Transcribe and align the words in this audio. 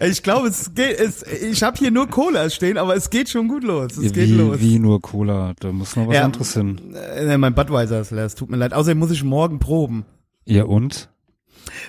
Ich 0.00 0.22
glaube, 0.22 0.48
es 0.48 0.74
geht. 0.74 0.98
Es, 0.98 1.22
ich 1.22 1.62
habe 1.62 1.76
hier 1.76 1.90
nur 1.90 2.08
Cola 2.08 2.48
stehen, 2.50 2.78
aber 2.78 2.94
es 2.94 3.10
geht 3.10 3.28
schon 3.28 3.48
gut 3.48 3.64
los. 3.64 3.96
Es 3.96 4.12
geht 4.12 4.28
wie, 4.28 4.32
los. 4.34 4.60
wie 4.60 4.78
nur 4.78 5.00
Cola, 5.00 5.54
da 5.58 5.72
muss 5.72 5.96
noch 5.96 6.06
was 6.08 6.14
Ja. 6.14 6.24
anderes 6.24 6.54
hin. 6.54 6.94
Äh, 6.94 7.36
mein 7.36 7.54
Budweiser 7.54 8.00
ist 8.00 8.10
leer. 8.10 8.24
Es 8.24 8.34
tut 8.34 8.50
mir 8.50 8.56
leid. 8.56 8.72
Außerdem 8.72 8.98
muss 8.98 9.10
ich 9.10 9.24
morgen 9.24 9.58
proben. 9.58 10.04
Ja 10.44 10.64
und? 10.64 11.08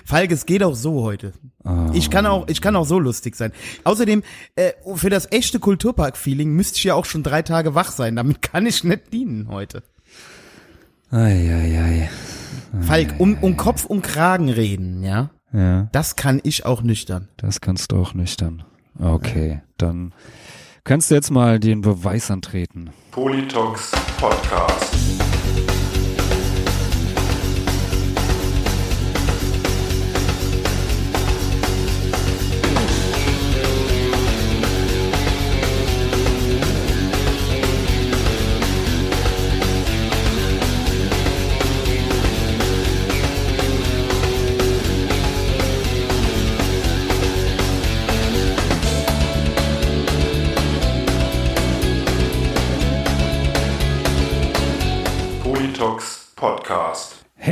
Falk, 0.04 0.30
es 0.32 0.44
geht 0.46 0.62
auch 0.62 0.74
so 0.74 1.02
heute. 1.02 1.32
Ah. 1.64 1.90
Ich 1.94 2.10
kann 2.10 2.26
auch, 2.26 2.48
ich 2.48 2.60
kann 2.60 2.76
auch 2.76 2.84
so 2.86 2.98
lustig 2.98 3.36
sein. 3.36 3.52
Außerdem, 3.84 4.22
äh, 4.56 4.72
für 4.94 5.10
das 5.10 5.30
echte 5.30 5.58
Kulturpark-Feeling 5.60 6.50
müsste 6.52 6.76
ich 6.78 6.84
ja 6.84 6.94
auch 6.94 7.04
schon 7.04 7.22
drei 7.22 7.42
Tage 7.42 7.74
wach 7.74 7.90
sein. 7.92 8.16
Damit 8.16 8.42
kann 8.42 8.66
ich 8.66 8.84
nicht 8.84 9.12
dienen 9.12 9.48
heute. 9.48 9.82
Eieiei. 11.10 12.10
Falk, 12.80 13.14
um, 13.18 13.36
um 13.40 13.56
Kopf 13.56 13.84
und 13.84 14.02
Kragen 14.02 14.48
reden, 14.48 15.02
ja. 15.02 15.30
Ja, 15.52 15.88
Das 15.92 16.16
kann 16.16 16.40
ich 16.42 16.64
auch 16.64 16.82
nüchtern. 16.82 17.28
das 17.36 17.60
kannst 17.60 17.92
du 17.92 17.96
auch 18.00 18.14
nüchtern. 18.14 18.62
Okay, 18.98 19.60
dann 19.76 20.14
kannst 20.84 21.10
du 21.10 21.14
jetzt 21.14 21.30
mal 21.30 21.58
den 21.60 21.82
Beweis 21.82 22.30
antreten. 22.30 22.90
Politox 23.10 23.90
Podcast. 24.18 24.94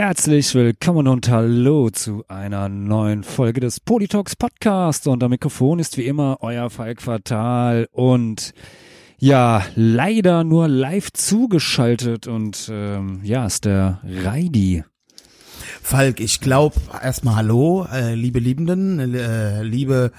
Herzlich 0.03 0.55
willkommen 0.55 1.07
und 1.09 1.29
hallo 1.29 1.91
zu 1.91 2.25
einer 2.27 2.71
neuen 2.71 3.23
Folge 3.23 3.61
des 3.61 3.81
Politox 3.81 4.35
Podcast. 4.35 5.07
Und 5.07 5.23
am 5.23 5.29
Mikrofon 5.29 5.79
ist 5.79 5.99
wie 5.99 6.07
immer 6.07 6.39
euer 6.41 6.71
Falk 6.71 7.03
Fatal 7.03 7.87
und 7.93 8.55
ja, 9.19 9.63
leider 9.75 10.43
nur 10.43 10.69
live 10.69 11.13
zugeschaltet 11.13 12.27
und 12.27 12.71
ähm, 12.73 13.21
ja, 13.25 13.45
ist 13.45 13.67
der 13.67 14.01
Reidi. 14.03 14.85
Falk, 15.83 16.21
ich 16.21 16.41
glaube 16.41 16.77
erstmal 17.03 17.37
Hallo, 17.37 17.87
äh, 17.93 18.15
liebe 18.15 18.39
Liebenden, 18.39 19.15
äh, 19.15 19.63
liebe 19.63 20.13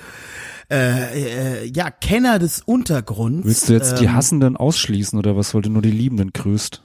äh, 0.69 1.63
äh, 1.63 1.71
ja 1.75 1.89
Kenner 1.89 2.37
des 2.37 2.61
Untergrunds. 2.61 3.47
Willst 3.47 3.67
du 3.67 3.73
jetzt 3.73 3.99
die 3.99 4.05
Ähm, 4.05 4.13
Hassenden 4.13 4.57
ausschließen 4.57 5.17
oder 5.17 5.35
was, 5.35 5.55
weil 5.55 5.63
du 5.63 5.71
nur 5.71 5.81
die 5.81 5.89
Liebenden 5.89 6.33
grüßt? 6.33 6.83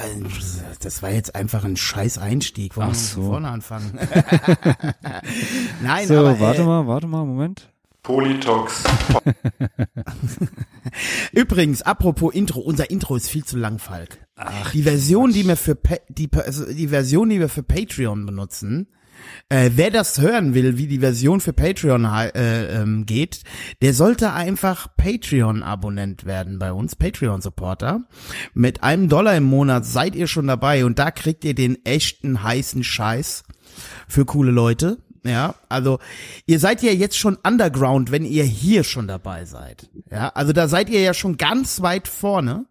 Äh, 0.00 0.22
Das 0.80 1.02
war 1.02 1.10
jetzt 1.10 1.34
einfach 1.34 1.64
ein 1.64 1.76
scheiß 1.76 2.18
Einstieg. 2.18 2.76
Wollen 2.76 2.88
Ach 2.90 2.94
wir 2.94 2.98
so. 2.98 3.20
von 3.22 3.30
vorne 3.30 3.48
anfangen? 3.50 3.92
Nein, 5.82 6.08
So, 6.08 6.18
aber 6.18 6.40
warte 6.40 6.62
äh, 6.62 6.66
mal, 6.66 6.86
warte 6.86 7.06
mal, 7.06 7.24
Moment. 7.24 7.70
Politox 8.02 8.82
übrigens, 11.32 11.82
apropos 11.82 12.32
Intro, 12.34 12.60
unser 12.60 12.90
Intro 12.90 13.14
ist 13.16 13.28
viel 13.28 13.44
zu 13.44 13.58
lang, 13.58 13.78
Falk. 13.78 14.18
Ach, 14.36 14.70
die 14.72 14.84
Version, 14.84 15.32
die 15.32 15.46
wir 15.46 15.56
für 15.56 15.74
Pa- 15.74 15.98
die, 16.08 16.30
also 16.34 16.64
die 16.72 16.88
Version, 16.88 17.28
die 17.28 17.40
wir 17.40 17.50
für 17.50 17.62
Patreon 17.62 18.24
benutzen, 18.24 18.88
äh, 19.48 19.70
wer 19.74 19.90
das 19.90 20.20
hören 20.20 20.54
will, 20.54 20.78
wie 20.78 20.86
die 20.86 20.98
Version 20.98 21.40
für 21.40 21.52
Patreon 21.52 22.04
äh, 22.04 22.80
ähm, 22.80 23.06
geht, 23.06 23.42
der 23.82 23.94
sollte 23.94 24.32
einfach 24.32 24.88
Patreon-Abonnent 24.96 26.24
werden 26.24 26.58
bei 26.58 26.72
uns, 26.72 26.96
Patreon-Supporter. 26.96 28.02
Mit 28.54 28.82
einem 28.82 29.08
Dollar 29.08 29.36
im 29.36 29.44
Monat 29.44 29.84
seid 29.84 30.14
ihr 30.14 30.26
schon 30.26 30.46
dabei 30.46 30.84
und 30.84 30.98
da 30.98 31.10
kriegt 31.10 31.44
ihr 31.44 31.54
den 31.54 31.84
echten 31.84 32.42
heißen 32.42 32.84
Scheiß 32.84 33.44
für 34.08 34.24
coole 34.24 34.50
Leute. 34.50 34.98
Ja, 35.24 35.54
also 35.68 35.98
ihr 36.46 36.58
seid 36.58 36.82
ja 36.82 36.92
jetzt 36.92 37.18
schon 37.18 37.36
Underground, 37.46 38.10
wenn 38.10 38.24
ihr 38.24 38.44
hier 38.44 38.84
schon 38.84 39.06
dabei 39.06 39.44
seid. 39.44 39.90
Ja, 40.10 40.28
also 40.28 40.52
da 40.52 40.66
seid 40.66 40.88
ihr 40.88 41.00
ja 41.00 41.12
schon 41.12 41.36
ganz 41.36 41.82
weit 41.82 42.08
vorne. 42.08 42.64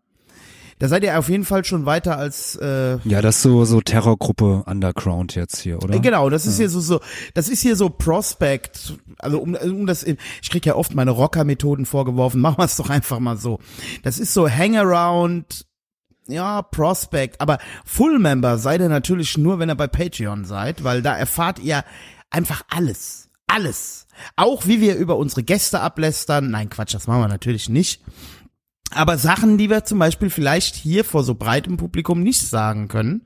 Da 0.79 0.88
seid 0.88 1.03
ihr 1.03 1.19
auf 1.19 1.28
jeden 1.28 1.44
Fall 1.44 1.66
schon 1.66 1.85
weiter 1.85 2.17
als 2.17 2.56
äh, 2.56 2.97
Ja, 3.03 3.22
das 3.22 3.35
ist 3.35 3.41
so, 3.41 3.66
so 3.66 3.81
Terrorgruppe 3.81 4.63
Underground 4.66 5.35
jetzt 5.35 5.59
hier, 5.59 5.84
oder? 5.84 6.00
Genau, 6.00 6.29
das 6.29 6.45
ist 6.45 6.56
hier 6.56 6.69
so, 6.69 6.79
so, 6.79 7.01
das 7.34 7.50
ist 7.50 7.62
hier 7.62 7.75
so 7.75 7.90
Prospect. 7.90 8.94
Also 9.17 9.40
um, 9.40 9.56
um 9.56 9.85
das, 9.85 10.03
ich 10.03 10.50
krieg 10.50 10.66
ja 10.66 10.75
oft 10.75 10.95
meine 10.95 11.12
Rocker-Methoden 11.12 11.85
vorgeworfen. 11.85 12.40
Machen 12.41 12.59
wir 12.59 12.63
es 12.63 12.78
doch 12.78 12.90
einfach 12.90 13.19
mal 13.19 13.35
so. 13.35 13.59
Das 14.03 14.19
ist 14.19 14.34
so 14.34 14.50
Hangaround, 14.50 15.66
ja 16.28 16.62
Prospect. 16.62 17.41
Aber 17.41 17.57
Full 17.84 18.17
Member 18.17 18.57
seid 18.57 18.79
ihr 18.79 18.88
natürlich 18.90 19.38
nur, 19.38 19.59
wenn 19.59 19.69
ihr 19.69 19.75
bei 19.75 19.88
Patreon 19.88 20.46
seid, 20.46 20.85
weil 20.85 21.01
da 21.01 21.13
erfahrt 21.17 21.59
ihr 21.59 21.84
einfach 22.29 22.61
alles, 22.69 23.28
alles. 23.47 24.07
Auch 24.38 24.66
wie 24.66 24.79
wir 24.79 24.96
über 24.96 25.17
unsere 25.17 25.44
Gäste 25.44 25.81
ablästern. 25.81 26.51
Nein, 26.51 26.69
Quatsch, 26.69 26.94
das 26.94 27.07
machen 27.07 27.22
wir 27.22 27.28
natürlich 27.28 27.67
nicht. 27.67 28.01
Aber 28.91 29.17
Sachen, 29.17 29.57
die 29.57 29.69
wir 29.69 29.83
zum 29.85 30.00
Beispiel 30.00 30.29
vielleicht 30.29 30.75
hier 30.75 31.03
vor 31.05 31.23
so 31.23 31.35
breitem 31.35 31.77
Publikum 31.77 32.22
nicht 32.23 32.41
sagen 32.41 32.88
können, 32.88 33.23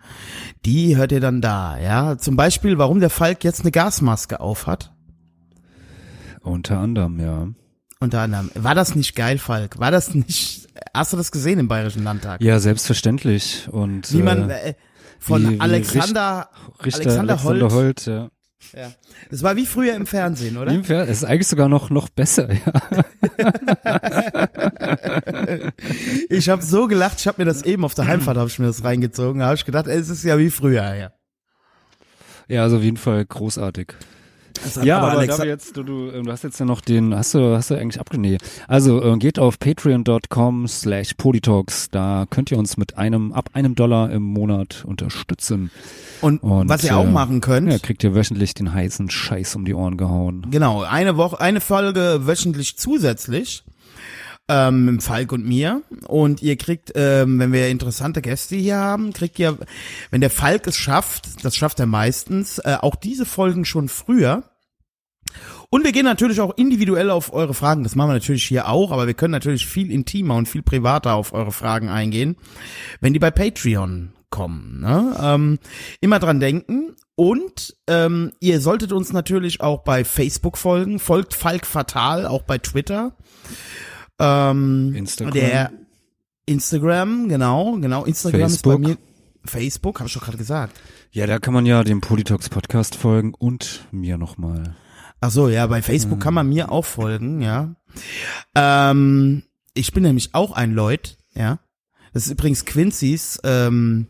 die 0.66 0.98
hört 0.98 1.12
ihr 1.14 1.22
dann 1.22 1.40
da, 1.42 1.78
ja. 1.80 2.18
Zum 2.18 2.36
Beispiel, 2.36 2.78
warum 2.78 3.00
der 3.00 3.10
Falk 3.10 3.44
jetzt 3.44 3.62
eine 3.62 3.72
Gasmaske 3.72 4.40
aufhat. 4.40 4.94
Unter 6.42 6.80
anderem, 6.80 7.20
ja. 7.20 7.48
Unter 8.00 8.22
anderem. 8.22 8.52
War 8.56 8.76
das 8.76 8.96
nicht 8.96 9.16
geil, 9.16 9.38
Falk? 9.38 9.80
War 9.80 9.92
das 9.92 10.14
nicht, 10.14 10.68
hast 10.94 11.14
du 11.14 11.18
das 11.18 11.32
gesehen 11.32 11.60
im 11.60 11.70
Bayerischen 11.70 12.04
Landtag? 12.04 12.42
Ja, 12.42 12.60
selbstverständlich. 12.60 13.70
Und 13.72 14.12
Wie 14.12 14.22
man, 14.22 14.50
äh, 14.50 14.72
äh, 14.72 14.74
von 15.20 15.44
wie- 15.44 15.56
wie 15.56 15.60
Alexander, 15.62 16.50
Richter 16.84 17.00
Alexander, 17.02 17.34
Alexander 17.34 17.44
Holt. 17.44 17.72
Holt, 17.72 18.06
ja. 18.06 18.30
Ja. 18.76 18.92
Das 19.30 19.44
war 19.44 19.56
wie 19.56 19.66
früher 19.66 19.96
im 19.96 20.06
Fernsehen, 20.08 20.58
oder? 20.58 20.72
Ihm 20.72 20.84
fährt- 20.84 21.10
Es 21.10 21.18
ist 21.18 21.24
eigentlich 21.26 21.48
sogar 21.48 21.70
noch, 21.70 21.90
noch 21.90 22.10
besser, 22.10 22.50
ja. 22.52 22.60
Ich 26.30 26.50
habe 26.50 26.62
so 26.64 26.88
gelacht, 26.88 27.20
ich 27.20 27.28
habe 27.28 27.42
mir 27.42 27.46
das 27.46 27.64
eben 27.64 27.86
auf 27.86 27.94
der 27.94 28.08
Heimfahrt, 28.08 28.38
habe 28.38 28.50
ich 28.50 28.60
mir 28.60 28.68
das 28.68 28.84
reingezogen, 28.84 29.40
da 29.40 29.46
habe 29.48 29.56
ich 29.56 29.66
gedacht, 29.66 29.88
es 29.88 30.10
ist 30.10 30.24
ja 30.24 30.38
wie 30.38 30.50
früher, 30.50 30.96
ja. 30.96 31.12
Ja, 32.48 32.64
also 32.64 32.78
auf 32.78 32.84
jeden 32.84 32.98
Fall 32.98 33.26
großartig. 33.26 33.94
Das 34.64 34.78
hat 34.78 34.86
Ja, 34.86 35.00
aber, 35.00 35.20
Alexa- 35.20 35.38
da 35.38 35.44
wir 35.44 35.50
jetzt, 35.50 35.76
du, 35.78 35.84
du, 35.84 36.12
du 36.24 36.32
hast 36.32 36.44
jetzt 36.44 36.60
ja 36.60 36.66
noch 36.66 36.82
den, 36.82 37.16
hast 37.16 37.34
du, 37.34 37.56
hast 37.56 37.70
du 37.72 37.76
eigentlich 37.76 38.00
abgenäht. 38.00 38.42
Also 38.68 39.02
äh, 39.04 39.18
geht 39.18 39.40
auf 39.40 39.58
patreon.com 39.60 40.68
slash 40.68 41.14
polytalks, 41.16 41.90
da 41.90 42.26
könnt 42.30 42.52
ihr 42.52 42.58
uns 42.58 42.78
mit 42.78 42.98
einem, 42.98 43.32
ab 43.34 43.50
einem 43.54 43.76
Dollar 43.76 44.12
im 44.12 44.24
Monat 44.24 44.84
unterstützen. 44.86 45.72
und, 46.22 46.44
Und, 46.44 46.70
was 46.70 46.84
ihr 46.84 46.98
auch 46.98 47.06
äh, 47.06 47.12
machen 47.12 47.42
könnt, 47.42 47.72
Ja, 47.72 47.80
kriegt 47.80 48.04
ihr 48.04 48.14
wöchentlich 48.16 48.54
den 48.54 48.74
heißen 48.74 49.10
Scheiß 49.10 49.56
um 49.56 49.66
die 49.66 49.74
Ohren 49.74 49.98
gehauen. 49.98 50.48
Genau, 50.52 50.84
eine 50.84 51.18
Woche, 51.18 51.40
eine 51.40 51.62
Folge 51.62 52.22
wöchentlich 52.28 52.78
zusätzlich. 52.78 53.64
Ähm, 54.50 54.86
mit 54.86 55.04
Falk 55.04 55.32
und 55.32 55.46
mir. 55.46 55.84
Und 56.08 56.42
ihr 56.42 56.58
kriegt, 56.58 56.92
ähm, 56.96 57.40
wenn 57.40 57.54
wir 57.54 57.70
interessante 57.70 58.22
Gäste 58.22 58.58
hier 58.58 58.76
haben, 58.76 59.14
kriegt 59.14 59.40
ihr, 59.40 59.58
wenn 60.12 60.20
der 60.20 60.30
Falk 60.30 60.68
es 60.68 60.76
schafft, 60.76 61.46
das 61.46 61.56
schafft 61.56 61.80
er 61.80 61.86
meistens, 61.86 62.60
äh, 62.60 62.78
auch 62.82 62.96
diese 62.96 63.26
Folgen 63.26 63.64
schon 63.64 63.88
früher. 63.88 64.44
Und 65.70 65.86
wir 65.86 65.92
gehen 65.92 66.06
natürlich 66.06 66.42
auch 66.42 66.56
individuell 66.58 67.10
auf 67.10 67.34
eure 67.34 67.54
Fragen. 67.54 67.84
Das 67.84 67.96
machen 67.96 68.10
wir 68.10 68.16
natürlich 68.16 68.44
hier 68.44 68.68
auch, 68.68 68.92
aber 68.92 69.08
wir 69.08 69.14
können 69.14 69.32
natürlich 69.32 69.66
viel 69.66 69.92
intimer 69.92 70.36
und 70.36 70.48
viel 70.48 70.62
privater 70.62 71.14
auf 71.14 71.34
eure 71.34 71.52
Fragen 71.52 71.90
eingehen, 71.90 72.36
wenn 73.02 73.14
die 73.14 73.20
bei 73.20 73.32
Patreon 73.32 74.12
kommen. 74.30 74.82
Ne? 74.82 75.16
Ähm, 75.22 75.60
immer 76.02 76.20
dran 76.20 76.40
denken. 76.40 76.96
Und 77.16 77.76
ähm, 77.88 78.32
ihr 78.40 78.60
solltet 78.60 78.92
uns 78.92 79.14
natürlich 79.14 79.62
auch 79.62 79.84
bei 79.84 80.04
Facebook 80.04 80.58
folgen. 80.58 81.00
Folgt 81.00 81.34
Falk 81.34 81.66
Fatal, 81.66 82.26
auch 82.26 82.42
bei 82.42 82.58
Twitter. 82.58 83.16
Ähm, 84.20 84.94
Instagram. 84.96 85.34
Der 85.34 85.72
Instagram, 86.46 87.30
genau, 87.30 87.78
genau. 87.80 88.06
Instagram 88.06 88.42
Facebook. 88.42 88.80
ist 88.80 88.82
bei 88.82 88.90
mir. 88.90 88.98
Facebook, 89.46 90.00
habe 90.00 90.08
ich 90.08 90.14
doch 90.14 90.24
gerade 90.24 90.38
gesagt. 90.38 90.80
Ja, 91.12 91.28
da 91.28 91.40
kann 91.40 91.54
man 91.54 91.66
ja 91.66 91.84
dem 91.84 92.02
Polytalks 92.02 92.50
Podcast 92.50 92.96
folgen 92.96 93.34
und 93.34 93.88
mir 93.92 94.18
nochmal. 94.18 94.76
Ach 95.20 95.32
so, 95.32 95.48
ja, 95.48 95.68
bei 95.68 95.82
Facebook 95.82 96.20
kann 96.20 96.34
man 96.34 96.50
mir 96.50 96.72
auch 96.72 96.86
folgen, 96.86 97.42
ja. 97.42 97.76
Ähm, 98.56 99.44
ich 99.74 99.94
bin 99.94 100.04
nämlich 100.04 100.34
auch 100.34 100.52
ein 100.52 100.74
Lloyd, 100.74 101.18
ja. 101.34 101.60
Das 102.14 102.26
ist 102.26 102.32
übrigens 102.32 102.66
Quincy's, 102.66 103.40
ähm, 103.44 104.08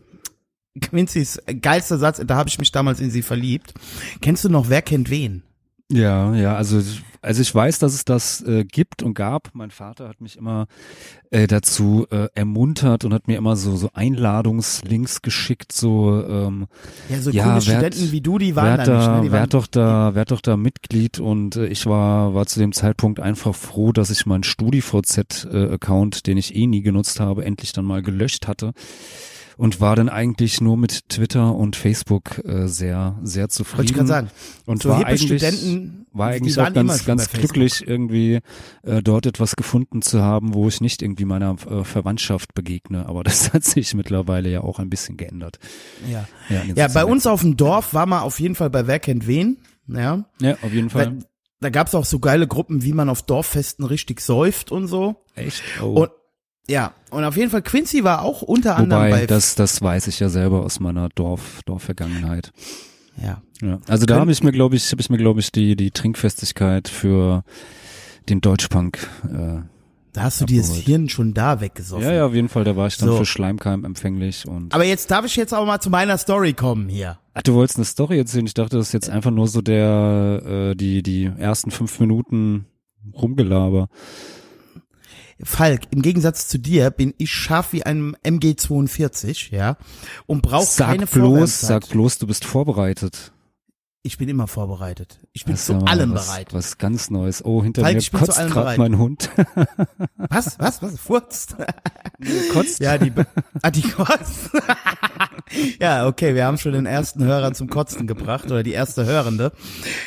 Quincy's 0.80 1.40
geilster 1.62 1.98
Satz, 1.98 2.20
da 2.24 2.36
habe 2.36 2.48
ich 2.48 2.58
mich 2.58 2.72
damals 2.72 3.00
in 3.00 3.10
sie 3.10 3.22
verliebt. 3.22 3.74
Kennst 4.20 4.44
du 4.44 4.48
noch 4.48 4.68
Wer 4.70 4.82
kennt 4.82 5.08
wen? 5.10 5.42
Ja, 5.92 6.34
ja, 6.34 6.56
also 6.56 6.80
also 7.20 7.40
ich 7.42 7.54
weiß, 7.54 7.78
dass 7.78 7.94
es 7.94 8.04
das 8.04 8.40
äh, 8.42 8.64
gibt 8.64 9.02
und 9.02 9.14
gab. 9.14 9.50
Mein 9.54 9.70
Vater 9.70 10.08
hat 10.08 10.20
mich 10.20 10.36
immer 10.36 10.66
äh, 11.30 11.46
dazu 11.46 12.06
äh, 12.10 12.28
ermuntert 12.34 13.04
und 13.04 13.12
hat 13.14 13.28
mir 13.28 13.36
immer 13.38 13.56
so 13.56 13.76
so 13.76 13.90
Einladungslinks 13.92 15.20
geschickt, 15.22 15.72
so 15.72 16.22
ähm, 16.26 16.66
Ja, 17.10 17.20
so 17.20 17.30
Ja, 17.30 17.44
coole 17.44 17.54
werd- 17.54 17.64
Studenten 17.64 18.12
wie 18.12 18.20
du, 18.22 18.38
die 18.38 18.56
waren 18.56 18.78
werd 18.78 18.88
da 18.88 18.94
nicht. 18.96 19.06
da, 19.06 19.20
Ne? 19.22 19.32
Werd 19.32 19.54
doch 19.54 19.66
da, 19.66 20.14
werd 20.14 20.30
doch 20.30 20.40
da 20.40 20.56
Mitglied 20.56 21.18
und 21.20 21.56
äh, 21.56 21.66
ich 21.66 21.86
war 21.86 22.34
war 22.34 22.46
zu 22.46 22.58
dem 22.60 22.72
Zeitpunkt 22.72 23.20
einfach 23.20 23.54
froh, 23.54 23.92
dass 23.92 24.10
ich 24.10 24.26
meinen 24.26 24.44
StudiVZ 24.44 25.46
äh, 25.50 25.72
Account, 25.72 26.26
den 26.26 26.36
ich 26.38 26.54
eh 26.56 26.66
nie 26.66 26.82
genutzt 26.82 27.20
habe, 27.20 27.44
endlich 27.44 27.72
dann 27.72 27.84
mal 27.84 28.02
gelöscht 28.02 28.48
hatte 28.48 28.72
und 29.56 29.80
war 29.80 29.96
dann 29.96 30.08
eigentlich 30.08 30.60
nur 30.60 30.76
mit 30.76 31.08
Twitter 31.08 31.54
und 31.54 31.76
Facebook 31.76 32.42
äh, 32.44 32.66
sehr 32.66 33.18
sehr 33.22 33.48
zufrieden. 33.48 33.78
wollte 33.78 33.90
ich 33.90 33.96
gerade 33.96 34.08
sagen. 34.08 34.30
und 34.66 34.82
so 34.82 34.90
war 34.90 35.06
eigentlich 35.06 35.22
Studenten, 35.22 36.06
war 36.12 36.28
eigentlich 36.28 36.58
auch 36.58 36.72
ganz 36.72 37.04
ganz 37.04 37.26
Facebook. 37.26 37.52
glücklich 37.52 37.86
irgendwie 37.86 38.40
äh, 38.82 39.02
dort 39.02 39.26
etwas 39.26 39.56
gefunden 39.56 40.02
zu 40.02 40.22
haben, 40.22 40.54
wo 40.54 40.68
ich 40.68 40.80
nicht 40.80 41.02
irgendwie 41.02 41.24
meiner 41.24 41.56
äh, 41.68 41.84
Verwandtschaft 41.84 42.54
begegne, 42.54 43.08
aber 43.08 43.24
das 43.24 43.52
hat 43.52 43.64
sich 43.64 43.94
mittlerweile 43.94 44.50
ja 44.50 44.60
auch 44.62 44.78
ein 44.78 44.90
bisschen 44.90 45.16
geändert. 45.16 45.58
Ja, 46.10 46.26
Ja, 46.48 46.62
ja 46.74 46.88
bei 46.88 47.04
uns 47.04 47.26
auf 47.26 47.40
dem 47.40 47.56
Dorf 47.56 47.94
war 47.94 48.06
man 48.06 48.22
auf 48.22 48.40
jeden 48.40 48.54
Fall 48.54 48.70
bei 48.70 48.86
Wer 48.86 48.98
kennt 48.98 49.26
wen. 49.26 49.58
Ja, 49.86 50.24
Ja, 50.40 50.56
auf 50.62 50.72
jeden 50.72 50.90
Fall. 50.90 51.18
da, 51.18 51.26
da 51.60 51.70
gab's 51.70 51.94
auch 51.94 52.04
so 52.04 52.18
geile 52.18 52.46
Gruppen, 52.46 52.82
wie 52.82 52.92
man 52.92 53.08
auf 53.08 53.22
Dorffesten 53.22 53.84
richtig 53.84 54.20
säuft 54.20 54.72
und 54.72 54.86
so. 54.86 55.24
Echt? 55.34 55.62
Oh. 55.82 56.02
Und 56.02 56.10
ja, 56.68 56.92
und 57.10 57.24
auf 57.24 57.36
jeden 57.36 57.50
Fall 57.50 57.62
Quincy 57.62 58.04
war 58.04 58.22
auch 58.22 58.42
unter 58.42 58.76
anderem 58.76 59.04
Wobei, 59.04 59.10
bei 59.20 59.26
das, 59.26 59.54
das 59.54 59.82
weiß 59.82 60.06
ich 60.08 60.20
ja 60.20 60.28
selber 60.28 60.62
aus 60.64 60.80
meiner 60.80 61.08
Dorf, 61.10 61.60
Dorfvergangenheit. 61.66 62.52
ja. 63.22 63.40
Ja. 63.62 63.78
Also 63.88 64.04
da 64.04 64.16
habe 64.18 64.32
ich 64.32 64.42
mir, 64.42 64.52
glaube 64.52 64.76
ich, 64.76 64.90
habe 64.90 65.00
ich 65.00 65.08
mir, 65.08 65.16
glaube 65.16 65.40
ich, 65.40 65.50
die, 65.52 65.76
die 65.76 65.90
Trinkfestigkeit 65.92 66.88
für 66.88 67.44
den 68.28 68.40
Deutschpunk. 68.42 68.98
Äh, 69.24 69.60
Da 70.12 70.22
hast 70.24 70.40
du 70.40 70.44
dir 70.44 70.60
das. 70.60 70.74
Hirn 70.74 71.08
schon 71.08 71.32
da 71.34 71.60
weggesoffen. 71.60 72.04
ja, 72.04 72.12
ja, 72.12 72.26
auf 72.26 72.34
jeden 72.34 72.48
Fall, 72.48 72.64
da 72.64 72.76
war 72.76 72.88
ich 72.88 72.96
dann 72.98 73.08
So. 73.08 73.16
für 73.18 73.24
Schleimkeim 73.26 73.84
empfänglich 73.84 74.46
und. 74.46 74.74
Aber 74.74 74.84
jetzt 74.84 75.10
darf 75.10 75.24
ich 75.24 75.36
jetzt 75.36 75.54
auch 75.54 75.64
mal 75.64 75.80
zu 75.80 75.88
meiner 75.88 76.18
Story 76.18 76.52
kommen 76.52 76.88
hier. 76.88 77.18
Ach, 77.32 77.42
du 77.42 77.54
wolltest 77.54 77.78
eine 77.78 77.84
Story 77.86 78.18
erzählen? 78.18 78.44
Ich 78.46 78.54
dachte, 78.54 78.76
das 78.76 78.88
ist 78.88 78.92
jetzt 78.92 79.08
einfach 79.08 79.30
nur 79.30 79.48
so 79.48 79.62
der, 79.62 80.42
äh, 80.72 80.74
die, 80.74 81.02
die 81.02 81.30
ersten 81.38 81.70
fünf 81.70 82.00
Minuten 82.00 82.66
Rumgelaber. 83.14 83.88
Falk, 85.42 85.82
im 85.90 86.02
Gegensatz 86.02 86.48
zu 86.48 86.58
dir 86.58 86.90
bin 86.90 87.14
ich 87.18 87.30
scharf 87.30 87.72
wie 87.72 87.82
ein 87.82 88.16
MG42, 88.24 89.52
ja, 89.54 89.76
und 90.26 90.42
brauche 90.42 90.76
keine 90.76 91.06
bloß, 91.06 91.60
sag 91.60 91.88
bloß, 91.88 92.18
du 92.18 92.26
bist 92.26 92.44
vorbereitet. 92.44 93.33
Ich 94.06 94.18
bin 94.18 94.28
immer 94.28 94.46
vorbereitet. 94.46 95.18
Ich 95.32 95.46
bin 95.46 95.56
zu 95.56 95.78
allem 95.86 96.12
was, 96.12 96.26
bereit. 96.26 96.52
Was 96.52 96.76
ganz 96.76 97.08
Neues. 97.08 97.42
Oh, 97.42 97.62
hinter 97.62 97.80
Falk, 97.80 97.94
mir 97.94 98.18
kotzt 98.18 98.36
gerade 98.36 98.78
mein 98.78 98.98
Hund. 98.98 99.30
Was? 100.28 100.58
Was? 100.58 100.82
Was? 100.82 101.00
Furzt? 101.00 101.56
kotzt? 102.52 102.80
Ja, 102.80 102.98
die, 102.98 103.10
ah, 103.62 103.70
die 103.70 103.80
Kotzt. 103.80 104.50
ja, 105.80 106.06
okay, 106.06 106.34
wir 106.34 106.44
haben 106.44 106.58
schon 106.58 106.72
den 106.72 106.84
ersten 106.84 107.24
Hörer 107.24 107.54
zum 107.54 107.70
Kotzen 107.70 108.06
gebracht 108.06 108.44
oder 108.46 108.62
die 108.62 108.72
erste 108.72 109.06
Hörende. 109.06 109.52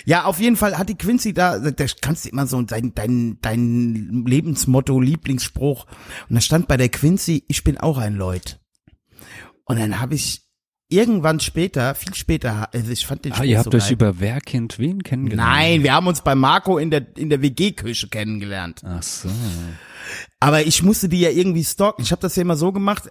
Ja, 0.06 0.26
auf 0.26 0.40
jeden 0.40 0.58
Fall 0.58 0.78
hat 0.78 0.90
die 0.90 0.98
Quincy 0.98 1.34
da, 1.34 1.58
da 1.58 1.86
kannst 2.00 2.26
du 2.26 2.30
immer 2.30 2.46
so 2.46 2.62
dein, 2.62 2.94
dein, 2.94 3.40
dein 3.42 4.26
Lebensmotto, 4.28 5.00
Lieblingsspruch. 5.00 5.88
Und 6.30 6.36
da 6.36 6.42
stand 6.42 6.68
bei 6.68 6.78
der 6.78 6.90
Quincy, 6.90 7.46
ich 7.48 7.64
bin 7.64 7.80
auch 7.80 7.98
ein 7.98 8.14
Lloyd. 8.14 8.60
Und 9.66 9.80
dann 9.80 10.00
habe 10.00 10.14
ich 10.14 10.47
irgendwann 10.89 11.39
später, 11.39 11.95
viel 11.95 12.13
später, 12.13 12.69
also 12.74 12.92
ich 12.92 13.06
fand 13.06 13.25
den 13.25 13.34
Ah, 13.34 13.36
Spruch 13.38 13.45
ihr 13.45 13.57
habt 13.60 13.72
so 13.72 13.78
euch 13.78 13.84
geil. 13.86 13.94
über 13.94 14.19
wer 14.19 14.39
kennt 14.42 14.80
wen 14.80 15.04
kennengelernt? 15.04 15.50
Nein, 15.51 15.84
wir 15.84 15.94
haben 15.94 16.07
uns 16.07 16.22
bei 16.22 16.34
Marco 16.36 16.78
in 16.78 16.92
der, 16.92 17.06
in 17.18 17.30
der 17.30 17.42
WG-Küche 17.42 18.07
kennengelernt. 18.07 18.81
Ach 18.86 19.04
so. 19.04 19.30
Aber 20.39 20.66
ich 20.66 20.84
musste 20.84 21.10
die 21.10 21.19
ja 21.19 21.30
irgendwie 21.30 21.63
stalken. 21.66 22.01
Ich 22.04 22.12
habe 22.12 22.22
das 22.22 22.36
ja 22.36 22.42
immer 22.44 22.56
so 22.56 22.72
gemacht. 22.72 23.04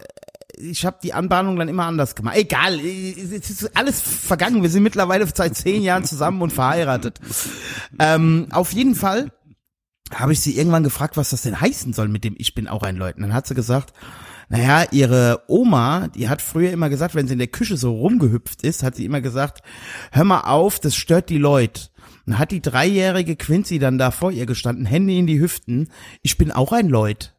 Ich 0.58 0.86
habe 0.86 0.96
die 1.02 1.12
Anbahnung 1.12 1.56
dann 1.58 1.68
immer 1.68 1.84
anders 1.84 2.14
gemacht. 2.14 2.36
Egal, 2.36 2.80
es 2.80 3.50
ist 3.50 3.76
alles 3.76 4.00
vergangen. 4.00 4.62
Wir 4.62 4.70
sind 4.70 4.82
mittlerweile 4.82 5.26
seit 5.26 5.54
zehn 5.54 5.82
Jahren 5.82 6.04
zusammen 6.04 6.40
und 6.40 6.52
verheiratet. 6.54 7.20
Ähm, 7.98 8.46
auf 8.52 8.72
jeden 8.72 8.94
Fall 8.94 9.30
habe 10.14 10.32
ich 10.32 10.40
sie 10.40 10.56
irgendwann 10.56 10.84
gefragt, 10.84 11.18
was 11.18 11.30
das 11.30 11.42
denn 11.42 11.60
heißen 11.60 11.92
soll 11.92 12.08
mit 12.08 12.24
dem 12.24 12.36
Ich 12.38 12.54
bin 12.54 12.68
auch 12.68 12.84
ein 12.84 12.96
Leuten. 12.96 13.20
Dann 13.20 13.34
hat 13.34 13.46
sie 13.46 13.54
gesagt, 13.54 13.92
naja, 14.48 14.86
ihre 14.92 15.42
Oma, 15.48 16.08
die 16.08 16.28
hat 16.28 16.40
früher 16.40 16.70
immer 16.70 16.88
gesagt, 16.88 17.14
wenn 17.14 17.26
sie 17.26 17.32
in 17.32 17.38
der 17.38 17.48
Küche 17.48 17.76
so 17.76 17.92
rumgehüpft 17.92 18.62
ist, 18.62 18.82
hat 18.82 18.94
sie 18.94 19.04
immer 19.04 19.20
gesagt, 19.20 19.62
hör 20.12 20.24
mal 20.24 20.42
auf, 20.42 20.78
das 20.78 20.94
stört 20.94 21.30
die 21.30 21.38
Leute. 21.38 21.88
Und 22.26 22.38
hat 22.38 22.50
die 22.50 22.62
dreijährige 22.62 23.36
Quincy 23.36 23.78
dann 23.78 23.98
da 23.98 24.10
vor 24.10 24.32
ihr 24.32 24.46
gestanden, 24.46 24.84
Hände 24.84 25.12
in 25.12 25.26
die 25.26 25.40
Hüften, 25.40 25.90
ich 26.22 26.36
bin 26.38 26.50
auch 26.50 26.72
ein 26.72 26.88
Leut. 26.88 27.34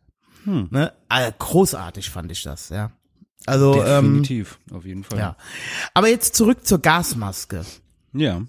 Hm. 0.45 0.69
Ne? 0.71 0.94
Also, 1.09 1.33
großartig 1.38 2.09
fand 2.09 2.31
ich 2.31 2.42
das, 2.42 2.69
ja. 2.69 2.92
Also, 3.45 3.83
ähm, 3.83 4.06
Definitiv, 4.06 4.60
auf 4.71 4.86
jeden 4.86 5.03
Fall. 5.03 5.19
ja. 5.19 5.38
Aber 5.94 6.10
jetzt 6.10 6.36
zurück 6.36 6.65
zur 6.65 6.80
Gasmaske. 6.80 7.65
Ja. 8.13 8.42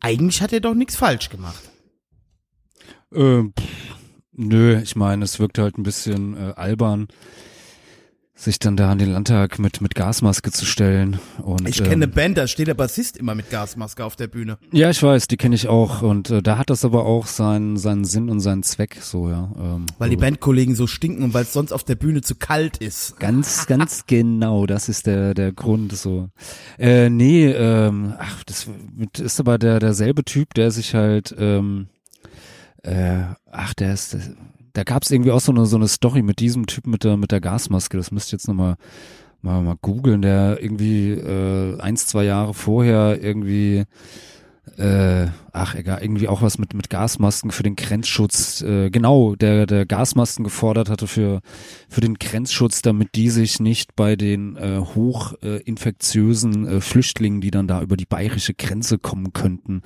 Eigentlich 0.00 0.42
hat 0.42 0.52
er 0.52 0.60
doch 0.60 0.74
nichts 0.74 0.96
falsch 0.96 1.28
gemacht. 1.28 1.70
Ähm, 3.12 3.52
pff, 3.58 3.96
nö, 4.32 4.80
ich 4.80 4.96
meine, 4.96 5.24
es 5.24 5.38
wirkt 5.38 5.58
halt 5.58 5.78
ein 5.78 5.82
bisschen 5.82 6.36
äh, 6.36 6.52
albern, 6.54 7.08
sich 8.34 8.58
dann 8.58 8.76
da 8.76 8.90
an 8.90 8.98
den 8.98 9.12
Landtag 9.12 9.58
mit 9.58 9.80
mit 9.80 9.94
Gasmaske 9.94 10.50
zu 10.50 10.64
stellen. 10.64 11.18
Und, 11.42 11.68
Ich 11.68 11.76
kenne 11.76 11.92
eine 11.92 12.04
ähm, 12.06 12.10
Band, 12.12 12.38
da 12.38 12.46
steht 12.46 12.66
der 12.66 12.74
Bassist 12.74 13.16
immer 13.16 13.34
mit 13.34 13.50
Gasmaske 13.50 14.04
auf 14.04 14.16
der 14.16 14.26
Bühne. 14.26 14.58
Ja, 14.72 14.90
ich 14.90 15.02
weiß, 15.02 15.28
die 15.28 15.36
kenne 15.36 15.54
ich 15.54 15.68
auch 15.68 16.02
und 16.02 16.30
äh, 16.30 16.42
da 16.42 16.56
hat 16.56 16.70
das 16.70 16.84
aber 16.84 17.04
auch 17.04 17.26
seinen 17.26 17.76
seinen 17.76 18.04
Sinn 18.04 18.30
und 18.30 18.40
seinen 18.40 18.62
Zweck 18.62 18.98
so, 19.00 19.28
ja. 19.28 19.52
Ähm, 19.58 19.86
Weil 19.98 20.10
die. 20.10 20.16
Bandkollegen 20.16 20.74
so 20.74 20.86
stinken 20.86 21.24
und 21.24 21.34
weil 21.34 21.42
es 21.42 21.52
sonst 21.52 21.72
auf 21.72 21.84
der 21.84 21.96
Bühne 21.96 22.22
zu 22.22 22.34
kalt 22.36 22.78
ist. 22.78 23.18
Ganz, 23.18 23.66
ganz 23.66 24.04
genau, 24.06 24.66
das 24.66 24.88
ist 24.88 25.06
der 25.06 25.34
der 25.34 25.52
Grund 25.52 25.92
so. 25.92 26.28
Äh, 26.78 27.10
nee, 27.10 27.50
ähm, 27.50 28.14
ach, 28.18 28.44
das 28.44 28.66
ist 29.18 29.40
aber 29.40 29.58
der 29.58 29.78
derselbe 29.78 30.24
Typ, 30.24 30.54
der 30.54 30.70
sich 30.70 30.94
halt, 30.94 31.34
ähm, 31.38 31.88
äh, 32.82 33.22
ach, 33.50 33.74
der 33.74 33.92
ist, 33.94 34.16
da 34.72 34.84
gab 34.84 35.02
es 35.02 35.10
irgendwie 35.10 35.30
auch 35.30 35.40
so 35.40 35.52
eine 35.52 35.66
so 35.66 35.76
eine 35.76 35.88
Story 35.88 36.22
mit 36.22 36.40
diesem 36.40 36.66
Typ 36.66 36.86
mit 36.86 37.04
der 37.04 37.16
mit 37.16 37.32
der 37.32 37.40
Gasmaske. 37.40 37.96
Das 37.96 38.10
müsst 38.10 38.32
ihr 38.32 38.36
jetzt 38.36 38.48
noch 38.48 38.54
mal 38.54 38.76
mal, 39.42 39.76
googeln, 39.80 40.22
der 40.22 40.62
irgendwie 40.62 41.10
äh, 41.10 41.78
eins 41.80 42.06
zwei 42.06 42.24
Jahre 42.24 42.54
vorher 42.54 43.22
irgendwie 43.22 43.84
äh, 44.78 45.26
ach 45.52 45.74
egal, 45.74 46.00
irgendwie 46.02 46.28
auch 46.28 46.40
was 46.40 46.58
mit 46.58 46.72
mit 46.74 46.88
Gasmasken 46.88 47.50
für 47.50 47.64
den 47.64 47.74
Grenzschutz, 47.76 48.62
äh, 48.62 48.90
genau, 48.90 49.34
der 49.34 49.66
der 49.66 49.86
Gasmasken 49.86 50.44
gefordert 50.44 50.88
hatte 50.88 51.06
für 51.08 51.40
für 51.88 52.00
den 52.00 52.14
Grenzschutz, 52.14 52.80
damit 52.80 53.14
die 53.16 53.28
sich 53.30 53.58
nicht 53.58 53.96
bei 53.96 54.14
den 54.14 54.56
äh, 54.56 54.78
hochinfektiösen 54.78 56.66
äh, 56.66 56.76
äh, 56.76 56.80
Flüchtlingen, 56.80 57.40
die 57.40 57.50
dann 57.50 57.66
da 57.66 57.82
über 57.82 57.96
die 57.96 58.06
bayerische 58.06 58.54
Grenze 58.54 58.98
kommen 58.98 59.32
könnten, 59.32 59.82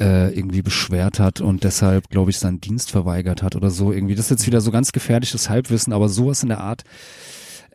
äh, 0.00 0.34
irgendwie 0.34 0.62
beschwert 0.62 1.18
hat 1.18 1.40
und 1.40 1.64
deshalb, 1.64 2.08
glaube 2.10 2.30
ich, 2.30 2.38
seinen 2.38 2.60
Dienst 2.60 2.90
verweigert 2.90 3.42
hat 3.42 3.56
oder 3.56 3.70
so. 3.70 3.92
Irgendwie, 3.92 4.14
das 4.14 4.26
ist 4.26 4.30
jetzt 4.30 4.46
wieder 4.46 4.60
so 4.60 4.70
ganz 4.70 4.92
gefährliches 4.92 5.48
Halbwissen, 5.48 5.92
aber 5.92 6.08
sowas 6.08 6.42
in 6.42 6.48
der 6.48 6.60
Art. 6.60 6.84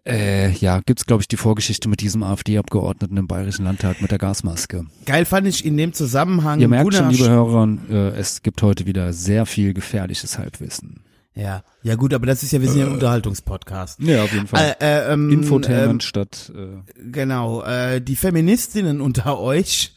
Äh, 0.06 0.52
ja, 0.52 0.82
gibt's 0.86 1.06
glaube 1.06 1.22
ich 1.22 1.30
die 1.30 1.38
Vorgeschichte 1.38 1.88
mit 1.88 2.02
diesem 2.02 2.24
AfD-Abgeordneten 2.24 3.16
im 3.16 3.28
Bayerischen 3.28 3.64
Landtag 3.64 4.02
mit 4.02 4.12
der 4.12 4.18
Gasmaske. 4.18 4.86
Geil 5.06 5.24
fand 5.24 5.48
ich 5.48 5.64
in 5.64 5.78
dem 5.78 5.94
Zusammenhang. 5.94 6.60
Ihr 6.60 6.68
merkt 6.68 6.84
Gunnar 6.84 7.04
schon, 7.04 7.12
liebe 7.12 7.30
Hörer, 7.30 7.78
äh, 7.90 8.20
es 8.20 8.42
gibt 8.42 8.62
heute 8.62 8.86
wieder 8.86 9.14
sehr 9.14 9.46
viel 9.46 9.74
gefährliches 9.74 10.38
Halbwissen. 10.38 11.04
Ja, 11.36 11.64
ja 11.82 11.96
gut, 11.96 12.14
aber 12.14 12.28
das 12.28 12.44
ist 12.44 12.52
ja, 12.52 12.62
wir 12.62 12.70
sind 12.70 12.80
ja 12.80 12.86
ein 12.86 12.92
Unterhaltungspodcast. 12.92 14.00
Ja, 14.02 14.24
auf 14.24 14.34
jeden 14.34 14.48
Fall. 14.48 14.76
Äh, 14.80 14.86
äh, 14.86 15.14
ähm, 15.14 15.32
Infotainment 15.32 16.04
statt 16.04 16.52
äh, 16.56 17.02
Genau, 17.12 17.64
äh, 17.64 18.02
die 18.02 18.16
Feministinnen 18.16 19.02
unter 19.02 19.40
euch 19.40 19.96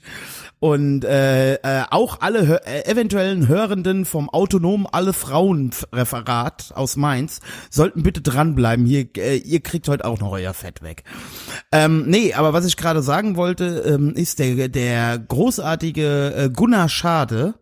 und 0.66 1.04
äh, 1.04 1.54
äh, 1.54 1.84
auch 1.90 2.20
alle 2.22 2.44
hör 2.44 2.66
äh, 2.66 2.90
eventuellen 2.90 3.46
Hörenden 3.46 4.04
vom 4.04 4.28
autonomen 4.28 4.88
Alle 4.90 5.12
Frauen 5.12 5.70
Referat 5.92 6.72
aus 6.74 6.96
Mainz 6.96 7.38
sollten 7.70 8.02
bitte 8.02 8.20
dranbleiben. 8.20 8.84
Hier, 8.84 9.06
äh, 9.16 9.36
ihr 9.36 9.60
kriegt 9.60 9.88
heute 9.88 10.04
auch 10.04 10.18
noch 10.18 10.32
euer 10.32 10.54
Fett 10.54 10.82
weg. 10.82 11.04
Ähm, 11.70 12.06
nee, 12.08 12.34
aber 12.34 12.52
was 12.52 12.66
ich 12.66 12.76
gerade 12.76 13.02
sagen 13.02 13.36
wollte, 13.36 13.84
ähm, 13.86 14.14
ist 14.14 14.40
der 14.40 14.68
der 14.68 15.20
großartige 15.20 16.34
äh, 16.36 16.50
Gunnar 16.50 16.88
Schade. 16.88 17.54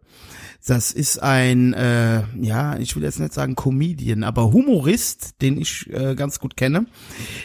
Das 0.67 0.93
ist 0.93 1.23
ein, 1.23 1.75
äh, 1.75 2.23
ja, 2.41 2.79
ich 2.79 2.97
will 2.97 3.03
jetzt 3.03 3.21
nicht 3.21 3.35
sagen 3.35 3.55
Comedian, 3.55 4.25
aber 4.25 4.51
Humorist, 4.51 5.43
den 5.43 5.61
ich 5.61 5.91
äh, 5.93 6.15
ganz 6.15 6.41
gut 6.41 6.57
kenne. 6.57 6.87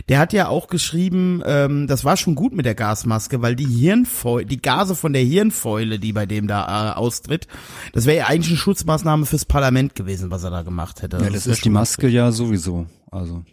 Der 0.08 0.20
hat 0.20 0.32
ja 0.32 0.48
auch 0.48 0.68
geschrieben, 0.68 1.42
ähm, 1.46 1.88
das 1.88 2.06
war 2.06 2.16
schon 2.16 2.36
gut 2.36 2.54
mit 2.54 2.66
der 2.66 2.76
Gasmaske, 2.76 3.42
weil 3.42 3.58
die 3.58 3.66
Hirnfäule, 3.68 4.46
die 4.46 4.62
Gase 4.62 4.96
von 4.96 5.12
der 5.12 5.22
Hirnfäule, 5.24 6.00
die 6.00 6.14
bei 6.14 6.26
dem 6.26 6.48
da 6.48 6.92
äh, 6.92 6.96
austritt, 6.96 7.48
das 7.92 8.06
wäre 8.06 8.20
ja 8.20 8.28
eigentlich 8.28 8.52
eine 8.52 8.58
Schutzmaßnahme 8.58 9.26
fürs 9.26 9.44
Parlament 9.44 9.96
gewesen, 9.96 10.32
was 10.32 10.46
er 10.46 10.52
da 10.52 10.62
gemacht 10.62 11.02
hätte. 11.02 11.18
ja, 11.18 11.30
das 11.30 11.46
wär 11.46 11.54
ist 11.54 11.66
die 11.66 11.70
Maske 11.70 12.08
ja 12.08 12.32
sowieso. 12.32 12.86
Also 13.12 13.44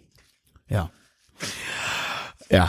Ja. 0.69 0.91
Ja. 2.51 2.69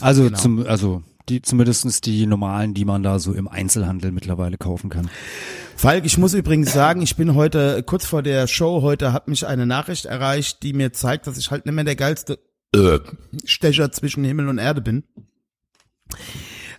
Also 0.00 0.24
Genau. 0.24 0.38
zum, 0.38 0.66
also 0.66 1.02
die 1.28 1.42
zumindestens 1.42 2.00
die 2.00 2.26
normalen, 2.26 2.74
die 2.74 2.84
man 2.84 3.02
da 3.02 3.18
so 3.18 3.32
im 3.32 3.48
Einzelhandel 3.48 4.12
mittlerweile 4.12 4.56
kaufen 4.56 4.90
kann. 4.90 5.10
Falk, 5.82 6.04
ich 6.04 6.16
muss 6.16 6.32
übrigens 6.32 6.72
sagen, 6.72 7.02
ich 7.02 7.16
bin 7.16 7.34
heute, 7.34 7.82
kurz 7.82 8.06
vor 8.06 8.22
der 8.22 8.46
Show 8.46 8.82
heute, 8.82 9.12
hat 9.12 9.26
mich 9.26 9.48
eine 9.48 9.66
Nachricht 9.66 10.04
erreicht, 10.04 10.62
die 10.62 10.74
mir 10.74 10.92
zeigt, 10.92 11.26
dass 11.26 11.36
ich 11.38 11.50
halt 11.50 11.66
nicht 11.66 11.74
mehr 11.74 11.82
der 11.82 11.96
geilste 11.96 12.38
äh, 12.72 13.00
Stecher 13.44 13.90
zwischen 13.90 14.22
Himmel 14.22 14.46
und 14.46 14.58
Erde 14.58 14.80
bin. 14.80 15.02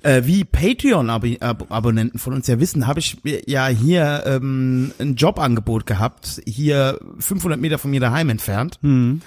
Äh, 0.03 0.21
wie 0.23 0.45
Patreon-Abonnenten 0.45 2.17
von 2.17 2.31
uns 2.31 2.47
ja 2.47 2.61
wissen, 2.61 2.87
habe 2.87 3.01
ich 3.01 3.17
ja 3.45 3.67
hier 3.67 4.23
ähm, 4.25 4.93
ein 4.97 5.15
Jobangebot 5.15 5.85
gehabt, 5.85 6.41
hier 6.45 6.97
500 7.19 7.59
Meter 7.59 7.79
von 7.79 7.91
mir 7.91 7.99
daheim 7.99 8.29
entfernt. 8.29 8.79
Hm. 8.83 9.21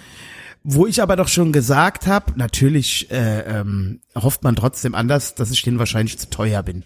Wo 0.64 0.86
ich 0.86 1.02
aber 1.02 1.16
doch 1.16 1.28
schon 1.28 1.52
gesagt 1.52 2.06
habe, 2.06 2.32
natürlich 2.36 3.10
äh, 3.10 3.40
ähm, 3.40 4.00
hofft 4.14 4.42
man 4.42 4.56
trotzdem 4.56 4.94
anders, 4.94 5.34
dass 5.34 5.50
ich 5.50 5.60
denen 5.60 5.78
wahrscheinlich 5.78 6.18
zu 6.18 6.30
teuer 6.30 6.62
bin. 6.62 6.84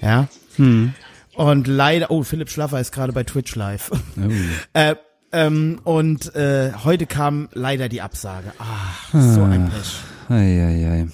Ja. 0.00 0.26
Hm. 0.56 0.94
Und 1.34 1.66
leider, 1.66 2.10
oh, 2.10 2.22
Philipp 2.22 2.50
Schlaffer 2.50 2.80
ist 2.80 2.92
gerade 2.92 3.12
bei 3.12 3.24
Twitch 3.24 3.54
live. 3.56 3.90
Oh. 3.92 4.20
äh, 4.74 4.96
ähm, 5.32 5.80
und 5.84 6.34
äh, 6.34 6.72
heute 6.84 7.06
kam 7.06 7.48
leider 7.52 7.88
die 7.88 8.02
Absage. 8.02 8.52
Ah, 8.58 9.18
so 9.18 9.42
ein 9.42 9.70
Pech. 9.70 9.94
Ei, 10.28 10.34
ei, 10.36 10.90
ei. 10.90 11.08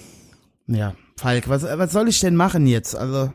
Ja, 0.66 0.94
Falk, 1.16 1.48
was, 1.48 1.62
was 1.62 1.92
soll 1.92 2.08
ich 2.08 2.18
denn 2.20 2.34
machen 2.34 2.66
jetzt? 2.66 2.96
Also, 2.96 3.32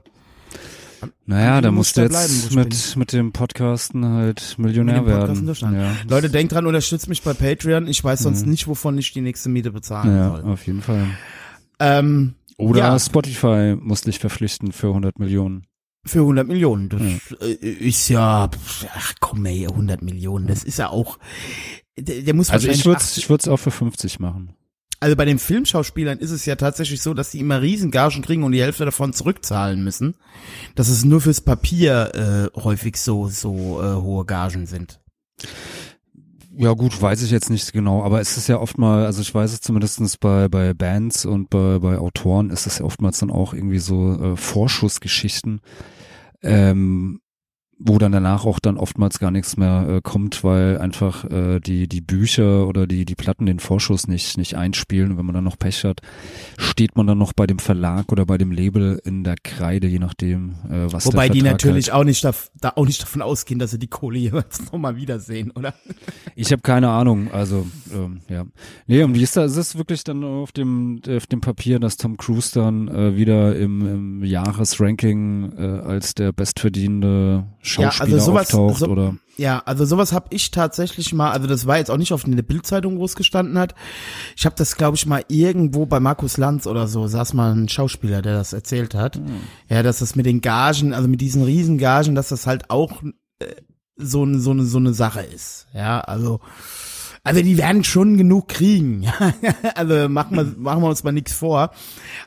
Naja, 1.26 1.62
da 1.62 1.72
muss 1.72 1.96
musst 1.96 1.98
du 1.98 2.02
jetzt 2.02 2.12
bleiben, 2.12 2.64
mit, 2.68 2.96
mit 2.98 3.14
dem 3.14 3.32
Podcasten 3.32 4.06
halt 4.06 4.56
Millionär 4.58 5.02
Mit 5.02 5.10
dem 5.12 5.20
Podcast 5.20 5.62
werden. 5.62 5.76
Ja. 5.82 5.92
Leute, 6.10 6.30
denkt 6.30 6.52
dran, 6.54 6.68
unterstützt 6.68 7.08
mich 7.08 7.22
bei 7.24 7.34
Patreon. 7.34 7.88
Ich 7.88 8.04
weiß 8.04 8.20
sonst 8.20 8.44
Mhm. 8.46 8.52
nicht, 8.52 8.68
wovon 8.68 8.98
ich 8.98 9.14
die 9.14 9.22
nächste 9.22 9.48
Miete 9.50 9.72
bezahlen 9.72 10.16
ja, 10.16 10.30
soll. 10.32 10.44
auf 10.52 10.68
jeden 10.68 10.82
Fall. 10.82 11.08
Ähm, 11.80 12.34
Oder 12.58 12.80
Ja. 12.80 13.00
Spotify 13.00 13.76
muss 13.80 14.02
dich 14.02 14.20
verpflichten 14.20 14.72
für 14.74 14.88
100 14.90 15.18
Millionen. 15.18 15.66
Für 16.06 16.20
100 16.20 16.48
Millionen. 16.48 16.90
Das 16.90 17.02
äh, 17.42 17.54
ist 17.66 18.10
ja, 18.10 18.50
ach 18.96 19.14
komm 19.20 19.46
ey, 19.46 19.68
100 19.68 20.02
Millionen. 20.02 20.48
Das 20.48 20.64
ist 20.64 20.78
ja 20.78 20.90
auch, 20.90 21.18
der, 21.98 22.22
der 22.22 22.34
muss 22.34 22.50
Also 22.50 22.68
ich 22.68 22.86
würde 22.86 22.98
80 22.98 23.24
ich 23.24 23.30
würd's 23.30 23.48
auch 23.48 23.58
für 23.58 23.72
50 23.72 24.20
machen. 24.20 24.56
Also 25.00 25.18
bei 25.18 25.26
den 25.26 25.38
Filmschauspielern 25.38 26.20
ist 26.20 26.32
es 26.32 26.46
ja 26.46 26.56
tatsächlich 26.56 27.02
so, 27.02 27.14
dass 27.14 27.32
die 27.32 27.40
immer 27.40 27.62
Riesengagen 27.62 28.22
kriegen 28.22 28.44
und 28.44 28.54
die 28.54 28.62
Hälfte 28.62 28.86
davon 28.86 29.12
zurückzahlen 29.12 29.84
müssen. 29.84 30.16
Dass 30.76 30.88
es 30.88 31.04
nur 31.04 31.20
fürs 31.20 31.42
Papier 31.42 32.52
äh, 32.56 32.60
häufig 32.60 32.98
so 32.98 33.28
so 33.28 33.82
äh, 33.82 33.96
hohe 33.96 34.24
Gagen 34.26 34.66
sind. 34.66 35.02
Ja 36.56 36.74
gut, 36.74 37.02
weiß 37.02 37.24
ich 37.24 37.32
jetzt 37.32 37.50
nicht 37.50 37.74
genau, 37.74 38.04
aber 38.04 38.22
es 38.22 38.38
ist 38.38 38.48
ja 38.48 38.60
oft 38.60 38.78
mal, 38.78 39.06
also 39.08 39.22
ich 39.22 39.34
weiß 39.34 39.52
es 39.52 39.62
zumindestens 39.62 40.18
bei, 40.18 40.48
bei 40.48 40.76
Bands 40.76 41.26
und 41.26 41.50
bei, 41.50 41.80
bei 41.80 41.98
Autoren 41.98 42.52
ist 42.52 42.68
es 42.68 42.78
ja 42.78 42.86
oftmals 42.86 43.18
dann 43.18 43.32
auch 43.32 43.56
irgendwie 43.56 43.80
so 43.80 44.14
äh, 44.14 44.38
Vorschussgeschichten, 44.38 45.62
ähm, 46.44 47.22
wo 47.86 47.98
dann 47.98 48.12
danach 48.14 48.46
auch 48.46 48.60
dann 48.60 48.78
oftmals 48.78 49.20
gar 49.20 49.32
nichts 49.32 49.58
mehr 49.58 49.86
äh, 49.90 50.02
kommt, 50.02 50.44
weil 50.44 50.78
einfach 50.78 51.26
äh, 51.26 51.60
die 51.60 51.88
die 51.88 52.02
Bücher 52.02 52.68
oder 52.68 52.88
die 52.88 53.06
die 53.06 53.16
Platten 53.16 53.46
den 53.46 53.60
Vorschuss 53.60 54.08
nicht 54.08 54.38
nicht 54.38 54.56
einspielen. 54.56 55.12
Und 55.12 55.18
wenn 55.18 55.26
man 55.26 55.36
dann 55.36 55.44
noch 55.44 55.58
Pech 55.58 55.84
hat, 55.84 56.02
steht 56.58 56.96
man 56.96 57.08
dann 57.08 57.18
noch 57.18 57.34
bei 57.34 57.46
dem 57.46 57.60
Verlag 57.60 58.12
oder 58.12 58.26
bei 58.26 58.38
dem 58.38 58.52
Label 58.52 59.02
in 59.04 59.24
der 59.24 59.36
Kreide, 59.44 59.88
je 59.88 60.00
nachdem, 60.00 60.56
äh, 60.70 60.92
was 60.92 61.06
Wobei 61.06 61.28
die 61.30 61.42
natürlich 61.42 61.92
halt. 61.92 62.00
auch 62.00 62.04
nicht, 62.06 62.24
da, 62.24 62.32
da 62.60 62.74
auch 62.76 62.86
nicht 62.86 63.02
davon 63.02 63.22
ausgehen, 63.22 63.60
dass 63.60 63.72
sie 63.72 63.80
die 63.80 63.88
Kohle 63.88 64.18
jeweils 64.18 64.64
nochmal 64.72 64.96
wiedersehen, 64.96 65.52
oder? 65.52 65.74
Ich 66.36 66.52
habe 66.52 66.62
keine 66.62 66.90
Ahnung, 66.90 67.32
also 67.32 67.68
ähm, 67.94 68.22
ja. 68.30 68.46
Nee, 68.88 69.04
und 69.04 69.16
wie 69.16 69.24
ist 69.24 69.36
das? 69.36 69.52
Ist 69.52 69.58
es 69.58 69.78
wirklich 69.78 70.04
dann 70.04 70.24
auf 70.24 70.52
dem 70.52 71.02
auf 71.08 71.28
dem 71.28 71.42
Papier, 71.42 71.80
dass 71.80 71.98
Tom 71.98 72.18
Cruise 72.18 72.52
dann 72.54 72.88
äh, 72.88 73.18
wieder 73.18 73.56
im, 73.58 73.82
im 73.86 74.24
Jahresranking 74.24 75.54
äh, 75.58 75.62
als 75.62 76.16
der 76.16 76.32
bestverdienende 76.32 77.46
Schauspieler 77.74 78.16
also 78.16 78.32
sowas- 78.32 78.54
auftaucht 78.54 78.80
so- 78.80 78.88
oder 78.88 79.16
Ja, 79.38 79.62
also 79.66 79.86
sowas 79.86 80.14
habe 80.14 80.28
ich 80.30 80.52
tatsächlich 80.52 81.14
mal, 81.14 81.32
also 81.32 81.48
das 81.48 81.66
war 81.66 81.78
jetzt 81.78 81.90
auch 81.90 81.98
nicht 81.98 82.14
auf 82.14 82.24
der 82.24 82.42
Bildzeitung, 82.44 83.00
wo 83.00 83.06
es 83.06 83.16
gestanden 83.16 83.58
hat. 83.58 83.74
Ich 84.38 84.46
habe 84.46 84.56
das, 84.58 84.76
glaube 84.76 84.96
ich, 84.96 85.06
mal 85.06 85.24
irgendwo 85.28 85.86
bei 85.86 86.00
Markus 86.00 86.38
Lanz 86.38 86.68
oder 86.68 86.88
so, 86.88 87.08
saß 87.08 87.34
mal 87.34 87.52
ein 87.54 87.68
Schauspieler, 87.70 88.22
der 88.22 88.36
das 88.36 88.54
erzählt 88.54 88.94
hat. 88.94 89.20
Ja, 89.70 89.82
dass 89.84 90.00
das 90.00 90.16
mit 90.16 90.26
den 90.26 90.42
Gagen, 90.42 90.94
also 90.94 91.08
mit 91.08 91.22
diesen 91.22 91.44
Riesengagen, 91.44 92.16
dass 92.16 92.30
das 92.30 92.46
halt 92.48 92.70
auch 92.70 93.02
äh, 93.40 93.46
so, 93.96 94.24
eine 94.24 94.40
so, 94.40 94.52
eine 94.52 94.66
so 94.66 94.78
eine 94.78 94.94
Sache 94.94 95.22
ist. 95.22 95.68
Ja, 95.74 96.00
also 96.02 96.40
also 97.26 97.42
die 97.42 97.58
werden 97.58 97.86
schon 97.86 98.18
genug 98.18 98.50
kriegen. 98.50 99.06
also 99.76 100.10
machen 100.10 100.36
wir, 100.36 100.44
machen 100.58 100.84
wir 100.84 100.90
uns 100.90 101.06
mal 101.06 101.14
nichts 101.14 101.32
vor. 101.32 101.72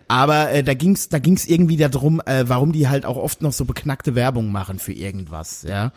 Aber 0.09 0.51
äh, 0.51 0.63
da 0.65 0.73
ging's, 0.73 1.11
da 1.11 1.19
ging's 1.19 1.47
irgendwie 1.47 1.77
darum, 1.77 2.23
äh, 2.25 2.45
warum 2.47 2.73
die 2.73 2.89
halt 2.89 3.05
auch 3.05 3.19
oft 3.19 3.43
noch 3.43 3.53
so 3.53 3.67
beknackte 3.67 4.15
Werbung 4.15 4.51
machen 4.51 4.79
für 4.79 4.95
irgendwas, 4.95 5.65
ja. 5.65 5.93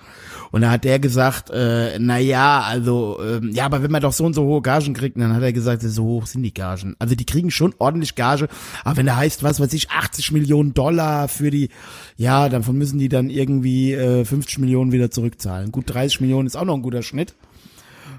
Und 0.51 0.61
da 0.61 0.71
hat 0.71 0.83
der 0.83 0.99
gesagt, 0.99 1.49
äh, 1.49 1.97
na 1.97 2.17
ja, 2.17 2.59
also 2.61 3.19
ähm, 3.23 3.51
ja, 3.53 3.65
aber 3.65 3.83
wenn 3.83 3.91
man 3.91 4.01
doch 4.01 4.11
so 4.11 4.25
und 4.25 4.33
so 4.33 4.43
hohe 4.43 4.61
Gagen 4.61 4.93
kriegt, 4.93 5.17
dann 5.17 5.33
hat 5.33 5.43
er 5.43 5.53
gesagt, 5.53 5.81
so 5.81 6.03
hoch 6.03 6.25
sind 6.25 6.43
die 6.43 6.53
Gagen. 6.53 6.97
Also 6.99 7.15
die 7.15 7.25
kriegen 7.25 7.51
schon 7.51 7.73
ordentlich 7.77 8.15
Gage, 8.15 8.49
aber 8.83 8.97
wenn 8.97 9.05
da 9.05 9.15
heißt, 9.15 9.43
was 9.43 9.61
weiß 9.61 9.71
ich, 9.71 9.91
80 9.91 10.33
Millionen 10.33 10.73
Dollar 10.73 11.29
für 11.29 11.51
die, 11.51 11.69
ja, 12.17 12.49
davon 12.49 12.77
müssen 12.77 12.99
die 12.99 13.07
dann 13.07 13.29
irgendwie 13.29 13.93
äh, 13.93 14.25
50 14.25 14.59
Millionen 14.59 14.91
wieder 14.91 15.09
zurückzahlen. 15.09 15.71
Gut, 15.71 15.85
30 15.87 16.19
Millionen 16.19 16.47
ist 16.47 16.57
auch 16.57 16.65
noch 16.65 16.75
ein 16.75 16.81
guter 16.81 17.01
Schnitt. 17.01 17.33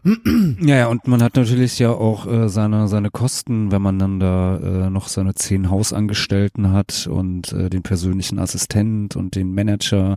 Ja, 0.04 0.76
ja, 0.76 0.87
und 0.88 1.07
man 1.07 1.23
hat 1.23 1.37
natürlich 1.37 1.78
ja 1.78 1.90
auch 1.90 2.26
äh, 2.26 2.49
seine 2.49 2.88
seine 2.88 3.11
Kosten, 3.11 3.71
wenn 3.71 3.83
man 3.83 3.99
dann 3.99 4.21
da 4.21 4.57
äh, 4.57 4.90
noch 4.90 5.09
seine 5.09 5.35
zehn 5.35 5.71
Hausangestellten 5.71 6.73
hat 6.73 7.07
und 7.11 7.52
äh, 7.52 7.69
den 7.69 7.83
persönlichen 7.83 8.38
Assistent 8.38 9.16
und 9.16 9.35
den 9.35 9.54
Manager 9.54 10.16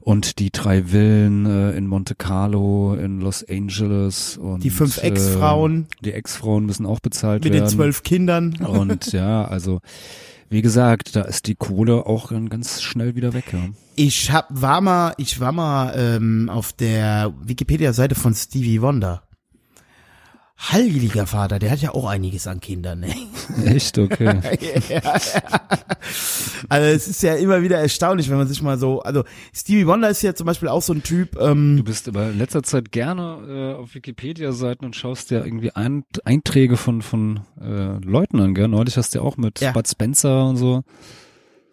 und 0.00 0.38
die 0.38 0.50
drei 0.50 0.84
Villen 0.84 1.46
äh, 1.46 1.72
in 1.72 1.86
Monte 1.86 2.14
Carlo, 2.14 2.94
in 2.94 3.20
Los 3.20 3.44
Angeles 3.48 4.38
und 4.38 4.64
Die 4.64 4.70
fünf 4.70 5.02
Ex-Frauen. 5.02 5.86
Äh, 6.00 6.04
die 6.04 6.12
Ex-Frauen 6.12 6.66
müssen 6.66 6.86
auch 6.86 7.00
bezahlt 7.00 7.44
Mit 7.44 7.52
werden. 7.52 7.66
den 7.66 7.70
zwölf 7.70 8.02
Kindern. 8.02 8.54
Und 8.56 9.12
ja, 9.12 9.44
also 9.44 9.80
wie 10.50 10.62
gesagt, 10.62 11.14
da 11.14 11.22
ist 11.22 11.46
die 11.46 11.54
Kohle 11.54 12.06
auch 12.06 12.32
ganz 12.48 12.82
schnell 12.82 13.14
wieder 13.14 13.32
weg. 13.32 13.52
Ja. 13.52 13.60
Ich 13.94 14.32
hab, 14.32 14.46
war 14.50 14.80
mal, 14.80 15.14
ich 15.16 15.38
war 15.38 15.52
mal 15.52 15.94
ähm, 15.96 16.50
auf 16.50 16.72
der 16.72 17.32
Wikipedia-Seite 17.42 18.16
von 18.16 18.34
Stevie 18.34 18.82
Wonder. 18.82 19.22
Heiliger 20.62 21.26
Vater, 21.26 21.58
der 21.58 21.70
hat 21.70 21.80
ja 21.80 21.92
auch 21.94 22.06
einiges 22.06 22.46
an 22.46 22.60
Kindern. 22.60 23.00
Ne? 23.00 23.14
Echt 23.64 23.96
okay. 23.98 24.40
ja, 24.60 25.00
ja. 25.00 25.20
Also 26.68 26.86
es 26.88 27.08
ist 27.08 27.22
ja 27.22 27.34
immer 27.36 27.62
wieder 27.62 27.78
erstaunlich, 27.78 28.28
wenn 28.28 28.36
man 28.36 28.46
sich 28.46 28.60
mal 28.62 28.78
so, 28.78 29.00
also 29.00 29.24
Stevie 29.54 29.86
Wonder 29.86 30.10
ist 30.10 30.22
ja 30.22 30.34
zum 30.34 30.46
Beispiel 30.46 30.68
auch 30.68 30.82
so 30.82 30.92
ein 30.92 31.02
Typ, 31.02 31.32
Du 31.32 31.40
ähm, 31.40 31.82
bist 31.84 32.08
aber 32.08 32.30
in 32.30 32.38
letzter 32.38 32.62
Zeit 32.62 32.92
gerne 32.92 33.74
äh, 33.76 33.80
auf 33.80 33.94
Wikipedia-Seiten 33.94 34.84
und 34.84 34.94
schaust 34.96 35.30
dir 35.30 35.44
irgendwie 35.44 35.74
ein, 35.74 36.04
Einträge 36.24 36.76
von 36.76 37.00
von 37.00 37.40
äh, 37.60 37.98
Leuten 38.04 38.38
an, 38.40 38.54
gell? 38.54 38.68
Neulich 38.68 38.96
hast 38.98 39.14
du 39.14 39.20
ja 39.20 39.24
auch 39.24 39.36
mit 39.38 39.60
Ja. 39.60 39.72
Bud 39.72 39.88
Spencer 39.88 40.46
und 40.46 40.56
so. 40.56 40.82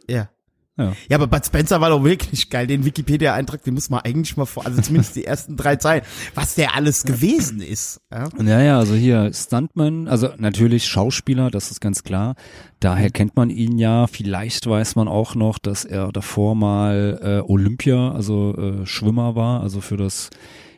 ja. 0.10 0.30
Ja. 0.78 0.94
Ja, 1.10 1.18
aber 1.18 1.28
Bud 1.28 1.46
Spencer 1.46 1.82
war 1.82 1.90
doch 1.90 2.04
wirklich 2.04 2.50
geil. 2.50 2.68
Den 2.68 2.86
Wikipedia-Eintrag, 2.86 3.64
den 3.64 3.74
muss 3.74 3.90
man 3.90 4.02
eigentlich 4.02 4.38
mal 4.38 4.46
vor, 4.46 4.66
also 4.66 4.82
zumindest 4.82 5.16
die 5.16 5.26
ersten 5.26 5.58
drei 5.58 5.76
Zeilen, 5.78 6.04
was 6.36 6.56
der 6.56 6.76
alles 6.76 7.04
gewesen 7.04 7.62
ist. 7.62 8.00
Ja? 8.12 8.30
Ja, 8.44 8.62
ja, 8.62 8.78
also 8.78 8.94
hier 8.94 9.32
Stuntman, 9.34 10.08
also 10.08 10.30
natürlich 10.38 10.86
Schauspieler, 10.86 11.50
das 11.50 11.72
ist 11.72 11.82
ganz 11.82 12.04
klar. 12.04 12.36
Daher 12.80 13.10
kennt 13.10 13.36
man 13.36 13.50
ihn 13.50 13.80
ja. 13.80 14.06
Vielleicht 14.08 14.68
weiß 14.68 14.96
man 14.96 15.08
auch 15.08 15.34
noch, 15.34 15.58
dass 15.58 15.84
er 15.84 16.12
davor 16.12 16.56
mal 16.56 17.20
äh, 17.24 17.52
Olympia, 17.52 18.12
also 18.12 18.56
äh, 18.56 18.86
Schwimmer 18.86 19.36
war, 19.36 19.62
also 19.62 19.82
für 19.82 19.98
das 19.98 20.30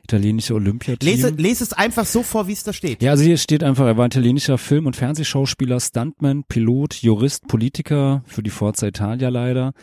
italienische 0.09 0.55
Olympiateam. 0.55 1.07
Lese, 1.07 1.29
lese 1.29 1.63
es 1.63 1.73
einfach 1.73 2.05
so 2.05 2.23
vor, 2.23 2.47
wie 2.47 2.53
es 2.53 2.63
da 2.63 2.73
steht. 2.73 3.01
Ja, 3.01 3.11
also 3.11 3.23
hier 3.23 3.37
steht 3.37 3.63
einfach, 3.63 3.85
er 3.85 3.97
war 3.97 4.07
italienischer 4.07 4.57
Film- 4.57 4.87
und 4.87 4.95
Fernsehschauspieler, 4.95 5.79
Stuntman, 5.79 6.43
Pilot, 6.43 6.95
Jurist, 6.95 7.47
Politiker, 7.47 8.23
für 8.25 8.43
die 8.43 8.49
Forza 8.49 8.87
Italia 8.87 9.29
leider, 9.29 9.73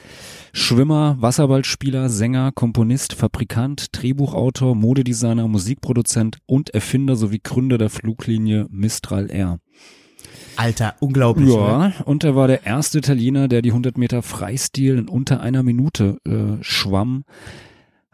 Schwimmer, 0.53 1.17
Wasserballspieler, 1.21 2.09
Sänger, 2.09 2.53
Komponist, 2.53 3.15
Fabrikant, 3.15 3.89
Drehbuchautor, 3.93 4.75
Modedesigner, 4.75 5.49
Musikproduzent 5.49 6.39
und 6.47 6.71
Erfinder 6.71 7.17
sowie 7.17 7.41
Gründer 7.43 7.79
der 7.79 7.91
Fluglinie 7.91 8.67
Mistral 8.71 9.31
Air. 9.31 9.61
Alter, 10.57 10.95
unglaublich. 11.01 11.49
ne? 11.49 11.53
Ja, 11.55 11.93
und 12.05 12.25
er 12.25 12.35
war 12.35 12.49
der 12.49 12.65
erste 12.65 12.99
Italiener, 12.99 13.47
der 13.47 13.63
die 13.63 13.71
100 13.71 13.99
Meter 13.99 14.23
Freistil 14.23 14.97
in 14.97 15.09
unter 15.09 15.41
einer 15.41 15.63
Minute 15.63 16.19
äh, 16.27 16.63
schwamm. 16.63 17.25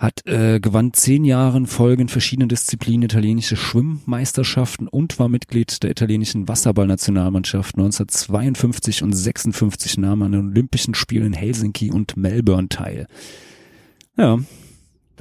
Hat 0.03 0.27
äh, 0.27 0.59
gewann 0.59 0.93
zehn 0.95 1.25
Jahre 1.25 1.59
in 1.59 1.69
Folge 1.69 2.03
in 2.03 2.09
verschiedenen 2.09 2.49
Disziplinen 2.49 3.05
italienische 3.05 3.55
Schwimmmeisterschaften 3.55 4.89
und 4.89 5.17
war 5.21 5.29
Mitglied 5.29 5.81
der 5.85 5.93
italienischen 5.93 6.49
Wasserballnationalmannschaft 6.49 7.77
1952 7.77 9.05
und 9.05 9.13
56 9.13 9.99
nahm 9.99 10.23
an 10.23 10.33
den 10.33 10.49
Olympischen 10.49 10.97
Spielen 10.97 11.27
in 11.27 11.33
Helsinki 11.35 11.93
und 11.93 12.17
Melbourne 12.17 12.69
teil. 12.69 13.07
Ja, 14.17 14.41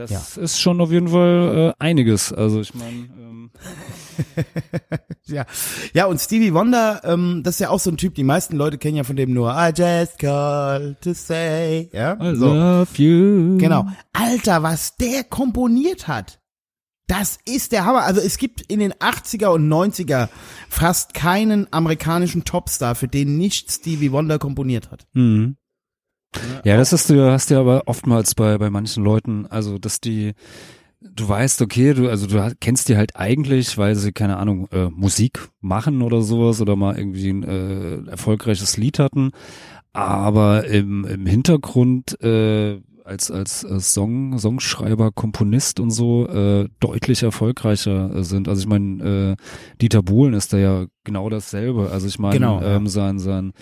das 0.07 0.35
Ja. 0.35 0.41
ist 0.43 0.59
schon 0.59 0.79
auf 0.81 0.91
jeden 0.91 1.07
Fall 1.09 1.73
äh, 1.79 1.83
einiges. 1.83 2.31
Also 2.33 2.61
ich 2.61 2.73
meine, 2.73 2.91
ähm, 3.19 3.51
Ja, 5.25 5.45
ja 5.93 6.05
und 6.05 6.19
Stevie 6.19 6.53
Wonder, 6.53 7.01
ähm, 7.03 7.41
das 7.43 7.55
ist 7.55 7.59
ja 7.59 7.69
auch 7.69 7.79
so 7.79 7.89
ein 7.89 7.97
Typ, 7.97 8.15
die 8.15 8.23
meisten 8.23 8.55
Leute 8.55 8.77
kennen 8.77 8.97
ja 8.97 9.03
von 9.03 9.15
dem 9.15 9.33
nur 9.33 9.51
I 9.53 9.71
just 9.75 10.19
call 10.19 10.95
to 11.01 11.13
say, 11.13 11.89
ja, 11.93 12.13
I 12.21 12.35
so, 12.35 12.47
love 12.53 12.87
you. 13.01 13.57
genau. 13.57 13.87
Alter, 14.13 14.63
was 14.63 14.95
der 14.97 15.23
komponiert 15.23 16.07
hat, 16.07 16.39
das 17.07 17.39
ist 17.45 17.71
der 17.71 17.85
Hammer. 17.85 18.03
Also 18.03 18.21
es 18.21 18.37
gibt 18.37 18.61
in 18.71 18.79
den 18.79 18.93
80er 18.93 19.47
und 19.47 19.67
90er 19.67 20.29
fast 20.69 21.13
keinen 21.13 21.67
amerikanischen 21.71 22.45
Topstar, 22.45 22.95
für 22.95 23.07
den 23.07 23.37
nicht 23.37 23.71
Stevie 23.71 24.11
Wonder 24.11 24.39
komponiert 24.39 24.91
hat. 24.91 25.05
Mhm. 25.13 25.57
Ja, 26.63 26.77
das 26.77 26.91
hast 26.91 27.09
du, 27.09 27.31
hast 27.31 27.51
du 27.51 27.57
aber 27.59 27.83
oftmals 27.85 28.35
bei, 28.35 28.57
bei 28.57 28.69
manchen 28.69 29.03
Leuten, 29.03 29.45
also 29.47 29.77
dass 29.77 29.99
die, 29.99 30.33
du 31.01 31.27
weißt, 31.27 31.61
okay, 31.61 31.93
du, 31.93 32.09
also 32.09 32.27
du 32.27 32.55
kennst 32.59 32.89
die 32.89 32.97
halt 32.97 33.15
eigentlich, 33.15 33.77
weil 33.77 33.95
sie, 33.95 34.11
keine 34.11 34.37
Ahnung, 34.37 34.67
äh, 34.71 34.89
Musik 34.89 35.49
machen 35.59 36.01
oder 36.01 36.21
sowas 36.21 36.61
oder 36.61 36.75
mal 36.75 36.97
irgendwie 36.97 37.29
ein 37.29 37.43
äh, 37.43 38.09
erfolgreiches 38.11 38.77
Lied 38.77 38.99
hatten, 38.99 39.31
aber 39.93 40.65
im, 40.65 41.05
im 41.05 41.25
Hintergrund 41.25 42.19
äh, 42.21 42.79
als, 43.03 43.29
als 43.29 43.63
äh, 43.63 43.79
Song, 43.79 44.37
Songschreiber, 44.37 45.11
Komponist 45.11 45.79
und 45.79 45.91
so 45.91 46.27
äh, 46.27 46.69
deutlich 46.79 47.23
erfolgreicher 47.23 48.15
äh, 48.15 48.23
sind. 48.23 48.47
Also 48.47 48.61
ich 48.61 48.67
meine, 48.67 49.35
äh, 49.37 49.43
Dieter 49.81 50.01
Bohlen 50.01 50.33
ist 50.33 50.53
da 50.53 50.57
ja 50.57 50.85
genau 51.03 51.29
dasselbe. 51.29 51.89
Also 51.91 52.07
ich 52.07 52.19
meine, 52.19 52.35
Genau, 52.35 52.61
ja. 52.61 52.75
ähm, 52.75 52.87
sein, 52.87 53.19
sein 53.19 53.53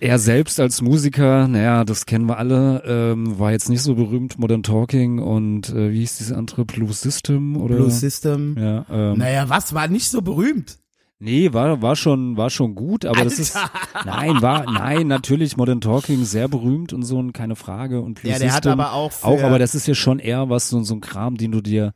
er 0.00 0.18
selbst 0.18 0.60
als 0.60 0.82
Musiker, 0.82 1.48
naja, 1.48 1.84
das 1.84 2.06
kennen 2.06 2.26
wir 2.26 2.38
alle, 2.38 2.82
ähm, 2.86 3.38
war 3.38 3.52
jetzt 3.52 3.68
nicht 3.68 3.82
so 3.82 3.94
berühmt, 3.94 4.38
Modern 4.38 4.62
Talking 4.62 5.18
und 5.18 5.70
äh, 5.70 5.92
wie 5.92 6.00
hieß 6.00 6.18
diese 6.18 6.36
andere, 6.36 6.64
Blue 6.64 6.92
System 6.92 7.56
oder? 7.56 7.76
Blue 7.76 7.90
System. 7.90 8.56
Ja, 8.58 8.86
ähm, 8.90 9.18
Naja, 9.18 9.48
was 9.48 9.74
war 9.74 9.88
nicht 9.88 10.10
so 10.10 10.22
berühmt? 10.22 10.78
nee, 11.20 11.52
war, 11.52 11.82
war 11.82 11.96
schon, 11.96 12.36
war 12.36 12.48
schon 12.48 12.74
gut, 12.74 13.04
aber 13.04 13.24
das 13.24 13.38
ist, 13.38 13.56
nein, 14.04 14.40
war, 14.40 14.70
nein, 14.70 15.08
natürlich 15.08 15.56
Modern 15.56 15.80
Talking 15.80 16.24
sehr 16.24 16.48
berühmt 16.48 16.92
und 16.92 17.02
so, 17.02 17.18
und 17.18 17.32
keine 17.32 17.56
Frage 17.56 18.00
und 18.00 18.20
Blue 18.20 18.32
Ja, 18.32 18.38
der 18.38 18.52
hat 18.52 18.64
System 18.64 18.80
aber 18.80 18.92
auch 18.92 19.12
auch, 19.22 19.42
aber 19.42 19.58
das 19.58 19.74
ist 19.74 19.86
ja 19.86 19.94
schon 19.94 20.18
eher 20.20 20.48
was, 20.48 20.68
so, 20.68 20.82
so 20.82 20.94
ein 20.94 21.00
Kram, 21.00 21.36
den 21.36 21.52
du 21.52 21.60
dir 21.60 21.92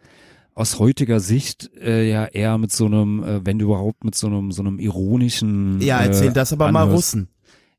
aus 0.54 0.78
heutiger 0.78 1.20
Sicht 1.20 1.70
äh, 1.80 2.08
ja 2.10 2.26
eher 2.26 2.58
mit 2.58 2.72
so 2.72 2.86
einem, 2.86 3.22
äh, 3.22 3.46
wenn 3.46 3.58
du 3.58 3.66
überhaupt 3.66 4.04
mit 4.04 4.14
so 4.14 4.26
einem, 4.26 4.52
so 4.52 4.62
einem 4.62 4.78
ironischen 4.78 5.80
ja, 5.80 6.00
erzähl 6.00 6.28
äh, 6.28 6.32
das 6.32 6.52
aber 6.52 6.70
mal 6.70 6.82
anhörst. 6.82 7.14
Russen. 7.14 7.28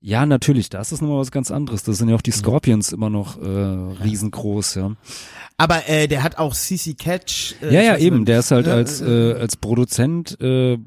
Ja, 0.05 0.25
natürlich, 0.25 0.69
das 0.69 0.91
ist 0.91 1.01
nochmal 1.01 1.19
was 1.19 1.31
ganz 1.31 1.49
anderes. 1.49 1.83
Das 1.83 1.97
sind 1.97 2.09
ja 2.09 2.15
auch 2.15 2.21
die 2.21 2.31
Scorpions 2.31 2.91
immer 2.91 3.09
noch 3.09 3.41
äh, 3.41 3.47
riesengroß, 3.47 4.75
ja. 4.75 4.91
Aber 5.55 5.87
äh, 5.87 6.09
der 6.09 6.23
hat 6.23 6.37
auch 6.37 6.53
CC 6.53 6.93
Catch. 6.93 7.55
Äh, 7.61 7.73
Ja, 7.73 7.81
ja, 7.81 7.97
eben, 7.97 8.17
nicht. 8.17 8.27
der 8.27 8.39
ist 8.39 8.51
halt 8.51 8.67
Ja, 8.67 8.73
als, 8.73 8.99
äh, 8.99 9.33
als 9.33 9.55
Produzent, 9.55 10.37
äh, 10.41 10.77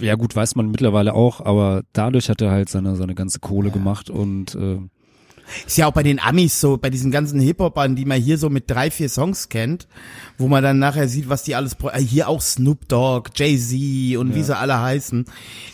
ja 0.00 0.14
gut, 0.14 0.36
weiß 0.36 0.54
man 0.54 0.70
mittlerweile 0.70 1.12
auch, 1.12 1.40
aber 1.40 1.82
dadurch 1.92 2.28
hat 2.30 2.40
er 2.40 2.52
halt 2.52 2.68
seine, 2.68 2.94
seine 2.94 3.16
ganze 3.16 3.40
Kohle 3.40 3.72
gemacht 3.72 4.10
und 4.10 4.54
äh, 4.54 4.78
Ist 5.66 5.76
ja 5.78 5.86
auch 5.86 5.92
bei 5.92 6.02
den 6.02 6.20
Amis 6.20 6.60
so, 6.60 6.76
bei 6.76 6.90
diesen 6.90 7.10
ganzen 7.10 7.40
Hip-Hopern, 7.40 7.96
die 7.96 8.04
man 8.04 8.20
hier 8.20 8.38
so 8.38 8.50
mit 8.50 8.70
drei, 8.70 8.90
vier 8.90 9.08
Songs 9.08 9.48
kennt, 9.48 9.86
wo 10.38 10.48
man 10.48 10.62
dann 10.62 10.78
nachher 10.78 11.08
sieht, 11.08 11.28
was 11.28 11.42
die 11.42 11.54
alles, 11.54 11.76
äh, 11.92 12.00
hier 12.00 12.28
auch 12.28 12.40
Snoop 12.40 12.88
Dogg, 12.88 13.30
Jay-Z 13.34 14.18
und 14.18 14.34
wie 14.34 14.42
sie 14.42 14.56
alle 14.56 14.80
heißen, 14.80 15.24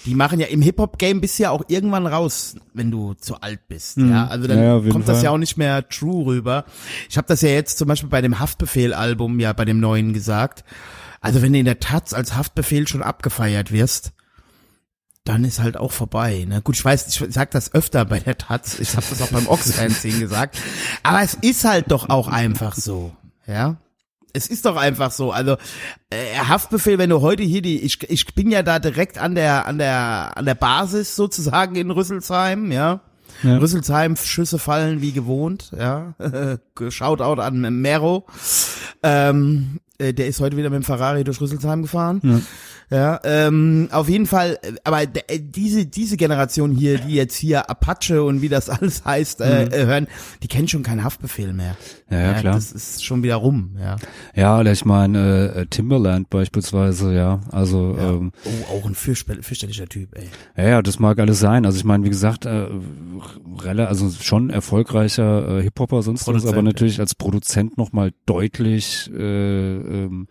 die 0.04 0.14
machen 0.14 0.40
ja 0.40 0.46
im 0.46 0.62
Hip-Hop-Game 0.62 1.20
bist 1.20 1.38
ja 1.38 1.50
auch 1.50 1.64
irgendwann 1.68 2.06
raus, 2.06 2.56
wenn 2.74 2.90
du 2.90 3.14
zu 3.14 3.40
alt 3.40 3.60
bist, 3.68 3.98
ja, 3.98 4.26
also 4.26 4.46
dann 4.46 4.58
Mhm. 4.58 4.64
Ja, 4.64 4.78
ja, 4.78 4.90
kommt 4.90 5.08
das 5.08 5.18
Fall. 5.18 5.24
ja 5.24 5.30
auch 5.30 5.38
nicht 5.38 5.56
mehr 5.56 5.88
true 5.88 6.26
rüber. 6.26 6.64
Ich 7.08 7.16
habe 7.16 7.26
das 7.26 7.42
ja 7.42 7.50
jetzt 7.50 7.78
zum 7.78 7.88
Beispiel 7.88 8.08
bei 8.08 8.20
dem 8.20 8.38
Haftbefehl-Album 8.38 9.40
ja 9.40 9.52
bei 9.52 9.64
dem 9.64 9.80
neuen 9.80 10.12
gesagt, 10.12 10.64
also 11.20 11.42
wenn 11.42 11.52
du 11.52 11.58
in 11.58 11.64
der 11.64 11.80
Taz 11.80 12.12
als 12.12 12.36
Haftbefehl 12.36 12.86
schon 12.86 13.02
abgefeiert 13.02 13.72
wirst, 13.72 14.12
dann 15.28 15.44
ist 15.44 15.60
halt 15.60 15.76
auch 15.76 15.92
vorbei. 15.92 16.46
Ne? 16.48 16.62
Gut, 16.62 16.76
ich 16.76 16.84
weiß, 16.84 17.06
ich 17.08 17.34
sag 17.34 17.50
das 17.50 17.74
öfter 17.74 18.04
bei 18.06 18.18
der 18.18 18.38
Taz, 18.38 18.78
ich 18.78 18.96
habe 18.96 19.04
das 19.08 19.20
auch 19.20 19.28
beim 19.28 19.46
Ox-Fanzine 19.46 20.18
gesagt, 20.20 20.58
aber 21.02 21.22
es 21.22 21.34
ist 21.34 21.64
halt 21.64 21.90
doch 21.90 22.08
auch 22.08 22.28
einfach 22.28 22.74
so, 22.74 23.12
ja. 23.46 23.76
Es 24.34 24.46
ist 24.46 24.66
doch 24.66 24.76
einfach 24.76 25.10
so. 25.10 25.32
Also 25.32 25.56
äh, 26.10 26.36
Haftbefehl, 26.36 26.98
wenn 26.98 27.10
du 27.10 27.22
heute 27.22 27.42
hier 27.42 27.62
die, 27.62 27.80
ich, 27.80 28.08
ich 28.10 28.34
bin 28.34 28.50
ja 28.50 28.62
da 28.62 28.78
direkt 28.78 29.18
an 29.18 29.34
der 29.34 29.66
an 29.66 29.78
der 29.78 30.32
an 30.36 30.44
der 30.44 30.54
Basis 30.54 31.16
sozusagen 31.16 31.76
in 31.76 31.90
Rüsselsheim, 31.90 32.70
ja. 32.70 33.00
Ja. 33.42 33.56
Rüsselsheim, 33.56 34.16
Schüsse 34.16 34.58
fallen 34.58 35.00
wie 35.00 35.12
gewohnt, 35.12 35.72
ja. 35.76 36.14
Shoutout 36.88 37.40
an 37.40 37.80
Mero. 37.80 38.26
Ähm, 39.02 39.80
äh, 39.98 40.12
der 40.12 40.28
ist 40.28 40.40
heute 40.40 40.56
wieder 40.56 40.70
mit 40.70 40.82
dem 40.82 40.84
Ferrari 40.84 41.24
durch 41.24 41.40
Rüsselsheim 41.40 41.82
gefahren. 41.82 42.20
Ja. 42.22 42.40
Ja, 42.90 43.20
ähm, 43.24 43.88
auf 43.92 44.08
jeden 44.08 44.24
Fall, 44.24 44.58
äh, 44.62 44.72
aber 44.82 45.02
äh, 45.02 45.40
diese, 45.40 45.84
diese 45.84 46.16
Generation 46.16 46.72
hier, 46.72 46.98
die 46.98 47.14
jetzt 47.14 47.36
hier 47.36 47.68
Apache 47.68 48.22
und 48.22 48.40
wie 48.40 48.48
das 48.48 48.70
alles 48.70 49.04
heißt, 49.04 49.42
äh, 49.42 49.64
äh, 49.64 49.86
hören, 49.86 50.06
die 50.42 50.48
kennen 50.48 50.68
schon 50.68 50.82
keinen 50.82 51.04
Haftbefehl 51.04 51.52
mehr. 51.52 51.76
Mhm. 52.08 52.16
Ja, 52.16 52.20
ja, 52.22 52.34
klar. 52.34 52.54
Das 52.54 52.72
ist 52.72 53.04
schon 53.04 53.22
wieder 53.22 53.36
rum, 53.36 53.76
ja. 53.78 53.96
ja, 54.34 54.58
oder 54.58 54.72
ich 54.72 54.86
meine 54.86 55.52
äh, 55.54 55.66
Timberland 55.66 56.30
beispielsweise, 56.30 57.14
ja, 57.14 57.40
also 57.50 57.94
ja. 57.94 58.10
ähm, 58.10 58.32
oh, 58.44 58.78
auch 58.78 58.86
ein 58.86 58.94
fürchterlicher 58.94 59.86
Typ, 59.86 60.16
ey. 60.16 60.28
Ja, 60.56 60.68
ja, 60.70 60.82
das 60.82 60.98
mag 60.98 61.18
alles 61.18 61.40
sein. 61.40 61.66
Also 61.66 61.76
ich 61.76 61.84
meine, 61.84 62.04
wie 62.04 62.08
gesagt, 62.08 62.46
äh, 62.46 62.68
also 63.64 64.10
schon 64.10 64.48
erfolgreicher 64.48 65.58
äh, 65.58 65.62
Hip-Hopper 65.62 66.02
sonst 66.02 66.26
was, 66.26 66.46
aber 66.46 66.62
natürlich 66.62 67.00
als 67.00 67.14
Produzent 67.14 67.76
nochmal 67.76 68.12
deutlich 68.24 69.10
äh, 69.14 69.18
ähm, 69.18 70.26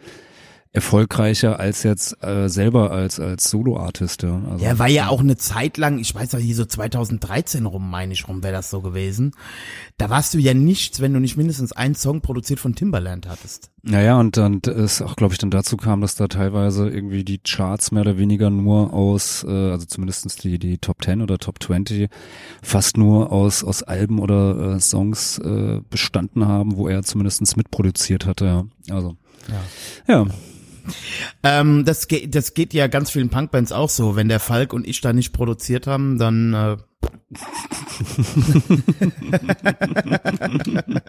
erfolgreicher 0.77 1.59
als 1.59 1.81
jetzt 1.81 2.23
äh, 2.23 2.47
selber 2.49 2.91
als 2.91 3.19
als 3.19 3.49
Solo-Artist. 3.49 4.21
Ja, 4.21 4.39
also, 4.47 4.63
Ja, 4.63 4.77
war 4.77 4.87
ja 4.87 5.07
auch 5.07 5.21
eine 5.21 5.35
Zeit 5.35 5.77
lang, 5.77 5.97
ich 5.97 6.13
weiß 6.13 6.33
noch, 6.33 6.39
hier 6.39 6.53
so 6.53 6.65
2013 6.65 7.65
rum, 7.65 7.89
meine 7.89 8.13
ich 8.13 8.27
rum, 8.27 8.43
wäre 8.43 8.53
das 8.53 8.69
so 8.69 8.81
gewesen. 8.81 9.31
Da 9.97 10.11
warst 10.11 10.35
du 10.35 10.37
ja 10.37 10.53
nichts, 10.53 11.01
wenn 11.01 11.15
du 11.15 11.19
nicht 11.19 11.35
mindestens 11.35 11.71
einen 11.71 11.95
Song 11.95 12.21
produziert 12.21 12.59
von 12.59 12.75
Timbaland 12.75 13.27
hattest. 13.27 13.71
Naja, 13.81 14.19
und 14.19 14.37
dann 14.37 14.61
es 14.65 15.01
auch, 15.01 15.15
glaube 15.15 15.33
ich, 15.33 15.39
dann 15.39 15.49
dazu 15.49 15.77
kam, 15.77 16.01
dass 16.01 16.13
da 16.13 16.27
teilweise 16.27 16.87
irgendwie 16.87 17.23
die 17.23 17.39
Charts 17.39 17.91
mehr 17.91 18.01
oder 18.01 18.19
weniger 18.19 18.51
nur 18.51 18.93
aus, 18.93 19.43
äh, 19.47 19.71
also 19.71 19.87
zumindestens 19.87 20.35
die, 20.35 20.59
die 20.59 20.77
Top 20.77 21.03
10 21.03 21.23
oder 21.23 21.39
Top 21.39 21.63
20, 21.63 22.07
fast 22.61 22.97
nur 22.97 23.31
aus, 23.31 23.63
aus 23.63 23.81
Alben 23.81 24.19
oder 24.19 24.75
äh, 24.75 24.79
Songs 24.79 25.39
äh, 25.39 25.81
bestanden 25.89 26.47
haben, 26.47 26.77
wo 26.77 26.87
er 26.87 27.01
zumindestens 27.01 27.55
mitproduziert 27.55 28.27
hatte. 28.27 28.45
Ja. 28.45 28.65
Also, 28.93 29.15
ja. 30.07 30.27
Ähm, 31.43 31.85
das, 31.85 32.07
geht, 32.07 32.35
das 32.35 32.53
geht 32.53 32.73
ja 32.73 32.87
ganz 32.87 33.11
vielen 33.11 33.29
Punkbands 33.29 33.71
auch 33.71 33.89
so. 33.89 34.15
Wenn 34.15 34.29
der 34.29 34.39
Falk 34.39 34.73
und 34.73 34.87
ich 34.87 35.01
da 35.01 35.13
nicht 35.13 35.33
produziert 35.33 35.87
haben, 35.87 36.17
dann 36.17 36.53
äh, 36.53 36.77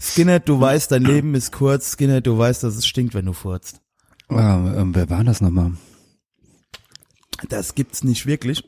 Skinner, 0.00 0.40
du 0.40 0.60
weißt, 0.60 0.92
dein 0.92 1.04
Leben 1.04 1.34
ist 1.34 1.52
kurz. 1.52 1.96
Skinner, 1.96 2.20
du 2.20 2.38
weißt, 2.38 2.62
dass 2.62 2.76
es 2.76 2.86
stinkt, 2.86 3.14
wenn 3.14 3.26
du 3.26 3.32
furzt. 3.32 3.80
Ah, 4.28 4.74
ähm, 4.76 4.94
wer 4.94 5.10
war 5.10 5.24
das 5.24 5.40
nochmal? 5.40 5.72
Das 7.48 7.74
gibt's 7.74 8.04
nicht 8.04 8.26
wirklich. 8.26 8.62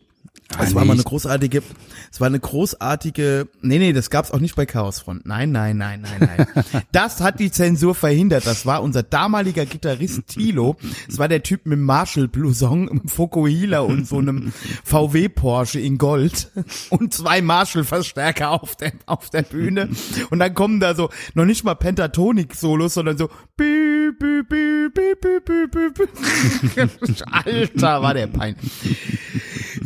Das 0.58 0.74
war 0.74 0.84
mal 0.84 0.94
eine 0.94 1.02
großartige, 1.02 1.62
es 2.10 2.20
war 2.20 2.26
eine 2.26 2.40
großartige, 2.40 3.48
nee, 3.62 3.78
nee, 3.78 3.92
das 3.92 4.10
gab's 4.10 4.32
auch 4.32 4.40
nicht 4.40 4.56
bei 4.56 4.66
Chaosfront. 4.66 5.24
Nein, 5.24 5.52
nein, 5.52 5.76
nein, 5.76 6.02
nein, 6.02 6.28
nein. 6.36 6.64
das 6.92 7.20
hat 7.20 7.38
die 7.38 7.52
Zensur 7.52 7.94
verhindert. 7.94 8.46
Das 8.46 8.66
war 8.66 8.82
unser 8.82 9.02
damaliger 9.02 9.64
Gitarrist 9.64 10.26
Tilo. 10.26 10.76
Das 11.06 11.18
war 11.18 11.28
der 11.28 11.42
Typ 11.42 11.66
mit 11.66 11.78
Marshall-Blouson, 11.78 12.88
einem 12.88 13.06
Fokuhila 13.06 13.80
und 13.80 14.08
so 14.08 14.18
einem 14.18 14.52
VW 14.84 15.28
Porsche 15.28 15.78
in 15.78 15.98
Gold 15.98 16.50
und 16.90 17.14
zwei 17.14 17.42
Marshall-Verstärker 17.42 18.50
auf 18.50 18.76
der, 18.76 18.92
auf 19.06 19.30
der 19.30 19.42
Bühne. 19.42 19.88
Und 20.30 20.40
dann 20.40 20.54
kommen 20.54 20.80
da 20.80 20.96
so, 20.96 21.10
noch 21.34 21.44
nicht 21.44 21.64
mal 21.64 21.74
Pentatonik-Solos, 21.74 22.94
sondern 22.94 23.18
so, 23.18 23.28
Alter, 27.30 28.02
war 28.02 28.14
der 28.14 28.26
peinlich. 28.26 28.72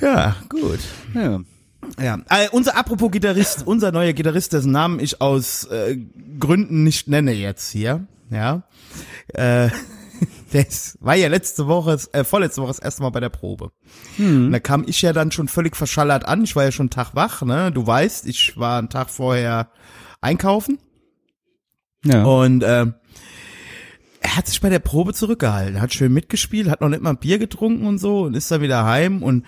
Ja, 0.05 0.37
gut. 0.49 0.81
Ja. 1.14 1.40
Ja, 2.01 2.19
äh, 2.31 2.49
unser 2.51 2.77
apropos 2.77 3.11
Gitarrist, 3.11 3.62
unser 3.67 3.90
neuer 3.93 4.12
Gitarrist, 4.12 4.53
dessen 4.53 4.73
Namen 4.73 5.01
ich 5.01 5.21
aus 5.21 5.64
äh, 5.64 5.99
Gründen 6.38 6.83
nicht 6.83 7.09
nenne 7.09 7.33
jetzt 7.33 7.71
hier, 7.71 8.07
ja. 8.31 8.62
Äh, 9.29 9.69
ist, 10.53 10.99
war 11.01 11.14
ja 11.14 11.29
letzte 11.29 11.67
Woche, 11.67 11.99
äh, 12.12 12.23
vorletzte 12.25 12.62
Woche 12.62 12.69
das 12.69 12.79
erste 12.79 13.03
Mal 13.03 13.11
bei 13.11 13.21
der 13.21 13.29
Probe. 13.29 13.73
Und 14.19 14.53
da 14.53 14.61
kam 14.61 14.85
ich 14.87 15.03
ja 15.03 15.12
dann 15.12 15.33
schon 15.33 15.49
völlig 15.49 15.75
verschallert 15.77 16.27
an. 16.27 16.45
Ich 16.45 16.55
war 16.55 16.64
ja 16.64 16.71
schon 16.73 16.85
einen 16.85 16.90
Tag 16.90 17.14
wach, 17.14 17.43
ne? 17.43 17.73
Du 17.73 17.87
weißt, 17.87 18.27
ich 18.29 18.57
war 18.57 18.79
einen 18.79 18.88
Tag 18.88 19.11
vorher 19.11 19.69
einkaufen 20.21 20.79
Ja. 22.05 22.25
und 22.25 22.62
äh, 22.62 22.87
er 24.21 24.37
hat 24.37 24.47
sich 24.47 24.61
bei 24.61 24.71
der 24.71 24.79
Probe 24.79 25.12
zurückgehalten, 25.12 25.81
hat 25.83 25.93
schön 25.93 26.12
mitgespielt, 26.12 26.71
hat 26.71 26.81
noch 26.81 26.88
nicht 26.88 27.03
mal 27.03 27.11
ein 27.11 27.19
Bier 27.19 27.38
getrunken 27.38 27.87
und 27.87 27.99
so 27.99 28.23
und 28.23 28.35
ist 28.35 28.51
dann 28.51 28.62
wieder 28.62 28.85
heim 28.85 29.23
und 29.23 29.45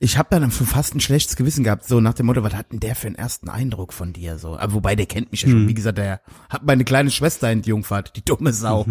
ich 0.00 0.18
habe 0.18 0.28
dann 0.30 0.50
schon 0.50 0.66
fast 0.66 0.94
ein 0.94 1.00
schlechtes 1.00 1.36
Gewissen 1.36 1.64
gehabt, 1.64 1.86
so 1.86 2.00
nach 2.00 2.14
dem 2.14 2.26
Motto, 2.26 2.42
was 2.42 2.54
hat 2.54 2.72
denn 2.72 2.80
der 2.80 2.94
für 2.96 3.06
einen 3.06 3.16
ersten 3.16 3.48
Eindruck 3.48 3.92
von 3.92 4.12
dir 4.12 4.38
so? 4.38 4.56
Aber 4.58 4.74
wobei 4.74 4.96
der 4.96 5.06
kennt 5.06 5.30
mich 5.30 5.42
ja 5.42 5.48
schon, 5.48 5.60
Hm. 5.62 5.68
wie 5.68 5.74
gesagt, 5.74 5.98
der 5.98 6.20
hat 6.50 6.64
meine 6.64 6.84
kleine 6.84 7.10
Schwester 7.10 7.48
entjungfert, 7.48 8.16
die 8.16 8.24
dumme 8.24 8.52
Sau. 8.52 8.86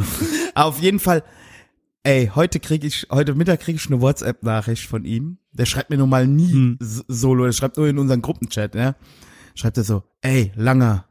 Aber 0.55 0.65
auf 0.67 0.79
jeden 0.81 0.99
Fall, 0.99 1.23
ey, 2.03 2.31
heute 2.33 2.59
krieg 2.59 2.83
ich, 2.83 3.07
heute 3.11 3.35
Mittag 3.35 3.59
krieg 3.59 3.75
ich 3.75 3.85
eine 3.87 4.01
WhatsApp-Nachricht 4.01 4.87
von 4.87 5.05
ihm. 5.05 5.37
Der 5.51 5.65
schreibt 5.65 5.89
mir 5.89 5.97
nun 5.97 6.09
mal 6.09 6.25
nie 6.27 6.51
Hm. 6.51 6.77
solo, 6.79 7.45
der 7.45 7.51
schreibt 7.51 7.77
nur 7.77 7.87
in 7.87 7.99
unseren 7.99 8.21
Gruppenchat, 8.21 8.73
ja. 8.75 8.95
Schreibt 9.55 9.77
er 9.77 9.83
so, 9.83 10.03
ey, 10.21 10.51
Langer, 10.55 11.05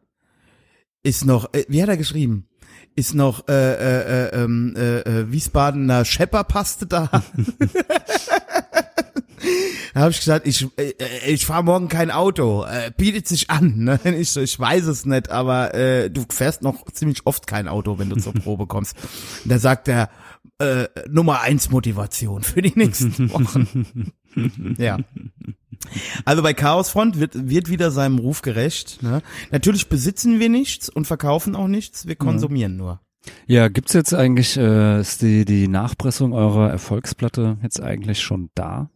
ist 1.04 1.24
noch, 1.24 1.52
äh, 1.54 1.64
wie 1.68 1.82
hat 1.82 1.88
er 1.88 1.96
geschrieben? 1.96 2.48
Ist 2.94 3.14
noch 3.14 3.46
äh, 3.48 3.52
äh, 3.52 4.26
äh, 4.28 4.42
ähm, 4.44 4.74
äh, 4.76 5.00
äh, 5.00 5.30
Wiesbadener 5.32 6.04
Schepperpaste 6.04 6.86
da? 6.86 7.08
Da 9.94 10.00
habe 10.00 10.10
ich 10.10 10.18
gesagt, 10.18 10.46
ich, 10.46 10.66
äh, 10.76 10.92
ich 11.26 11.44
fahre 11.46 11.64
morgen 11.64 11.88
kein 11.88 12.10
Auto. 12.10 12.64
Äh, 12.64 12.92
bietet 12.96 13.26
sich 13.28 13.50
an. 13.50 13.72
Ne? 13.82 13.98
Ich, 14.16 14.30
so, 14.30 14.40
ich 14.40 14.58
weiß 14.58 14.86
es 14.86 15.06
nicht, 15.06 15.30
aber 15.30 15.74
äh, 15.74 16.08
du 16.08 16.24
fährst 16.30 16.62
noch 16.62 16.84
ziemlich 16.92 17.26
oft 17.26 17.46
kein 17.46 17.68
Auto, 17.68 17.98
wenn 17.98 18.10
du 18.10 18.16
zur 18.16 18.32
Probe 18.32 18.66
kommst. 18.66 18.96
Da 19.44 19.58
sagt 19.58 19.88
er, 19.88 20.08
äh, 20.58 20.86
Nummer 21.10 21.40
eins 21.40 21.70
Motivation 21.70 22.42
für 22.42 22.62
die 22.62 22.72
nächsten 22.76 23.30
Wochen. 23.32 24.12
ja. 24.78 24.98
Also 26.24 26.42
bei 26.42 26.54
Chaosfront 26.54 27.18
wird, 27.18 27.48
wird 27.48 27.68
wieder 27.68 27.90
seinem 27.90 28.18
Ruf 28.18 28.42
gerecht. 28.42 29.02
Ne? 29.02 29.20
Natürlich 29.50 29.88
besitzen 29.88 30.38
wir 30.38 30.48
nichts 30.48 30.88
und 30.88 31.06
verkaufen 31.06 31.56
auch 31.56 31.68
nichts, 31.68 32.06
wir 32.06 32.16
konsumieren 32.16 32.76
nur. 32.76 33.00
Ja, 33.46 33.68
gibt's 33.68 33.92
jetzt 33.92 34.14
eigentlich, 34.14 34.56
äh, 34.56 35.00
ist 35.00 35.22
die, 35.22 35.44
die 35.44 35.68
Nachpressung 35.68 36.32
eurer 36.32 36.70
Erfolgsplatte 36.70 37.58
jetzt 37.62 37.80
eigentlich 37.80 38.20
schon 38.20 38.50
da? 38.54 38.90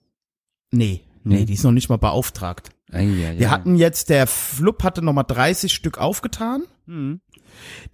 Nee, 0.77 1.03
nee, 1.25 1.35
Nee. 1.39 1.45
die 1.45 1.55
ist 1.55 1.65
noch 1.65 1.73
nicht 1.73 1.89
mal 1.89 1.97
beauftragt. 1.99 2.71
Eieiei. 2.93 3.39
Wir 3.39 3.51
hatten 3.51 3.75
jetzt, 3.75 4.11
der 4.11 4.27
Flup 4.27 4.85
hatte 4.85 5.03
nochmal 5.03 5.25
30 5.27 5.73
Stück 5.73 5.99
aufgetan. 5.99 6.62
Mhm. 6.87 7.21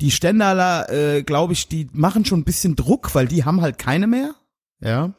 Die 0.01 0.11
Stendaler, 0.11 0.91
äh, 0.91 1.23
glaube 1.23 1.53
ich, 1.55 1.69
die 1.69 1.89
machen 1.93 2.25
schon 2.25 2.41
ein 2.41 2.45
bisschen 2.45 2.77
Druck, 2.77 3.15
weil 3.15 3.27
die 3.29 3.45
haben 3.45 3.61
halt 3.63 3.79
keine 3.79 4.07
mehr. 4.07 4.35
Ja. 4.81 5.15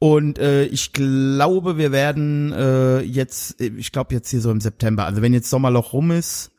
Und 0.00 0.38
äh, 0.38 0.64
ich 0.64 0.92
glaube, 0.92 1.76
wir 1.76 1.92
werden 1.92 2.52
äh, 2.52 3.00
jetzt, 3.00 3.60
äh, 3.60 3.72
ich 3.76 3.92
glaube 3.92 4.14
jetzt 4.14 4.30
hier 4.30 4.40
so 4.40 4.50
im 4.50 4.60
September, 4.60 5.04
also 5.04 5.22
wenn 5.22 5.34
jetzt 5.34 5.50
Sommerloch 5.50 5.92
rum 5.92 6.10
ist, 6.12 6.50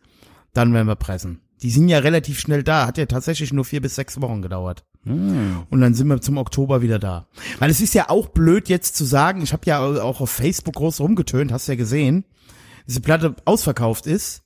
dann 0.53 0.73
werden 0.73 0.87
wir 0.87 0.95
pressen. 0.95 1.41
Die 1.61 1.71
sind 1.71 1.89
ja 1.89 1.99
relativ 1.99 2.39
schnell 2.39 2.63
da, 2.63 2.87
hat 2.87 2.97
ja 2.97 3.05
tatsächlich 3.05 3.51
nur 3.51 3.65
vier 3.65 3.81
bis 3.81 3.95
sechs 3.95 4.19
Wochen 4.21 4.41
gedauert. 4.41 4.85
Mhm. 5.03 5.63
Und 5.69 5.81
dann 5.81 5.93
sind 5.93 6.07
wir 6.07 6.21
zum 6.21 6.37
Oktober 6.37 6.81
wieder 6.81 6.99
da. 6.99 7.27
Weil 7.59 7.69
es 7.69 7.81
ist 7.81 7.93
ja 7.93 8.09
auch 8.09 8.29
blöd 8.29 8.69
jetzt 8.69 8.95
zu 8.95 9.05
sagen, 9.05 9.41
ich 9.41 9.53
habe 9.53 9.65
ja 9.65 9.79
auch 9.79 10.21
auf 10.21 10.29
Facebook 10.29 10.75
groß 10.75 10.99
rumgetönt, 11.01 11.51
hast 11.51 11.67
ja 11.67 11.75
gesehen, 11.75 12.23
dass 12.85 12.95
die 12.95 13.01
Platte 13.01 13.35
ausverkauft 13.45 14.07
ist. 14.07 14.43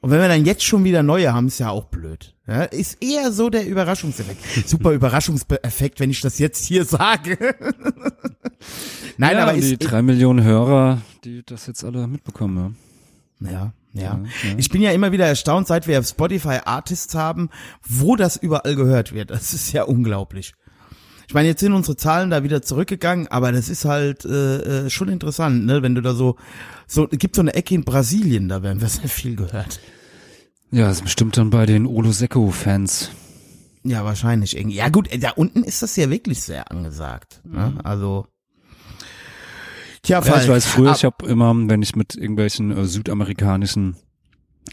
Und 0.00 0.10
wenn 0.10 0.20
wir 0.20 0.28
dann 0.28 0.46
jetzt 0.46 0.64
schon 0.64 0.82
wieder 0.82 1.02
neue 1.02 1.32
haben, 1.32 1.46
ist 1.46 1.58
ja 1.58 1.70
auch 1.70 1.84
blöd. 1.84 2.34
Ja, 2.46 2.62
ist 2.62 3.02
eher 3.02 3.32
so 3.32 3.50
der 3.50 3.66
Überraschungseffekt. 3.66 4.68
Super 4.68 4.92
Überraschungseffekt, 4.92 6.00
wenn 6.00 6.10
ich 6.10 6.20
das 6.20 6.38
jetzt 6.38 6.64
hier 6.64 6.84
sage. 6.84 7.36
Nein, 9.18 9.36
ja, 9.36 9.42
aber 9.42 9.52
die 9.52 9.72
ist, 9.72 9.78
drei 9.78 10.00
Millionen 10.00 10.42
Hörer, 10.42 11.02
die 11.24 11.42
das 11.44 11.66
jetzt 11.66 11.84
alle 11.84 12.06
mitbekommen. 12.06 12.76
ja, 13.40 13.50
ja. 13.50 13.72
Ja, 13.92 14.02
ja. 14.02 14.20
Ich 14.56 14.68
bin 14.68 14.82
ja 14.82 14.92
immer 14.92 15.12
wieder 15.12 15.26
erstaunt, 15.26 15.66
seit 15.66 15.86
wir 15.86 16.02
Spotify 16.02 16.58
Artists 16.64 17.14
haben, 17.14 17.50
wo 17.86 18.16
das 18.16 18.36
überall 18.36 18.76
gehört 18.76 19.12
wird. 19.12 19.30
Das 19.30 19.52
ist 19.52 19.72
ja 19.72 19.82
unglaublich. 19.84 20.52
Ich 21.26 21.34
meine, 21.34 21.48
jetzt 21.48 21.60
sind 21.60 21.72
unsere 21.72 21.96
Zahlen 21.96 22.30
da 22.30 22.42
wieder 22.42 22.60
zurückgegangen, 22.60 23.28
aber 23.28 23.52
das 23.52 23.68
ist 23.68 23.84
halt 23.84 24.24
äh, 24.24 24.86
äh, 24.86 24.90
schon 24.90 25.08
interessant, 25.08 25.64
ne? 25.64 25.80
Wenn 25.80 25.94
du 25.94 26.02
da 26.02 26.12
so, 26.12 26.36
so 26.88 27.06
gibt 27.06 27.36
so 27.36 27.40
eine 27.40 27.54
Ecke 27.54 27.74
in 27.74 27.84
Brasilien, 27.84 28.48
da 28.48 28.64
werden 28.64 28.80
wir 28.80 28.88
sehr 28.88 29.08
viel 29.08 29.36
gehört. 29.36 29.78
Ja, 30.72 30.88
das 30.88 30.96
ist 30.96 31.04
bestimmt 31.04 31.36
dann 31.36 31.50
bei 31.50 31.66
den 31.66 31.86
Olo 31.86 32.10
Secco-Fans. 32.10 33.10
Ja, 33.82 34.04
wahrscheinlich 34.04 34.56
irgendwie. 34.56 34.76
Ja 34.76 34.88
gut, 34.88 35.08
da 35.20 35.30
unten 35.30 35.62
ist 35.62 35.82
das 35.82 35.96
ja 35.96 36.10
wirklich 36.10 36.42
sehr 36.42 36.70
angesagt. 36.70 37.40
Ne? 37.44 37.78
Also. 37.82 38.26
Tja, 40.02 40.22
Ja, 40.24 40.40
ich 40.42 40.48
weiß 40.48 40.66
früher, 40.66 40.90
ab- 40.90 40.96
ich 40.96 41.04
habe 41.04 41.26
immer, 41.26 41.54
wenn 41.68 41.82
ich 41.82 41.94
mit 41.96 42.14
irgendwelchen 42.16 42.70
äh, 42.76 42.84
südamerikanischen 42.84 43.96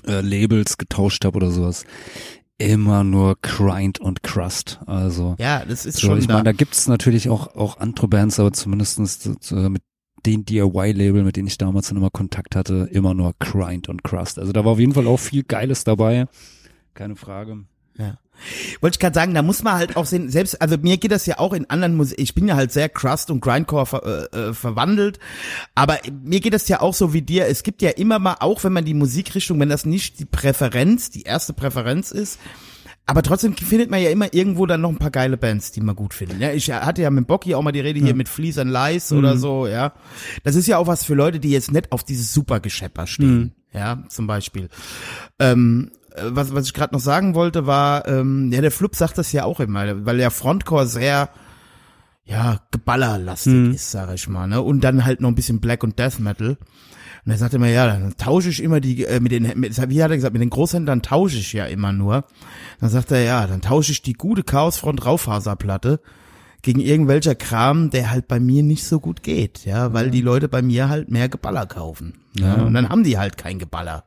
äh, 0.05 0.21
Labels 0.21 0.77
getauscht 0.77 1.25
habe 1.25 1.37
oder 1.37 1.51
sowas, 1.51 1.83
immer 2.57 3.03
nur 3.03 3.37
Grind 3.41 3.99
und 3.99 4.23
Crust. 4.23 4.79
Also 4.85 5.35
ja, 5.39 5.63
das 5.65 5.85
ist 5.85 5.97
so, 5.99 6.07
schon 6.07 6.19
ich 6.19 6.27
da. 6.27 6.33
meine, 6.35 6.45
da 6.45 6.51
gibt's 6.53 6.87
natürlich 6.87 7.29
auch 7.29 7.55
auch 7.55 7.77
andere 7.77 8.07
Bands, 8.07 8.39
aber 8.39 8.53
zumindestens 8.53 9.21
so, 9.41 9.55
mit 9.69 9.81
den 10.25 10.43
DIY-Label, 10.45 11.23
mit 11.23 11.35
denen 11.37 11.47
ich 11.47 11.57
damals 11.57 11.87
dann 11.89 11.97
immer 11.97 12.09
Kontakt 12.09 12.55
hatte, 12.55 12.89
immer 12.91 13.13
nur 13.13 13.33
Grind 13.39 13.87
und 13.89 14.03
Crust. 14.03 14.39
Also 14.39 14.51
da 14.51 14.65
war 14.65 14.73
auf 14.73 14.79
jeden 14.79 14.93
Fall 14.93 15.07
auch 15.07 15.17
viel 15.19 15.43
Geiles 15.43 15.83
dabei. 15.83 16.27
Keine 16.95 17.15
Frage. 17.15 17.65
Ja. 17.97 18.17
Wollte 18.81 18.95
ich 18.95 18.99
gerade 18.99 19.15
sagen, 19.15 19.33
da 19.33 19.41
muss 19.41 19.63
man 19.63 19.73
halt 19.73 19.97
auch 19.97 20.05
sehen, 20.05 20.29
selbst, 20.29 20.61
also 20.61 20.77
mir 20.77 20.97
geht 20.97 21.11
das 21.11 21.25
ja 21.25 21.39
auch 21.39 21.53
in 21.53 21.69
anderen 21.69 21.95
Musik, 21.95 22.19
ich 22.19 22.35
bin 22.35 22.47
ja 22.47 22.55
halt 22.55 22.71
sehr 22.71 22.89
Crust 22.89 23.31
und 23.31 23.41
Grindcore 23.41 23.85
ver, 23.85 24.29
äh, 24.33 24.37
äh, 24.37 24.53
verwandelt, 24.53 25.19
aber 25.75 25.99
mir 26.23 26.39
geht 26.39 26.53
das 26.53 26.67
ja 26.67 26.81
auch 26.81 26.93
so 26.93 27.13
wie 27.13 27.21
dir, 27.21 27.47
es 27.47 27.63
gibt 27.63 27.81
ja 27.81 27.91
immer 27.91 28.19
mal, 28.19 28.37
auch 28.39 28.63
wenn 28.63 28.73
man 28.73 28.85
die 28.85 28.93
Musikrichtung, 28.93 29.59
wenn 29.59 29.69
das 29.69 29.85
nicht 29.85 30.19
die 30.19 30.25
Präferenz, 30.25 31.09
die 31.09 31.23
erste 31.23 31.53
Präferenz 31.53 32.11
ist, 32.11 32.39
aber 33.09 33.23
trotzdem 33.23 33.55
findet 33.55 33.89
man 33.89 34.01
ja 34.01 34.09
immer 34.09 34.33
irgendwo 34.33 34.65
dann 34.65 34.81
noch 34.81 34.89
ein 34.89 34.97
paar 34.97 35.11
geile 35.11 35.37
Bands, 35.37 35.71
die 35.71 35.79
man 35.79 35.95
gut 35.95 36.13
findet. 36.13 36.41
Ja, 36.41 36.51
ich 36.51 36.69
hatte 36.69 37.01
ja 37.01 37.09
mit 37.09 37.25
Bocky 37.25 37.55
auch 37.55 37.61
mal 37.61 37.71
die 37.71 37.79
Rede 37.79 38.01
hier 38.01 38.13
mit 38.13 38.27
Fleece 38.27 38.57
and 38.57 38.69
Lies 38.69 39.13
oder 39.13 39.37
so, 39.37 39.65
ja. 39.65 39.93
Das 40.43 40.55
ist 40.55 40.67
ja 40.67 40.77
auch 40.77 40.87
was 40.87 41.05
für 41.05 41.13
Leute, 41.13 41.39
die 41.39 41.51
jetzt 41.51 41.71
nicht 41.71 41.93
auf 41.93 42.03
dieses 42.03 42.33
Supergeschepper 42.33 43.07
stehen, 43.07 43.53
ja, 43.73 44.03
zum 44.09 44.27
Beispiel. 44.27 44.67
Ähm, 45.39 45.89
äh, 45.93 45.96
was, 46.21 46.53
was 46.53 46.65
ich 46.67 46.73
gerade 46.73 46.93
noch 46.93 47.01
sagen 47.01 47.35
wollte, 47.35 47.65
war, 47.65 48.07
ähm, 48.07 48.51
ja, 48.51 48.61
der 48.61 48.71
Flup 48.71 48.95
sagt 48.95 49.17
das 49.17 49.31
ja 49.31 49.43
auch 49.43 49.59
immer, 49.59 50.05
weil 50.05 50.17
der 50.17 50.31
Frontcore 50.31 50.87
sehr, 50.87 51.29
ja, 52.25 52.59
geballerlastig 52.71 53.75
ist, 53.75 53.91
sag 53.91 54.13
ich 54.13 54.27
mal, 54.27 54.47
ne? 54.47 54.61
Und 54.61 54.83
dann 54.83 55.05
halt 55.05 55.21
noch 55.21 55.29
ein 55.29 55.35
bisschen 55.35 55.59
Black 55.59 55.83
und 55.83 55.97
Death 55.97 56.19
Metal. 56.19 56.57
Und 57.25 57.31
er 57.31 57.37
sagte 57.37 57.57
immer, 57.57 57.67
ja, 57.67 57.85
dann 57.87 58.15
tausche 58.17 58.49
ich 58.49 58.63
immer 58.63 58.79
die, 58.79 59.03
äh, 59.05 59.19
mit 59.19 59.31
den, 59.31 59.51
mit, 59.59 59.77
wie 59.89 60.01
hat 60.01 60.11
er 60.11 60.17
gesagt, 60.17 60.33
mit 60.33 60.41
den 60.41 60.49
Großhändlern 60.49 61.01
tausche 61.01 61.37
ich 61.37 61.51
ja 61.53 61.65
immer 61.65 61.91
nur. 61.91 62.23
Dann 62.79 62.89
sagt 62.89 63.11
er, 63.11 63.21
ja, 63.21 63.47
dann 63.47 63.61
tausche 63.61 63.91
ich 63.91 64.01
die 64.01 64.13
gute 64.13 64.43
Chaosfront 64.43 65.05
Raufaserplatte 65.05 65.99
gegen 66.61 66.79
irgendwelcher 66.79 67.35
Kram, 67.35 67.89
der 67.89 68.11
halt 68.11 68.27
bei 68.27 68.39
mir 68.39 68.63
nicht 68.63 68.85
so 68.85 68.99
gut 68.99 69.23
geht, 69.23 69.65
ja, 69.65 69.93
weil 69.93 70.09
die 70.09 70.21
Leute 70.21 70.47
bei 70.47 70.61
mir 70.61 70.89
halt 70.89 71.09
mehr 71.09 71.29
Geballer 71.29 71.65
kaufen. 71.65 72.13
Ja. 72.33 72.55
Und 72.55 72.73
dann 72.73 72.89
haben 72.89 73.03
die 73.03 73.17
halt 73.17 73.37
kein 73.37 73.59
Geballer. 73.59 74.06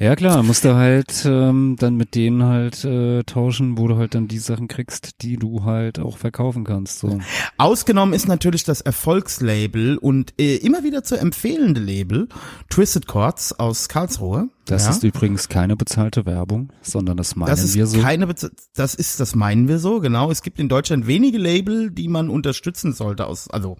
Ja 0.00 0.14
klar, 0.14 0.44
musst 0.44 0.64
du 0.64 0.76
halt 0.76 1.24
ähm, 1.26 1.74
dann 1.76 1.96
mit 1.96 2.14
denen 2.14 2.44
halt 2.44 2.84
äh, 2.84 3.24
tauschen, 3.24 3.78
wo 3.78 3.88
du 3.88 3.96
halt 3.96 4.14
dann 4.14 4.28
die 4.28 4.38
Sachen 4.38 4.68
kriegst, 4.68 5.22
die 5.22 5.36
du 5.36 5.64
halt 5.64 5.98
auch 5.98 6.18
verkaufen 6.18 6.62
kannst. 6.62 7.00
So. 7.00 7.18
Ausgenommen 7.56 8.12
ist 8.14 8.28
natürlich 8.28 8.62
das 8.62 8.80
Erfolgslabel 8.80 9.98
und 9.98 10.34
äh, 10.38 10.54
immer 10.58 10.84
wieder 10.84 11.02
zu 11.02 11.16
empfehlende 11.16 11.80
Label 11.80 12.28
Twisted 12.70 13.08
Chords 13.08 13.58
aus 13.58 13.88
Karlsruhe. 13.88 14.48
Das 14.66 14.84
ja. 14.84 14.90
ist 14.90 15.02
übrigens 15.02 15.48
keine 15.48 15.74
bezahlte 15.74 16.26
Werbung, 16.26 16.72
sondern 16.80 17.16
das 17.16 17.34
meinen 17.34 17.48
das 17.48 17.64
ist 17.64 17.74
wir 17.74 17.88
so. 17.88 18.00
keine, 18.00 18.28
Bez 18.28 18.48
das 18.74 18.94
ist, 18.94 19.18
das 19.18 19.34
meinen 19.34 19.66
wir 19.66 19.80
so, 19.80 19.98
genau. 19.98 20.30
Es 20.30 20.42
gibt 20.42 20.60
in 20.60 20.68
Deutschland 20.68 21.08
wenige 21.08 21.38
Label, 21.38 21.90
die 21.90 22.06
man 22.06 22.28
unterstützen 22.28 22.92
sollte 22.92 23.26
aus, 23.26 23.50
also, 23.50 23.78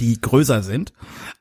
die 0.00 0.20
größer 0.20 0.62
sind. 0.62 0.92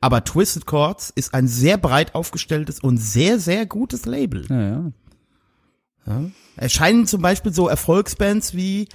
Aber 0.02 0.24
Twisted 0.24 0.66
Chords 0.66 1.12
ist 1.16 1.34
ein 1.34 1.48
sehr 1.48 1.78
breit 1.78 2.16
aufgestelltes 2.16 2.80
und 2.80 2.98
sehr, 2.98 3.40
sehr 3.40 3.66
gutes 3.66 4.06
Label. 4.06 4.46
ja, 4.50 4.62
ja. 4.62 4.92
Ja. 6.08 6.22
Erscheinen 6.56 7.08
zum 7.08 7.24
Beispiel 7.24 7.52
so 7.52 7.68
Erfolgsbands 7.68 8.54
wie 8.54 8.88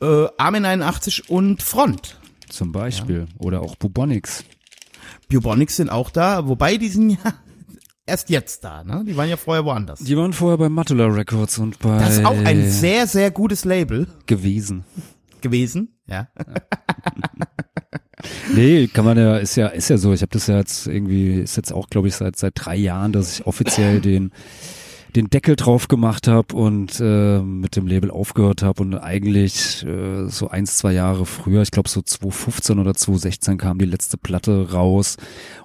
äh, 0.00 0.26
Armin 0.38 0.64
81 0.64 1.28
und 1.28 1.62
Front. 1.64 2.20
Zum 2.48 2.70
Beispiel. 2.70 3.26
Oder 3.38 3.60
auch 3.60 3.74
Bubonics. 3.74 4.44
Bubonics 5.28 5.74
sind 5.76 5.90
auch 5.90 6.10
da, 6.10 6.46
wobei 6.46 6.76
die 6.76 6.88
sind 6.88 7.10
ja 7.10 7.18
erst 8.06 8.30
jetzt 8.30 8.62
da, 8.62 8.84
ne? 8.84 9.04
Die 9.04 9.16
waren 9.16 9.28
ja 9.28 9.36
vorher 9.36 9.64
woanders. 9.64 9.98
Die 9.98 10.16
waren 10.16 10.32
vorher 10.32 10.58
bei 10.58 10.68
Matula 10.68 11.06
Records 11.06 11.58
und 11.58 11.80
bei 11.80 11.98
Das 11.98 12.18
ist 12.18 12.24
auch 12.24 12.38
ein 12.44 12.70
sehr, 12.70 13.08
sehr 13.08 13.32
gutes 13.32 13.64
Label 13.64 14.06
gewesen. 14.26 14.84
gewesen, 15.40 15.96
ja. 16.06 16.28
Nee, 18.54 18.88
kann 18.88 19.04
man 19.04 19.18
ja, 19.18 19.36
ist 19.36 19.56
ja, 19.56 19.68
ist 19.68 19.90
ja 19.90 19.98
so. 19.98 20.12
Ich 20.12 20.22
habe 20.22 20.32
das 20.32 20.46
ja 20.46 20.58
jetzt 20.58 20.86
irgendwie, 20.86 21.40
ist 21.40 21.56
jetzt 21.56 21.72
auch, 21.72 21.88
glaube 21.88 22.08
ich, 22.08 22.14
seit 22.14 22.36
seit 22.36 22.54
drei 22.56 22.76
Jahren, 22.76 23.12
dass 23.12 23.38
ich 23.38 23.46
offiziell 23.46 24.00
den 24.00 24.30
den 25.16 25.30
Deckel 25.30 25.54
drauf 25.54 25.88
gemacht 25.88 26.26
habe 26.26 26.56
und 26.56 27.00
äh, 27.00 27.38
mit 27.40 27.76
dem 27.76 27.86
Label 27.86 28.10
aufgehört 28.10 28.62
habe 28.62 28.82
und 28.82 28.94
eigentlich 28.96 29.84
äh, 29.86 30.26
so 30.28 30.48
eins, 30.48 30.76
zwei 30.76 30.92
Jahre 30.92 31.24
früher, 31.24 31.62
ich 31.62 31.70
glaube 31.70 31.88
so 31.88 32.02
2015 32.02 32.78
oder 32.78 32.94
2016 32.94 33.56
kam 33.56 33.78
die 33.78 33.84
letzte 33.84 34.18
Platte 34.18 34.72
raus 34.72 35.16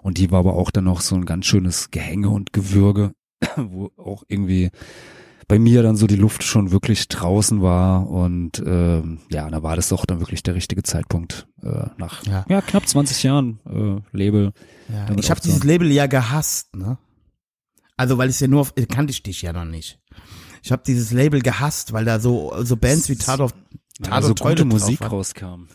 und 0.04 0.18
die 0.18 0.30
war 0.30 0.40
aber 0.40 0.54
auch 0.54 0.72
dann 0.72 0.84
noch 0.84 1.02
so 1.02 1.16
ein 1.16 1.26
ganz 1.26 1.48
schönes 1.48 1.90
Gehänge 1.90 2.30
und 2.30 2.54
Gewürge, 2.54 3.14
wo 3.56 3.92
auch 3.98 4.24
irgendwie 4.28 4.70
bei 5.50 5.58
mir 5.58 5.82
dann 5.82 5.98
so 5.98 6.06
die 6.06 6.16
Luft 6.16 6.44
schon 6.44 6.72
wirklich 6.72 7.08
draußen 7.08 7.62
war 7.62 8.08
und 8.08 8.62
ähm, 8.66 9.20
ja, 9.32 9.50
da 9.50 9.64
war 9.64 9.76
das 9.76 9.90
doch 9.90 10.06
dann 10.06 10.20
wirklich 10.20 10.44
der 10.44 10.54
richtige 10.54 10.84
Zeitpunkt 10.84 11.48
äh, 11.64 11.88
nach 11.98 12.24
Ja. 12.26 12.46
ja. 12.48 12.62
knapp 12.62 12.88
20 12.88 13.24
Jahren 13.24 13.60
äh, 13.66 14.16
Label. 14.16 14.54
Ja, 14.88 15.08
ich 15.18 15.30
habe 15.32 15.42
dieses. 15.42 15.64
Label 15.64 15.92
ja 15.92 16.06
gehasst, 16.06 16.76
ne? 16.76 17.00
Also 17.98 18.20
weil 18.20 18.30
es 18.30 18.40
ja 18.40 18.48
nur 18.48 18.62
auf, 18.62 18.74
äh, 18.76 18.86
kannte 18.86 19.10
ich 19.12 19.24
dich 19.24 19.42
ja 19.42 19.52
noch 19.52 19.66
nicht. 19.66 20.00
Ich 20.62 20.72
habe 20.72 20.84
dieses 20.86 21.12
Label 21.12 21.42
gehasst, 21.42 21.94
weil 21.94 22.06
da 22.06 22.20
so 22.20 22.54
so 22.62 22.78
Bands 22.78 23.10
wie 23.10 23.16
Tatort 23.16 23.56
Tatort 24.04 24.14
also 24.14 24.34
Toilet 24.36 24.58
gute 24.60 24.66
Musik 24.66 25.02
rauskam. 25.02 25.68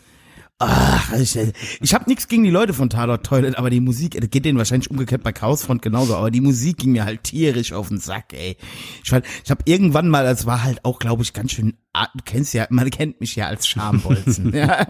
Ach, 0.57 1.11
ich, 1.13 1.37
ich 1.81 1.93
habe 1.93 2.09
nichts 2.09 2.29
gegen 2.29 2.43
die 2.45 2.49
Leute 2.49 2.73
von 2.73 2.89
Tatort 2.89 3.25
Toilet, 3.25 3.55
aber 3.57 3.69
die 3.69 3.81
Musik, 3.81 4.17
das 4.19 4.29
geht 4.29 4.45
denen 4.45 4.57
wahrscheinlich 4.57 4.89
umgekehrt 4.89 5.21
bei 5.21 5.33
Chaosfront 5.33 5.81
genauso, 5.81 6.15
aber 6.15 6.31
die 6.31 6.39
Musik 6.39 6.77
ging 6.77 6.93
mir 6.93 7.03
halt 7.03 7.23
tierisch 7.23 7.73
auf 7.73 7.89
den 7.89 7.99
Sack, 7.99 8.31
ey. 8.31 8.55
Ich, 9.03 9.09
fand- 9.09 9.25
ich 9.43 9.51
habe 9.51 9.63
irgendwann 9.65 10.07
mal, 10.07 10.23
das 10.23 10.45
war 10.45 10.63
halt 10.63 10.85
auch, 10.85 10.99
glaube 10.99 11.23
ich, 11.23 11.33
ganz 11.33 11.51
schön, 11.51 11.73
du 12.13 12.23
kennst 12.23 12.53
ja, 12.53 12.67
man 12.69 12.89
kennt 12.89 13.19
mich 13.19 13.35
ja 13.35 13.47
als 13.47 13.67
Schambolzen. 13.67 14.53
ja. 14.55 14.85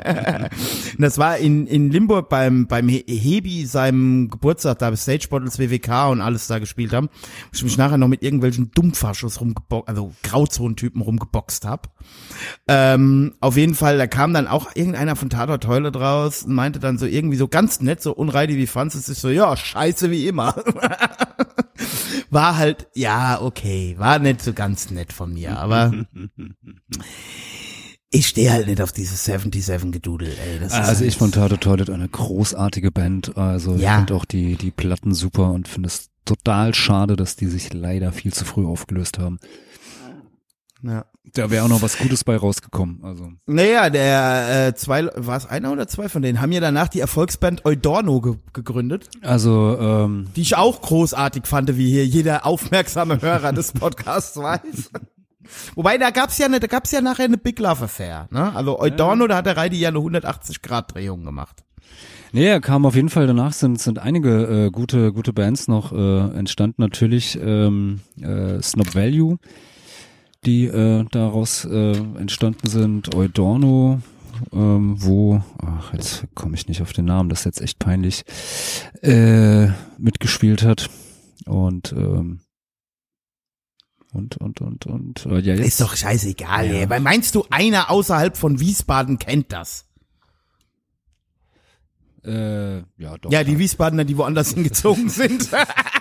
Das 0.98 1.18
war 1.18 1.38
in, 1.38 1.68
in 1.68 1.92
Limburg 1.92 2.30
beim, 2.30 2.68
beim 2.68 2.88
He- 2.88 3.06
Hebi, 3.08 3.66
seinem 3.66 4.30
Geburtstag, 4.30 4.80
da 4.80 4.96
Stage 4.96 5.28
Bottles, 5.30 5.60
WWK 5.60 6.10
und 6.12 6.22
alles 6.22 6.48
da 6.48 6.60
gespielt 6.60 6.94
haben, 6.94 7.08
wo 7.08 7.50
ich 7.54 7.64
mich 7.64 7.78
nachher 7.78 7.98
noch 7.98 8.08
mit 8.08 8.24
irgendwelchen 8.24 8.72
Dummfaschos 8.72 9.42
rumgeboxt, 9.42 9.88
also 9.88 10.14
Grauzonentypen 10.24 11.02
rumgeboxt 11.02 11.66
hab. 11.66 11.90
Ähm, 12.68 13.36
auf 13.40 13.58
jeden 13.58 13.76
Fall, 13.76 13.98
da 13.98 14.08
kam 14.08 14.34
dann 14.34 14.48
auch 14.48 14.76
irgendeiner 14.76 15.16
von 15.16 15.30
Tatort 15.30 15.64
Toilet 15.64 15.96
raus 15.96 16.44
und 16.44 16.54
meinte 16.54 16.80
dann 16.80 16.98
so 16.98 17.06
irgendwie 17.06 17.38
so 17.38 17.48
ganz 17.48 17.82
nett, 17.82 18.02
so 18.02 18.14
unreidig 18.14 18.58
wie 18.58 18.68
Francis, 18.68 19.10
ist 19.10 19.22
so, 19.22 19.30
ja, 19.30 19.56
scheiße 19.56 20.12
wie 20.12 20.28
immer. 20.28 20.56
war 22.36 22.58
halt, 22.58 22.88
ja, 22.94 23.42
okay, 23.42 23.96
war 23.98 24.20
nicht 24.20 24.42
so 24.44 24.54
ganz 24.54 24.92
nett 24.92 25.12
von 25.12 25.34
mir, 25.34 25.58
aber 25.58 25.92
ich 28.12 28.28
stehe 28.28 28.52
halt 28.52 28.68
nicht 28.68 28.82
auf 28.82 28.92
dieses 28.92 29.28
77-Gedudel, 29.28 30.30
ey. 30.30 30.60
Das 30.60 30.72
Also 30.74 31.04
ich 31.04 31.14
halt- 31.14 31.20
fand 31.20 31.34
Tato 31.36 31.58
Toilet 31.58 31.90
eine 31.90 32.08
großartige 32.08 32.92
Band. 32.92 33.36
Also 33.38 33.76
ich 33.76 33.82
Ja. 33.82 33.98
finde 33.98 34.14
auch 34.16 34.26
die, 34.26 34.56
die 34.56 34.72
Platten 34.72 35.14
super 35.14 35.52
und 35.52 35.68
finde 35.68 35.88
es 35.88 36.10
total 36.24 36.74
schade, 36.74 37.16
dass 37.16 37.36
die 37.36 37.48
sich 37.48 37.74
leider 37.74 38.12
viel 38.12 38.34
zu 38.34 38.46
früh 38.46 38.66
aufgelöst 38.66 39.20
haben. 39.20 39.40
Ja. 40.88 41.06
Da 41.34 41.50
wäre 41.50 41.66
auch 41.66 41.70
noch 41.70 41.82
was 41.82 41.98
Gutes 41.98 42.24
bei 42.24 42.38
rausgekommen. 42.38 43.04
Also 43.04 43.32
Naja, 43.48 43.90
der 43.90 44.68
äh, 44.68 44.76
zwei, 44.76 45.10
war 45.16 45.38
es 45.38 45.46
einer 45.46 45.72
oder 45.72 45.88
zwei 45.88 46.08
von 46.08 46.22
denen, 46.22 46.40
haben 46.40 46.52
ja 46.52 46.60
danach 46.62 46.88
die 46.88 47.00
Erfolgsband 47.00 47.66
Eudorno 47.66 48.22
ge 48.22 48.36
gegründet, 48.54 49.10
Also, 49.22 49.78
ähm, 49.80 50.28
die 50.36 50.42
ich 50.42 50.56
auch 50.56 50.82
großartig 50.82 51.48
fand, 51.48 51.76
wie 51.78 51.90
hier 51.90 52.06
jeder 52.06 52.46
aufmerksame 52.46 53.22
Hörer 53.22 53.52
des 53.54 53.72
Podcasts 53.74 54.38
weiß. 54.38 54.92
Wobei, 55.76 55.98
da 55.98 56.10
gab's 56.10 56.38
ja 56.38 56.48
ne, 56.48 56.60
da 56.60 56.68
gab's 56.68 56.92
ja 56.92 57.02
nachher 57.02 57.26
eine 57.26 57.38
Big 57.38 57.60
Love 57.60 57.86
Affair, 57.86 58.28
ne? 58.32 58.56
Also 58.56 58.80
Eudorno, 58.80 59.28
da 59.28 59.38
hat 59.38 59.46
der 59.46 59.58
Reidi 59.58 59.78
ja 59.78 59.90
eine 59.90 60.00
180-Grad-Drehung 60.00 61.24
gemacht. 61.26 61.64
nee, 62.32 62.48
er 62.48 62.62
kam 62.62 62.86
auf 62.86 62.96
jeden 62.96 63.10
Fall 63.10 63.28
danach, 63.28 63.54
sind, 63.54 63.80
sind 63.80 64.00
einige 64.00 64.66
äh, 64.68 64.72
gute, 64.72 65.12
gute 65.14 65.34
Bands 65.34 65.68
noch 65.68 65.92
äh, 65.92 66.38
entstanden. 66.38 66.82
Natürlich 66.82 67.40
ähm, 67.42 68.02
äh, 68.22 68.62
Snob 68.62 68.96
Value, 68.96 69.38
die 70.46 70.66
äh, 70.66 71.06
daraus 71.12 71.66
äh, 71.66 71.94
entstanden 72.18 72.68
sind. 72.68 73.14
Eudorno, 73.16 74.00
ähm, 74.54 74.96
wo, 74.98 75.42
ach, 75.62 75.94
jetzt 75.94 76.26
komme 76.36 76.56
ich 76.56 76.68
nicht 76.68 76.82
auf 76.82 76.94
den 76.94 77.06
Namen, 77.06 77.30
das 77.30 77.40
ist 77.40 77.46
jetzt 77.46 77.62
echt 77.62 77.80
peinlich, 77.80 78.24
äh, 79.02 79.68
mitgespielt 79.98 80.64
hat. 80.64 80.90
Und 81.46 81.94
ähm, 81.94 82.40
und, 84.14 84.38
und, 84.38 84.62
und, 84.62 84.86
und, 84.86 85.26
äh, 85.26 85.40
ja, 85.40 85.56
jetzt. 85.56 85.68
Ist 85.68 85.82
doch 85.82 85.94
scheißegal, 85.94 86.68
Ja. 86.68 86.74
ey. 86.82 86.90
Weil 86.90 87.02
meinst 87.02 87.36
du, 87.36 87.46
einer 87.50 87.92
außerhalb 87.92 88.38
von 88.38 88.62
Wiesbaden 88.62 89.20
kennt 89.20 89.52
das? 89.52 89.86
Äh, 92.24 92.78
ja, 92.98 93.18
doch. 93.20 93.30
Ja, 93.32 93.44
die 93.44 93.60
Wiesbadener, 93.60 94.06
die 94.06 94.18
woanders 94.18 94.50
hingezogen 94.54 95.10
sind. 95.10 95.50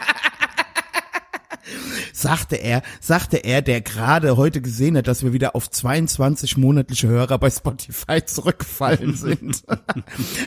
sagte 2.12 2.56
er, 2.56 2.82
sagte 3.00 3.38
er, 3.38 3.62
der 3.62 3.80
gerade 3.80 4.36
heute 4.36 4.60
gesehen 4.60 4.96
hat, 4.96 5.06
dass 5.08 5.22
wir 5.22 5.32
wieder 5.32 5.54
auf 5.56 5.70
22 5.70 6.56
monatliche 6.56 7.08
Hörer 7.08 7.38
bei 7.38 7.50
Spotify 7.50 8.24
zurückgefallen 8.24 9.14
sind. 9.16 9.62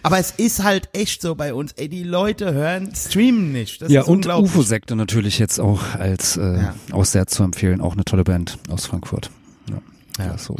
Aber 0.04 0.20
es 0.20 0.32
ist 0.38 0.64
halt 0.64 0.90
echt 0.94 1.22
so 1.22 1.36
bei 1.36 1.54
uns, 1.54 1.74
ey, 1.74 1.90
die 1.90 2.04
Leute 2.04 2.54
hören, 2.54 2.94
streamen 2.96 3.52
nicht. 3.52 3.82
Das 3.82 3.92
Ja, 3.92 4.02
ist 4.02 4.08
und. 4.08 4.28
UFO-Sekte 4.28 4.96
natürlich 4.96 5.40
jetzt 5.40 5.60
auch 5.60 5.96
als 5.96 6.38
äh, 6.38 6.42
Ja. 6.62 6.76
auch 6.92 7.06
sehr 7.06 7.28
zu 7.28 7.44
empfehlen. 7.44 7.82
Auch 7.82 7.94
eine 7.94 8.06
tolle 8.06 8.24
Band 8.24 8.58
aus 8.70 8.86
Frankfurt. 8.86 9.30
Ja, 10.20 10.26
Ja. 10.26 10.38
so. 10.38 10.56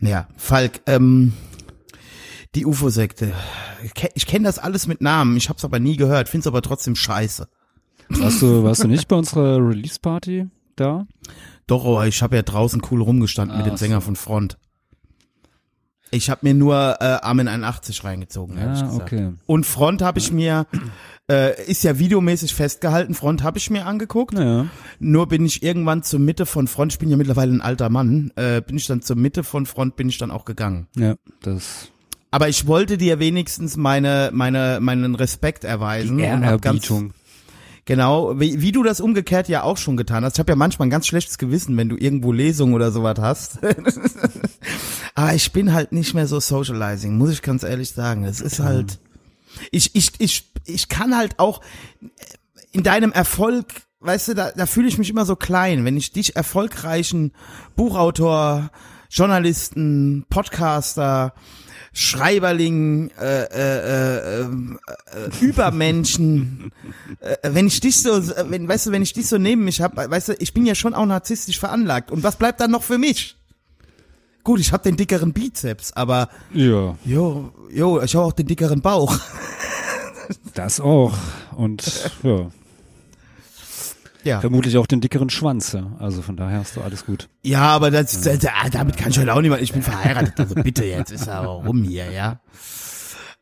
Ja, 0.00 0.26
Falk, 0.36 0.80
ähm, 0.86 1.32
die 2.54 2.66
UFO-Sekte. 2.66 3.32
Ich 3.84 3.94
ke- 3.94 4.10
Ich 4.14 4.26
kenne 4.26 4.44
das 4.44 4.58
alles 4.58 4.86
mit 4.86 5.00
Namen, 5.00 5.36
ich 5.36 5.48
hab's 5.48 5.64
aber 5.64 5.78
nie 5.78 5.96
gehört, 5.96 6.28
find's 6.28 6.46
aber 6.46 6.60
trotzdem 6.62 6.96
scheiße. 6.96 7.48
Warst 8.08 8.42
du, 8.42 8.62
warst 8.64 8.84
du 8.84 8.88
nicht 8.88 9.08
bei 9.08 9.16
unserer 9.16 9.56
Release-Party 9.56 10.46
da? 10.76 11.06
Doch, 11.66 11.84
aber 11.84 12.06
ich 12.06 12.22
habe 12.22 12.36
ja 12.36 12.42
draußen 12.42 12.82
cool 12.90 13.02
rumgestanden 13.02 13.56
mit 13.56 13.66
Ah, 13.66 13.70
dem 13.70 13.76
Sänger 13.76 14.00
so. 14.00 14.06
von 14.06 14.16
Front. 14.16 14.58
Ich 16.10 16.28
habe 16.28 16.40
mir 16.42 16.52
nur 16.52 16.74
äh, 17.00 17.04
Armin 17.22 17.48
81 17.48 18.04
reingezogen, 18.04 18.58
Ja, 18.58 18.70
gesagt. 18.72 18.92
okay. 19.00 19.32
Und 19.46 19.64
Front 19.64 20.02
habe 20.02 20.18
ich 20.18 20.30
mir, 20.30 20.66
äh, 21.30 21.64
ist 21.64 21.84
ja 21.84 21.98
videomäßig 21.98 22.54
festgehalten, 22.54 23.14
Front 23.14 23.42
habe 23.42 23.56
ich 23.56 23.70
mir 23.70 23.86
angeguckt. 23.86 24.34
Naja. 24.34 24.66
Nur 24.98 25.26
bin 25.28 25.46
ich 25.46 25.62
irgendwann 25.62 26.02
zur 26.02 26.20
Mitte 26.20 26.44
von 26.44 26.66
Front, 26.68 26.92
ich 26.92 26.98
bin 26.98 27.08
ja 27.08 27.16
mittlerweile 27.16 27.52
ein 27.52 27.62
alter 27.62 27.88
Mann, 27.88 28.30
äh, 28.36 28.60
bin 28.60 28.76
ich 28.76 28.86
dann 28.86 29.00
zur 29.00 29.16
Mitte 29.16 29.42
von 29.42 29.64
Front, 29.64 29.96
bin 29.96 30.10
ich 30.10 30.18
dann 30.18 30.30
auch 30.30 30.44
gegangen. 30.44 30.86
Ja, 30.96 31.14
das 31.40 31.88
Aber 32.30 32.50
ich 32.50 32.66
wollte 32.66 32.98
dir 32.98 33.18
wenigstens 33.18 33.78
meine, 33.78 34.28
meine, 34.34 34.80
meinen 34.82 35.14
Respekt 35.14 35.64
erweisen. 35.64 36.20
und 36.20 36.44
hab 36.44 36.60
ganz-. 36.60 36.92
Genau, 37.84 38.38
wie, 38.38 38.60
wie 38.60 38.70
du 38.70 38.84
das 38.84 39.00
umgekehrt 39.00 39.48
ja 39.48 39.64
auch 39.64 39.76
schon 39.76 39.96
getan 39.96 40.24
hast. 40.24 40.34
Ich 40.34 40.38
habe 40.38 40.52
ja 40.52 40.56
manchmal 40.56 40.86
ein 40.86 40.90
ganz 40.90 41.08
schlechtes 41.08 41.36
Gewissen, 41.36 41.76
wenn 41.76 41.88
du 41.88 41.96
irgendwo 41.96 42.30
Lesungen 42.30 42.74
oder 42.74 42.92
sowas 42.92 43.18
hast. 43.20 43.58
Aber 45.14 45.34
ich 45.34 45.50
bin 45.52 45.72
halt 45.72 45.90
nicht 45.90 46.14
mehr 46.14 46.28
so 46.28 46.38
socializing, 46.38 47.18
muss 47.18 47.30
ich 47.30 47.42
ganz 47.42 47.64
ehrlich 47.64 47.90
sagen. 47.90 48.24
Es 48.24 48.40
ist 48.40 48.60
halt, 48.60 49.00
ich, 49.72 49.96
ich, 49.96 50.12
ich, 50.18 50.52
ich 50.64 50.88
kann 50.88 51.16
halt 51.16 51.40
auch 51.40 51.60
in 52.70 52.84
deinem 52.84 53.10
Erfolg, 53.10 53.66
weißt 53.98 54.28
du, 54.28 54.34
da, 54.34 54.52
da 54.52 54.66
fühle 54.66 54.86
ich 54.86 54.98
mich 54.98 55.10
immer 55.10 55.26
so 55.26 55.34
klein, 55.34 55.84
wenn 55.84 55.96
ich 55.96 56.12
dich 56.12 56.36
erfolgreichen 56.36 57.32
Buchautor, 57.74 58.70
Journalisten, 59.10 60.24
Podcaster, 60.30 61.34
Schreiberling, 61.92 63.10
äh, 63.20 63.42
äh, 63.44 64.40
äh, 64.40 64.40
äh, 64.44 64.48
Übermenschen, 65.40 66.72
äh, 67.20 67.36
wenn 67.42 67.66
ich 67.66 67.80
dich 67.80 68.02
so, 68.02 68.16
äh, 68.16 68.44
wenn, 68.48 68.66
weißt 68.66 68.86
du, 68.86 68.92
wenn 68.92 69.02
ich 69.02 69.12
dich 69.12 69.28
so 69.28 69.36
neben 69.38 69.64
mich 69.64 69.80
hab, 69.82 69.96
weißt 69.96 70.28
du, 70.28 70.32
ich 70.38 70.54
bin 70.54 70.64
ja 70.64 70.74
schon 70.74 70.94
auch 70.94 71.04
narzisstisch 71.04 71.58
veranlagt. 71.60 72.10
Und 72.10 72.22
was 72.22 72.36
bleibt 72.36 72.60
dann 72.60 72.70
noch 72.70 72.82
für 72.82 72.96
mich? 72.98 73.36
Gut, 74.42 74.58
ich 74.58 74.72
habe 74.72 74.82
den 74.82 74.96
dickeren 74.96 75.32
Bizeps, 75.32 75.92
aber 75.92 76.28
Ja, 76.52 76.96
jo, 77.04 77.52
jo, 77.70 78.00
ich 78.00 78.14
habe 78.16 78.24
auch 78.24 78.32
den 78.32 78.46
dickeren 78.46 78.80
Bauch. 78.80 79.16
das 80.54 80.80
auch. 80.80 81.12
Und 81.54 82.10
ja, 82.22 82.50
Ja. 84.24 84.40
vermutlich 84.40 84.76
auch 84.78 84.86
den 84.86 85.00
dickeren 85.00 85.30
Schwanz. 85.30 85.72
Ja. 85.72 85.92
Also 85.98 86.22
von 86.22 86.36
daher 86.36 86.58
hast 86.58 86.76
du 86.76 86.80
alles 86.80 87.06
gut. 87.06 87.28
Ja, 87.42 87.62
aber 87.62 87.90
das, 87.90 88.20
das, 88.20 88.44
ah, 88.46 88.68
damit 88.70 88.96
kann 88.96 89.10
ich 89.10 89.18
halt 89.18 89.28
auch 89.30 89.40
nicht 89.40 89.50
mal. 89.50 89.62
Ich 89.62 89.72
bin 89.72 89.82
verheiratet, 89.82 90.38
also 90.38 90.54
bitte 90.54 90.84
jetzt 90.84 91.10
ist 91.10 91.26
er 91.26 91.48
auch 91.48 91.66
rum 91.66 91.82
hier, 91.82 92.10
ja. 92.10 92.40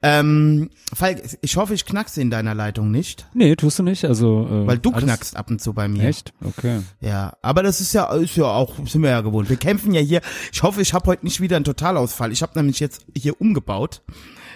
Ähm, 0.02 0.70
Falk, 0.94 1.22
ich 1.42 1.56
hoffe, 1.56 1.74
ich 1.74 1.84
knackse 1.84 2.22
in 2.22 2.30
deiner 2.30 2.54
Leitung 2.54 2.90
nicht, 2.90 3.26
Nee, 3.34 3.54
tust 3.54 3.78
du 3.78 3.82
nicht. 3.82 4.06
Also 4.06 4.48
äh, 4.50 4.66
weil 4.66 4.78
du 4.78 4.92
knackst 4.92 5.36
ab 5.36 5.50
und 5.50 5.60
zu 5.60 5.74
bei 5.74 5.88
mir. 5.88 6.04
Echt? 6.04 6.32
Okay. 6.42 6.80
Ja, 7.00 7.34
aber 7.42 7.62
das 7.62 7.82
ist 7.82 7.92
ja, 7.92 8.10
ist 8.14 8.36
ja 8.36 8.46
auch, 8.46 8.76
sind 8.86 9.02
wir 9.02 9.10
ja 9.10 9.20
gewohnt. 9.20 9.50
Wir 9.50 9.58
kämpfen 9.58 9.92
ja 9.92 10.00
hier. 10.00 10.22
Ich 10.52 10.62
hoffe, 10.62 10.80
ich 10.80 10.94
habe 10.94 11.06
heute 11.06 11.24
nicht 11.24 11.42
wieder 11.42 11.56
einen 11.56 11.66
Totalausfall. 11.66 12.32
Ich 12.32 12.40
habe 12.40 12.58
nämlich 12.58 12.80
jetzt 12.80 13.04
hier 13.14 13.38
umgebaut. 13.40 14.02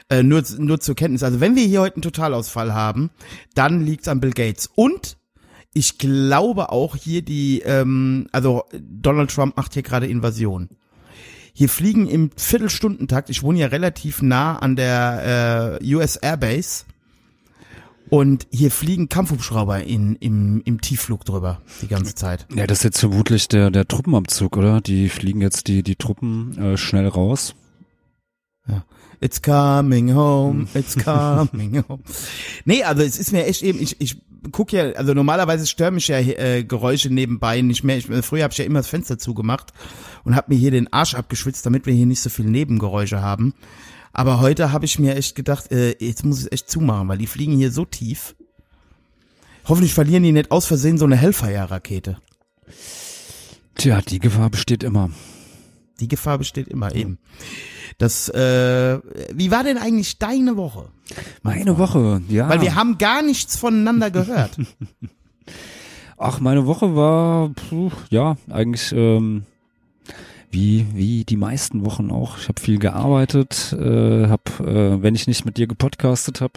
Äh, 0.09 0.23
nur, 0.23 0.43
nur 0.59 0.81
zur 0.81 0.95
Kenntnis. 0.95 1.23
Also 1.23 1.41
wenn 1.41 1.57
wir 1.57 1.65
hier 1.65 1.83
heute 1.83 1.97
einen 1.97 2.03
Totalausfall 2.03 2.73
haben, 2.73 3.11
dann 3.55 3.85
liegt's 3.85 4.09
an 4.09 4.21
Bill 4.21 4.33
Gates. 4.33 4.71
Und 4.75 5.19
ich 5.75 5.99
glaube 5.99 6.71
auch 6.71 6.97
hier 6.97 7.23
die, 7.23 7.61
ähm, 7.61 8.29
also 8.33 8.65
Donald 8.73 9.31
Trump 9.31 9.57
macht 9.57 9.75
hier 9.75 9.83
gerade 9.83 10.07
Invasion. 10.07 10.71
Hier 11.53 11.69
fliegen 11.69 12.09
im 12.09 12.31
Viertelstundentakt, 12.37 13.31
ich 13.31 13.43
wohne 13.43 13.61
ja 13.61 13.67
relativ 13.67 14.23
nah 14.23 14.59
an 14.59 14.77
der 14.77 15.79
äh, 15.81 15.95
US 15.95 16.17
Airbase, 16.17 16.85
und 18.11 18.47
hier 18.53 18.71
fliegen 18.71 19.09
Kampfhubschrauber 19.09 19.83
in, 19.83 20.17
im, 20.17 20.63
im 20.65 20.81
Tiefflug 20.81 21.25
drüber 21.25 21.61
die 21.83 21.89
ganze 21.89 22.15
Zeit. 22.15 22.47
Ja, 22.55 22.67
das 22.67 22.79
ist 22.79 22.85
jetzt 22.85 23.01
vermutlich 23.01 23.49
der, 23.49 23.71
der 23.71 23.89
Truppenabzug, 23.89 24.57
oder? 24.57 24.81
Die 24.81 25.09
fliegen 25.09 25.41
jetzt 25.41 25.67
die, 25.69 25.83
die 25.83 25.97
Truppen 25.97 26.57
äh, 26.59 26.77
schnell 26.77 27.09
raus. 27.09 27.55
Ja. 28.69 28.85
It's 29.21 29.41
coming 29.41 30.15
home, 30.15 30.67
it's 30.75 30.97
coming 30.97 31.83
home. 31.89 32.03
Nee, 32.65 32.85
also 32.85 33.03
es 33.03 33.19
ist 33.19 33.33
mir 33.33 33.47
echt 33.47 33.63
eben, 33.63 33.81
ich, 33.81 34.01
ich 34.01 34.19
guck 34.53 34.73
ja, 34.73 34.93
also 34.93 35.15
normalerweise 35.15 35.67
stören 35.67 35.95
mich 35.95 36.09
ja 36.09 36.19
äh, 36.19 36.65
Geräusche 36.65 37.11
nebenbei 37.11 37.61
nicht 37.61 37.85
mehr. 37.85 37.97
Ich, 37.97 38.07
früher 38.07 38.45
habe 38.45 38.53
ich 38.53 38.59
ja 38.59 38.65
immer 38.65 38.81
das 38.81 38.89
Fenster 38.89 39.19
zugemacht 39.19 39.73
und 40.25 40.37
habe 40.37 40.53
mir 40.55 40.59
hier 40.59 40.71
den 40.71 40.93
Arsch 40.93 41.15
abgeschwitzt, 41.15 41.65
damit 41.67 41.87
wir 41.87 41.95
hier 41.95 42.07
nicht 42.07 42.21
so 42.21 42.31
viel 42.31 42.47
Nebengeräusche 42.47 43.21
haben. 43.21 43.55
Aber 44.13 44.41
heute 44.41 44.73
habe 44.73 44.85
ich 44.85 44.99
mir 44.99 45.17
echt 45.17 45.35
gedacht, 45.35 45.73
äh, 45.73 45.97
jetzt 45.99 46.25
muss 46.25 46.45
ich 46.47 46.53
echt 46.53 46.71
zumachen, 46.71 47.09
weil 47.09 47.19
die 47.19 47.27
fliegen 47.27 47.57
hier 47.57 47.73
so 47.73 47.85
tief. 47.85 48.37
Hoffentlich 49.67 49.95
verlieren 49.95 50.23
die 50.23 50.33
nicht 50.33 50.51
aus 50.51 50.67
Versehen 50.67 50.99
so 50.99 51.05
eine 51.05 51.17
Hellfire-Rakete. 51.17 52.19
Tja, 53.75 54.01
die 54.03 54.21
Gefahr 54.21 54.51
besteht 54.51 54.85
immer. 54.85 55.11
Die 56.01 56.09
Gefahr 56.09 56.39
besteht 56.39 56.69
immer 56.69 56.95
eben. 56.95 57.19
Das, 57.99 58.29
äh, 58.29 58.99
wie 59.33 59.51
war 59.51 59.63
denn 59.63 59.79
eigentlich 59.79 60.19
deine 60.19 60.57
Woche? 60.57 60.89
Meine 61.43 61.79
Woche, 61.79 62.23
ja. 62.29 62.49
Weil 62.49 62.61
wir 62.61 62.75
haben 62.75 62.99
gar 62.99 63.23
nichts 63.23 63.57
voneinander 63.57 64.11
gehört. 64.11 64.59
Ach, 66.17 66.41
meine 66.41 66.67
Woche 66.67 66.97
war, 66.97 67.51
puh, 67.51 67.91
ja, 68.11 68.37
eigentlich 68.51 68.93
ähm, 68.93 69.45
wie 70.51 70.87
wie 70.95 71.25
die 71.25 71.37
meisten 71.37 71.85
Wochen 71.85 72.11
auch. 72.11 72.39
Ich 72.39 72.49
habe 72.49 72.61
viel 72.61 72.79
gearbeitet, 72.79 73.73
äh, 73.79 74.29
habe, 74.29 74.51
äh, 74.61 75.03
wenn 75.03 75.15
ich 75.15 75.27
nicht 75.27 75.45
mit 75.45 75.59
dir 75.59 75.67
gepodcastet 75.67 76.41
habe, 76.41 76.55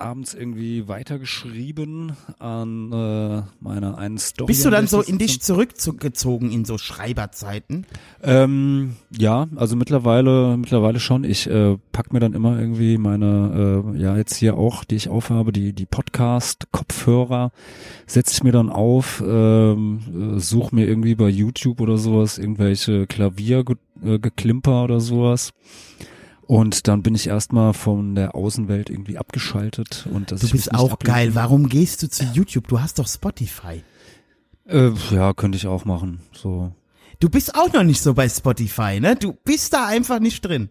abends 0.00 0.34
irgendwie 0.34 0.88
weitergeschrieben 0.88 2.12
an 2.38 2.92
äh, 2.92 3.42
meiner 3.60 3.98
einen 3.98 4.18
Story. 4.18 4.46
Bist 4.46 4.64
du 4.64 4.70
dann 4.70 4.86
so 4.86 5.00
in 5.02 5.18
dich 5.18 5.40
zurückgezogen 5.40 6.50
in 6.50 6.64
so 6.64 6.78
Schreiberzeiten? 6.78 7.86
Ähm, 8.22 8.96
ja, 9.16 9.48
also 9.56 9.76
mittlerweile, 9.76 10.56
mittlerweile 10.56 11.00
schon. 11.00 11.24
Ich 11.24 11.48
äh, 11.48 11.76
pack 11.92 12.12
mir 12.12 12.20
dann 12.20 12.32
immer 12.32 12.58
irgendwie 12.58 12.98
meine, 12.98 13.84
äh, 13.94 13.98
ja 13.98 14.16
jetzt 14.16 14.36
hier 14.36 14.56
auch, 14.56 14.84
die 14.84 14.96
ich 14.96 15.08
aufhabe, 15.08 15.52
die 15.52 15.72
die 15.72 15.86
Podcast-Kopfhörer, 15.86 17.52
setze 18.06 18.34
ich 18.34 18.42
mir 18.42 18.52
dann 18.52 18.70
auf, 18.70 19.22
ähm, 19.26 20.36
äh, 20.36 20.40
suche 20.40 20.74
mir 20.74 20.86
irgendwie 20.86 21.14
bei 21.14 21.28
YouTube 21.28 21.80
oder 21.80 21.98
sowas 21.98 22.38
irgendwelche 22.38 23.06
Klaviergeklimper 23.06 24.84
oder 24.84 25.00
sowas. 25.00 25.52
Und 26.50 26.88
dann 26.88 27.04
bin 27.04 27.14
ich 27.14 27.28
erstmal 27.28 27.74
von 27.74 28.16
der 28.16 28.34
Außenwelt 28.34 28.90
irgendwie 28.90 29.18
abgeschaltet 29.18 30.08
und 30.12 30.32
das 30.32 30.40
Du 30.40 30.50
bist 30.50 30.74
auch 30.74 30.98
geil. 30.98 31.36
Warum 31.36 31.68
gehst 31.68 32.02
du 32.02 32.10
zu 32.10 32.24
YouTube? 32.24 32.66
Du 32.66 32.80
hast 32.80 32.98
doch 32.98 33.06
Spotify. 33.06 33.84
Äh, 34.66 34.90
ja, 35.12 35.32
könnte 35.32 35.54
ich 35.54 35.68
auch 35.68 35.84
machen. 35.84 36.18
So. 36.32 36.72
Du 37.20 37.28
bist 37.28 37.54
auch 37.54 37.72
noch 37.72 37.84
nicht 37.84 38.02
so 38.02 38.14
bei 38.14 38.28
Spotify, 38.28 38.98
ne? 38.98 39.14
Du 39.14 39.32
bist 39.44 39.72
da 39.74 39.86
einfach 39.86 40.18
nicht 40.18 40.44
drin. 40.44 40.70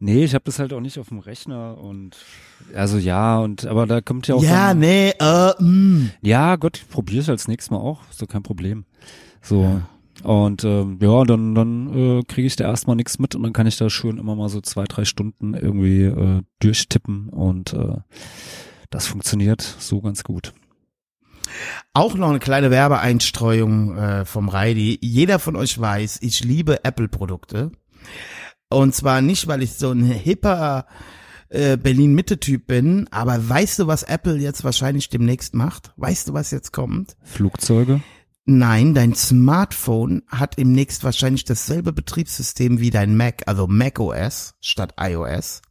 Nee, 0.00 0.24
ich 0.24 0.34
habe 0.34 0.42
das 0.46 0.58
halt 0.58 0.72
auch 0.72 0.80
nicht 0.80 0.98
auf 0.98 1.10
dem 1.10 1.20
Rechner 1.20 1.78
und 1.78 2.16
also 2.74 2.98
ja, 2.98 3.38
und 3.38 3.66
aber 3.66 3.86
da 3.86 4.00
kommt 4.00 4.26
ja 4.26 4.34
auch 4.34 4.42
Ja, 4.42 4.70
dann, 4.70 4.80
nee, 4.80 5.10
äh, 5.10 5.62
mm. 5.62 6.10
Ja, 6.22 6.56
Gott, 6.56 6.78
ich 6.78 6.88
probiere 6.88 7.20
es 7.20 7.28
als 7.28 7.46
nächstes 7.46 7.70
Mal 7.70 7.76
auch, 7.76 8.00
ist 8.10 8.20
doch 8.20 8.26
kein 8.26 8.42
Problem. 8.42 8.84
So. 9.42 9.80
Und 10.24 10.64
ähm, 10.64 10.98
ja, 11.02 11.24
dann, 11.24 11.54
dann 11.54 12.20
äh, 12.20 12.22
kriege 12.22 12.46
ich 12.46 12.56
da 12.56 12.64
erstmal 12.64 12.96
nichts 12.96 13.18
mit 13.18 13.34
und 13.34 13.42
dann 13.42 13.52
kann 13.52 13.66
ich 13.66 13.76
da 13.76 13.90
schön 13.90 14.16
immer 14.16 14.34
mal 14.34 14.48
so 14.48 14.62
zwei, 14.62 14.84
drei 14.84 15.04
Stunden 15.04 15.52
irgendwie 15.52 16.04
äh, 16.04 16.42
durchtippen 16.60 17.28
und 17.28 17.74
äh, 17.74 17.98
das 18.90 19.06
funktioniert 19.06 19.60
so 19.60 20.00
ganz 20.00 20.24
gut. 20.24 20.54
Auch 21.92 22.14
noch 22.14 22.30
eine 22.30 22.38
kleine 22.38 22.70
Werbeeinstreuung 22.70 23.96
äh, 23.96 24.24
vom 24.24 24.48
Reidi. 24.48 24.98
Jeder 25.02 25.38
von 25.38 25.56
euch 25.56 25.78
weiß, 25.78 26.20
ich 26.22 26.42
liebe 26.42 26.84
Apple-Produkte. 26.84 27.72
Und 28.70 28.94
zwar 28.94 29.20
nicht, 29.20 29.46
weil 29.46 29.62
ich 29.62 29.74
so 29.74 29.92
ein 29.92 30.04
hipper 30.04 30.86
äh, 31.50 31.76
Berlin-Mitte-Typ 31.76 32.66
bin, 32.66 33.06
aber 33.10 33.48
weißt 33.48 33.78
du, 33.78 33.86
was 33.86 34.02
Apple 34.02 34.38
jetzt 34.38 34.64
wahrscheinlich 34.64 35.10
demnächst 35.10 35.54
macht? 35.54 35.92
Weißt 35.96 36.28
du, 36.28 36.32
was 36.32 36.50
jetzt 36.50 36.72
kommt? 36.72 37.16
Flugzeuge? 37.22 38.00
Nein, 38.46 38.92
dein 38.92 39.14
Smartphone 39.14 40.22
hat 40.28 40.58
im 40.58 40.72
nächst 40.72 41.02
wahrscheinlich 41.02 41.44
dasselbe 41.44 41.92
Betriebssystem 41.92 42.78
wie 42.78 42.90
dein 42.90 43.16
Mac, 43.16 43.44
also 43.46 43.66
Mac 43.66 43.98
OS 43.98 44.54
statt 44.60 44.94
iOS. 45.00 45.62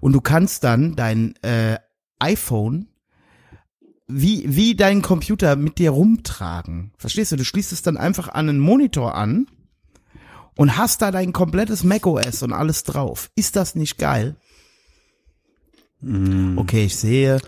Und 0.00 0.12
du 0.12 0.20
kannst 0.20 0.64
dann 0.64 0.96
dein 0.96 1.34
äh, 1.42 1.78
iPhone 2.18 2.88
wie, 4.06 4.44
wie 4.46 4.74
deinen 4.74 5.02
Computer 5.02 5.56
mit 5.56 5.78
dir 5.78 5.90
rumtragen. 5.90 6.92
Verstehst 6.98 7.32
du? 7.32 7.36
Du 7.36 7.44
schließt 7.44 7.72
es 7.72 7.82
dann 7.82 7.96
einfach 7.96 8.28
an 8.28 8.48
einen 8.48 8.58
Monitor 8.58 9.14
an 9.14 9.46
und 10.56 10.76
hast 10.76 11.02
da 11.02 11.10
dein 11.10 11.32
komplettes 11.32 11.84
macOS 11.84 12.42
und 12.42 12.52
alles 12.52 12.84
drauf. 12.84 13.30
Ist 13.34 13.56
das 13.56 13.74
nicht 13.74 13.98
geil? 13.98 14.36
Okay, 16.02 16.84
ich 16.84 16.96
sehe. 16.96 17.40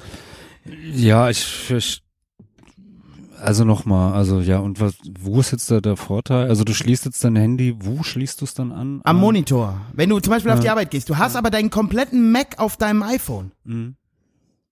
Ja, 0.93 1.31
ich, 1.31 1.71
ich 1.71 2.03
also 3.43 3.65
nochmal, 3.65 4.13
also 4.15 4.41
ja, 4.41 4.59
und 4.59 4.81
was, 4.81 4.95
wo 5.19 5.41
ist 5.41 5.51
jetzt 5.53 5.71
da 5.71 5.81
der 5.81 5.97
Vorteil? 5.97 6.49
Also 6.49 6.65
du 6.65 6.73
schließt 6.75 7.05
jetzt 7.05 7.23
dein 7.25 7.37
Handy, 7.37 7.77
wo 7.81 8.03
schließt 8.03 8.41
du 8.41 8.45
es 8.45 8.55
dann 8.55 8.73
an? 8.73 9.01
Am 9.05 9.17
An- 9.17 9.21
Monitor. 9.21 9.81
Wenn 9.93 10.09
du 10.11 10.21
zum 10.21 10.33
Beispiel 10.33 10.51
auf 10.53 10.59
Ja. 10.59 10.63
die 10.63 10.71
Arbeit 10.71 10.91
gehst, 10.91 11.09
du 11.09 11.19
hast 11.19 11.37
aber 11.37 11.51
deinen 11.51 11.71
kompletten 11.71 12.33
Mac 12.33 12.59
auf 12.59 12.77
deinem 12.77 13.03
iPhone. 13.03 13.53
Mhm. 13.65 13.97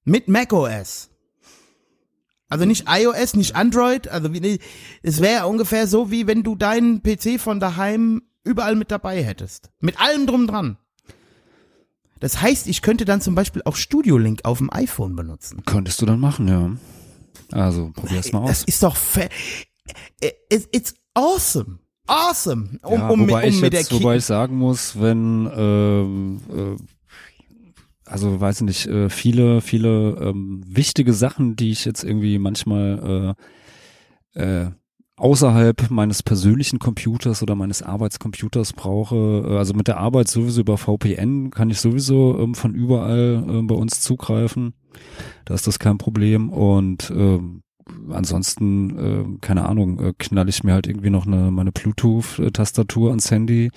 Mit 0.04 0.28
macOS. 0.28 1.10
Also 2.48 2.64
nicht 2.64 2.86
iOS, 2.88 3.34
nicht 3.34 3.54
Android, 3.56 4.08
also 4.08 4.32
wie, 4.32 4.58
es 5.02 5.20
wäre 5.20 5.46
ungefähr 5.46 5.86
so, 5.86 6.10
wie 6.10 6.26
wenn 6.26 6.42
du 6.42 6.54
deinen 6.54 7.02
PC 7.02 7.38
von 7.38 7.60
daheim 7.60 8.22
überall 8.42 8.74
mit 8.74 8.90
dabei 8.90 9.22
hättest. 9.22 9.70
Mit 9.80 10.00
allem 10.00 10.26
drum 10.26 10.46
dran. 10.46 10.78
Das 12.20 12.40
heißt, 12.40 12.66
ich 12.66 12.80
könnte 12.82 13.04
dann 13.04 13.20
zum 13.20 13.34
Beispiel 13.34 13.62
auch 13.64 13.76
Studio 13.76 14.16
Link 14.18 14.40
auf 14.44 14.58
dem 14.58 14.72
iPhone 14.72 15.14
benutzen. 15.14 15.62
Könntest 15.66 16.00
du 16.00 16.06
dann 16.06 16.18
machen, 16.20 16.48
ja. 16.48 16.70
Also 17.52 17.90
probier's 17.94 18.32
mal 18.32 18.46
Das 18.46 18.62
aus. 18.62 18.64
ist 18.68 18.82
doch 18.82 18.96
it's, 20.50 20.68
it's 20.72 20.94
awesome. 21.14 21.78
Awesome. 22.06 22.78
Um, 22.82 22.92
ja, 22.94 23.08
um, 23.08 23.20
wobei, 23.20 23.42
um 23.44 23.48
ich 23.50 23.60
mit 23.60 23.74
jetzt, 23.74 23.92
wobei 23.92 24.16
ich 24.16 24.24
sagen 24.24 24.56
muss, 24.56 24.98
wenn 24.98 25.50
ähm, 25.54 26.40
äh, 26.50 26.76
also 28.06 28.40
weiß 28.40 28.62
ich 28.62 28.66
nicht, 28.66 28.86
äh, 28.86 29.10
viele, 29.10 29.60
viele 29.60 30.16
ähm, 30.20 30.62
wichtige 30.66 31.12
Sachen, 31.12 31.56
die 31.56 31.70
ich 31.70 31.84
jetzt 31.84 32.04
irgendwie 32.04 32.38
manchmal 32.38 33.36
äh, 34.34 34.40
äh, 34.40 34.70
außerhalb 35.18 35.90
meines 35.90 36.22
persönlichen 36.22 36.78
Computers 36.78 37.42
oder 37.42 37.54
meines 37.54 37.82
Arbeitscomputers 37.82 38.72
brauche, 38.72 39.44
äh, 39.46 39.56
also 39.58 39.74
mit 39.74 39.88
der 39.88 39.98
Arbeit 39.98 40.28
sowieso 40.28 40.60
über 40.60 40.78
VPN 40.78 41.50
kann 41.50 41.70
ich 41.70 41.80
sowieso 41.80 42.38
ähm, 42.38 42.54
von 42.54 42.74
überall 42.74 43.44
äh, 43.46 43.62
bei 43.62 43.74
uns 43.74 44.00
zugreifen. 44.00 44.74
Da 45.44 45.54
ist 45.54 45.66
das 45.66 45.78
kein 45.78 45.98
Problem 45.98 46.50
und 46.50 47.10
ähm, 47.10 47.62
ansonsten, 48.10 48.98
äh, 48.98 49.38
keine 49.40 49.68
Ahnung, 49.68 50.00
äh, 50.00 50.12
knall 50.18 50.48
ich 50.48 50.62
mir 50.64 50.72
halt 50.74 50.86
irgendwie 50.86 51.10
noch 51.10 51.26
eine 51.26 51.50
meine 51.50 51.72
Bluetooth-Tastatur 51.72 53.10
ans 53.10 53.30
Handy 53.30 53.70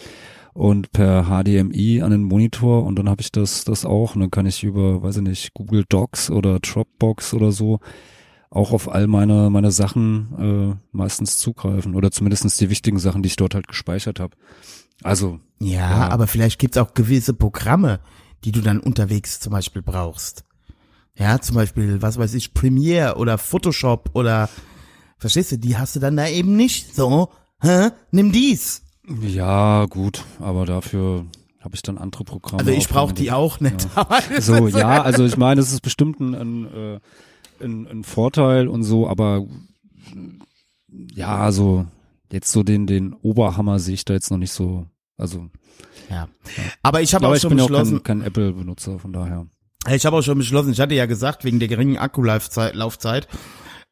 und 0.53 0.91
per 0.91 1.25
HDMI 1.25 2.01
an 2.01 2.11
den 2.11 2.23
Monitor 2.23 2.83
und 2.83 2.99
dann 2.99 3.09
habe 3.09 3.21
ich 3.21 3.31
das 3.31 3.63
das 3.63 3.85
auch 3.85 4.15
und 4.15 4.21
dann 4.21 4.31
kann 4.31 4.45
ich 4.45 4.63
über, 4.63 5.01
weiß 5.01 5.17
ich 5.17 5.23
nicht, 5.23 5.53
Google 5.53 5.85
Docs 5.87 6.29
oder 6.29 6.59
Dropbox 6.59 7.33
oder 7.33 7.51
so 7.51 7.79
auch 8.51 8.71
auf 8.73 8.91
all 8.91 9.07
meine 9.07 9.49
meine 9.49 9.71
Sachen 9.71 10.77
äh, 10.77 10.95
meistens 10.95 11.37
zugreifen 11.39 11.95
oder 11.95 12.11
zumindestens 12.11 12.57
die 12.57 12.69
wichtigen 12.69 12.99
Sachen, 12.99 13.23
die 13.23 13.27
ich 13.27 13.35
dort 13.37 13.55
halt 13.55 13.67
gespeichert 13.67 14.19
habe. 14.19 14.35
Also 15.03 15.39
Ja, 15.59 15.89
Ja. 15.89 16.09
aber 16.09 16.27
vielleicht 16.27 16.59
gibt's 16.59 16.77
auch 16.77 16.93
gewisse 16.93 17.33
Programme, 17.33 17.99
die 18.43 18.51
du 18.51 18.61
dann 18.61 18.79
unterwegs 18.79 19.39
zum 19.39 19.51
Beispiel 19.53 19.81
brauchst. 19.81 20.43
Ja, 21.17 21.39
zum 21.39 21.55
Beispiel, 21.55 22.01
was 22.01 22.17
weiß 22.17 22.33
ich, 22.35 22.53
Premiere 22.53 23.15
oder 23.17 23.37
Photoshop 23.37 24.11
oder, 24.13 24.49
verstehst 25.17 25.51
du, 25.51 25.57
die 25.57 25.77
hast 25.77 25.95
du 25.95 25.99
dann 25.99 26.15
da 26.17 26.27
eben 26.27 26.55
nicht. 26.55 26.95
So, 26.95 27.29
hä? 27.61 27.89
Nimm 28.11 28.31
dies. 28.31 28.83
ja 29.21 29.85
gut, 29.85 30.23
aber 30.39 30.65
dafür 30.65 31.25
habe 31.59 31.75
ich 31.75 31.81
dann 31.83 31.97
andere 31.97 32.23
Programme. 32.23 32.59
Also 32.59 32.71
ich 32.71 32.87
brauche 32.89 33.13
die 33.13 33.31
auch 33.31 33.59
nicht. 33.59 33.87
Das 34.35 34.45
So, 34.45 34.67
ja, 34.67 35.01
also 35.03 35.25
ich 35.25 35.37
meine, 35.37 35.61
es 35.61 35.71
ist 35.71 35.81
bestimmt 35.81 36.19
ein, 36.19 36.33
ein, 36.33 36.65
äh, 36.73 36.99
ein, 37.61 37.87
ein 37.87 38.03
Vorteil 38.03 38.67
und 38.67 38.83
so, 38.83 39.07
aber 39.07 39.45
ja, 41.13 41.37
also 41.37 41.85
jetzt 42.31 42.51
so 42.51 42.63
den, 42.63 42.87
den 42.87 43.13
Oberhammer 43.13 43.79
sehe 43.79 43.95
ich 43.95 44.05
da 44.05 44.13
jetzt 44.13 44.31
noch 44.31 44.37
nicht 44.37 44.51
so. 44.51 44.87
Also, 45.17 45.49
ja. 46.09 46.27
Aber 46.81 47.01
ich 47.01 47.13
habe 47.13 47.27
auch 47.27 47.35
ich 47.35 47.41
schon 47.41 47.49
bin 47.49 47.59
ja 47.59 47.65
auch 47.65 47.67
beschlossen, 47.67 48.03
kein, 48.03 48.19
kein 48.19 48.27
Apple-Benutzer, 48.27 48.99
von 48.99 49.13
daher. 49.13 49.47
ich 49.89 50.05
habe 50.05 50.17
auch 50.17 50.21
schon 50.21 50.37
beschlossen, 50.37 50.71
ich 50.71 50.79
hatte 50.79 50.95
ja 50.95 51.05
gesagt, 51.05 51.43
wegen 51.43 51.59
der 51.59 51.67
geringen 51.67 51.97
Akkulaufzeit, 51.97 52.75
Laufzeit, 52.75 53.27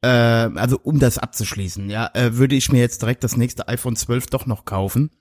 äh, 0.01 0.07
also 0.07 0.79
um 0.81 0.99
das 0.99 1.17
abzuschließen, 1.17 1.89
ja, 1.89 2.09
äh, 2.13 2.37
würde 2.37 2.55
ich 2.55 2.71
mir 2.71 2.79
jetzt 2.79 3.01
direkt 3.01 3.23
das 3.23 3.37
nächste 3.37 3.67
iPhone 3.67 3.95
12 3.95 4.27
doch 4.27 4.45
noch 4.45 4.65
kaufen. 4.65 5.11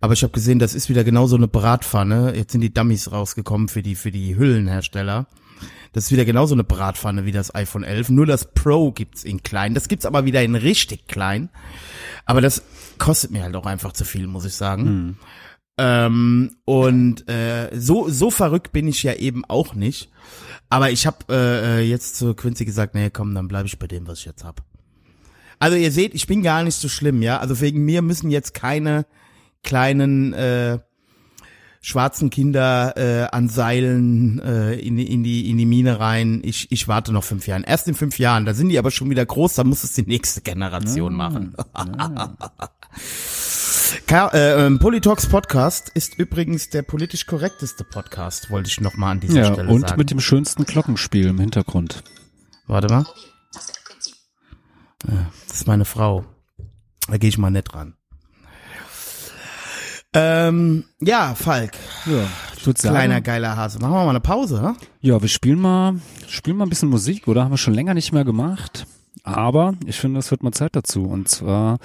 Aber 0.00 0.14
ich 0.14 0.22
habe 0.22 0.32
gesehen, 0.32 0.58
das 0.58 0.74
ist 0.74 0.88
wieder 0.88 1.04
genau 1.04 1.26
so 1.26 1.36
eine 1.36 1.46
Bratpfanne. 1.46 2.34
Jetzt 2.34 2.52
sind 2.52 2.62
die 2.62 2.72
Dummies 2.72 3.12
rausgekommen 3.12 3.68
für 3.68 3.82
die 3.82 3.94
für 3.94 4.10
die 4.10 4.34
Hüllenhersteller. 4.34 5.26
Das 5.92 6.04
ist 6.04 6.12
wieder 6.12 6.24
genauso 6.24 6.54
eine 6.54 6.64
Bratpfanne 6.64 7.24
wie 7.24 7.32
das 7.32 7.54
iPhone 7.54 7.84
11. 7.84 8.10
Nur 8.10 8.26
das 8.26 8.52
Pro 8.52 8.92
gibt's 8.92 9.24
in 9.24 9.42
klein. 9.42 9.74
Das 9.74 9.88
gibt's 9.88 10.06
aber 10.06 10.24
wieder 10.24 10.42
in 10.42 10.54
richtig 10.54 11.06
klein. 11.08 11.48
Aber 12.26 12.40
das 12.40 12.62
kostet 12.98 13.30
mir 13.30 13.42
halt 13.42 13.56
auch 13.56 13.66
einfach 13.66 13.92
zu 13.92 14.04
viel, 14.04 14.26
muss 14.26 14.44
ich 14.44 14.54
sagen. 14.54 15.18
Ähm, 15.78 16.56
und 16.66 17.28
äh, 17.28 17.70
so 17.78 18.08
so 18.10 18.30
verrückt 18.30 18.72
bin 18.72 18.86
ich 18.86 19.02
ja 19.02 19.14
eben 19.14 19.44
auch 19.46 19.74
nicht. 19.74 20.10
Aber 20.68 20.90
ich 20.90 21.06
habe 21.06 21.18
äh, 21.30 21.78
äh, 21.78 21.80
jetzt 21.80 22.16
zu 22.16 22.34
Quincy 22.34 22.64
gesagt, 22.64 22.94
nee, 22.94 23.10
komm, 23.10 23.34
dann 23.34 23.48
bleibe 23.48 23.66
ich 23.66 23.78
bei 23.78 23.86
dem, 23.86 24.06
was 24.06 24.20
ich 24.20 24.26
jetzt 24.26 24.44
hab. 24.44 24.62
Also 25.58 25.76
ihr 25.76 25.90
seht, 25.90 26.14
ich 26.14 26.26
bin 26.26 26.42
gar 26.42 26.62
nicht 26.62 26.76
so 26.76 26.88
schlimm, 26.88 27.22
ja. 27.22 27.38
Also 27.38 27.60
wegen 27.60 27.84
mir 27.84 28.02
müssen 28.02 28.30
jetzt 28.30 28.54
keine 28.54 29.06
kleinen 29.62 30.32
äh, 30.32 30.78
schwarzen 31.82 32.28
Kinder 32.30 32.94
äh, 32.96 33.28
an 33.34 33.48
Seilen 33.48 34.38
äh, 34.40 34.74
in, 34.74 34.96
die- 34.96 35.10
in 35.12 35.22
die 35.24 35.48
in 35.50 35.56
die 35.58 35.64
Mine 35.66 35.98
rein. 35.98 36.40
Ich 36.44 36.70
ich 36.70 36.88
warte 36.88 37.12
noch 37.12 37.24
fünf 37.24 37.46
Jahren. 37.46 37.64
Erst 37.64 37.88
in 37.88 37.94
fünf 37.94 38.18
Jahren. 38.18 38.44
Da 38.44 38.52
sind 38.54 38.68
die 38.68 38.78
aber 38.78 38.90
schon 38.90 39.08
wieder 39.10 39.24
groß. 39.24 39.54
Da 39.54 39.64
muss 39.64 39.82
es 39.84 39.94
die 39.94 40.02
nächste 40.06 40.40
Generation 40.42 41.14
machen. 41.14 41.54
Ka 44.06 44.28
äh, 44.28 44.66
ähm, 44.66 44.78
Politox 44.78 45.26
Podcast 45.26 45.88
ist 45.94 46.18
übrigens 46.18 46.68
der 46.70 46.82
politisch 46.82 47.26
korrekteste 47.26 47.82
Podcast, 47.84 48.50
wollte 48.50 48.68
ich 48.68 48.80
noch 48.80 48.96
mal 48.96 49.12
an 49.12 49.20
dieser 49.20 49.40
Ja, 49.40 49.52
Stelle 49.52 49.68
und 49.68 49.80
sagen. 49.82 49.98
mit 49.98 50.10
dem 50.10 50.20
schönsten 50.20 50.64
Glockenspiel 50.64 51.26
im 51.28 51.38
Hintergrund. 51.40 52.02
Warte 52.66 52.88
mal. 52.92 53.04
Ja, 55.08 55.30
Das 55.48 55.56
ist 55.58 55.66
meine 55.66 55.84
Frau. 55.84 56.24
Da 57.08 57.16
gehe 57.16 57.28
ich 57.30 57.38
mal 57.38 57.50
nett 57.50 57.74
ran. 57.74 57.94
Ähm, 60.12 60.84
ja, 61.00 61.34
Falk, 61.36 61.72
Ja, 62.06 62.26
ich 62.56 62.66
würde 62.66 62.80
sagen, 62.80 62.94
kleiner 62.96 63.20
geiler 63.20 63.56
Hase. 63.56 63.78
Machen 63.78 63.92
wir 63.92 64.04
mal 64.04 64.10
eine 64.10 64.20
Pause, 64.20 64.60
ne? 64.60 64.74
ja, 65.00 65.20
wir 65.22 65.28
spielen 65.28 65.60
mal, 65.60 66.00
spielen 66.26 66.56
mal 66.56 66.66
ein 66.66 66.68
bisschen 66.68 66.88
Musik, 66.88 67.28
oder? 67.28 67.44
Haben 67.44 67.52
wir 67.52 67.58
schon 67.58 67.74
länger 67.74 67.94
nicht 67.94 68.12
mehr 68.12 68.24
gemacht. 68.24 68.86
Aber 69.22 69.74
ich 69.86 70.00
finde, 70.00 70.18
es 70.18 70.30
wird 70.30 70.42
mal 70.42 70.52
Zeit 70.52 70.74
dazu. 70.74 71.04
Und 71.04 71.28
zwar 71.28 71.78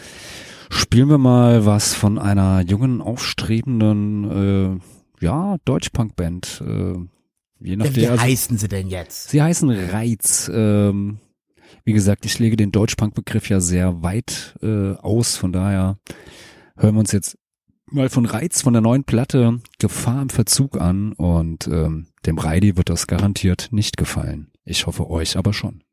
spielen 0.70 1.10
wir 1.10 1.18
mal 1.20 1.66
was 1.66 1.94
von 1.94 2.18
einer 2.18 2.62
jungen, 2.62 3.02
aufstrebenden, 3.02 4.80
äh, 5.22 5.24
ja, 5.24 5.58
Deutschpunk-Band. 5.66 6.64
Äh, 6.66 6.94
je 7.60 7.76
nachdem. 7.76 7.96
wie 7.96 8.08
also- 8.08 8.24
heißen 8.24 8.58
sie 8.58 8.68
denn 8.68 8.88
jetzt? 8.88 9.30
Sie 9.30 9.42
heißen 9.42 9.70
Reiz. 9.70 10.50
Ähm, 10.52 11.20
wie 11.84 11.94
gesagt, 11.94 12.26
ich 12.26 12.40
lege 12.40 12.56
den 12.56 12.72
Deutschpunk-Begriff 12.72 13.50
ja 13.50 13.60
sehr 13.60 14.02
weit 14.02 14.56
äh, 14.64 14.94
aus. 14.96 15.38
Von 15.38 15.52
daher 15.54 16.00
hören 16.78 16.96
wir 16.96 17.00
uns 17.00 17.12
jetzt 17.12 17.38
mal 17.92 18.10
von 18.10 18.26
Reiz 18.26 18.62
von 18.62 18.74
der 18.74 18.82
neuen 18.82 19.04
Platte 19.04 19.62
Gefahr 19.80 20.22
im 20.22 20.30
Verzug 20.30 20.80
an. 20.80 21.14
Und 21.14 21.68
ähm, 21.68 22.08
dem 22.26 22.38
Reidi 22.38 22.78
wird 22.78 22.90
das 22.90 23.08
garantiert 23.08 23.70
nicht 23.72 23.98
gefallen. 23.98 24.52
Ich 24.64 24.88
hoffe 24.88 25.10
euch 25.10 25.38
aber 25.38 25.54
schon. 25.54 25.84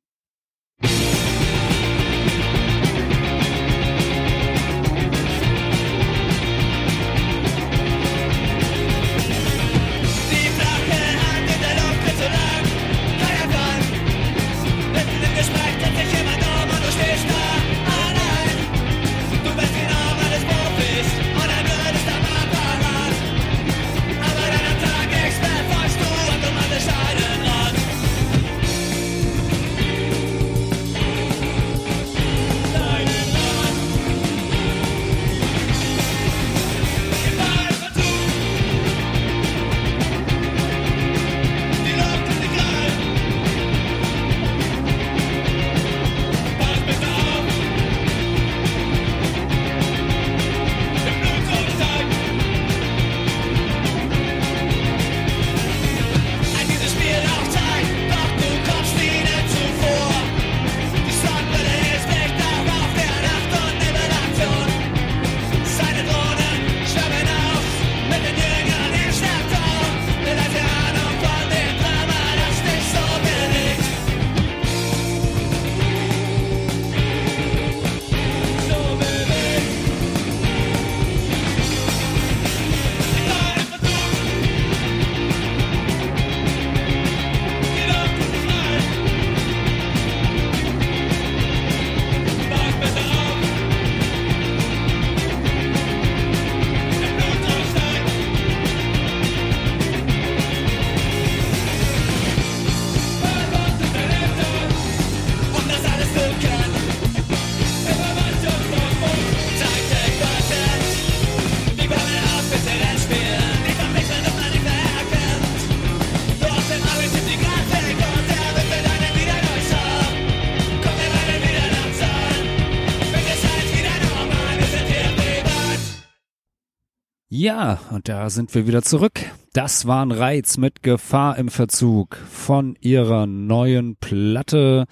Ja, 127.43 127.80
und 127.90 128.09
da 128.09 128.30
sind 128.30 128.55
wir 128.55 128.68
wieder 128.68 128.82
zurück. 128.82 129.14
Das 129.53 129.88
war 129.88 130.05
ein 130.05 130.12
Reiz 130.12 130.59
mit 130.59 130.84
Gefahr 130.84 131.36
im 131.38 131.49
Verzug 131.49 132.16
von 132.30 132.76
ihrer 132.80 133.26
neuen 133.26 133.97
Platte, 133.97 134.86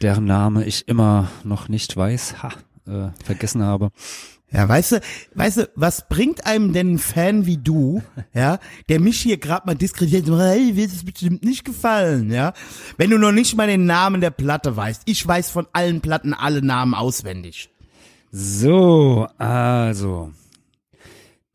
deren 0.00 0.24
Name 0.24 0.64
ich 0.66 0.86
immer 0.86 1.32
noch 1.42 1.68
nicht 1.68 1.96
weiß, 1.96 2.44
ha, 2.44 2.50
äh, 2.86 3.10
vergessen 3.24 3.64
habe. 3.64 3.90
Ja, 4.52 4.68
weißt 4.68 4.92
du, 4.92 5.00
weißt 5.34 5.56
du, 5.56 5.70
was 5.74 6.08
bringt 6.08 6.46
einem 6.46 6.72
denn 6.72 6.92
ein 6.92 6.98
Fan 6.98 7.44
wie 7.44 7.58
du, 7.58 8.04
ja, 8.32 8.60
der 8.88 9.00
mich 9.00 9.20
hier 9.20 9.38
gerade 9.38 9.66
mal 9.66 9.74
diskreditiert, 9.74 10.28
hey, 10.28 10.76
wird 10.76 10.92
es 10.92 11.04
bestimmt 11.04 11.42
nicht 11.42 11.64
gefallen, 11.64 12.30
ja, 12.30 12.52
wenn 12.98 13.10
du 13.10 13.18
noch 13.18 13.32
nicht 13.32 13.56
mal 13.56 13.66
den 13.66 13.84
Namen 13.84 14.20
der 14.20 14.30
Platte 14.30 14.76
weißt. 14.76 15.02
Ich 15.06 15.26
weiß 15.26 15.50
von 15.50 15.66
allen 15.72 16.00
Platten 16.00 16.34
alle 16.34 16.62
Namen 16.62 16.94
auswendig. 16.94 17.68
So, 18.30 19.26
also. 19.38 20.30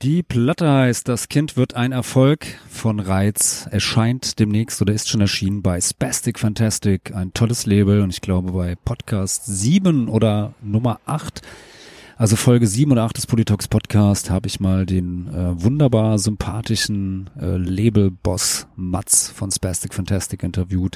Die 0.02 0.24
Platte 0.24 0.72
heißt 0.72 1.10
Das 1.10 1.28
Kind 1.28 1.58
wird 1.58 1.74
ein 1.74 1.92
Erfolg 1.92 2.46
von 2.70 3.02
Reiz. 3.02 3.68
Erscheint 3.70 4.40
demnächst 4.40 4.82
oder 4.82 4.94
ist 4.94 5.10
schon 5.10 5.20
erschienen 5.20 5.62
bei 5.62 5.82
Spastic 5.82 6.40
Fantastic, 6.40 7.14
ein 7.14 7.34
tolles 7.34 7.66
Label 7.66 8.00
und 8.00 8.10
ich 8.10 8.22
glaube 8.22 8.54
bei 8.54 8.76
Podcast 8.76 9.46
7 9.46 10.08
oder 10.08 10.54
Nummer 10.62 11.02
8. 11.06 11.42
Also 12.16 12.38
Folge 12.38 12.66
7 12.66 12.94
oder 12.94 13.04
8 13.04 13.18
des 13.18 13.28
Politox 13.28 13.68
Podcast 13.68 14.30
habe 14.30 14.48
ich 14.48 14.62
mal 14.62 14.86
den 14.86 15.28
äh, 15.34 15.62
wunderbar 15.62 16.18
sympathischen 16.18 17.30
äh, 17.38 17.58
Labelboss 17.58 18.68
Mats 18.78 19.30
von 19.30 19.52
Spastic 19.52 19.94
Fantastic 19.94 20.44
interviewt. 20.44 20.96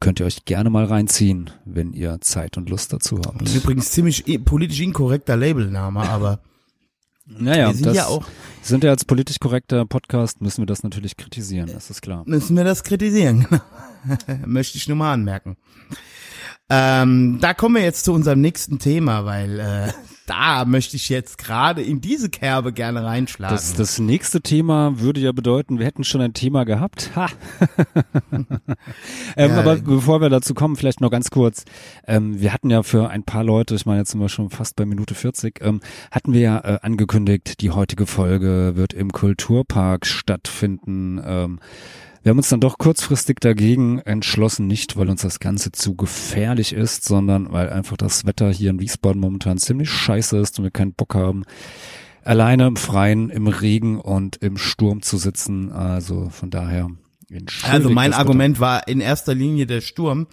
Könnt 0.00 0.20
ihr 0.20 0.26
euch 0.26 0.46
gerne 0.46 0.70
mal 0.70 0.86
reinziehen, 0.86 1.50
wenn 1.66 1.92
ihr 1.92 2.22
Zeit 2.22 2.56
und 2.56 2.70
Lust 2.70 2.94
dazu 2.94 3.20
habt. 3.26 3.42
Das 3.42 3.50
ist 3.50 3.62
übrigens 3.62 3.90
ziemlich 3.90 4.24
politisch 4.46 4.80
inkorrekter 4.80 5.36
Labelname, 5.36 6.00
aber 6.00 6.40
Naja, 7.28 7.68
wir 7.68 7.74
sind 7.74 7.86
das 7.86 7.96
ja 7.96 8.06
auch, 8.06 8.24
sind 8.62 8.84
ja 8.84 8.90
als 8.90 9.04
politisch 9.04 9.38
korrekter 9.38 9.84
Podcast, 9.84 10.40
müssen 10.40 10.62
wir 10.62 10.66
das 10.66 10.82
natürlich 10.82 11.16
kritisieren, 11.16 11.70
das 11.72 11.90
ist 11.90 12.00
klar. 12.00 12.22
müssen 12.26 12.56
wir 12.56 12.64
das 12.64 12.84
kritisieren. 12.84 13.46
Möchte 14.46 14.78
ich 14.78 14.88
nur 14.88 14.96
mal 14.96 15.12
anmerken. 15.12 15.56
Ähm, 16.70 17.38
da 17.40 17.54
kommen 17.54 17.76
wir 17.76 17.82
jetzt 17.82 18.04
zu 18.04 18.12
unserem 18.12 18.40
nächsten 18.40 18.78
Thema, 18.78 19.24
weil 19.24 19.60
äh, 19.60 19.92
da 20.28 20.66
möchte 20.66 20.96
ich 20.96 21.08
jetzt 21.08 21.38
gerade 21.38 21.82
in 21.82 22.00
diese 22.00 22.28
Kerbe 22.28 22.72
gerne 22.72 23.02
reinschlagen. 23.02 23.56
Das, 23.56 23.72
das 23.72 23.98
nächste 23.98 24.42
Thema 24.42 25.00
würde 25.00 25.20
ja 25.20 25.32
bedeuten, 25.32 25.78
wir 25.78 25.86
hätten 25.86 26.04
schon 26.04 26.20
ein 26.20 26.34
Thema 26.34 26.64
gehabt. 26.64 27.10
Ha. 27.16 27.28
ähm, 29.36 29.50
Ja. 29.50 29.58
Aber 29.58 29.76
bevor 29.76 30.20
wir 30.20 30.28
dazu 30.28 30.52
kommen, 30.52 30.76
vielleicht 30.76 31.00
noch 31.00 31.10
ganz 31.10 31.30
kurz. 31.30 31.64
Ähm, 32.06 32.40
wir 32.40 32.52
hatten 32.52 32.68
ja 32.68 32.82
für 32.82 33.08
ein 33.08 33.22
paar 33.22 33.42
Leute, 33.42 33.74
ich 33.74 33.86
meine, 33.86 34.00
jetzt 34.00 34.10
sind 34.10 34.20
wir 34.20 34.28
schon 34.28 34.50
fast 34.50 34.76
bei 34.76 34.84
Minute 34.84 35.14
40, 35.14 35.60
ähm, 35.62 35.80
hatten 36.10 36.34
wir 36.34 36.40
ja 36.40 36.58
äh, 36.58 36.78
angekündigt, 36.82 37.62
die 37.62 37.70
heutige 37.70 38.06
Folge 38.06 38.72
wird 38.74 38.92
im 38.92 39.10
Kulturpark 39.10 40.06
stattfinden. 40.06 41.58
Wir 42.28 42.32
haben 42.32 42.40
uns 42.40 42.50
dann 42.50 42.60
doch 42.60 42.76
kurzfristig 42.76 43.40
dagegen 43.40 44.00
entschlossen, 44.00 44.66
nicht 44.66 44.98
weil 44.98 45.08
uns 45.08 45.22
das 45.22 45.40
Ganze 45.40 45.72
zu 45.72 45.94
gefährlich 45.94 46.74
ist, 46.74 47.06
sondern 47.06 47.50
weil 47.52 47.70
einfach 47.70 47.96
das 47.96 48.26
Wetter 48.26 48.50
hier 48.50 48.68
in 48.68 48.80
Wiesbaden 48.80 49.18
momentan 49.18 49.56
ziemlich 49.56 49.88
scheiße 49.88 50.36
ist 50.36 50.58
und 50.58 50.64
wir 50.64 50.70
keinen 50.70 50.92
Bock 50.92 51.14
haben, 51.14 51.44
alleine 52.24 52.66
im 52.66 52.76
Freien, 52.76 53.30
im 53.30 53.46
Regen 53.46 53.98
und 53.98 54.36
im 54.42 54.58
Sturm 54.58 55.00
zu 55.00 55.16
sitzen. 55.16 55.72
Also 55.72 56.28
von 56.28 56.50
daher. 56.50 56.90
Also 57.62 57.88
mein. 57.88 58.12
Argument 58.12 58.60
war 58.60 58.86
in 58.88 59.00
erster 59.00 59.34
Linie 59.34 59.64
der 59.64 59.80
Sturm, 59.80 60.26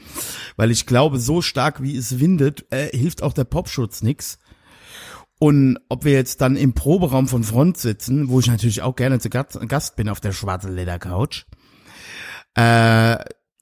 weil 0.57 0.71
ich 0.71 0.87
glaube, 0.87 1.17
so 1.17 1.41
stark 1.41 1.81
wie 1.81 1.95
es 1.95 2.19
windet, 2.19 2.65
äh, 2.71 2.89
hilft 2.89 3.23
auch 3.23 3.31
der 3.31 3.45
Popschutz 3.45 4.01
nix. 4.01 4.37
Und 5.39 5.77
ob 5.87 6.03
wir 6.03 6.11
jetzt 6.11 6.41
dann 6.41 6.57
im 6.57 6.73
Proberaum 6.73 7.29
von 7.29 7.45
Front 7.45 7.77
sitzen, 7.77 8.27
wo 8.27 8.41
ich 8.41 8.47
natürlich 8.47 8.81
auch 8.81 8.97
gerne 8.97 9.19
zu 9.19 9.29
Gast, 9.29 9.57
Gast 9.69 9.95
bin 9.95 10.09
auf 10.09 10.19
der 10.19 10.33
schwarzen 10.33 10.75
Ledercouch, 10.75 11.45
äh, 12.55 13.17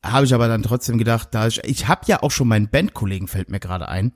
habe 0.05 0.25
ich 0.25 0.33
aber 0.33 0.47
dann 0.47 0.63
trotzdem 0.63 0.97
gedacht, 0.97 1.29
da 1.31 1.47
ich, 1.47 1.63
ich 1.63 1.87
habe 1.87 2.01
ja 2.07 2.21
auch 2.23 2.31
schon 2.31 2.47
meinen 2.47 2.69
Bandkollegen, 2.69 3.27
fällt 3.27 3.49
mir 3.49 3.59
gerade 3.59 3.87
ein, 3.87 4.11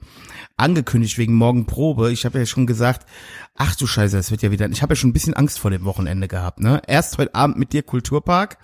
angekündigt 0.57 1.17
wegen 1.17 1.33
morgen 1.33 1.65
Probe. 1.65 2.11
Ich 2.11 2.25
habe 2.25 2.39
ja 2.39 2.45
schon 2.45 2.67
gesagt, 2.67 3.07
ach 3.55 3.75
du 3.75 3.87
Scheiße, 3.87 4.17
es 4.17 4.29
wird 4.29 4.41
ja 4.41 4.51
wieder, 4.51 4.69
ich 4.69 4.81
habe 4.81 4.91
ja 4.91 4.95
schon 4.97 5.11
ein 5.11 5.13
bisschen 5.13 5.33
Angst 5.33 5.59
vor 5.59 5.71
dem 5.71 5.85
Wochenende 5.85 6.27
gehabt. 6.27 6.59
Ne? 6.59 6.81
Erst 6.87 7.17
heute 7.17 7.33
Abend 7.35 7.57
mit 7.57 7.71
dir 7.71 7.83
Kulturpark, 7.83 8.57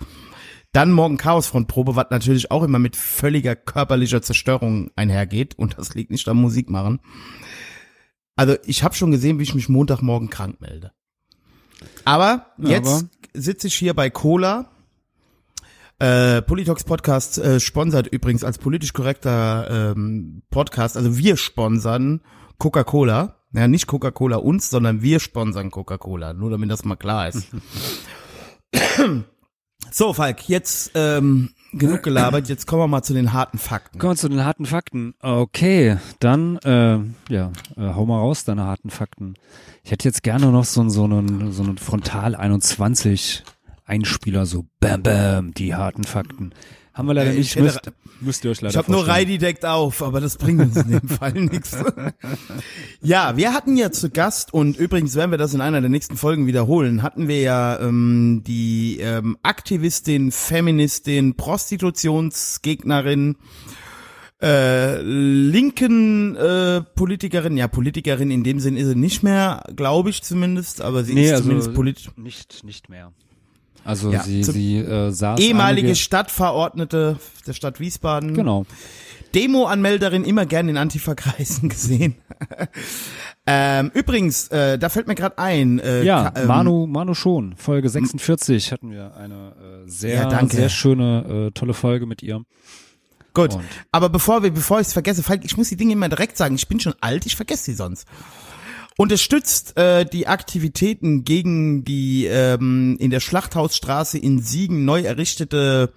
dann 0.72 0.92
morgen 0.92 1.16
Chaosfrontprobe, 1.16 1.96
was 1.96 2.06
natürlich 2.10 2.50
auch 2.50 2.62
immer 2.62 2.78
mit 2.78 2.96
völliger 2.96 3.56
körperlicher 3.56 4.20
Zerstörung 4.20 4.90
einhergeht. 4.96 5.56
Und 5.56 5.78
das 5.78 5.94
liegt 5.94 6.10
nicht 6.10 6.28
am 6.28 6.40
Musik 6.40 6.68
machen. 6.68 7.00
Also 8.36 8.56
ich 8.64 8.82
habe 8.82 8.94
schon 8.94 9.12
gesehen, 9.12 9.38
wie 9.38 9.44
ich 9.44 9.54
mich 9.54 9.68
Montagmorgen 9.68 10.28
krank 10.28 10.60
melde. 10.60 10.92
Aber 12.04 12.54
jetzt 12.58 13.06
sitze 13.32 13.68
ich 13.68 13.74
hier 13.74 13.94
bei 13.94 14.10
Cola. 14.10 14.70
Äh, 15.98 16.42
Politox 16.42 16.84
Podcast 16.84 17.38
äh, 17.38 17.60
sponsert 17.60 18.08
übrigens 18.08 18.42
als 18.44 18.58
politisch 18.58 18.92
korrekter 18.92 19.92
ähm, 19.96 20.42
Podcast. 20.50 20.96
Also 20.96 21.16
wir 21.16 21.36
sponsern 21.36 22.20
Coca-Cola. 22.58 23.36
Ja, 23.52 23.68
nicht 23.68 23.86
Coca-Cola 23.86 24.36
uns, 24.38 24.68
sondern 24.70 25.02
wir 25.02 25.20
sponsern 25.20 25.70
Coca-Cola. 25.70 26.32
Nur 26.32 26.50
damit 26.50 26.70
das 26.70 26.84
mal 26.84 26.96
klar 26.96 27.28
ist. 27.28 27.46
so, 29.92 30.12
Falk, 30.12 30.48
jetzt 30.48 30.90
ähm, 30.94 31.50
genug 31.72 32.02
gelabert. 32.02 32.48
Jetzt 32.48 32.66
kommen 32.66 32.82
wir 32.82 32.88
mal 32.88 33.02
zu 33.02 33.14
den 33.14 33.32
harten 33.32 33.58
Fakten. 33.58 33.98
Kommen 34.00 34.14
wir 34.14 34.16
zu 34.16 34.28
den 34.28 34.44
harten 34.44 34.66
Fakten. 34.66 35.14
Okay, 35.22 35.98
dann, 36.18 36.56
äh, 36.58 36.98
ja, 37.32 37.52
äh, 37.76 37.94
hau 37.94 38.04
mal 38.06 38.18
raus, 38.18 38.44
deine 38.44 38.64
harten 38.64 38.90
Fakten. 38.90 39.34
Ich 39.84 39.92
hätte 39.92 40.08
jetzt 40.08 40.24
gerne 40.24 40.46
noch 40.50 40.64
so, 40.64 40.80
einen- 40.80 40.90
so 40.90 41.04
einen, 41.04 41.52
so 41.52 41.62
einen 41.62 41.78
Frontal 41.78 42.34
21 42.34 43.44
Einspieler, 43.84 44.46
so 44.46 44.66
bam 44.80 45.02
bam, 45.02 45.52
die 45.54 45.74
harten 45.74 46.04
Fakten. 46.04 46.52
Haben 46.94 47.08
wir 47.08 47.14
leider 47.14 47.30
Äh, 47.32 47.38
ich 47.38 47.56
nicht, 47.56 47.64
müsst, 47.64 47.90
müsst 48.20 48.44
ihr 48.44 48.52
euch 48.52 48.60
leider 48.60 48.70
Ich 48.70 48.76
habe 48.76 48.92
nur. 48.92 49.08
Reidi 49.08 49.36
deckt 49.38 49.64
auf, 49.64 50.00
aber 50.00 50.20
das 50.20 50.36
bringt 50.38 50.60
uns 50.60 50.76
in 50.76 50.90
dem 50.92 51.08
Fall 51.08 51.32
nichts. 51.32 51.76
Ja, 53.02 53.36
wir 53.36 53.52
hatten 53.52 53.76
ja 53.76 53.90
zu 53.90 54.10
Gast 54.10 54.54
und 54.54 54.76
übrigens 54.78 55.16
werden 55.16 55.32
wir 55.32 55.38
das 55.38 55.54
in 55.54 55.60
einer 55.60 55.80
der 55.80 55.90
nächsten 55.90 56.16
Folgen 56.16 56.46
wiederholen. 56.46 57.02
Hatten 57.02 57.26
wir 57.26 57.40
ja 57.40 57.80
ähm, 57.80 58.42
die 58.46 58.98
ähm, 59.00 59.36
Aktivistin, 59.42 60.30
Feministin, 60.30 61.34
Prostitutionsgegnerin, 61.36 63.36
äh, 64.40 65.00
linken 65.02 66.36
äh, 66.36 66.80
Politikerin, 66.94 67.56
ja 67.56 67.66
Politikerin 67.66 68.30
in 68.30 68.44
dem 68.44 68.60
Sinn 68.60 68.76
ist 68.76 68.86
sie 68.86 68.94
nicht 68.94 69.24
mehr, 69.24 69.64
glaube 69.74 70.10
ich 70.10 70.22
zumindest, 70.22 70.80
aber 70.80 71.02
sie 71.02 71.14
Nee, 71.14 71.26
ist 71.26 71.32
also 71.32 71.42
zumindest 71.44 71.74
politisch. 71.74 72.10
nicht, 72.16 72.62
nicht 72.64 72.88
mehr. 72.88 73.12
Also 73.84 74.10
Ja, 74.12 74.22
sie, 74.22 74.42
sie 74.44 74.78
äh, 74.78 75.10
saß 75.10 75.38
Ehemalige 75.40 75.94
Stadtverordnete 75.94 77.18
der 77.46 77.52
Stadt 77.52 77.80
Wiesbaden. 77.80 78.34
Genau. 78.34 78.66
Demo-Anmelderin 79.34 80.24
immer 80.24 80.46
gern 80.46 80.68
in 80.68 80.76
Antifa-Kreisen 80.76 81.68
gesehen. 81.68 82.14
ähm, 83.46 83.90
übrigens, 83.94 84.48
äh, 84.48 84.78
da 84.78 84.88
fällt 84.88 85.06
mir 85.08 85.14
gerade 85.14 85.38
ein. 85.38 85.78
Äh, 85.80 86.02
Ja, 86.04 86.32
ähm, 86.36 86.46
Manu, 86.46 86.86
Manu 86.86 87.14
schon. 87.14 87.54
Folge 87.56 87.88
46 87.88 88.72
hatten 88.72 88.90
wir 88.90 89.16
eine 89.16 89.52
äh, 89.86 89.88
sehr, 89.90 90.22
Ja, 90.30 90.46
sehr 90.48 90.68
schöne, 90.68 91.48
äh, 91.48 91.50
tolle 91.50 91.74
Folge 91.74 92.06
mit 92.06 92.22
ihr. 92.22 92.42
Gut, 93.34 93.54
Und- 93.56 93.64
aber 93.90 94.08
bevor 94.08 94.44
wir, 94.44 94.52
bevor 94.52 94.80
ich 94.80 94.86
es 94.86 94.92
vergesse, 94.92 95.24
Falk, 95.24 95.44
ich 95.44 95.56
muss 95.56 95.68
die 95.68 95.76
Dinge 95.76 95.92
immer 95.94 96.08
direkt 96.08 96.36
sagen. 96.36 96.54
Ich 96.54 96.68
bin 96.68 96.78
schon 96.78 96.94
alt, 97.00 97.26
ich 97.26 97.34
vergesse 97.34 97.64
sie 97.64 97.74
sonst. 97.74 98.06
Unterstützt 98.96 99.76
äh, 99.76 100.04
die 100.04 100.28
Aktivitäten 100.28 101.24
gegen 101.24 101.84
die 101.84 102.26
ähm, 102.26 102.96
in 103.00 103.10
der 103.10 103.18
Schlachthausstraße 103.20 104.18
in 104.18 104.40
Siegen 104.40 104.84
neu 104.84 105.00
errichtete 105.02 105.92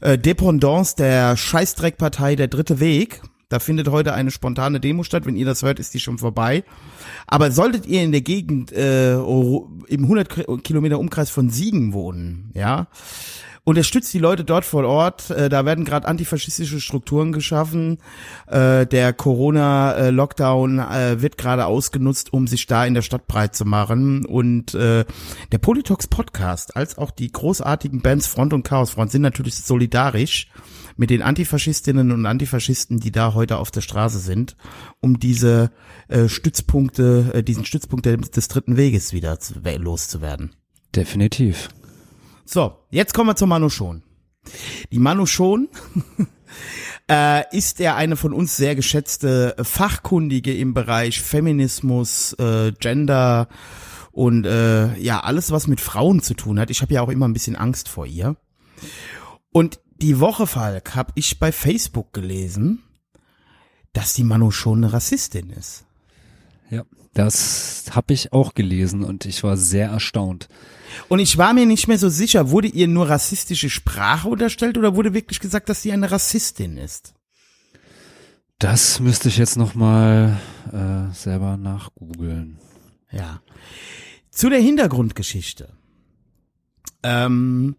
äh, 0.00 0.16
Dependance 0.16 0.94
der 0.96 1.36
Scheißdreckpartei 1.36 2.36
Der 2.36 2.46
Dritte 2.48 2.78
Weg. 2.78 3.20
Da 3.48 3.58
findet 3.58 3.88
heute 3.88 4.14
eine 4.14 4.30
spontane 4.30 4.78
Demo 4.78 5.02
statt. 5.02 5.26
Wenn 5.26 5.34
ihr 5.34 5.44
das 5.44 5.62
hört, 5.62 5.80
ist 5.80 5.92
die 5.92 5.98
schon 5.98 6.18
vorbei. 6.18 6.62
Aber 7.26 7.50
solltet 7.50 7.84
ihr 7.86 8.00
in 8.00 8.12
der 8.12 8.20
Gegend 8.20 8.70
äh, 8.70 9.14
im 9.14 9.80
100 9.90 10.28
Ki- 10.28 10.44
Kilometer 10.62 11.00
Umkreis 11.00 11.30
von 11.30 11.50
Siegen 11.50 11.92
wohnen, 11.92 12.52
ja, 12.54 12.86
unterstützt 13.70 14.12
die 14.12 14.18
Leute 14.18 14.44
dort 14.44 14.64
vor 14.64 14.84
Ort. 14.84 15.30
Äh, 15.30 15.48
da 15.48 15.64
werden 15.64 15.84
gerade 15.84 16.06
antifaschistische 16.06 16.80
Strukturen 16.80 17.32
geschaffen. 17.32 17.98
Äh, 18.46 18.86
der 18.86 19.12
Corona-Lockdown 19.12 20.78
äh, 20.80 21.22
wird 21.22 21.38
gerade 21.38 21.66
ausgenutzt, 21.66 22.32
um 22.32 22.46
sich 22.46 22.66
da 22.66 22.84
in 22.84 22.94
der 22.94 23.02
Stadt 23.02 23.26
breit 23.26 23.54
zu 23.54 23.64
machen. 23.64 24.26
Und 24.26 24.74
äh, 24.74 25.04
der 25.52 25.58
Politox 25.58 26.08
Podcast, 26.08 26.76
als 26.76 26.98
auch 26.98 27.12
die 27.12 27.30
großartigen 27.30 28.02
Bands 28.02 28.26
Front 28.26 28.52
und 28.52 28.64
Chaos 28.64 28.90
Front 28.90 29.12
sind 29.12 29.22
natürlich 29.22 29.54
solidarisch 29.54 30.48
mit 30.96 31.10
den 31.10 31.22
Antifaschistinnen 31.22 32.10
und 32.10 32.26
Antifaschisten, 32.26 32.98
die 32.98 33.12
da 33.12 33.34
heute 33.34 33.58
auf 33.58 33.70
der 33.70 33.80
Straße 33.80 34.18
sind, 34.18 34.56
um 35.00 35.18
diese 35.18 35.70
äh, 36.08 36.28
Stützpunkte, 36.28 37.30
äh, 37.34 37.42
diesen 37.42 37.64
Stützpunkt 37.64 38.04
des 38.04 38.48
dritten 38.48 38.76
Weges 38.76 39.12
wieder 39.12 39.38
zu, 39.38 39.54
loszuwerden. 39.78 40.56
Definitiv. 40.94 41.68
So, 42.52 42.76
jetzt 42.90 43.14
kommen 43.14 43.30
wir 43.30 43.36
zur 43.36 43.46
Manu 43.46 43.68
Schon. 43.68 44.02
Die 44.90 44.98
Manu 44.98 45.24
Schon 45.24 45.68
äh, 47.08 47.44
ist 47.56 47.78
ja 47.78 47.94
eine 47.94 48.16
von 48.16 48.32
uns 48.32 48.56
sehr 48.56 48.74
geschätzte 48.74 49.54
Fachkundige 49.62 50.52
im 50.56 50.74
Bereich 50.74 51.20
Feminismus, 51.20 52.32
äh, 52.40 52.72
Gender 52.72 53.46
und 54.10 54.46
äh, 54.46 54.96
ja, 54.96 55.20
alles, 55.20 55.52
was 55.52 55.68
mit 55.68 55.80
Frauen 55.80 56.22
zu 56.22 56.34
tun 56.34 56.58
hat. 56.58 56.70
Ich 56.70 56.82
habe 56.82 56.92
ja 56.92 57.02
auch 57.02 57.08
immer 57.08 57.28
ein 57.28 57.34
bisschen 57.34 57.54
Angst 57.54 57.88
vor 57.88 58.04
ihr. 58.04 58.34
Und 59.52 59.78
die 60.02 60.18
Woche, 60.18 60.48
Falk, 60.48 60.96
habe 60.96 61.12
ich 61.14 61.38
bei 61.38 61.52
Facebook 61.52 62.12
gelesen, 62.12 62.82
dass 63.92 64.14
die 64.14 64.24
Manu 64.24 64.50
Schon 64.50 64.82
eine 64.82 64.92
Rassistin 64.92 65.50
ist. 65.50 65.84
Ja, 66.68 66.82
das 67.14 67.84
habe 67.90 68.12
ich 68.12 68.32
auch 68.32 68.54
gelesen 68.54 69.02
und 69.04 69.24
ich 69.24 69.42
war 69.42 69.56
sehr 69.56 69.88
erstaunt. 69.88 70.48
Und 71.08 71.18
ich 71.18 71.38
war 71.38 71.54
mir 71.54 71.66
nicht 71.66 71.88
mehr 71.88 71.98
so 71.98 72.08
sicher, 72.08 72.50
wurde 72.50 72.68
ihr 72.68 72.88
nur 72.88 73.08
rassistische 73.08 73.70
Sprache 73.70 74.28
unterstellt 74.28 74.78
oder 74.78 74.94
wurde 74.94 75.14
wirklich 75.14 75.40
gesagt, 75.40 75.68
dass 75.68 75.82
sie 75.82 75.92
eine 75.92 76.10
Rassistin 76.10 76.76
ist? 76.76 77.14
Das 78.58 79.00
müsste 79.00 79.28
ich 79.28 79.38
jetzt 79.38 79.56
noch 79.56 79.74
mal 79.74 80.38
äh, 80.72 81.14
selber 81.14 81.56
nachgoogeln. 81.56 82.58
Ja. 83.10 83.40
Zu 84.30 84.50
der 84.50 84.60
Hintergrundgeschichte. 84.60 85.72
Ähm, 87.02 87.76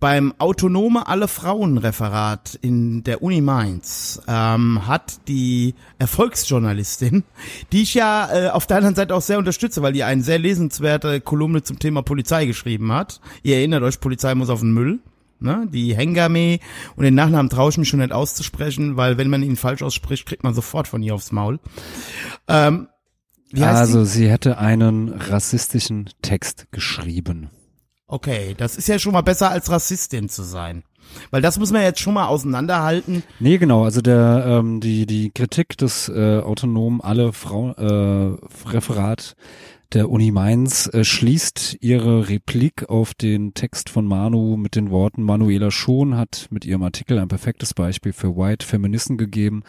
beim 0.00 0.32
Autonome 0.38 1.06
Alle 1.06 1.28
Frauen 1.28 1.78
Referat 1.78 2.58
in 2.62 3.02
der 3.02 3.22
Uni 3.22 3.40
Mainz 3.40 4.20
ähm, 4.28 4.86
hat 4.86 5.26
die 5.28 5.74
Erfolgsjournalistin, 5.98 7.24
die 7.72 7.82
ich 7.82 7.94
ja 7.94 8.28
äh, 8.32 8.48
auf 8.50 8.66
der 8.66 8.76
anderen 8.76 8.94
Seite 8.94 9.14
auch 9.14 9.22
sehr 9.22 9.38
unterstütze, 9.38 9.82
weil 9.82 9.92
die 9.92 10.04
eine 10.04 10.22
sehr 10.22 10.38
lesenswerte 10.38 11.20
Kolumne 11.20 11.62
zum 11.62 11.78
Thema 11.78 12.02
Polizei 12.02 12.46
geschrieben 12.46 12.92
hat. 12.92 13.20
Ihr 13.42 13.56
erinnert 13.56 13.82
euch, 13.82 14.00
Polizei 14.00 14.34
muss 14.34 14.50
auf 14.50 14.60
den 14.60 14.72
Müll. 14.72 15.00
Ne, 15.40 15.68
die 15.72 15.94
Hengame 15.94 16.58
und 16.96 17.04
den 17.04 17.14
Nachnamen 17.14 17.48
traue 17.48 17.70
ich 17.70 17.78
mich 17.78 17.88
schon 17.88 18.00
nicht 18.00 18.10
auszusprechen, 18.10 18.96
weil 18.96 19.18
wenn 19.18 19.30
man 19.30 19.44
ihn 19.44 19.54
falsch 19.54 19.82
ausspricht, 19.82 20.26
kriegt 20.26 20.42
man 20.42 20.52
sofort 20.52 20.88
von 20.88 21.00
ihr 21.00 21.14
aufs 21.14 21.30
Maul. 21.30 21.60
Ähm, 22.48 22.88
also 23.56 24.02
sie? 24.02 24.18
sie 24.18 24.28
hätte 24.28 24.58
einen 24.58 25.10
rassistischen 25.10 26.10
Text 26.22 26.66
geschrieben. 26.72 27.50
Okay, 28.08 28.54
das 28.56 28.76
ist 28.76 28.88
ja 28.88 28.98
schon 28.98 29.12
mal 29.12 29.20
besser 29.20 29.50
als 29.50 29.70
Rassistin 29.70 30.28
zu 30.28 30.42
sein. 30.42 30.82
Weil 31.30 31.42
das 31.42 31.58
muss 31.58 31.72
man 31.72 31.82
jetzt 31.82 32.00
schon 32.00 32.14
mal 32.14 32.26
auseinanderhalten. 32.26 33.22
Nee, 33.38 33.58
genau, 33.58 33.84
also 33.84 34.00
der 34.00 34.44
ähm, 34.46 34.80
die 34.80 35.06
die 35.06 35.30
Kritik 35.30 35.76
des 35.78 36.08
äh, 36.08 36.40
autonomen 36.40 37.00
alle 37.00 37.32
Frau 37.32 37.70
äh, 37.72 38.36
Referat 38.68 39.36
der 39.94 40.10
Uni 40.10 40.30
Mainz 40.30 40.90
äh, 40.92 41.02
schließt 41.02 41.78
ihre 41.80 42.28
Replik 42.28 42.90
auf 42.90 43.14
den 43.14 43.54
Text 43.54 43.88
von 43.88 44.06
Manu 44.06 44.58
mit 44.58 44.74
den 44.76 44.90
Worten 44.90 45.22
Manuela 45.22 45.70
Schon 45.70 46.14
hat 46.14 46.48
mit 46.50 46.66
ihrem 46.66 46.82
Artikel 46.82 47.18
ein 47.18 47.28
perfektes 47.28 47.72
Beispiel 47.72 48.12
für 48.12 48.36
White 48.36 48.66
Feministen 48.66 49.16
gegeben 49.16 49.62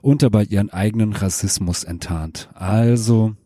und 0.00 0.22
dabei 0.22 0.44
ihren 0.44 0.70
eigenen 0.70 1.12
Rassismus 1.12 1.84
enttarnt. 1.84 2.48
Also. 2.54 3.36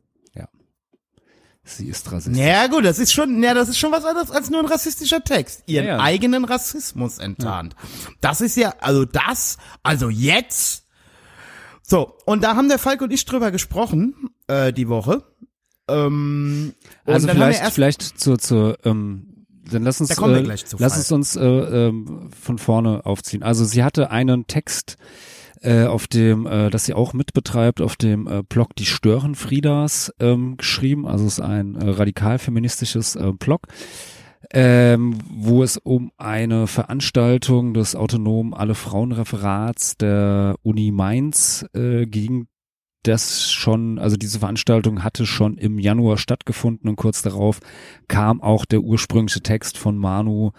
Sie 1.77 1.89
ist 1.89 2.11
rassistisch. 2.11 2.41
Ja 2.43 2.67
gut, 2.67 2.85
das 2.85 2.99
ist 2.99 3.13
schon, 3.13 3.43
ja, 3.43 3.55
das 3.55 3.69
ist 3.69 3.79
schon 3.79 3.93
was 3.93 4.05
anderes 4.05 4.31
als 4.31 4.51
nur 4.51 4.61
ein 4.61 4.67
rassistischer 4.67 5.23
Text. 5.23 5.63
Ihren 5.67 5.87
Ja, 5.87 5.97
ja. 5.97 6.01
eigenen 6.03 6.45
Rassismus 6.45 7.19
enttarnt. 7.19 7.75
Das 8.21 8.41
ist 8.41 8.57
ja, 8.57 8.75
also 8.81 9.05
das, 9.05 9.57
also 9.83 10.09
jetzt. 10.11 10.87
So, 11.83 12.15
und 12.27 12.43
da 12.45 12.57
haben 12.57 12.69
der 12.69 12.79
Falk 12.79 13.03
und 13.03 13.13
ich 13.13 13.25
drüber 13.25 13.51
gesprochen, 13.51 14.31
äh, 14.47 14.73
die 14.73 14.89
Woche. 14.89 15.25
Ähm, 15.89 16.75
Also 17.05 17.29
vielleicht, 17.29 17.73
vielleicht 17.73 18.03
zur, 18.03 18.39
zur, 18.39 18.79
ähm, 18.85 19.47
dann 19.71 19.83
lass 19.83 20.01
uns, 20.01 20.11
Da 20.15 20.27
äh, 20.29 20.57
lass 20.79 20.97
es 20.97 21.13
uns 21.13 21.37
äh, 21.37 21.45
ähm, 21.45 22.31
von 22.39 22.59
vorne 22.59 23.07
aufziehen. 23.07 23.43
Also 23.43 23.65
sie 23.65 23.85
hatte 23.85 24.11
einen 24.11 24.47
Text 24.47 24.97
äh, 25.63 25.85
auf 25.85 26.07
dem, 26.07 26.47
äh, 26.47 26.71
das 26.71 26.85
sie 26.85 26.95
auch 26.95 27.13
mitbetreibt, 27.13 27.81
auf 27.81 27.97
dem 27.97 28.27
äh, 28.27 28.43
Blog 28.43 28.75
Die 28.77 28.87
Störenfriedas 28.87 30.13
ähm, 30.21 30.57
geschrieben. 30.57 31.07
Also 31.07 31.27
es 31.27 31.35
ist 31.35 31.41
ein 31.41 31.75
äh, 31.77 31.91
radikal-feministisches 31.91 33.17
äh, 33.17 33.33
Blog, 33.39 33.67
ähm, 34.53 35.19
wo 35.29 35.63
es 35.63 35.77
um 35.77 36.13
eine 36.17 36.67
Veranstaltung 36.67 37.75
des 37.75 37.95
autonomen 37.95 38.55
Alle 38.55 38.75
Frauen 38.75 39.13
Referats 39.13 39.97
der 39.97 40.57
Uni 40.63 40.93
Mainz 40.93 41.67
äh, 41.75 42.07
ging, 42.07 42.47
das 43.03 43.51
schon, 43.51 43.99
also 43.99 44.17
diese 44.17 44.41
Veranstaltung 44.41 45.03
hatte 45.03 45.25
schon 45.25 45.57
im 45.57 45.79
Januar 45.79 46.19
stattgefunden 46.19 46.89
und 46.89 46.97
kurz 46.97 47.23
darauf 47.23 47.61
kam 48.09 48.43
auch 48.43 48.67
der 48.67 48.81
ursprüngliche 48.81 49.41
Text 49.41 49.79
von 49.79 49.97
Manu 49.97 50.51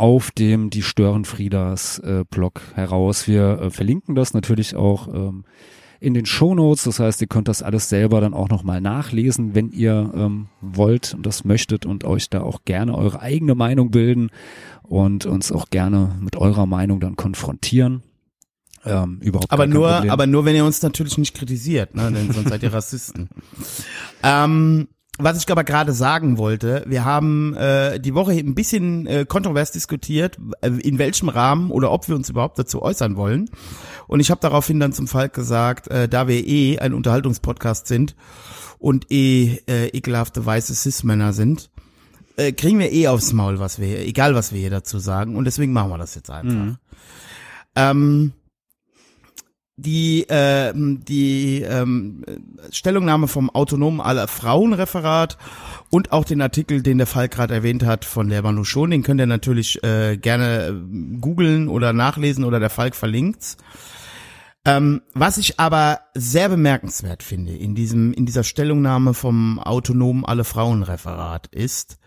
auf 0.00 0.30
dem 0.30 0.70
Die 0.70 0.82
Störenfrieders 0.82 1.98
äh, 1.98 2.24
Blog 2.30 2.62
heraus. 2.74 3.28
Wir 3.28 3.60
äh, 3.60 3.70
verlinken 3.70 4.14
das 4.14 4.32
natürlich 4.32 4.74
auch 4.74 5.08
ähm, 5.08 5.44
in 6.00 6.14
den 6.14 6.24
Shownotes. 6.24 6.84
Das 6.84 7.00
heißt, 7.00 7.20
ihr 7.20 7.26
könnt 7.26 7.48
das 7.48 7.62
alles 7.62 7.90
selber 7.90 8.22
dann 8.22 8.32
auch 8.32 8.48
nochmal 8.48 8.80
nachlesen, 8.80 9.54
wenn 9.54 9.70
ihr 9.70 10.10
ähm, 10.14 10.48
wollt 10.62 11.12
und 11.12 11.26
das 11.26 11.44
möchtet 11.44 11.84
und 11.84 12.04
euch 12.04 12.30
da 12.30 12.40
auch 12.40 12.64
gerne 12.64 12.96
eure 12.96 13.20
eigene 13.20 13.54
Meinung 13.54 13.90
bilden 13.90 14.30
und 14.82 15.26
uns 15.26 15.52
auch 15.52 15.68
gerne 15.68 16.16
mit 16.18 16.34
eurer 16.36 16.64
Meinung 16.64 17.00
dann 17.00 17.16
konfrontieren. 17.16 18.02
Ähm, 18.86 19.18
überhaupt 19.20 19.52
aber 19.52 19.66
nur, 19.66 19.90
Problem. 19.90 20.10
aber 20.10 20.26
nur, 20.26 20.46
wenn 20.46 20.56
ihr 20.56 20.64
uns 20.64 20.80
natürlich 20.80 21.18
nicht 21.18 21.36
kritisiert, 21.36 21.94
ne, 21.94 22.10
denn 22.10 22.32
sonst 22.32 22.48
seid 22.48 22.62
ihr 22.62 22.72
Rassisten. 22.72 23.28
ähm, 24.22 24.88
was 25.22 25.42
ich 25.42 25.50
aber 25.50 25.64
gerade 25.64 25.92
sagen 25.92 26.38
wollte, 26.38 26.84
wir 26.86 27.04
haben 27.04 27.54
äh, 27.54 28.00
die 28.00 28.14
Woche 28.14 28.32
ein 28.32 28.54
bisschen 28.54 29.06
äh, 29.06 29.24
kontrovers 29.26 29.72
diskutiert, 29.72 30.38
äh, 30.60 30.68
in 30.68 30.98
welchem 30.98 31.28
Rahmen 31.28 31.70
oder 31.70 31.90
ob 31.90 32.08
wir 32.08 32.16
uns 32.16 32.28
überhaupt 32.28 32.58
dazu 32.58 32.82
äußern 32.82 33.16
wollen. 33.16 33.50
Und 34.06 34.20
ich 34.20 34.30
habe 34.30 34.40
daraufhin 34.40 34.80
dann 34.80 34.92
zum 34.92 35.08
Falk 35.08 35.32
gesagt, 35.32 35.88
äh, 35.88 36.08
da 36.08 36.28
wir 36.28 36.46
eh 36.46 36.78
ein 36.78 36.94
Unterhaltungspodcast 36.94 37.86
sind 37.86 38.16
und 38.78 39.10
eh 39.10 39.60
äh, 39.68 39.88
ekelhafte 39.88 40.44
weiße 40.44 40.74
Cis-Männer 40.74 41.32
sind, 41.32 41.70
äh, 42.36 42.52
kriegen 42.52 42.78
wir 42.78 42.92
eh 42.92 43.08
aufs 43.08 43.32
Maul, 43.32 43.58
was 43.58 43.78
wir, 43.78 44.00
egal 44.00 44.34
was 44.34 44.52
wir 44.52 44.60
hier 44.60 44.70
dazu 44.70 44.98
sagen. 44.98 45.36
Und 45.36 45.44
deswegen 45.44 45.72
machen 45.72 45.90
wir 45.90 45.98
das 45.98 46.14
jetzt 46.14 46.30
einfach. 46.30 46.76
Ähm, 47.76 48.32
die 49.80 50.26
ähm, 50.28 51.04
die 51.04 51.62
ähm, 51.62 52.24
Stellungnahme 52.70 53.28
vom 53.28 53.50
autonomen 53.50 54.00
aller 54.00 54.28
Frauenreferat 54.28 55.38
und 55.90 56.12
auch 56.12 56.24
den 56.24 56.42
Artikel, 56.42 56.82
den 56.82 56.98
der 56.98 57.06
Fall 57.06 57.28
gerade 57.28 57.54
erwähnt 57.54 57.84
hat 57.84 58.04
von 58.04 58.28
der 58.28 58.42
Manu 58.42 58.64
Schon, 58.64 58.90
den 58.90 59.02
könnt 59.02 59.20
ihr 59.20 59.26
natürlich 59.26 59.82
äh, 59.82 60.16
gerne 60.16 60.68
äh, 60.68 61.18
googeln 61.20 61.68
oder 61.68 61.92
nachlesen 61.92 62.44
oder 62.44 62.60
der 62.60 62.70
Falk 62.70 62.94
verlinkt's. 62.94 63.56
Ähm, 64.64 65.00
was 65.14 65.38
ich 65.38 65.58
aber 65.58 66.00
sehr 66.14 66.50
bemerkenswert 66.50 67.22
finde 67.22 67.56
in 67.56 67.74
diesem 67.74 68.12
in 68.12 68.26
dieser 68.26 68.44
Stellungnahme 68.44 69.14
vom 69.14 69.58
autonomen 69.58 70.24
alle 70.24 70.44
Frauenreferat 70.44 71.46
ist 71.48 71.98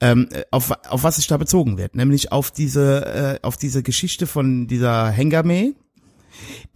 ähm, 0.00 0.28
äh, 0.32 0.44
auf, 0.50 0.72
auf 0.88 1.02
was 1.02 1.16
sich 1.16 1.26
da 1.26 1.36
bezogen 1.36 1.78
wird, 1.78 1.94
nämlich 1.94 2.32
auf 2.32 2.50
diese 2.50 3.38
äh, 3.42 3.46
auf 3.46 3.56
diese 3.56 3.82
Geschichte 3.82 4.26
von 4.26 4.66
dieser 4.66 5.10
Hengame, 5.10 5.74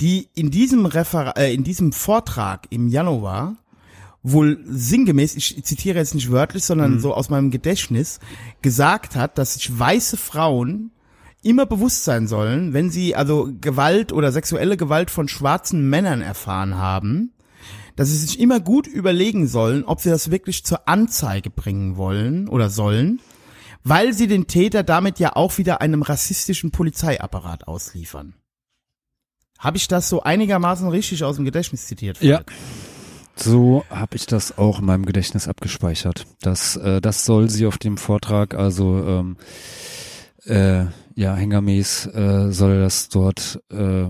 die 0.00 0.28
in 0.34 0.50
diesem 0.50 0.86
Refer 0.86 1.36
äh, 1.36 1.54
in 1.54 1.64
diesem 1.64 1.92
Vortrag 1.92 2.66
im 2.70 2.88
Januar 2.88 3.56
wohl 4.22 4.58
sinngemäß, 4.66 5.36
ich 5.36 5.62
zitiere 5.64 5.98
jetzt 5.98 6.14
nicht 6.14 6.30
wörtlich, 6.30 6.64
sondern 6.64 6.98
so 6.98 7.12
aus 7.12 7.28
meinem 7.28 7.50
Gedächtnis, 7.50 8.20
gesagt 8.62 9.16
hat, 9.16 9.36
dass 9.36 9.54
sich 9.54 9.78
weiße 9.78 10.16
Frauen 10.16 10.92
immer 11.42 11.66
bewusst 11.66 12.04
sein 12.04 12.26
sollen, 12.26 12.72
wenn 12.72 12.90
sie 12.90 13.14
also 13.14 13.50
Gewalt 13.60 14.12
oder 14.12 14.32
sexuelle 14.32 14.78
Gewalt 14.78 15.10
von 15.10 15.28
schwarzen 15.28 15.90
Männern 15.90 16.22
erfahren 16.22 16.76
haben, 16.76 17.32
dass 17.96 18.08
sie 18.08 18.16
sich 18.16 18.40
immer 18.40 18.60
gut 18.60 18.86
überlegen 18.86 19.46
sollen, 19.46 19.84
ob 19.84 20.00
sie 20.00 20.08
das 20.08 20.30
wirklich 20.30 20.64
zur 20.64 20.88
Anzeige 20.88 21.50
bringen 21.50 21.98
wollen 21.98 22.48
oder 22.48 22.70
sollen, 22.70 23.20
weil 23.84 24.14
sie 24.14 24.26
den 24.26 24.46
Täter 24.46 24.82
damit 24.82 25.18
ja 25.18 25.36
auch 25.36 25.58
wieder 25.58 25.82
einem 25.82 26.00
rassistischen 26.00 26.70
Polizeiapparat 26.70 27.68
ausliefern. 27.68 28.34
Habe 29.58 29.76
ich 29.76 29.88
das 29.88 30.08
so 30.08 30.22
einigermaßen 30.22 30.88
richtig 30.88 31.24
aus 31.24 31.36
dem 31.36 31.44
Gedächtnis 31.44 31.86
zitiert? 31.86 32.20
Ja. 32.20 32.42
So 33.36 33.84
habe 33.90 34.16
ich 34.16 34.26
das 34.26 34.58
auch 34.58 34.78
in 34.78 34.84
meinem 34.84 35.06
Gedächtnis 35.06 35.48
abgespeichert. 35.48 36.26
Das, 36.40 36.76
äh, 36.76 37.00
das 37.00 37.24
soll 37.24 37.50
sie 37.50 37.66
auf 37.66 37.78
dem 37.78 37.96
Vortrag, 37.96 38.54
also 38.54 39.04
ähm, 39.06 39.36
äh, 40.44 40.84
ja, 41.16 41.34
Hengames 41.34 42.06
äh, 42.06 42.52
soll 42.52 42.80
das 42.80 43.08
dort 43.08 43.60
äh, 43.72 44.04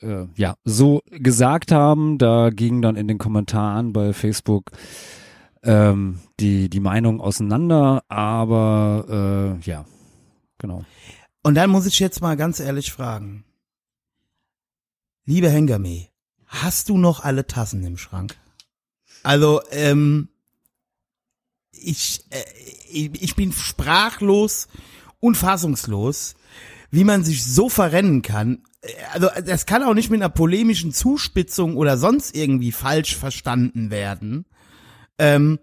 äh, 0.00 0.26
ja 0.36 0.54
so 0.64 1.02
gesagt 1.10 1.72
haben. 1.72 2.18
Da 2.18 2.50
ging 2.50 2.80
dann 2.80 2.96
in 2.96 3.08
den 3.08 3.18
Kommentaren 3.18 3.92
bei 3.92 4.12
Facebook 4.12 4.70
ähm, 5.62 6.20
die 6.40 6.68
die 6.68 6.80
Meinung 6.80 7.20
auseinander, 7.20 8.02
aber 8.08 9.58
äh, 9.60 9.68
ja, 9.68 9.84
genau. 10.58 10.84
Und 11.42 11.54
dann 11.54 11.70
muss 11.70 11.86
ich 11.86 11.98
jetzt 11.98 12.20
mal 12.20 12.36
ganz 12.36 12.60
ehrlich 12.60 12.92
fragen. 12.92 13.44
Liebe 15.28 15.50
Hengame, 15.50 16.06
hast 16.46 16.88
du 16.88 16.96
noch 16.96 17.20
alle 17.20 17.46
Tassen 17.46 17.84
im 17.84 17.98
Schrank? 17.98 18.34
Also, 19.22 19.60
ähm, 19.72 20.30
ich, 21.70 22.24
äh, 22.30 23.10
ich 23.12 23.36
bin 23.36 23.52
sprachlos 23.52 24.68
und 25.20 25.36
fassungslos, 25.36 26.34
wie 26.90 27.04
man 27.04 27.24
sich 27.24 27.44
so 27.44 27.68
verrennen 27.68 28.22
kann. 28.22 28.62
Äh, 28.80 28.88
Also, 29.12 29.28
das 29.44 29.66
kann 29.66 29.82
auch 29.82 29.92
nicht 29.92 30.08
mit 30.08 30.22
einer 30.22 30.30
polemischen 30.30 30.94
Zuspitzung 30.94 31.76
oder 31.76 31.98
sonst 31.98 32.34
irgendwie 32.34 32.72
falsch 32.72 33.14
verstanden 33.14 33.90
werden. 33.90 34.46
Ähm, 35.18 35.58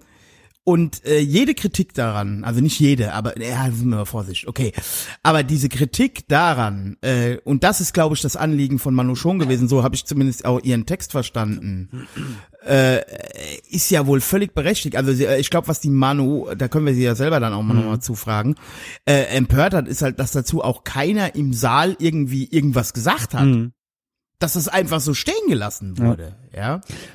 und 0.67 1.05
äh, 1.05 1.19
jede 1.19 1.53
Kritik 1.53 1.93
daran, 1.93 2.43
also 2.43 2.59
nicht 2.59 2.79
jede, 2.79 3.13
aber 3.13 3.39
ja, 3.39 3.65
sind 3.65 3.87
wir 3.89 3.97
mal 3.97 4.05
Vorsicht, 4.05 4.47
okay. 4.47 4.73
Aber 5.21 5.43
diese 5.43 5.69
Kritik 5.69 6.27
daran, 6.27 6.97
äh, 7.01 7.37
und 7.43 7.63
das 7.63 7.81
ist, 7.81 7.93
glaube 7.93 8.15
ich, 8.15 8.21
das 8.21 8.35
Anliegen 8.35 8.79
von 8.79 8.95
Manu 8.95 9.13
schon 9.13 9.37
gewesen, 9.37 9.67
so 9.67 9.83
habe 9.83 9.93
ich 9.93 10.05
zumindest 10.05 10.43
auch 10.43 10.59
ihren 10.63 10.87
Text 10.87 11.11
verstanden, 11.11 12.07
äh, 12.65 13.01
ist 13.69 13.91
ja 13.91 14.07
wohl 14.07 14.21
völlig 14.21 14.55
berechtigt. 14.55 14.95
Also 14.95 15.11
äh, 15.11 15.39
ich 15.39 15.51
glaube, 15.51 15.67
was 15.67 15.81
die 15.81 15.91
Manu, 15.91 16.47
da 16.57 16.67
können 16.67 16.87
wir 16.87 16.95
sie 16.95 17.03
ja 17.03 17.13
selber 17.13 17.39
dann 17.39 17.53
auch 17.53 17.61
mal 17.61 17.75
nochmal 17.75 18.01
zufragen, 18.01 18.55
äh, 19.05 19.25
empört 19.35 19.75
hat, 19.75 19.87
ist 19.87 20.01
halt, 20.01 20.19
dass 20.19 20.31
dazu 20.31 20.63
auch 20.63 20.83
keiner 20.83 21.35
im 21.35 21.53
Saal 21.53 21.95
irgendwie 21.99 22.45
irgendwas 22.45 22.93
gesagt 22.93 23.35
hat. 23.35 23.45
Mhm. 23.45 23.73
Dass 24.39 24.53
das 24.53 24.67
einfach 24.67 24.99
so 24.99 25.13
stehen 25.13 25.47
gelassen 25.47 25.97
wurde, 25.97 26.23
ja. 26.23 26.44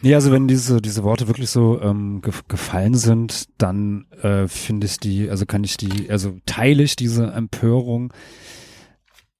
Nee, 0.03 0.15
also 0.15 0.31
wenn 0.33 0.49
diese, 0.49 0.83
diese 0.83 1.03
Worte 1.03 1.27
wirklich 1.27 1.49
so 1.49 1.81
ähm, 1.81 2.21
gef 2.21 2.47
gefallen 2.47 2.95
sind, 2.95 3.49
dann 3.57 4.07
äh, 4.23 4.47
finde 4.49 4.87
ich 4.87 4.99
die, 4.99 5.31
also 5.31 5.47
kann 5.47 5.65
ich 5.65 5.79
die, 5.79 6.11
also 6.11 6.39
teile 6.45 6.83
ich 6.83 6.95
diese 6.95 7.27
Empörung 7.29 8.13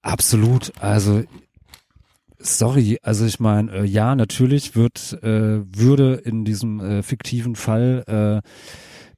absolut. 0.01 0.73
Also 0.79 1.23
sorry, 2.39 2.97
also 3.03 3.25
ich 3.25 3.39
meine, 3.39 3.71
äh, 3.71 3.85
ja, 3.85 4.15
natürlich 4.15 4.75
wird, 4.75 5.19
äh, 5.21 5.61
würde 5.65 6.15
in 6.15 6.45
diesem 6.45 6.79
äh, 6.79 7.03
fiktiven 7.03 7.55
Fall 7.55 8.03
äh, 8.07 8.47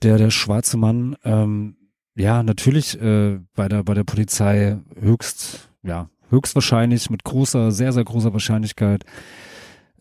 der, 0.04 0.18
der 0.18 0.32
schwarze 0.32 0.76
Mann, 0.76 1.16
ähm, 1.24 1.78
ja, 2.16 2.44
natürlich 2.44 3.02
äh, 3.02 3.40
bei 3.56 3.70
der, 3.70 3.84
bei 3.84 3.94
der 3.94 4.04
Polizei 4.04 4.78
höchst, 5.00 5.70
ja, 5.82 6.10
höchstwahrscheinlich 6.30 7.10
mit 7.10 7.24
großer, 7.24 7.72
sehr, 7.72 7.94
sehr 7.94 8.04
großer 8.04 8.34
Wahrscheinlichkeit 8.34 9.06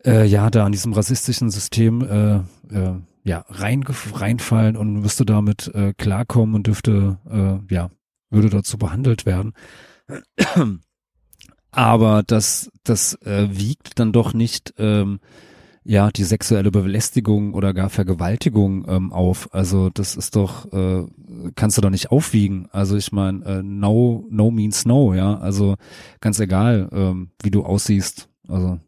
äh, 0.04 0.24
ja, 0.26 0.50
da 0.50 0.64
an 0.64 0.72
diesem 0.72 0.92
rassistischen 0.92 1.50
System 1.50 2.02
äh, 2.02 2.36
äh, 2.76 2.94
ja 3.24 3.44
rein, 3.48 3.84
reinfallen 4.14 4.76
und 4.76 5.00
müsste 5.00 5.24
damit 5.24 5.68
äh, 5.74 5.92
klarkommen 5.94 6.54
und 6.54 6.66
dürfte 6.66 7.18
äh, 7.30 7.74
ja 7.74 7.90
würde 8.30 8.50
dazu 8.50 8.78
behandelt 8.78 9.26
werden. 9.26 9.52
Aber 11.70 12.22
das, 12.22 12.70
das 12.84 13.14
äh, 13.22 13.48
wiegt 13.50 13.98
dann 13.98 14.12
doch 14.12 14.34
nicht 14.34 14.74
ähm, 14.78 15.20
ja 15.84 16.10
die 16.10 16.24
sexuelle 16.24 16.70
Belästigung 16.70 17.54
oder 17.54 17.72
gar 17.72 17.88
Vergewaltigung 17.88 18.84
ähm, 18.88 19.12
auf. 19.12 19.54
Also 19.54 19.88
das 19.90 20.14
ist 20.16 20.36
doch, 20.36 20.70
äh, 20.72 21.06
kannst 21.54 21.78
du 21.78 21.82
doch 21.82 21.90
nicht 21.90 22.10
aufwiegen. 22.10 22.68
Also 22.72 22.96
ich 22.96 23.12
meine, 23.12 23.44
äh, 23.44 23.62
no, 23.62 24.26
no 24.30 24.50
means 24.50 24.84
no, 24.84 25.14
ja. 25.14 25.38
Also 25.38 25.76
ganz 26.20 26.40
egal, 26.40 26.88
ähm, 26.92 27.30
wie 27.42 27.50
du 27.50 27.64
aussiehst. 27.64 28.28
Also 28.48 28.78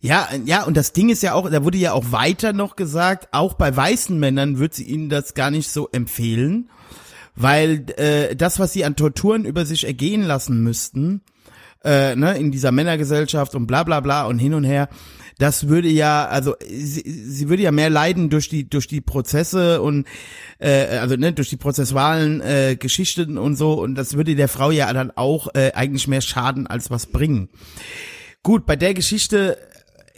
Ja, 0.00 0.28
ja, 0.44 0.64
und 0.64 0.76
das 0.76 0.92
Ding 0.92 1.08
ist 1.08 1.22
ja 1.22 1.34
auch, 1.34 1.50
da 1.50 1.64
wurde 1.64 1.78
ja 1.78 1.92
auch 1.92 2.12
weiter 2.12 2.52
noch 2.52 2.76
gesagt, 2.76 3.28
auch 3.32 3.54
bei 3.54 3.74
weißen 3.74 4.18
Männern 4.18 4.58
wird 4.58 4.74
sie 4.74 4.84
ihnen 4.84 5.08
das 5.08 5.34
gar 5.34 5.50
nicht 5.50 5.70
so 5.70 5.88
empfehlen, 5.90 6.70
weil 7.34 7.86
äh, 7.96 8.36
das, 8.36 8.58
was 8.58 8.72
sie 8.72 8.84
an 8.84 8.96
Torturen 8.96 9.44
über 9.44 9.64
sich 9.64 9.84
ergehen 9.84 10.22
lassen 10.22 10.62
müssten, 10.62 11.22
äh, 11.82 12.14
ne, 12.14 12.36
in 12.36 12.52
dieser 12.52 12.72
Männergesellschaft 12.72 13.54
und 13.54 13.66
bla 13.66 13.84
bla 13.84 14.00
bla 14.00 14.26
und 14.26 14.38
hin 14.38 14.54
und 14.54 14.64
her, 14.64 14.88
das 15.38 15.68
würde 15.68 15.88
ja, 15.88 16.26
also 16.26 16.54
sie, 16.66 17.02
sie 17.04 17.48
würde 17.48 17.62
ja 17.62 17.72
mehr 17.72 17.90
leiden 17.90 18.30
durch 18.30 18.48
die 18.48 18.68
durch 18.68 18.86
die 18.86 19.02
Prozesse 19.02 19.82
und 19.82 20.06
äh, 20.58 20.98
also 20.98 21.16
ne, 21.16 21.32
durch 21.32 21.50
die 21.50 21.58
prozessualen 21.58 22.40
äh, 22.40 22.76
Geschichten 22.78 23.36
und 23.36 23.56
so 23.56 23.74
und 23.74 23.94
das 23.96 24.14
würde 24.14 24.34
der 24.34 24.48
Frau 24.48 24.70
ja 24.70 24.92
dann 24.92 25.10
auch 25.10 25.48
äh, 25.54 25.72
eigentlich 25.74 26.08
mehr 26.08 26.22
schaden 26.22 26.66
als 26.66 26.90
was 26.90 27.06
bringen. 27.06 27.48
Gut, 28.42 28.64
bei 28.64 28.76
der 28.76 28.94
Geschichte, 28.94 29.58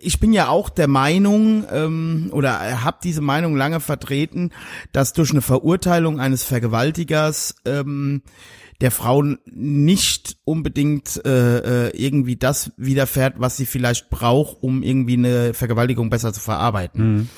ich 0.01 0.21
bin 0.21 0.33
ja 0.33 0.49
auch 0.49 0.69
der 0.69 0.89
Meinung 0.89 1.65
ähm, 1.71 2.29
oder 2.33 2.83
habe 2.85 2.99
diese 3.03 3.21
Meinung 3.21 3.57
lange 3.57 3.81
vertreten, 3.81 4.51
dass 4.93 5.13
durch 5.13 5.31
eine 5.31 5.43
Verurteilung 5.43 6.21
eines 6.21 6.45
Vergewaltigers 6.45 7.57
ähm, 7.65 8.23
der 8.81 8.91
Frau 8.91 9.25
nicht 9.47 10.37
unbedingt 10.45 11.25
äh, 11.25 11.89
äh, 11.89 11.97
irgendwie 11.97 12.37
das 12.37 12.73
widerfährt, 12.77 13.35
was 13.39 13.57
sie 13.57 13.67
vielleicht 13.67 14.09
braucht, 14.09 14.63
um 14.63 14.83
irgendwie 14.83 15.15
eine 15.15 15.53
Vergewaltigung 15.53 16.11
besser 16.11 16.33
zu 16.33 16.41
verarbeiten. 16.41 17.29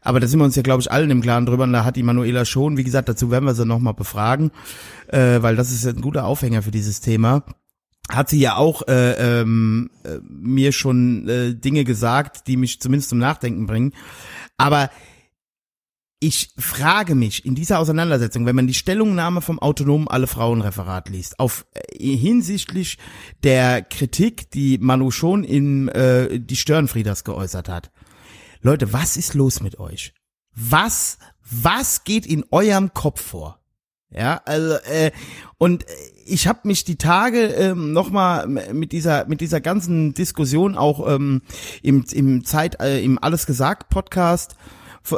Aber 0.00 0.20
da 0.20 0.26
sind 0.26 0.40
wir 0.40 0.44
uns 0.44 0.56
ja, 0.56 0.62
glaube 0.62 0.80
ich, 0.80 0.90
allen 0.90 1.10
im 1.10 1.20
Klaren 1.20 1.46
drüber. 1.46 1.64
Und 1.64 1.72
da 1.72 1.84
hat 1.84 1.96
die 1.96 2.02
Manuela 2.02 2.44
schon, 2.44 2.76
wie 2.76 2.84
gesagt, 2.84 3.08
dazu 3.08 3.30
werden 3.30 3.44
wir 3.44 3.54
sie 3.54 3.66
nochmal 3.66 3.94
befragen, 3.94 4.50
äh, 5.08 5.42
weil 5.42 5.54
das 5.54 5.70
ist 5.70 5.84
ja 5.84 5.90
ein 5.90 6.00
guter 6.00 6.24
Aufhänger 6.24 6.62
für 6.62 6.70
dieses 6.70 7.00
Thema 7.00 7.44
hat 8.08 8.28
sie 8.30 8.40
ja 8.40 8.56
auch 8.56 8.86
äh, 8.88 9.40
ähm, 9.40 9.90
äh, 10.04 10.18
mir 10.28 10.72
schon 10.72 11.28
äh, 11.28 11.54
Dinge 11.54 11.84
gesagt, 11.84 12.46
die 12.46 12.56
mich 12.56 12.80
zumindest 12.80 13.10
zum 13.10 13.18
Nachdenken 13.18 13.66
bringen. 13.66 13.92
Aber 14.56 14.90
ich 16.20 16.50
frage 16.58 17.14
mich 17.14 17.44
in 17.44 17.54
dieser 17.54 17.78
Auseinandersetzung, 17.78 18.44
wenn 18.44 18.56
man 18.56 18.66
die 18.66 18.74
Stellungnahme 18.74 19.40
vom 19.40 19.60
autonomen 19.60 20.08
Alle 20.08 20.26
Frauen 20.26 20.62
Referat 20.62 21.08
liest, 21.08 21.38
auf 21.38 21.66
äh, 21.74 22.16
hinsichtlich 22.16 22.98
der 23.44 23.82
Kritik, 23.82 24.50
die 24.50 24.78
Manu 24.78 25.10
schon 25.10 25.44
in 25.44 25.88
äh, 25.88 26.40
die 26.40 26.56
Störenfrieders 26.56 27.24
geäußert 27.24 27.68
hat. 27.68 27.90
Leute, 28.60 28.92
was 28.92 29.16
ist 29.16 29.34
los 29.34 29.60
mit 29.60 29.78
euch? 29.78 30.12
Was 30.54 31.18
was 31.50 32.04
geht 32.04 32.26
in 32.26 32.44
eurem 32.50 32.92
Kopf 32.92 33.22
vor? 33.22 33.57
Ja, 34.10 34.40
also 34.44 34.74
äh, 34.90 35.10
und 35.58 35.84
äh, 35.84 35.92
ich 36.24 36.46
habe 36.46 36.60
mich 36.64 36.84
die 36.84 36.96
Tage 36.96 37.40
ähm, 37.46 37.92
noch 37.92 38.10
mal 38.10 38.46
mit 38.46 38.92
dieser 38.92 39.26
mit 39.26 39.40
dieser 39.40 39.60
ganzen 39.60 40.14
Diskussion 40.14 40.76
auch 40.76 41.06
ähm, 41.12 41.42
im 41.82 42.04
im 42.12 42.44
Zeit 42.44 42.80
äh, 42.80 43.02
im 43.02 43.18
alles 43.22 43.44
gesagt 43.44 43.90
Podcast 43.90 44.56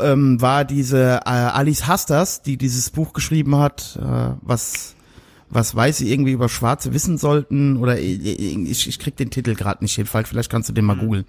ähm, 0.01 0.41
war 0.41 0.64
diese 0.64 1.20
äh, 1.24 1.30
Alice 1.30 1.86
Hasters, 1.86 2.43
die 2.43 2.57
dieses 2.57 2.91
Buch 2.91 3.12
geschrieben 3.12 3.57
hat, 3.57 3.99
äh, 4.01 4.34
was 4.43 4.97
was 5.51 5.74
weiß 5.74 5.99
sie 5.99 6.12
irgendwie 6.12 6.30
über 6.30 6.49
Schwarze 6.49 6.95
wissen 6.95 7.18
sollten 7.18 7.76
oder 7.76 7.99
ich, 7.99 8.24
ich, 8.24 8.88
ich 8.88 8.99
krieg 9.01 9.16
den 9.16 9.30
Titel 9.30 9.57
gerade 9.57 9.82
nicht 9.82 9.95
hin, 9.95 10.07
vielleicht 10.07 10.49
kannst 10.49 10.68
du 10.68 10.72
den 10.72 10.84
mal 10.84 10.97
googeln. 10.97 11.24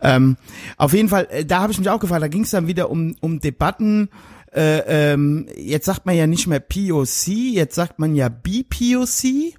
Ähm, 0.00 0.38
auf 0.78 0.94
jeden 0.94 1.10
Fall, 1.10 1.28
äh, 1.30 1.44
da 1.44 1.60
habe 1.60 1.72
ich 1.72 1.78
mich 1.78 1.90
auch 1.90 2.00
gefragt, 2.00 2.22
da 2.22 2.28
ging 2.28 2.44
es 2.44 2.50
dann 2.50 2.66
wieder 2.66 2.90
um, 2.90 3.16
um 3.20 3.38
Debatten, 3.38 4.08
äh, 4.52 5.12
ähm, 5.12 5.48
jetzt 5.56 5.86
sagt 5.86 6.06
man 6.06 6.16
ja 6.16 6.26
nicht 6.26 6.46
mehr 6.46 6.60
POC, 6.60 7.28
jetzt 7.28 7.74
sagt 7.74 7.98
man 7.98 8.14
ja 8.14 8.28
BPOC, 8.28 9.54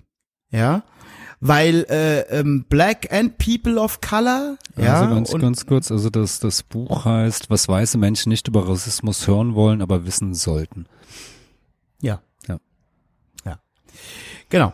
ja, 0.52 0.84
weil 1.40 1.86
äh, 1.90 2.22
ähm, 2.40 2.66
Black 2.70 3.12
and 3.12 3.38
People 3.38 3.80
of 3.80 4.00
Color, 4.02 4.58
ja, 4.78 5.02
also 5.02 5.14
ganz, 5.16 5.32
ganz 5.32 5.66
kurz, 5.66 5.92
also 5.92 6.10
das, 6.10 6.40
das 6.40 6.64
Buch 6.64 7.06
heißt, 7.06 7.50
was 7.50 7.68
weiße 7.68 7.98
Menschen 7.98 8.30
nicht 8.30 8.48
über 8.48 8.68
Rassismus 8.68 9.28
hören 9.28 9.56
wollen, 9.56 9.82
aber 9.82 10.06
wissen 10.06 10.34
sollten. 10.34 10.86
ja, 12.02 12.22
Ja. 12.48 12.60
ja, 13.46 13.60
genau. 14.52 14.74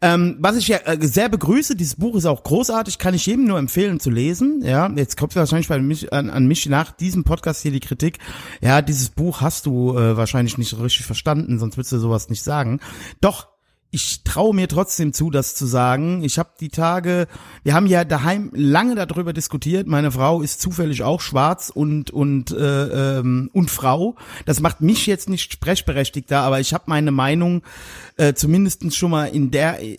Ähm, 0.00 0.36
was 0.38 0.56
ich 0.56 0.68
ja 0.68 0.78
äh, 0.84 0.98
sehr 1.00 1.28
begrüße, 1.28 1.74
dieses 1.74 1.96
Buch 1.96 2.14
ist 2.14 2.26
auch 2.26 2.44
großartig, 2.44 2.98
kann 2.98 3.14
ich 3.14 3.26
jedem 3.26 3.46
nur 3.46 3.58
empfehlen 3.58 3.98
zu 3.98 4.10
lesen. 4.10 4.62
Ja, 4.62 4.88
jetzt 4.94 5.16
kommt 5.16 5.34
wahrscheinlich 5.34 5.68
bei 5.68 5.80
mich 5.80 6.12
an, 6.12 6.30
an 6.30 6.46
mich 6.46 6.66
nach 6.66 6.92
diesem 6.92 7.24
Podcast 7.24 7.62
hier 7.62 7.72
die 7.72 7.80
Kritik. 7.80 8.18
Ja, 8.60 8.82
dieses 8.82 9.08
Buch 9.08 9.40
hast 9.40 9.66
du 9.66 9.98
äh, 9.98 10.16
wahrscheinlich 10.16 10.58
nicht 10.58 10.78
richtig 10.78 11.06
verstanden, 11.06 11.58
sonst 11.58 11.76
würdest 11.76 11.92
du 11.92 11.98
sowas 11.98 12.28
nicht 12.28 12.44
sagen. 12.44 12.78
Doch 13.20 13.53
ich 13.94 14.24
traue 14.24 14.52
mir 14.52 14.66
trotzdem 14.66 15.12
zu, 15.12 15.30
das 15.30 15.54
zu 15.54 15.66
sagen. 15.66 16.24
Ich 16.24 16.40
habe 16.40 16.50
die 16.58 16.68
Tage, 16.68 17.28
wir 17.62 17.74
haben 17.74 17.86
ja 17.86 18.04
daheim 18.04 18.50
lange 18.52 18.96
darüber 18.96 19.32
diskutiert. 19.32 19.86
Meine 19.86 20.10
Frau 20.10 20.42
ist 20.42 20.60
zufällig 20.60 21.04
auch 21.04 21.20
schwarz 21.20 21.70
und 21.72 22.10
und 22.10 22.50
äh, 22.50 23.18
ähm, 23.18 23.50
und 23.52 23.70
Frau. 23.70 24.16
Das 24.46 24.60
macht 24.60 24.80
mich 24.80 25.06
jetzt 25.06 25.28
nicht 25.28 25.52
sprechberechtigter, 25.52 26.40
aber 26.40 26.58
ich 26.58 26.74
habe 26.74 26.84
meine 26.88 27.12
Meinung 27.12 27.62
äh, 28.16 28.34
zumindest 28.34 28.94
schon 28.96 29.12
mal 29.12 29.26
in 29.26 29.52
der 29.52 29.80
äh, 29.80 29.96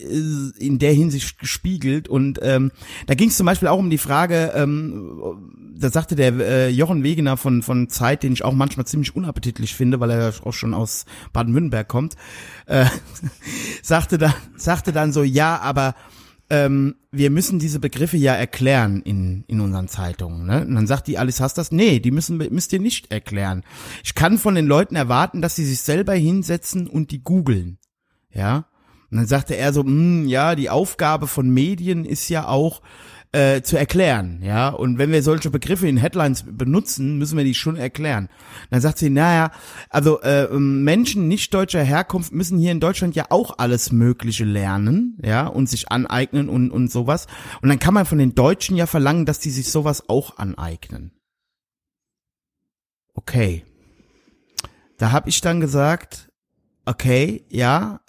in 0.58 0.78
der 0.78 0.92
Hinsicht 0.92 1.38
gespiegelt. 1.38 2.06
Und 2.06 2.38
ähm, 2.42 2.72
da 3.06 3.14
ging 3.14 3.30
es 3.30 3.38
zum 3.38 3.46
Beispiel 3.46 3.68
auch 3.68 3.78
um 3.78 3.88
die 3.88 3.96
Frage. 3.96 4.52
Ähm, 4.54 5.22
da 5.78 5.90
sagte 5.90 6.16
der 6.16 6.34
äh, 6.34 6.68
Jochen 6.68 7.02
Wegener 7.02 7.38
von 7.38 7.62
von 7.62 7.88
Zeit, 7.88 8.22
den 8.22 8.34
ich 8.34 8.44
auch 8.44 8.52
manchmal 8.52 8.86
ziemlich 8.86 9.16
unappetitlich 9.16 9.74
finde, 9.74 10.00
weil 10.00 10.10
er 10.10 10.34
auch 10.44 10.52
schon 10.52 10.74
aus 10.74 11.06
Baden-Württemberg 11.32 11.88
kommt. 11.88 12.16
Äh, 12.66 12.84
sagte 13.86 14.18
dann, 14.18 14.34
sagte 14.56 14.92
dann 14.92 15.12
so, 15.12 15.22
ja, 15.22 15.58
aber 15.60 15.94
ähm, 16.48 16.96
wir 17.10 17.30
müssen 17.30 17.58
diese 17.58 17.80
Begriffe 17.80 18.16
ja 18.16 18.34
erklären 18.34 19.02
in, 19.02 19.44
in 19.48 19.60
unseren 19.60 19.88
Zeitungen. 19.88 20.46
Ne? 20.46 20.64
Und 20.64 20.74
dann 20.74 20.86
sagt 20.86 21.08
die 21.08 21.18
Alice 21.18 21.40
Hast 21.40 21.58
das, 21.58 21.72
nee, 21.72 21.98
die 21.98 22.10
müssen, 22.10 22.36
müsst 22.36 22.72
ihr 22.72 22.80
nicht 22.80 23.10
erklären. 23.10 23.64
Ich 24.04 24.14
kann 24.14 24.38
von 24.38 24.54
den 24.54 24.66
Leuten 24.66 24.96
erwarten, 24.96 25.42
dass 25.42 25.56
sie 25.56 25.64
sich 25.64 25.80
selber 25.80 26.14
hinsetzen 26.14 26.86
und 26.86 27.10
die 27.10 27.22
googeln. 27.22 27.78
Ja. 28.30 28.66
Und 29.10 29.18
dann 29.18 29.26
sagte 29.26 29.56
er 29.56 29.72
so, 29.72 29.82
hm, 29.82 30.26
ja, 30.26 30.54
die 30.54 30.70
Aufgabe 30.70 31.26
von 31.26 31.48
Medien 31.48 32.04
ist 32.04 32.28
ja 32.28 32.46
auch, 32.46 32.82
äh, 33.36 33.62
zu 33.62 33.76
erklären, 33.78 34.40
ja. 34.42 34.70
Und 34.70 34.96
wenn 34.96 35.12
wir 35.12 35.22
solche 35.22 35.50
Begriffe 35.50 35.86
in 35.86 35.98
Headlines 35.98 36.44
benutzen, 36.50 37.18
müssen 37.18 37.36
wir 37.36 37.44
die 37.44 37.54
schon 37.54 37.76
erklären. 37.76 38.30
Dann 38.70 38.80
sagt 38.80 38.96
sie, 38.96 39.10
naja, 39.10 39.50
also 39.90 40.20
äh, 40.22 40.48
Menschen 40.58 41.28
nicht 41.28 41.52
deutscher 41.52 41.82
Herkunft 41.82 42.32
müssen 42.32 42.58
hier 42.58 42.72
in 42.72 42.80
Deutschland 42.80 43.14
ja 43.14 43.26
auch 43.28 43.58
alles 43.58 43.92
Mögliche 43.92 44.44
lernen, 44.44 45.18
ja, 45.22 45.46
und 45.46 45.68
sich 45.68 45.90
aneignen 45.92 46.48
und 46.48 46.70
und 46.70 46.90
sowas. 46.90 47.26
Und 47.60 47.68
dann 47.68 47.78
kann 47.78 47.92
man 47.92 48.06
von 48.06 48.16
den 48.16 48.34
Deutschen 48.34 48.74
ja 48.74 48.86
verlangen, 48.86 49.26
dass 49.26 49.38
die 49.38 49.50
sich 49.50 49.70
sowas 49.70 50.08
auch 50.08 50.38
aneignen. 50.38 51.12
Okay. 53.12 53.64
Da 54.96 55.12
habe 55.12 55.28
ich 55.28 55.42
dann 55.42 55.60
gesagt, 55.60 56.30
okay, 56.86 57.44
ja, 57.50 58.00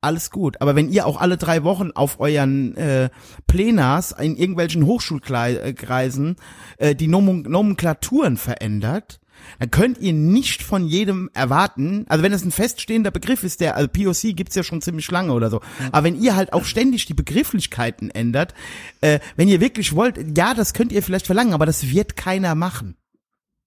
alles 0.00 0.30
gut. 0.30 0.60
Aber 0.60 0.76
wenn 0.76 0.90
ihr 0.90 1.06
auch 1.06 1.20
alle 1.20 1.36
drei 1.36 1.64
Wochen 1.64 1.90
auf 1.94 2.20
euren 2.20 2.76
äh, 2.76 3.10
Plenars 3.46 4.12
in 4.12 4.36
irgendwelchen 4.36 4.86
Hochschulkreisen 4.86 6.36
äh, 6.78 6.94
die 6.94 7.08
Nom 7.08 7.42
Nomenklaturen 7.42 8.36
verändert, 8.36 9.20
dann 9.58 9.70
könnt 9.70 9.98
ihr 9.98 10.12
nicht 10.12 10.62
von 10.62 10.86
jedem 10.86 11.30
erwarten, 11.32 12.04
also 12.08 12.22
wenn 12.22 12.32
es 12.32 12.44
ein 12.44 12.50
feststehender 12.50 13.10
Begriff 13.10 13.42
ist, 13.42 13.60
der, 13.60 13.76
also 13.76 13.88
POC 13.88 14.36
gibt's 14.36 14.54
ja 14.54 14.62
schon 14.62 14.82
ziemlich 14.82 15.10
lange 15.10 15.32
oder 15.32 15.48
so, 15.48 15.60
aber 15.92 16.04
wenn 16.04 16.20
ihr 16.20 16.36
halt 16.36 16.52
auch 16.52 16.64
ständig 16.64 17.06
die 17.06 17.14
Begrifflichkeiten 17.14 18.10
ändert, 18.10 18.54
äh, 19.00 19.18
wenn 19.36 19.48
ihr 19.48 19.60
wirklich 19.60 19.94
wollt, 19.94 20.36
ja, 20.36 20.52
das 20.54 20.74
könnt 20.74 20.92
ihr 20.92 21.02
vielleicht 21.02 21.26
verlangen, 21.26 21.54
aber 21.54 21.66
das 21.66 21.90
wird 21.90 22.16
keiner 22.16 22.54
machen. 22.54 22.96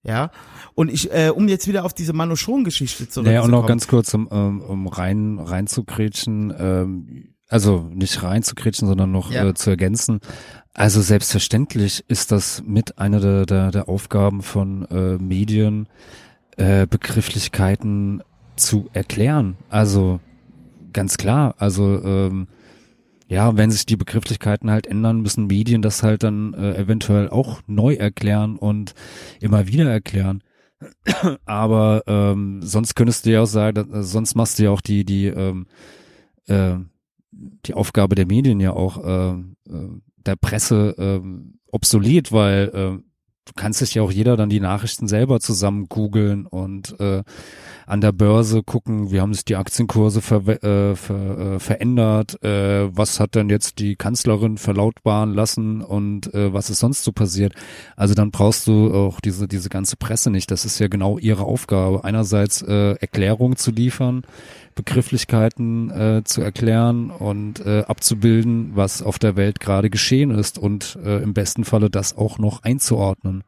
Ja, 0.05 0.31
und 0.75 0.91
ich, 0.91 1.13
äh, 1.13 1.29
um 1.29 1.47
jetzt 1.47 1.67
wieder 1.67 1.85
auf 1.85 1.93
diese 1.93 2.11
Manoschon-Geschichte 2.13 2.97
zurückzukommen. 3.09 3.25
Naja, 3.27 3.41
und 3.41 3.51
noch 3.51 3.65
ganz 3.65 3.87
kurz, 3.87 4.13
um, 4.13 4.27
um, 4.27 4.87
rein, 4.87 5.39
rein 5.39 5.65
zu 5.67 5.85
grätschen, 5.85 6.53
ähm, 6.57 7.29
also 7.47 7.89
nicht 7.93 8.21
rein 8.21 8.43
zu 8.43 8.53
grätschen, 8.55 8.87
sondern 8.87 9.11
noch 9.11 9.31
Ja. 9.31 9.47
äh, 9.47 9.53
zu 9.53 9.69
ergänzen. 9.69 10.19
Also 10.73 11.01
selbstverständlich 11.01 12.03
ist 12.09 12.31
das 12.31 12.63
mit 12.65 12.97
einer 12.97 13.19
der, 13.21 13.45
der, 13.45 13.71
der 13.71 13.87
Aufgaben 13.87 14.41
von 14.41 14.85
äh, 14.89 15.17
Medien, 15.19 15.87
äh, 16.57 16.85
Begrifflichkeiten 16.85 18.23
zu 18.55 18.89
erklären. 18.91 19.55
Also 19.69 20.19
ganz 20.91 21.17
klar, 21.17 21.55
also 21.59 22.03
ähm, 22.03 22.47
ja, 23.33 23.57
wenn 23.57 23.71
sich 23.71 23.87
die 23.87 23.97
Begrifflichkeiten 23.97 24.69
halt 24.69 24.85
ändern, 24.85 25.21
müssen 25.21 25.47
Medien 25.47 25.81
das 25.81 26.03
halt 26.03 26.21
dann 26.21 26.53
äh, 26.53 26.75
eventuell 26.75 27.29
auch 27.29 27.61
neu 27.65 27.95
erklären 27.95 28.57
und 28.57 28.93
immer 29.41 29.67
wieder 29.67 29.89
erklären. 29.89 30.43
Aber 31.45 32.03
ähm, 32.05 32.61
sonst 32.61 32.95
könntest 32.95 33.25
du 33.25 33.31
ja 33.31 33.41
auch 33.41 33.47
sagen, 33.47 33.75
dass, 33.75 33.87
äh, 33.87 34.03
sonst 34.03 34.35
machst 34.35 34.59
du 34.59 34.63
ja 34.63 34.69
auch 34.69 34.81
die 34.81 35.03
die 35.03 35.27
ähm, 35.27 35.65
äh, 36.47 36.75
die 37.31 37.73
Aufgabe 37.73 38.13
der 38.13 38.27
Medien 38.27 38.59
ja 38.59 38.73
auch 38.73 39.03
äh, 39.03 39.31
äh, 39.31 39.89
der 40.25 40.35
Presse 40.35 40.95
äh, 40.97 41.27
obsolet, 41.71 42.31
weil 42.31 42.69
äh, 42.73 43.12
du 43.45 43.53
kannst 43.55 43.79
sich 43.79 43.95
ja 43.95 44.01
auch 44.01 44.11
jeder 44.11 44.37
dann 44.37 44.49
die 44.49 44.59
Nachrichten 44.59 45.07
selber 45.07 45.39
zusammen 45.39 45.87
googeln 45.89 46.45
und 46.45 46.99
äh, 46.99 47.23
an 47.85 48.01
der 48.01 48.11
Börse 48.11 48.63
gucken, 48.63 49.11
wie 49.11 49.19
haben 49.19 49.33
sich 49.33 49.45
die 49.45 49.55
Aktienkurse 49.55 50.21
ver 50.21 50.47
äh, 50.47 50.95
ver 50.95 51.55
äh, 51.55 51.59
verändert, 51.59 52.41
äh, 52.43 52.95
was 52.95 53.19
hat 53.19 53.35
denn 53.35 53.49
jetzt 53.49 53.79
die 53.79 53.95
Kanzlerin 53.95 54.57
verlautbaren 54.57 55.33
lassen 55.33 55.81
und 55.81 56.33
äh, 56.33 56.53
was 56.53 56.69
ist 56.69 56.79
sonst 56.79 57.03
so 57.03 57.11
passiert. 57.11 57.53
Also 57.95 58.13
dann 58.13 58.31
brauchst 58.31 58.67
du 58.67 58.93
auch 58.93 59.19
diese, 59.19 59.47
diese 59.47 59.69
ganze 59.69 59.97
Presse 59.97 60.29
nicht. 60.29 60.49
Das 60.51 60.65
ist 60.65 60.79
ja 60.79 60.87
genau 60.87 61.17
ihre 61.17 61.43
Aufgabe. 61.43 62.03
Einerseits 62.03 62.61
äh, 62.61 62.93
Erklärungen 62.93 63.57
zu 63.57 63.71
liefern, 63.71 64.23
Begrifflichkeiten 64.75 65.89
äh, 65.91 66.23
zu 66.23 66.41
erklären 66.41 67.09
und 67.09 67.65
äh, 67.65 67.83
abzubilden, 67.87 68.71
was 68.75 69.01
auf 69.01 69.19
der 69.19 69.35
Welt 69.35 69.59
gerade 69.59 69.89
geschehen 69.89 70.31
ist 70.31 70.57
und 70.57 70.97
äh, 71.03 71.21
im 71.21 71.33
besten 71.33 71.63
Falle 71.63 71.89
das 71.89 72.17
auch 72.17 72.37
noch 72.37 72.63
einzuordnen. 72.63 73.43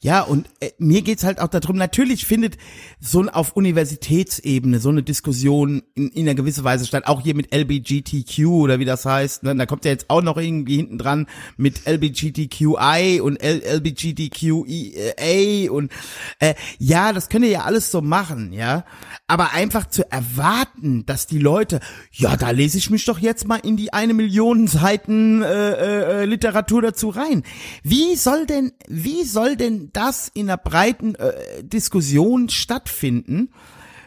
Ja, 0.00 0.22
und 0.22 0.48
äh, 0.60 0.70
mir 0.78 1.02
geht's 1.02 1.24
halt 1.24 1.40
auch 1.40 1.48
darum, 1.48 1.76
natürlich 1.76 2.26
findet 2.26 2.56
so 3.00 3.20
ein, 3.20 3.28
auf 3.28 3.56
Universitätsebene 3.56 4.80
so 4.80 4.90
eine 4.90 5.02
Diskussion 5.02 5.82
in, 5.94 6.10
in 6.10 6.28
einer 6.28 6.34
gewissen 6.34 6.64
Weise 6.64 6.86
statt, 6.86 7.06
auch 7.06 7.22
hier 7.22 7.34
mit 7.34 7.54
LBGTQ 7.54 8.46
oder 8.46 8.78
wie 8.78 8.84
das 8.84 9.04
heißt, 9.04 9.42
ne? 9.42 9.56
da 9.56 9.66
kommt 9.66 9.84
ja 9.84 9.90
jetzt 9.90 10.10
auch 10.10 10.22
noch 10.22 10.36
irgendwie 10.36 10.76
hinten 10.76 10.98
dran 10.98 11.26
mit 11.56 11.86
LBGTQI 11.86 13.20
und 13.20 13.36
L 13.36 13.62
LBGTQA 13.64 15.70
und 15.70 15.92
äh, 16.38 16.54
ja, 16.78 17.12
das 17.12 17.28
könnt 17.28 17.44
ihr 17.44 17.50
ja 17.50 17.62
alles 17.62 17.90
so 17.90 18.02
machen, 18.02 18.52
ja, 18.52 18.84
aber 19.26 19.52
einfach 19.52 19.88
zu 19.88 20.10
erwarten, 20.10 21.06
dass 21.06 21.26
die 21.26 21.38
Leute, 21.38 21.80
ja, 22.12 22.36
da 22.36 22.50
lese 22.50 22.78
ich 22.78 22.90
mich 22.90 23.04
doch 23.04 23.18
jetzt 23.18 23.48
mal 23.48 23.56
in 23.56 23.76
die 23.76 23.92
eine 23.92 24.14
Million 24.14 24.66
Seiten 24.66 25.42
äh, 25.42 25.72
äh, 25.72 26.22
äh, 26.22 26.24
Literatur 26.24 26.82
dazu 26.82 27.08
rein. 27.08 27.42
Wie 27.82 28.16
soll 28.16 28.46
denn, 28.46 28.72
wie 28.88 29.24
soll 29.24 29.56
denn 29.56 29.63
das 29.70 30.28
in 30.32 30.48
einer 30.48 30.58
breiten 30.58 31.14
äh, 31.14 31.62
Diskussion 31.62 32.48
stattfinden, 32.48 33.50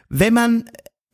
wenn 0.10 0.34
man 0.34 0.70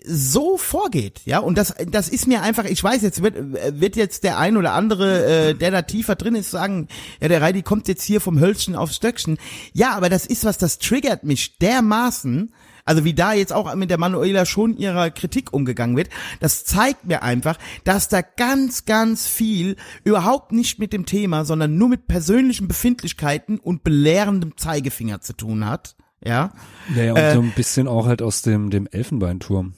so 0.05 0.57
vorgeht, 0.57 1.21
ja, 1.25 1.39
und 1.39 1.57
das, 1.57 1.73
das 1.87 2.09
ist 2.09 2.27
mir 2.27 2.41
einfach, 2.41 2.65
ich 2.65 2.83
weiß, 2.83 3.01
jetzt 3.01 3.23
wird, 3.23 3.35
wird 3.79 3.95
jetzt 3.95 4.23
der 4.23 4.37
ein 4.37 4.57
oder 4.57 4.73
andere, 4.73 5.25
äh, 5.25 5.53
der 5.53 5.71
da 5.71 5.81
tiefer 5.81 6.15
drin 6.15 6.35
ist, 6.35 6.51
sagen, 6.51 6.89
ja, 7.21 7.29
der 7.29 7.41
Reidi 7.41 7.61
kommt 7.61 7.87
jetzt 7.87 8.03
hier 8.03 8.19
vom 8.19 8.39
Hölzchen 8.39 8.75
aufs 8.75 8.97
Stöckchen. 8.97 9.37
Ja, 9.71 9.95
aber 9.95 10.09
das 10.09 10.25
ist 10.25 10.43
was, 10.43 10.57
das 10.57 10.77
triggert 10.77 11.23
mich 11.23 11.57
dermaßen, 11.57 12.53
also 12.85 13.03
wie 13.03 13.13
da 13.13 13.33
jetzt 13.33 13.53
auch 13.53 13.73
mit 13.75 13.89
der 13.89 13.97
Manuela 13.97 14.45
schon 14.45 14.77
ihrer 14.77 15.09
Kritik 15.09 15.53
umgegangen 15.53 15.95
wird, 15.95 16.09
das 16.39 16.65
zeigt 16.65 17.05
mir 17.05 17.23
einfach, 17.23 17.57
dass 17.83 18.07
da 18.09 18.21
ganz, 18.21 18.85
ganz 18.85 19.27
viel 19.27 19.75
überhaupt 20.03 20.51
nicht 20.51 20.79
mit 20.79 20.93
dem 20.93 21.05
Thema, 21.05 21.45
sondern 21.45 21.77
nur 21.77 21.89
mit 21.89 22.07
persönlichen 22.07 22.67
Befindlichkeiten 22.67 23.59
und 23.59 23.83
belehrendem 23.83 24.57
Zeigefinger 24.57 25.21
zu 25.21 25.33
tun 25.33 25.65
hat. 25.65 25.95
Ja. 26.23 26.51
Ja, 26.95 27.03
ja 27.03 27.11
und 27.13 27.19
Äh, 27.19 27.33
so 27.33 27.41
ein 27.41 27.51
bisschen 27.55 27.87
auch 27.87 28.05
halt 28.07 28.21
aus 28.21 28.41
dem, 28.41 28.69
dem 28.69 28.87
Elfenbeinturm 28.87 29.73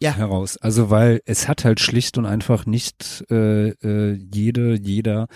Ja. 0.00 0.12
heraus. 0.14 0.56
Also 0.56 0.90
weil 0.90 1.20
es 1.26 1.48
hat 1.48 1.64
halt 1.64 1.80
schlicht 1.80 2.18
und 2.18 2.26
einfach 2.26 2.66
nicht 2.66 3.24
äh, 3.30 3.70
äh, 3.70 4.12
jede, 4.32 4.74
jeder 4.80 5.26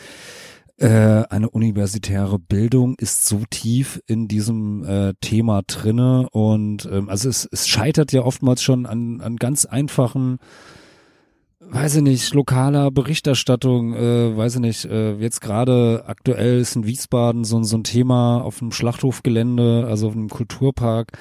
eine 0.87 1.51
universitäre 1.51 2.39
Bildung 2.39 2.95
ist 2.99 3.27
so 3.27 3.43
tief 3.51 4.01
in 4.07 4.29
diesem 4.29 4.85
äh, 4.85 5.15
Thema 5.21 5.63
drinne 5.67 6.29
und 6.31 6.89
ähm, 6.91 7.09
also 7.09 7.29
es, 7.29 7.49
es 7.51 7.67
scheitert 7.67 8.13
ja 8.13 8.23
oftmals 8.23 8.63
schon 8.63 8.87
an, 8.87 9.21
an 9.21 9.37
ganz 9.37 9.65
einfachen 9.65 10.39
weiß 11.71 11.97
ich 11.97 12.03
nicht, 12.03 12.35
lokaler 12.35 12.91
Berichterstattung, 12.91 13.95
äh, 13.95 14.37
weiß 14.37 14.57
ich 14.57 14.61
nicht, 14.61 14.85
äh, 14.85 15.15
jetzt 15.15 15.41
gerade 15.41 16.05
aktuell 16.07 16.61
ist 16.61 16.77
in 16.77 16.87
Wiesbaden 16.87 17.45
so, 17.45 17.63
so 17.63 17.77
ein 17.77 17.85
Thema 17.85 18.41
auf 18.41 18.59
dem 18.59 18.73
Schlachthofgelände, 18.73 19.87
also 19.87 20.09
auf 20.09 20.15
einem 20.15 20.29
Kulturpark, 20.29 21.13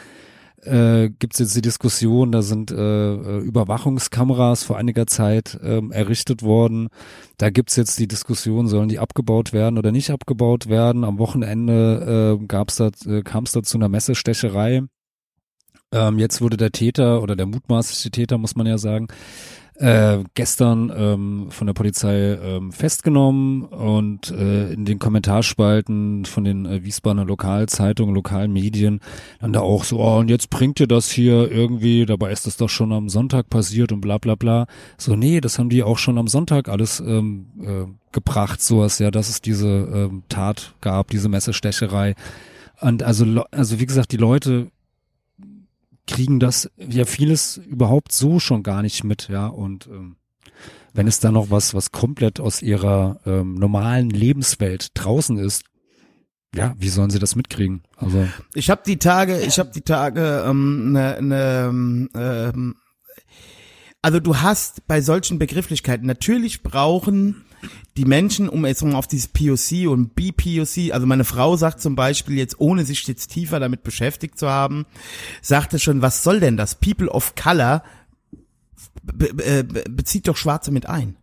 äh, 0.63 1.09
gibt 1.09 1.33
es 1.33 1.39
jetzt 1.39 1.55
die 1.55 1.61
Diskussion, 1.61 2.31
da 2.31 2.41
sind 2.41 2.71
äh, 2.71 2.75
äh, 2.75 3.39
Überwachungskameras 3.39 4.63
vor 4.63 4.77
einiger 4.77 5.07
Zeit 5.07 5.59
ähm, 5.63 5.91
errichtet 5.91 6.43
worden. 6.43 6.89
Da 7.37 7.49
gibt's 7.49 7.75
jetzt 7.75 7.99
die 7.99 8.07
Diskussion, 8.07 8.67
sollen 8.67 8.89
die 8.89 8.99
abgebaut 8.99 9.53
werden 9.53 9.77
oder 9.77 9.91
nicht 9.91 10.09
abgebaut 10.09 10.67
werden. 10.67 11.03
Am 11.03 11.19
Wochenende 11.19 12.39
äh, 12.41 12.45
gab's 12.45 12.77
da, 12.77 12.89
äh, 13.05 13.21
kam 13.21 13.43
es 13.43 13.51
da 13.51 13.61
zu 13.63 13.77
einer 13.77 13.89
Messestecherei. 13.89 14.83
Ähm, 15.91 16.19
jetzt 16.19 16.41
wurde 16.41 16.57
der 16.57 16.71
Täter 16.71 17.21
oder 17.21 17.35
der 17.35 17.45
mutmaßliche 17.45 18.11
Täter, 18.11 18.37
muss 18.37 18.55
man 18.55 18.67
ja 18.67 18.77
sagen, 18.77 19.07
äh, 19.79 20.23
gestern 20.33 20.91
ähm, 20.95 21.47
von 21.49 21.67
der 21.67 21.73
Polizei 21.73 22.33
ähm, 22.33 22.71
festgenommen 22.71 23.63
und 23.63 24.31
äh, 24.31 24.73
in 24.73 24.85
den 24.85 24.97
Kommentarspalten 24.97 26.25
von 26.25 26.43
den 26.43 26.65
äh, 26.65 26.83
Wiesbadener 26.83 27.25
Lokalzeitungen, 27.25 28.15
lokalen 28.15 28.51
Medien 28.51 29.01
dann 29.39 29.53
da 29.53 29.59
auch 29.59 29.83
so, 29.83 29.99
oh, 29.99 30.17
und 30.17 30.29
jetzt 30.29 30.49
bringt 30.49 30.79
ihr 30.79 30.87
das 30.87 31.11
hier 31.11 31.51
irgendwie, 31.51 32.05
dabei 32.05 32.31
ist 32.31 32.47
das 32.47 32.57
doch 32.57 32.69
schon 32.69 32.91
am 32.91 33.07
Sonntag 33.07 33.49
passiert 33.49 33.91
und 33.91 34.01
bla 34.01 34.17
bla 34.17 34.35
bla. 34.35 34.65
So, 34.97 35.15
nee, 35.15 35.41
das 35.41 35.59
haben 35.59 35.69
die 35.69 35.83
auch 35.83 35.99
schon 35.99 36.17
am 36.17 36.27
Sonntag 36.27 36.69
alles 36.69 36.99
ähm, 36.99 37.45
äh, 37.61 37.85
gebracht, 38.11 38.61
sowas, 38.61 38.97
ja, 38.97 39.11
dass 39.11 39.29
es 39.29 39.41
diese 39.41 39.67
ähm, 39.67 40.23
Tat 40.27 40.73
gab, 40.81 41.11
diese 41.11 41.29
Messestecherei. 41.29 42.15
Und 42.81 43.03
also, 43.03 43.25
also 43.51 43.79
wie 43.79 43.85
gesagt, 43.85 44.11
die 44.11 44.17
Leute 44.17 44.71
kriegen 46.07 46.39
das 46.39 46.71
ja 46.77 47.05
vieles 47.05 47.57
überhaupt 47.57 48.11
so 48.11 48.39
schon 48.39 48.63
gar 48.63 48.81
nicht 48.81 49.03
mit, 49.03 49.27
ja. 49.29 49.47
Und 49.47 49.87
ähm, 49.87 50.15
wenn 50.93 51.07
es 51.07 51.19
dann 51.19 51.35
noch 51.35 51.51
was, 51.51 51.73
was 51.73 51.91
komplett 51.91 52.39
aus 52.39 52.61
ihrer 52.61 53.19
ähm, 53.25 53.55
normalen 53.55 54.09
Lebenswelt 54.09 54.89
draußen 54.95 55.37
ist, 55.37 55.63
ja, 56.55 56.73
wie 56.79 56.89
sollen 56.89 57.09
sie 57.09 57.19
das 57.19 57.35
mitkriegen? 57.35 57.83
Also 57.97 58.27
Ich 58.55 58.69
habe 58.69 58.81
die 58.85 58.97
Tage, 58.97 59.41
ich 59.41 59.59
habe 59.59 59.69
die 59.75 59.81
Tage 59.81 60.43
ähm, 60.47 60.93
ne, 60.93 61.17
ne, 61.21 62.09
ähm, 62.15 62.75
also 64.01 64.19
du 64.19 64.37
hast 64.37 64.87
bei 64.87 65.01
solchen 65.01 65.37
Begrifflichkeiten 65.37 66.07
natürlich 66.07 66.63
brauchen 66.63 67.43
die 67.97 68.05
Menschen, 68.05 68.49
um 68.49 68.65
jetzt 68.65 68.83
mal 68.83 68.95
auf 68.95 69.07
dieses 69.07 69.27
POC 69.27 69.89
und 69.89 70.15
BPOC, 70.15 70.93
also 70.93 71.07
meine 71.07 71.23
Frau 71.23 71.57
sagt 71.57 71.81
zum 71.81 71.95
Beispiel 71.95 72.37
jetzt, 72.37 72.59
ohne 72.59 72.85
sich 72.85 73.07
jetzt 73.07 73.31
tiefer 73.31 73.59
damit 73.59 73.83
beschäftigt 73.83 74.37
zu 74.37 74.49
haben, 74.49 74.85
sagte 75.41 75.79
schon, 75.79 76.01
was 76.01 76.23
soll 76.23 76.39
denn 76.39 76.57
das? 76.57 76.75
People 76.75 77.09
of 77.09 77.35
Color 77.35 77.83
be 79.03 79.33
be 79.33 79.63
be 79.63 79.83
bezieht 79.89 80.27
doch 80.27 80.37
Schwarze 80.37 80.71
mit 80.71 80.87
ein. 80.87 81.15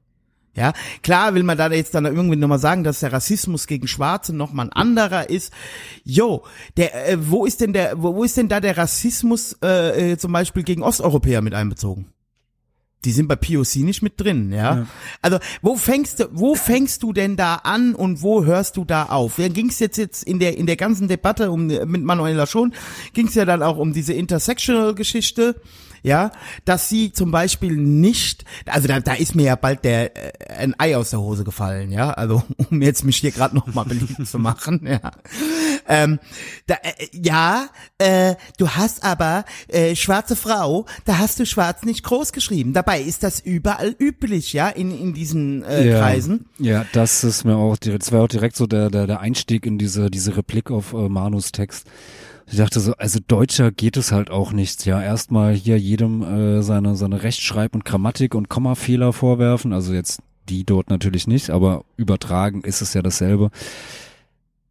Ja, 0.56 0.72
klar 1.02 1.34
will 1.34 1.42
man 1.42 1.58
da 1.58 1.68
jetzt 1.70 1.94
dann 1.94 2.04
irgendwie 2.04 2.36
nochmal 2.36 2.60
sagen, 2.60 2.84
dass 2.84 3.00
der 3.00 3.12
Rassismus 3.12 3.66
gegen 3.66 3.88
Schwarze 3.88 4.34
nochmal 4.34 4.66
ein 4.66 4.72
anderer 4.72 5.28
ist. 5.28 5.52
Jo, 6.04 6.44
der, 6.76 7.08
äh, 7.08 7.16
wo 7.28 7.44
ist 7.44 7.60
denn 7.60 7.72
der, 7.72 8.00
wo, 8.00 8.14
wo 8.14 8.22
ist 8.22 8.36
denn 8.36 8.48
da 8.48 8.60
der 8.60 8.76
Rassismus 8.76 9.58
äh, 9.64 10.12
äh, 10.12 10.16
zum 10.16 10.30
Beispiel 10.30 10.62
gegen 10.62 10.82
Osteuropäer 10.82 11.42
mit 11.42 11.54
einbezogen? 11.54 12.13
Die 13.04 13.12
sind 13.12 13.28
bei 13.28 13.36
POC 13.36 13.76
nicht 13.76 14.02
mit 14.02 14.20
drin, 14.20 14.52
ja? 14.52 14.86
Also 15.22 15.38
wo 15.62 15.76
fängst 15.76 16.20
du, 16.20 16.28
wo 16.32 16.54
fängst 16.54 17.02
du 17.02 17.12
denn 17.12 17.36
da 17.36 17.56
an 17.56 17.94
und 17.94 18.22
wo 18.22 18.44
hörst 18.44 18.76
du 18.76 18.84
da 18.84 19.04
auf? 19.04 19.38
Ja, 19.38 19.48
ging 19.48 19.68
es 19.68 19.78
jetzt 19.78 19.96
jetzt 19.98 20.24
in 20.24 20.38
der 20.38 20.56
in 20.56 20.66
der 20.66 20.76
ganzen 20.76 21.08
Debatte 21.08 21.50
um 21.50 21.66
mit 21.66 22.02
Manuela 22.02 22.46
schon, 22.46 22.74
ging 23.12 23.28
es 23.28 23.34
ja 23.34 23.44
dann 23.44 23.62
auch 23.62 23.76
um 23.76 23.92
diese 23.92 24.12
Intersectional-Geschichte, 24.14 25.60
ja, 26.04 26.30
dass 26.66 26.88
sie 26.88 27.12
zum 27.12 27.30
Beispiel 27.30 27.74
nicht, 27.76 28.44
also 28.66 28.86
da, 28.86 29.00
da 29.00 29.14
ist 29.14 29.34
mir 29.34 29.44
ja 29.44 29.56
bald 29.56 29.84
der 29.84 30.16
äh, 30.16 30.52
ein 30.52 30.74
Ei 30.78 30.96
aus 30.96 31.10
der 31.10 31.20
Hose 31.20 31.44
gefallen, 31.44 31.90
ja, 31.90 32.10
also 32.10 32.42
um 32.70 32.82
jetzt 32.82 33.04
mich 33.04 33.16
hier 33.16 33.32
gerade 33.32 33.56
noch 33.56 33.66
mal 33.74 33.84
beliebt 33.84 34.26
zu 34.26 34.38
machen, 34.38 34.86
ja. 34.86 35.10
Ähm, 35.88 36.18
da, 36.66 36.74
äh, 36.82 37.06
ja, 37.12 37.68
äh, 37.98 38.34
du 38.58 38.68
hast 38.68 39.02
aber 39.02 39.44
äh, 39.68 39.96
schwarze 39.96 40.36
Frau, 40.36 40.86
da 41.06 41.18
hast 41.18 41.40
du 41.40 41.46
schwarz 41.46 41.82
nicht 41.84 42.04
groß 42.04 42.32
geschrieben. 42.32 42.72
Dabei 42.72 43.00
ist 43.00 43.22
das 43.22 43.40
überall 43.40 43.94
üblich, 43.98 44.52
ja, 44.52 44.68
in 44.68 44.90
in 44.90 45.14
diesen 45.14 45.62
äh, 45.64 45.88
ja, 45.88 46.00
Kreisen. 46.00 46.46
Ja, 46.58 46.84
das 46.92 47.24
ist 47.24 47.44
mir 47.44 47.56
auch 47.56 47.78
direkt, 47.78 48.02
das 48.02 48.12
war 48.12 48.22
auch 48.22 48.28
direkt 48.28 48.56
so 48.56 48.66
der, 48.66 48.90
der, 48.90 49.06
der 49.06 49.20
Einstieg 49.20 49.64
in 49.64 49.78
diese, 49.78 50.10
diese 50.10 50.36
Replik 50.36 50.70
auf 50.70 50.92
äh, 50.92 51.08
Manus 51.08 51.52
Text. 51.52 51.86
Ich 52.46 52.56
dachte 52.58 52.80
so, 52.80 52.92
also 52.94 53.20
Deutscher 53.26 53.72
geht 53.72 53.96
es 53.96 54.12
halt 54.12 54.30
auch 54.30 54.52
nicht, 54.52 54.84
ja. 54.86 55.02
Erstmal 55.02 55.54
hier 55.54 55.78
jedem 55.78 56.22
äh, 56.22 56.62
seine, 56.62 56.94
seine 56.94 57.22
Rechtschreib- 57.22 57.74
und 57.74 57.84
Grammatik- 57.84 58.34
und 58.34 58.48
Kommafehler 58.48 59.12
vorwerfen. 59.12 59.72
Also 59.72 59.94
jetzt 59.94 60.20
die 60.48 60.64
dort 60.64 60.90
natürlich 60.90 61.26
nicht, 61.26 61.50
aber 61.50 61.84
übertragen 61.96 62.62
ist 62.62 62.82
es 62.82 62.94
ja 62.94 63.02
dasselbe. 63.02 63.50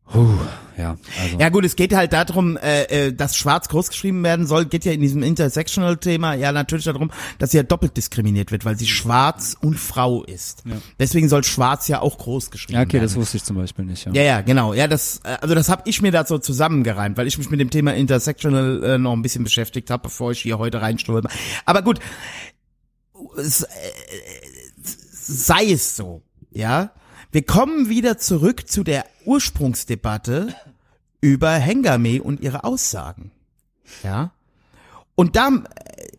Puh, 0.05 0.37
ja, 0.77 0.97
also. 1.21 1.37
Ja 1.39 1.49
gut, 1.49 1.65
es 1.65 1.75
geht 1.75 1.93
halt 1.93 2.13
darum, 2.13 2.57
äh, 2.57 2.83
äh, 2.83 3.13
dass 3.13 3.35
schwarz 3.35 3.69
groß 3.69 3.89
geschrieben 3.89 4.23
werden 4.23 4.45
soll, 4.45 4.65
geht 4.65 4.85
ja 4.85 4.91
in 4.91 5.01
diesem 5.01 5.23
Intersectional-Thema 5.23 6.33
ja 6.33 6.51
natürlich 6.51 6.85
darum, 6.85 7.11
dass 7.39 7.51
sie 7.51 7.57
ja 7.57 7.63
doppelt 7.63 7.95
diskriminiert 7.95 8.51
wird, 8.51 8.65
weil 8.65 8.77
sie 8.77 8.85
schwarz 8.85 9.55
und 9.59 9.79
Frau 9.79 10.23
ist. 10.23 10.63
Ja. 10.65 10.75
Deswegen 10.99 11.29
soll 11.29 11.43
schwarz 11.43 11.87
ja 11.87 12.01
auch 12.01 12.17
groß 12.17 12.51
geschrieben 12.51 12.79
ja, 12.79 12.83
okay, 12.83 12.93
werden. 12.93 13.05
das 13.05 13.15
wusste 13.15 13.37
ich 13.37 13.43
zum 13.43 13.55
Beispiel 13.55 13.85
nicht, 13.85 14.05
ja. 14.05 14.11
Ja, 14.13 14.21
ja, 14.21 14.41
genau. 14.41 14.73
Ja, 14.73 14.87
das, 14.87 15.21
äh, 15.23 15.37
also 15.41 15.55
das 15.55 15.69
habe 15.69 15.83
ich 15.85 16.01
mir 16.01 16.11
da 16.11 16.25
so 16.25 16.37
zusammengereimt, 16.37 17.17
weil 17.17 17.27
ich 17.27 17.37
mich 17.37 17.49
mit 17.49 17.59
dem 17.59 17.69
Thema 17.69 17.93
Intersectional 17.93 18.83
äh, 18.83 18.97
noch 18.97 19.13
ein 19.13 19.21
bisschen 19.21 19.43
beschäftigt 19.43 19.89
habe, 19.89 20.03
bevor 20.03 20.31
ich 20.31 20.41
hier 20.41 20.57
heute 20.59 20.81
reinstolper. 20.81 21.29
Aber 21.65 21.81
gut, 21.81 21.99
es, 23.37 23.63
äh, 23.63 23.67
sei 25.11 25.71
es 25.71 25.95
so, 25.95 26.21
ja. 26.51 26.91
Wir 27.33 27.43
kommen 27.43 27.89
wieder 27.89 28.19
zurück 28.19 28.69
zu 28.69 28.83
der 28.83 29.07
Ursprungsdebatte 29.25 30.53
über 31.19 31.49
Hengame 31.49 32.21
und 32.21 32.41
ihre 32.41 32.63
Aussagen, 32.63 33.31
ja. 34.03 34.31
Und 35.15 35.35
da 35.35 35.49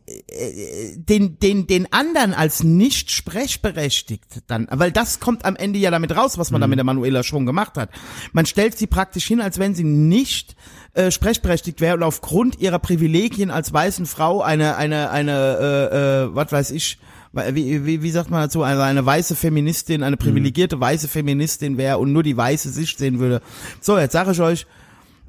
äh, 0.07 0.97
den 0.97 1.39
den 1.39 1.69
den 1.69 1.93
anderen 1.93 2.35
als 2.35 2.65
nicht 2.65 3.13
sprechberechtigt 3.13 4.43
dann, 4.49 4.67
weil 4.73 4.91
das 4.91 5.21
kommt 5.21 5.45
am 5.45 5.55
Ende 5.55 5.79
ja 5.79 5.93
damit 5.93 6.17
raus, 6.17 6.37
was 6.37 6.51
man 6.51 6.61
da 6.61 6.67
mit 6.67 6.79
der 6.79 6.85
Manuela 6.85 7.23
schon 7.23 7.47
gemacht 7.47 7.77
hat. 7.77 7.91
Man 8.33 8.45
stellt 8.45 8.77
sie 8.77 8.89
praktisch 8.89 9.27
hin, 9.27 9.41
als 9.41 9.61
wenn 9.61 9.77
sie 9.77 9.85
nicht 9.85 10.57
äh, 10.95 11.13
sprechberechtigt 11.13 11.81
wäre 11.81 11.95
und 11.95 12.03
aufgrund 12.03 12.59
ihrer 12.59 12.81
Privilegien 12.81 13.53
als 13.53 13.73
weißen 13.73 14.07
Frau 14.07 14.43
eine 14.43 14.75
eine 14.77 15.11
eine 15.11 15.33
äh, 15.61 16.25
äh, 16.25 16.35
was 16.35 16.51
weiß 16.51 16.73
ich 16.73 16.99
wie, 17.35 17.85
wie, 17.87 18.03
wie 18.03 18.11
sagt 18.11 18.31
man 18.31 18.43
dazu, 18.43 18.63
also 18.63 18.83
eine 18.83 19.05
weiße 19.05 19.37
Feministin, 19.37 20.03
eine 20.03 20.17
privilegierte 20.17 20.81
weiße 20.81 21.09
Feministin 21.09 21.77
wäre 21.77 21.99
und 21.99 22.13
nur 22.13 22.23
die 22.23 22.37
weiße 22.37 22.71
Sicht 22.71 22.99
sehen 22.99 23.19
würde. 23.19 23.43
So, 23.81 23.99
jetzt 23.99 24.13
sage 24.13 24.33
ich 24.33 24.41
euch, 24.41 24.67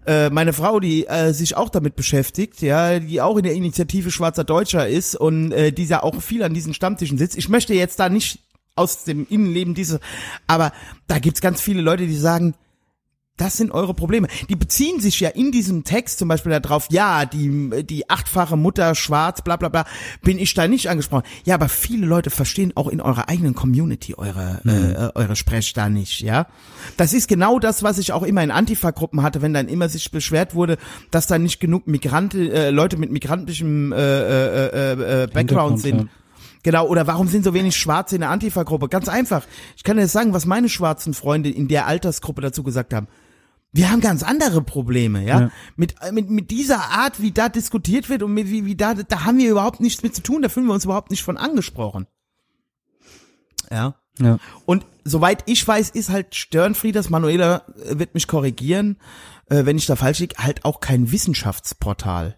äh, 0.06 0.30
meine 0.30 0.54
Frau, 0.54 0.80
die 0.80 1.08
äh, 1.08 1.34
sich 1.34 1.58
auch 1.58 1.70
damit 1.70 1.96
beschäftigt, 1.96 2.62
ja, 2.62 3.00
die 3.00 3.22
auch 3.22 3.38
in 3.38 3.44
der 3.44 3.54
Initiative 3.54 4.12
Schwarzer 4.12 4.44
Deutscher 4.44 4.88
ist 4.88 5.16
und 5.16 5.52
äh, 5.52 5.72
die 5.72 5.86
ja 5.86 6.04
auch 6.04 6.22
viel 6.22 6.44
an 6.44 6.54
diesen 6.54 6.74
Stammtischen 6.74 7.18
sitzt. 7.18 7.38
Ich 7.38 7.50
möchte 7.50 7.74
jetzt 7.74 8.00
da 8.00 8.10
nicht 8.10 8.40
aus 8.76 9.04
dem 9.04 9.26
Innenleben 9.30 9.74
diese, 9.74 10.00
aber 10.48 10.74
da 11.08 11.20
gibt's 11.20 11.42
ganz 11.42 11.62
viele 11.62 11.82
Leute, 11.82 12.06
die 12.08 12.16
sagen, 12.16 12.54
das 13.38 13.58
sind 13.58 13.72
eure 13.72 13.94
Probleme. 13.94 14.28
Die 14.50 14.56
beziehen 14.56 15.00
sich 15.02 15.20
ja 15.20 15.30
in 15.30 15.52
diesem 15.52 15.84
Text 15.84 16.20
zum 16.20 16.28
Beispiel 16.30 16.58
darauf, 16.60 16.88
ja, 16.90 17.26
die, 17.26 17.84
die 17.84 18.10
achtfache 18.10 18.56
Mutter 18.56 18.96
schwarz, 18.96 19.42
bla 19.42 19.58
bla 19.58 19.70
bla, 19.70 19.86
bin 20.22 20.40
ich 20.40 20.54
da 20.54 20.68
nicht 20.68 20.90
angesprochen. 20.90 21.24
Ja, 21.44 21.56
aber 21.56 21.68
viele 21.68 22.06
Leute 22.06 22.30
verstehen 22.30 22.72
auch 22.76 22.88
in 22.88 23.02
eurer 23.02 23.28
eigenen 23.28 23.54
Community 23.54 24.16
eure, 24.16 24.62
äh, 24.66 25.20
eure 25.20 25.36
Sprech 25.36 25.74
da 25.74 25.90
nicht, 25.90 26.22
ja. 26.22 26.48
Das 26.96 27.14
ist 27.14 27.28
genau 27.28 27.60
das, 27.60 27.84
was 27.84 27.98
ich 27.98 28.14
auch 28.14 28.24
immer 28.24 28.44
in 28.44 28.52
Antifa-Gruppen 28.52 29.22
hatte, 29.22 29.42
wenn 29.42 29.54
dann 29.54 29.68
immer 29.68 29.90
sich 29.90 30.12
beschwert 30.12 30.56
wurde, 30.56 30.78
dass 31.12 31.28
da 31.28 31.38
nicht 31.38 31.60
genug 31.60 31.88
Migrante, 31.88 32.52
äh, 32.52 32.70
Leute 32.70 32.98
mit 32.98 33.12
migrantischem 33.12 33.92
äh, 33.92 33.98
äh, 33.98 34.02
äh, 34.02 35.24
äh, 35.24 35.28
Background 35.28 35.36
Hintergrund, 35.36 35.80
sind. 35.82 36.02
ja. 36.02 36.08
Genau, 36.64 36.88
oder 36.88 37.06
warum 37.06 37.28
sind 37.28 37.44
so 37.44 37.54
wenig 37.54 37.76
Schwarze 37.76 38.16
in 38.16 38.22
der 38.22 38.32
Antifa-Gruppe? 38.32 38.90
Ganz 38.90 39.08
einfach. 39.08 39.46
Ich 39.78 39.84
kann 39.84 39.98
dir 39.98 40.04
jetzt 40.04 40.14
sagen, 40.14 40.34
was 40.34 40.48
meine 40.48 40.68
schwarzen 40.68 41.14
Freunde 41.14 41.52
in 41.52 41.68
der 41.68 41.86
Altersgruppe 41.86 42.42
dazu 42.42 42.64
gesagt 42.64 42.92
haben. 42.92 43.08
Wir 43.76 43.92
haben 43.92 44.00
ganz 44.00 44.24
andere 44.24 44.62
Probleme, 44.62 45.26
ja. 45.26 45.42
Ja. 45.42 45.52
Mit, 45.76 45.96
äh, 46.00 46.14
mit, 46.14 46.30
mit 46.30 46.50
dieser 46.50 46.92
Art, 46.92 47.22
wie 47.22 47.32
da 47.32 47.50
diskutiert 47.50 48.08
wird 48.08 48.24
und 48.24 48.34
mit, 48.34 48.50
wie, 48.50 48.64
wie 48.64 48.76
da, 48.76 48.94
da 48.94 49.26
haben 49.26 49.38
wir 49.38 49.52
überhaupt 49.52 49.82
nichts 49.82 50.02
mit 50.02 50.16
zu 50.16 50.24
tun, 50.24 50.42
da 50.42 50.48
fühlen 50.48 50.68
wir 50.68 50.74
uns 50.74 50.86
überhaupt 50.86 51.12
nicht 51.12 51.24
von 51.24 51.36
angesprochen. 51.36 52.08
Ja. 53.70 53.96
Ja. 54.18 54.40
Und 54.66 54.86
soweit 55.04 55.44
ich 55.46 55.68
weiß, 55.68 55.90
ist 55.90 56.10
halt 56.10 56.36
Störenfrieders, 56.36 57.10
Manuela 57.10 57.64
äh, 57.84 58.00
wird 58.00 58.14
mich 58.14 58.28
korrigieren, 58.28 58.98
äh, 59.48 59.66
wenn 59.66 59.78
ich 59.78 59.88
da 59.88 59.98
falsch 59.98 60.20
liege, 60.20 60.38
halt 60.38 60.64
auch 60.64 60.80
kein 60.80 61.12
Wissenschaftsportal. 61.12 62.38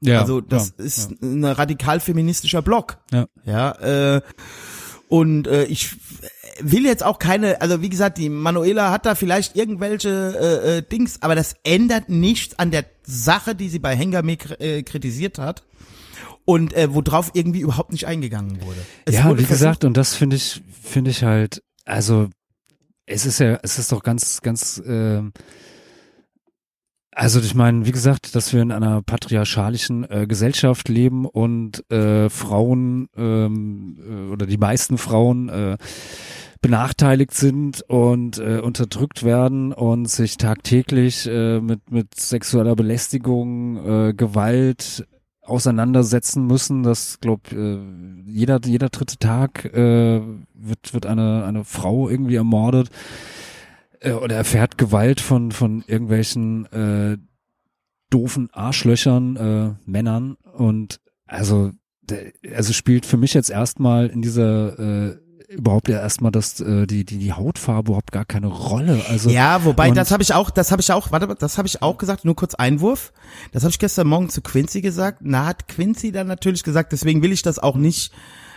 Ja. 0.00 0.20
also 0.20 0.40
das 0.40 0.74
ja, 0.78 0.84
ist 0.84 1.22
ein 1.22 1.44
radikal 1.44 1.98
feministischer 1.98 2.62
Blog. 2.62 2.98
Ja. 3.10 3.26
Ja, 3.44 3.72
äh, 4.16 4.22
und 5.08 5.48
äh, 5.48 5.64
ich 5.64 5.96
will 6.60 6.84
jetzt 6.84 7.04
auch 7.04 7.18
keine, 7.18 7.60
also 7.60 7.82
wie 7.82 7.88
gesagt, 7.88 8.18
die 8.18 8.28
Manuela 8.28 8.90
hat 8.90 9.06
da 9.06 9.14
vielleicht 9.14 9.56
irgendwelche 9.56 10.08
äh, 10.64 10.78
äh, 10.78 10.82
Dings, 10.82 11.22
aber 11.22 11.34
das 11.34 11.56
ändert 11.64 12.08
nichts 12.08 12.58
an 12.58 12.70
der 12.70 12.84
Sache, 13.04 13.54
die 13.54 13.68
sie 13.68 13.78
bei 13.78 13.96
Hengame 13.96 14.32
äh, 14.58 14.82
kritisiert 14.82 15.38
hat 15.38 15.64
und 16.44 16.72
äh, 16.74 16.92
worauf 16.94 17.30
irgendwie 17.34 17.60
überhaupt 17.60 17.92
nicht 17.92 18.06
eingegangen 18.06 18.62
wurde. 18.62 18.80
Es 19.04 19.16
ja, 19.16 19.24
wurde 19.24 19.42
wie 19.42 19.46
gesagt, 19.46 19.84
und 19.84 19.96
das 19.96 20.14
finde 20.14 20.36
ich, 20.36 20.62
finde 20.82 21.10
ich 21.10 21.22
halt, 21.22 21.62
also 21.84 22.28
es 23.06 23.26
ist 23.26 23.40
ja, 23.40 23.58
es 23.62 23.78
ist 23.78 23.92
doch 23.92 24.02
ganz, 24.02 24.40
ganz, 24.42 24.82
ähm, 24.86 25.32
also 27.14 27.40
ich 27.40 27.54
meine, 27.54 27.86
wie 27.86 27.92
gesagt, 27.92 28.34
dass 28.34 28.52
wir 28.52 28.62
in 28.62 28.72
einer 28.72 29.02
patriarchalischen 29.02 30.08
äh, 30.10 30.26
Gesellschaft 30.26 30.88
leben 30.88 31.26
und 31.26 31.88
äh, 31.90 32.28
Frauen 32.28 33.08
ähm, 33.16 33.96
äh, 34.00 34.32
oder 34.32 34.46
die 34.46 34.58
meisten 34.58 34.98
Frauen 34.98 35.48
äh, 35.48 35.76
benachteiligt 36.60 37.34
sind 37.34 37.82
und 37.88 38.38
äh, 38.38 38.58
unterdrückt 38.58 39.22
werden 39.22 39.72
und 39.72 40.06
sich 40.06 40.38
tagtäglich 40.38 41.26
äh, 41.26 41.60
mit 41.60 41.90
mit 41.90 42.18
sexueller 42.18 42.74
Belästigung, 42.74 44.08
äh, 44.08 44.14
Gewalt 44.14 45.06
auseinandersetzen 45.42 46.46
müssen. 46.46 46.82
Das 46.82 47.20
glaub 47.20 47.52
äh, 47.52 47.78
jeder 48.26 48.60
jeder 48.64 48.88
dritte 48.88 49.18
Tag 49.18 49.66
äh, 49.66 50.20
wird 50.54 50.94
wird 50.94 51.06
eine 51.06 51.44
eine 51.44 51.64
Frau 51.64 52.08
irgendwie 52.08 52.36
ermordet 52.36 52.90
äh, 54.04 54.12
oder 54.12 54.36
erfährt 54.36 54.78
Gewalt 54.78 55.20
von 55.20 55.52
von 55.52 55.82
irgendwelchen 55.86 56.66
äh, 56.72 57.18
doofen 58.10 58.48
Arschlöchern 58.52 59.36
äh, 59.36 59.90
Männern 59.90 60.36
und 60.52 61.00
also 61.26 61.72
der, 62.02 62.32
also 62.54 62.72
spielt 62.72 63.06
für 63.06 63.16
mich 63.16 63.34
jetzt 63.34 63.50
erstmal 63.50 64.08
in 64.08 64.22
dieser 64.22 64.78
äh, 64.78 65.18
überhaupt 65.48 65.88
ja 65.88 66.00
erstmal 66.00 66.32
das 66.32 66.60
äh, 66.60 66.86
die 66.86 67.04
die 67.04 67.18
die 67.18 67.32
Hautfarbe 67.32 67.90
überhaupt 67.90 68.12
gar 68.12 68.24
keine 68.24 68.48
Rolle 68.48 69.02
also 69.08 69.30
Ja, 69.30 69.64
wobei 69.64 69.90
das 69.90 70.10
habe 70.10 70.22
ich 70.22 70.34
auch, 70.34 70.50
das 70.50 70.70
habe 70.70 70.82
ich 70.82 70.92
auch, 70.92 71.12
warte, 71.12 71.26
mal, 71.26 71.34
das 71.34 71.58
habe 71.58 71.68
ich 71.68 71.82
auch 71.82 71.98
gesagt, 71.98 72.24
nur 72.24 72.36
kurz 72.36 72.54
Einwurf. 72.54 73.12
Das 73.52 73.62
habe 73.62 73.70
ich 73.70 73.78
gestern 73.78 74.08
Morgen 74.08 74.28
zu 74.28 74.42
Quincy 74.42 74.80
gesagt. 74.80 75.18
Na, 75.22 75.46
hat 75.46 75.68
Quincy 75.68 76.12
dann 76.12 76.26
natürlich 76.26 76.62
gesagt, 76.62 76.92
deswegen 76.92 77.22
will 77.22 77.32
ich 77.32 77.42
das 77.42 77.58
auch 77.58 77.76
nicht 77.76 78.12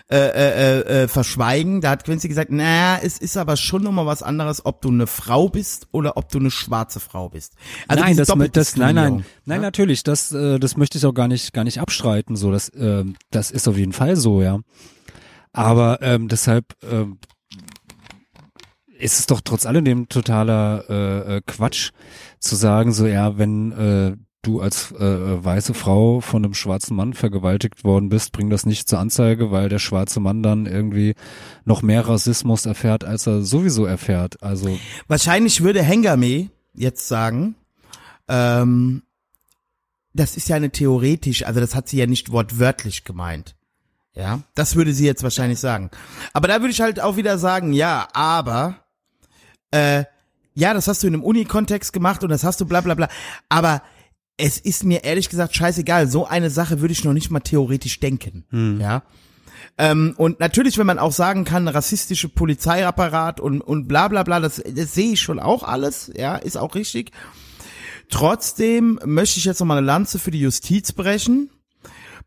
äh, 0.10 0.18
äh, 0.18 1.04
äh, 1.04 1.08
verschweigen. 1.10 1.82
Da 1.82 1.90
hat 1.90 2.06
Quincy 2.06 2.30
gesagt, 2.30 2.50
na, 2.52 2.98
es 3.02 3.18
ist 3.18 3.36
aber 3.36 3.58
schon 3.58 3.84
nochmal 3.84 4.06
was 4.06 4.24
anderes, 4.24 4.66
ob 4.66 4.82
du 4.82 4.90
eine 4.90 5.06
Frau 5.06 5.50
bist 5.50 5.88
oder 5.92 6.16
ob 6.16 6.30
du 6.30 6.40
eine 6.40 6.50
schwarze 6.50 7.00
Frau 7.00 7.30
bist. 7.30 7.56
Also 7.90 8.04
nein, 8.04 8.16
das, 8.16 8.28
das, 8.28 8.38
nein, 8.38 8.46
nein, 8.46 8.54
Doppeldiskriminierung, 8.54 9.26
nein, 9.46 9.58
ja? 9.58 9.62
natürlich, 9.62 10.04
das, 10.04 10.32
äh, 10.32 10.60
das 10.60 10.78
möchte 10.78 10.98
ich 10.98 11.06
auch 11.06 11.14
gar 11.14 11.28
nicht, 11.28 11.52
gar 11.52 11.66
nicht 11.66 11.82
abstreiten, 11.82 12.38
so, 12.38 12.52
das, 12.52 12.72
ähm, 12.76 13.16
das 13.32 13.52
ist 13.52 13.68
auf 13.68 13.78
jeden 13.78 13.92
Fall 13.92 14.16
so, 14.16 14.42
ja. 14.42 14.60
Aber 15.52 16.02
ähm, 16.02 16.30
deshalb 16.30 16.74
ähm, 16.90 17.20
ist 18.98 19.20
es 19.20 19.26
doch 19.26 19.42
trotz 19.42 19.66
alledem 19.66 20.08
totaler 20.08 20.86
äh, 20.90 21.38
äh, 21.38 21.42
Quatsch 21.46 21.92
zu 22.40 22.56
sagen, 22.56 22.94
so 22.94 23.08
ja, 23.08 23.38
wenn 23.38 23.72
äh, 23.72 24.16
du 24.42 24.62
als 24.62 24.92
äh, 24.92 25.44
weiße 25.44 25.74
Frau 25.74 26.22
von 26.22 26.44
einem 26.44 26.54
schwarzen 26.54 26.96
Mann 26.96 27.14
vergewaltigt 27.14 27.84
worden 27.84 28.10
bist, 28.10 28.32
bring 28.32 28.50
das 28.50 28.66
nicht 28.66 28.88
zur 28.88 29.00
Anzeige, 29.00 29.52
weil 29.52 29.70
der 29.70 29.80
schwarze 29.80 30.20
Mann 30.20 30.44
dann 30.44 30.66
irgendwie 30.66 31.16
noch 31.66 31.82
mehr 31.82 32.08
Rassismus 32.08 32.66
erfährt, 32.66 33.04
als 33.04 33.28
er 33.28 33.42
sowieso 33.42 33.86
erfährt. 33.86 34.42
Also 34.42 34.78
Wahrscheinlich 35.08 35.62
würde 35.62 35.84
Hengame 35.84 36.50
jetzt 36.74 37.08
sagen, 37.08 37.56
ähm, 38.28 39.04
das 40.14 40.38
ist 40.38 40.50
ja 40.50 40.56
eine 40.56 40.72
theoretisch, 40.72 41.44
also 41.44 41.60
das 41.60 41.76
hat 41.76 41.88
sie 41.88 41.98
ja 41.98 42.08
nicht 42.08 42.32
wortwörtlich 42.32 43.04
gemeint. 43.04 43.56
Ja, 44.14 44.42
das 44.56 44.76
würde 44.76 44.94
sie 44.94 45.06
jetzt 45.06 45.22
wahrscheinlich 45.22 45.60
sagen. 45.60 45.92
Aber 46.34 46.48
da 46.48 46.60
würde 46.62 46.72
ich 46.72 46.82
halt 46.82 47.00
auch 47.00 47.18
wieder 47.18 47.38
sagen, 47.38 47.72
ja, 47.72 48.08
aber, 48.14 48.78
äh, 49.70 50.06
ja, 50.56 50.74
das 50.74 50.88
hast 50.88 51.04
du 51.04 51.08
in 51.08 51.14
einem 51.14 51.24
Uni-Kontext 51.24 51.94
gemacht 51.94 52.24
und 52.24 52.32
das 52.32 52.44
hast 52.44 52.60
du 52.60 52.66
bla 52.66 52.82
bla 52.82 52.96
bla. 52.96 53.10
Aber 53.48 53.84
es 54.38 54.60
ist 54.60 54.84
mir 54.84 55.04
ehrlich 55.04 55.30
gesagt 55.30 55.56
scheißegal. 55.56 56.08
So 56.08 56.26
eine 56.26 56.50
Sache 56.50 56.80
würde 56.80 56.92
ich 56.92 57.04
noch 57.04 57.14
nicht 57.14 57.32
mal 57.32 57.40
theoretisch 57.40 58.00
denken. 58.00 58.46
Ja. 58.80 59.04
Ähm, 59.80 60.14
und 60.18 60.40
natürlich, 60.40 60.78
wenn 60.78 60.88
man 60.88 61.00
auch 61.00 61.12
sagen 61.12 61.44
kann, 61.44 61.68
rassistische 61.68 62.30
Polizeiapparat 62.30 63.40
und, 63.40 63.62
und 63.62 63.88
bla 63.88 64.08
bla 64.08 64.24
bla, 64.24 64.40
das, 64.40 64.62
das 64.64 64.94
sehe 64.94 65.14
ich 65.14 65.22
schon 65.22 65.40
auch 65.40 65.64
alles, 65.64 66.12
ja, 66.16 66.36
ist 66.36 66.58
auch 66.58 66.76
richtig. 66.76 67.12
Trotzdem 68.10 69.00
möchte 69.06 69.40
ich 69.40 69.46
jetzt 69.46 69.60
noch 69.60 69.68
mal 69.68 69.78
eine 69.78 69.86
Lanze 69.86 70.18
für 70.18 70.32
die 70.32 70.40
Justiz 70.40 70.94
brechen. 70.94 71.50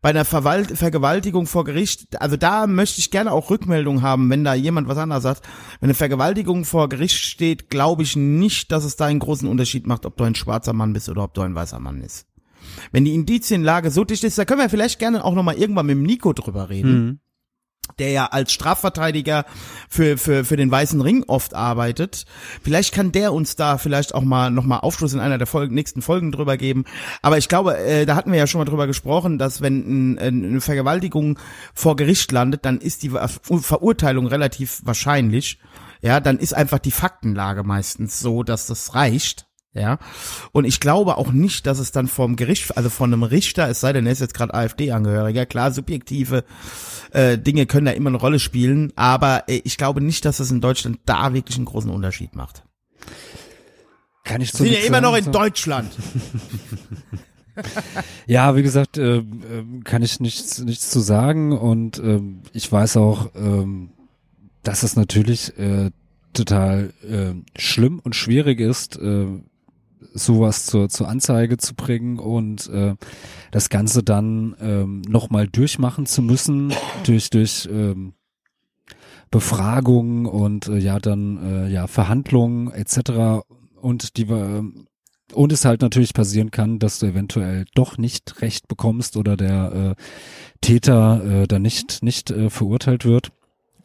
Bei 0.01 0.09
einer 0.09 0.25
Verwalt 0.25 0.75
Vergewaltigung 0.75 1.45
vor 1.45 1.63
Gericht, 1.63 2.19
also 2.19 2.35
da 2.35 2.65
möchte 2.65 2.99
ich 2.99 3.11
gerne 3.11 3.31
auch 3.31 3.51
Rückmeldung 3.51 4.01
haben, 4.01 4.31
wenn 4.31 4.43
da 4.43 4.55
jemand 4.55 4.87
was 4.87 4.97
anderes 4.97 5.21
sagt. 5.21 5.43
Wenn 5.79 5.87
eine 5.87 5.93
Vergewaltigung 5.93 6.65
vor 6.65 6.89
Gericht 6.89 7.17
steht, 7.17 7.69
glaube 7.69 8.01
ich 8.01 8.15
nicht, 8.15 8.71
dass 8.71 8.83
es 8.83 8.95
da 8.95 9.05
einen 9.05 9.19
großen 9.19 9.47
Unterschied 9.47 9.85
macht, 9.85 10.07
ob 10.07 10.17
du 10.17 10.23
ein 10.23 10.33
schwarzer 10.33 10.73
Mann 10.73 10.93
bist 10.93 11.07
oder 11.07 11.23
ob 11.23 11.35
du 11.35 11.41
ein 11.41 11.53
weißer 11.53 11.79
Mann 11.79 12.01
bist. 12.01 12.25
Wenn 12.91 13.05
die 13.05 13.13
Indizienlage 13.13 13.91
so 13.91 14.03
dicht 14.03 14.23
ist, 14.23 14.39
da 14.39 14.45
können 14.45 14.61
wir 14.61 14.69
vielleicht 14.69 14.97
gerne 14.97 15.23
auch 15.23 15.35
noch 15.35 15.43
mal 15.43 15.55
irgendwann 15.55 15.85
mit 15.85 15.97
dem 15.97 16.03
Nico 16.03 16.33
drüber 16.33 16.69
reden 16.69 17.21
der 17.99 18.11
ja 18.11 18.25
als 18.27 18.51
Strafverteidiger 18.51 19.45
für, 19.89 20.17
für, 20.17 20.45
für 20.45 20.57
den 20.57 20.71
Weißen 20.71 21.01
Ring 21.01 21.23
oft 21.27 21.53
arbeitet. 21.53 22.25
Vielleicht 22.63 22.93
kann 22.93 23.11
der 23.11 23.33
uns 23.33 23.55
da 23.55 23.77
vielleicht 23.77 24.15
auch 24.15 24.23
mal 24.23 24.49
nochmal 24.49 24.79
Aufschluss 24.79 25.13
in 25.13 25.19
einer 25.19 25.37
der 25.37 25.47
Folgen, 25.47 25.75
nächsten 25.75 26.01
Folgen 26.01 26.31
drüber 26.31 26.57
geben. 26.57 26.85
Aber 27.21 27.37
ich 27.37 27.47
glaube, 27.47 27.77
äh, 27.77 28.05
da 28.05 28.15
hatten 28.15 28.31
wir 28.31 28.39
ja 28.39 28.47
schon 28.47 28.59
mal 28.59 28.65
drüber 28.65 28.87
gesprochen, 28.87 29.37
dass 29.37 29.61
wenn 29.61 30.15
ein, 30.15 30.19
eine 30.19 30.61
Vergewaltigung 30.61 31.39
vor 31.73 31.95
Gericht 31.95 32.31
landet, 32.31 32.65
dann 32.65 32.79
ist 32.79 33.03
die 33.03 33.09
Ver 33.09 33.27
Verurteilung 33.27 34.27
relativ 34.27 34.81
wahrscheinlich. 34.83 35.59
Ja, 36.01 36.19
dann 36.19 36.39
ist 36.39 36.53
einfach 36.53 36.79
die 36.79 36.91
Faktenlage 36.91 37.63
meistens 37.63 38.19
so, 38.19 38.43
dass 38.43 38.65
das 38.65 38.95
reicht. 38.95 39.45
Ja. 39.73 39.99
Und 40.51 40.65
ich 40.65 40.81
glaube 40.81 41.17
auch 41.17 41.31
nicht, 41.31 41.65
dass 41.65 41.79
es 41.79 41.91
dann 41.91 42.07
vom 42.07 42.35
Gericht, 42.35 42.75
also 42.75 42.89
von 42.89 43.13
einem 43.13 43.23
Richter, 43.23 43.69
es 43.69 43.79
sei 43.79 43.93
denn, 43.93 44.05
er 44.05 44.11
ist 44.11 44.19
jetzt 44.19 44.33
gerade 44.33 44.53
AfD-Angehöriger, 44.53 45.45
klar, 45.45 45.71
subjektive 45.71 46.43
äh, 47.11 47.37
Dinge 47.37 47.65
können 47.65 47.85
da 47.85 47.91
immer 47.91 48.09
eine 48.09 48.17
Rolle 48.17 48.39
spielen, 48.39 48.91
aber 48.97 49.45
äh, 49.47 49.61
ich 49.63 49.77
glaube 49.77 50.01
nicht, 50.01 50.25
dass 50.25 50.39
es 50.41 50.51
in 50.51 50.59
Deutschland 50.59 50.99
da 51.05 51.33
wirklich 51.33 51.55
einen 51.55 51.65
großen 51.65 51.89
Unterschied 51.89 52.35
macht. 52.35 52.63
Kann 54.25 54.41
ich 54.41 54.51
so 54.51 54.63
Wir 54.63 54.71
sind 54.71 54.81
ja 54.81 54.87
immer 54.87 55.01
noch 55.01 55.15
in 55.15 55.25
so. 55.25 55.31
Deutschland. 55.31 55.91
Ja, 58.27 58.55
wie 58.55 58.63
gesagt, 58.63 58.97
äh, 58.97 59.17
äh, 59.17 59.23
kann 59.83 60.01
ich 60.03 60.21
nichts, 60.21 60.59
nichts 60.59 60.89
zu 60.89 61.01
sagen 61.01 61.51
und 61.51 61.99
ähm, 61.99 62.43
ich 62.53 62.71
weiß 62.71 62.95
auch, 62.95 63.29
ähm, 63.35 63.91
dass 64.63 64.83
es 64.83 64.95
natürlich 64.95 65.57
äh, 65.59 65.91
total 66.33 66.93
äh, 67.03 67.33
schlimm 67.59 67.99
und 67.99 68.15
schwierig 68.15 68.61
ist, 68.61 68.97
äh, 68.97 69.27
sowas 70.13 70.65
zur, 70.65 70.89
zur 70.89 71.07
Anzeige 71.07 71.57
zu 71.57 71.75
bringen 71.75 72.19
und 72.19 72.67
äh, 72.69 72.95
das 73.51 73.69
Ganze 73.69 74.03
dann 74.03 74.55
ähm, 74.59 75.01
nochmal 75.07 75.47
durchmachen 75.47 76.05
zu 76.05 76.21
müssen 76.21 76.73
durch 77.05 77.29
durch 77.29 77.67
ähm, 77.71 78.13
Befragungen 79.29 80.25
und 80.25 80.67
äh, 80.67 80.77
ja 80.77 80.99
dann 80.99 81.37
äh, 81.43 81.69
ja 81.69 81.87
Verhandlungen 81.87 82.71
etc. 82.71 83.43
und 83.79 84.17
die 84.17 84.29
wir 84.29 84.65
und 85.33 85.53
es 85.53 85.63
halt 85.63 85.81
natürlich 85.81 86.13
passieren 86.13 86.51
kann, 86.51 86.77
dass 86.77 86.99
du 86.99 87.05
eventuell 87.05 87.65
doch 87.73 87.97
nicht 87.97 88.41
recht 88.41 88.67
bekommst 88.67 89.15
oder 89.15 89.37
der 89.37 89.95
äh, 89.97 90.01
Täter 90.59 91.23
äh, 91.23 91.47
dann 91.47 91.61
nicht 91.61 92.03
nicht 92.03 92.31
äh, 92.31 92.49
verurteilt 92.49 93.05
wird. 93.05 93.31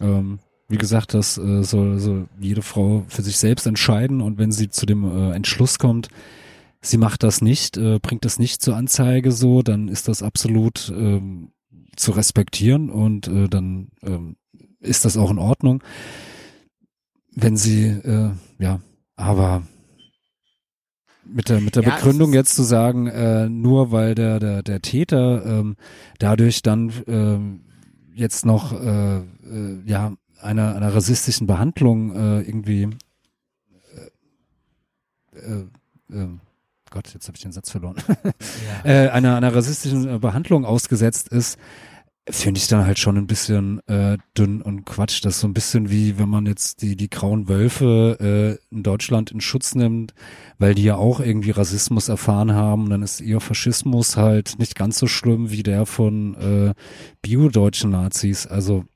Ähm, 0.01 0.41
wie 0.69 0.79
gesagt, 0.79 1.15
das 1.15 1.39
äh, 1.39 1.63
soll, 1.63 1.99
soll 1.99 2.29
jede 2.41 2.63
Frau 2.63 3.05
für 3.09 3.23
sich 3.23 3.37
selbst 3.37 3.67
entscheiden 3.67 4.21
und 4.21 4.39
wenn 4.39 4.53
sie 4.53 4.69
zu 4.69 4.87
dem 4.87 5.05
äh, 5.05 5.33
Entschluss 5.33 5.79
kommt, 5.79 6.09
sie 6.81 6.97
macht 6.97 7.23
das 7.23 7.41
nicht, 7.41 7.77
äh, 7.77 7.99
bringt 8.01 8.25
das 8.25 8.39
nicht 8.39 8.63
zur 8.63 8.77
Anzeige 8.77 9.33
so, 9.33 9.63
dann 9.63 9.89
ist 9.89 10.09
das 10.09 10.23
absolut 10.23 10.93
ähm, 10.97 11.53
zu 11.97 12.13
respektieren 12.13 12.91
und 12.91 13.29
äh, 13.29 13.49
dann 13.49 13.89
ähm, 14.03 14.37
ist 14.81 15.05
das 15.05 15.17
auch 15.17 15.31
in 15.31 15.39
Ordnung. 15.39 15.83
Wenn 17.33 17.57
sie, 17.57 17.87
äh, 17.87 18.31
ja, 18.59 18.81
aber 19.17 19.63
mit 21.25 21.49
der 21.49 21.61
mit 21.61 21.77
der 21.77 21.83
Ja, 21.83 21.95
Begründung 21.97 22.33
jetzt 22.33 22.55
zu 22.55 22.63
sagen, 22.63 23.09
äh, 23.09 23.49
nur 23.49 23.91
weil 23.91 24.15
der 24.15 24.39
der 24.39 24.63
der 24.63 24.81
Täter 24.81 25.45
ähm, 25.45 25.77
dadurch 26.19 26.63
dann 26.63 26.93
ähm, 27.07 27.61
jetzt 28.15 28.47
noch 28.47 28.73
äh, 28.73 29.19
äh, 29.19 29.23
ja 29.85 30.15
einer 30.41 30.75
einer 30.75 30.95
rassistischen 30.95 31.47
Behandlung 31.47 32.15
äh, 32.15 32.41
irgendwie 32.43 32.89
äh, 35.35 35.39
äh, 35.39 35.67
äh, 36.13 36.29
Gott, 36.91 37.13
jetzt 37.13 37.27
habe 37.27 37.37
ich 37.37 37.43
den 37.43 37.53
Satz 37.53 37.71
verloren. 37.71 37.97
äh, 38.85 39.09
einer 39.09 39.37
einer 39.37 39.55
rassistischen 39.55 40.09
äh, 40.09 40.19
Behandlung 40.19 40.65
ausgesetzt 40.65 41.29
ist, 41.29 41.59
finde 42.29 42.59
ich 42.59 42.69
dann 42.69 42.87
halt 42.87 42.99
schon 42.99 43.17
ein 43.17 43.29
bisschen 43.29 43.81
dünn 44.37 44.61
und 44.61 44.85
Quatsch. 44.85 45.25
Das 45.25 45.37
ist 45.37 45.41
so 45.43 45.47
ein 45.47 45.55
bisschen 45.55 45.91
wie, 45.91 46.19
wenn 46.19 46.29
man 46.29 46.45
jetzt 46.45 46.83
die, 46.83 46.97
die 46.97 47.09
grauen 47.09 47.49
Wölfe 47.49 48.59
in 48.69 48.83
Deutschland 48.83 49.31
in 49.31 49.41
Schutz 49.41 49.77
nimmt, 49.77 50.13
weil 50.59 50.75
die 50.75 50.83
ja 50.83 50.97
auch 50.97 51.21
irgendwie 51.21 51.53
Rassismus 51.53 52.09
erfahren 52.09 52.53
haben. 52.53 52.91
Dann 52.91 53.05
ist 53.05 53.21
ihr 53.21 53.39
Faschismus 53.39 54.17
halt 54.17 54.59
nicht 54.59 54.75
ganz 54.75 54.99
so 54.99 55.07
schlimm 55.07 55.53
wie 55.53 55.63
der 55.63 55.87
von 55.87 56.35
äh, 56.35 56.75
bio-deutschen 57.23 57.93
Nazis. 57.93 58.49
Also 58.49 58.87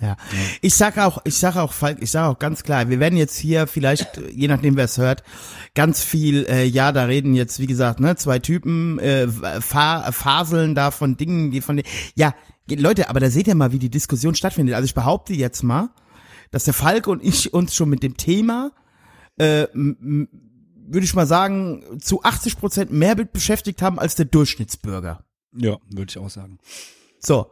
Ja. 0.00 0.16
Ich 0.60 0.74
sage 0.74 1.04
auch, 1.04 1.22
ich 1.24 1.36
sage 1.36 1.62
auch, 1.62 1.72
Falk, 1.72 2.02
ich 2.02 2.10
sage 2.10 2.28
auch 2.28 2.38
ganz 2.38 2.62
klar, 2.62 2.90
wir 2.90 3.00
werden 3.00 3.16
jetzt 3.16 3.36
hier 3.36 3.66
vielleicht, 3.66 4.18
äh, 4.18 4.30
je 4.30 4.48
nachdem 4.48 4.76
wer 4.76 4.84
es 4.84 4.98
hört, 4.98 5.22
ganz 5.74 6.02
viel, 6.02 6.44
äh, 6.48 6.64
ja, 6.64 6.92
da 6.92 7.04
reden 7.04 7.34
jetzt, 7.34 7.60
wie 7.60 7.66
gesagt, 7.66 8.00
ne, 8.00 8.16
zwei 8.16 8.38
Typen, 8.38 8.98
äh, 8.98 9.26
fa 9.28 10.12
faseln 10.12 10.74
da 10.74 10.90
von 10.90 11.16
Dingen, 11.16 11.50
die 11.50 11.62
von, 11.62 11.80
ja, 12.14 12.34
Leute, 12.68 13.08
aber 13.08 13.20
da 13.20 13.30
seht 13.30 13.46
ihr 13.46 13.54
mal, 13.54 13.72
wie 13.72 13.78
die 13.78 13.90
Diskussion 13.90 14.34
stattfindet. 14.34 14.74
Also 14.74 14.86
ich 14.86 14.94
behaupte 14.94 15.32
jetzt 15.32 15.62
mal, 15.62 15.90
dass 16.50 16.64
der 16.64 16.74
Falk 16.74 17.06
und 17.06 17.22
ich 17.24 17.54
uns 17.54 17.74
schon 17.74 17.88
mit 17.88 18.02
dem 18.02 18.16
Thema, 18.16 18.72
äh, 19.38 19.66
würde 19.72 21.04
ich 21.04 21.14
mal 21.14 21.26
sagen, 21.26 22.00
zu 22.00 22.22
80 22.22 22.58
Prozent 22.58 22.92
mehr 22.92 23.16
mit 23.16 23.32
beschäftigt 23.32 23.82
haben 23.82 23.98
als 23.98 24.14
der 24.14 24.26
Durchschnittsbürger. 24.26 25.24
ja, 25.56 25.78
würde 25.90 26.10
ich 26.10 26.18
auch 26.18 26.30
sagen. 26.30 26.58
So. 27.18 27.50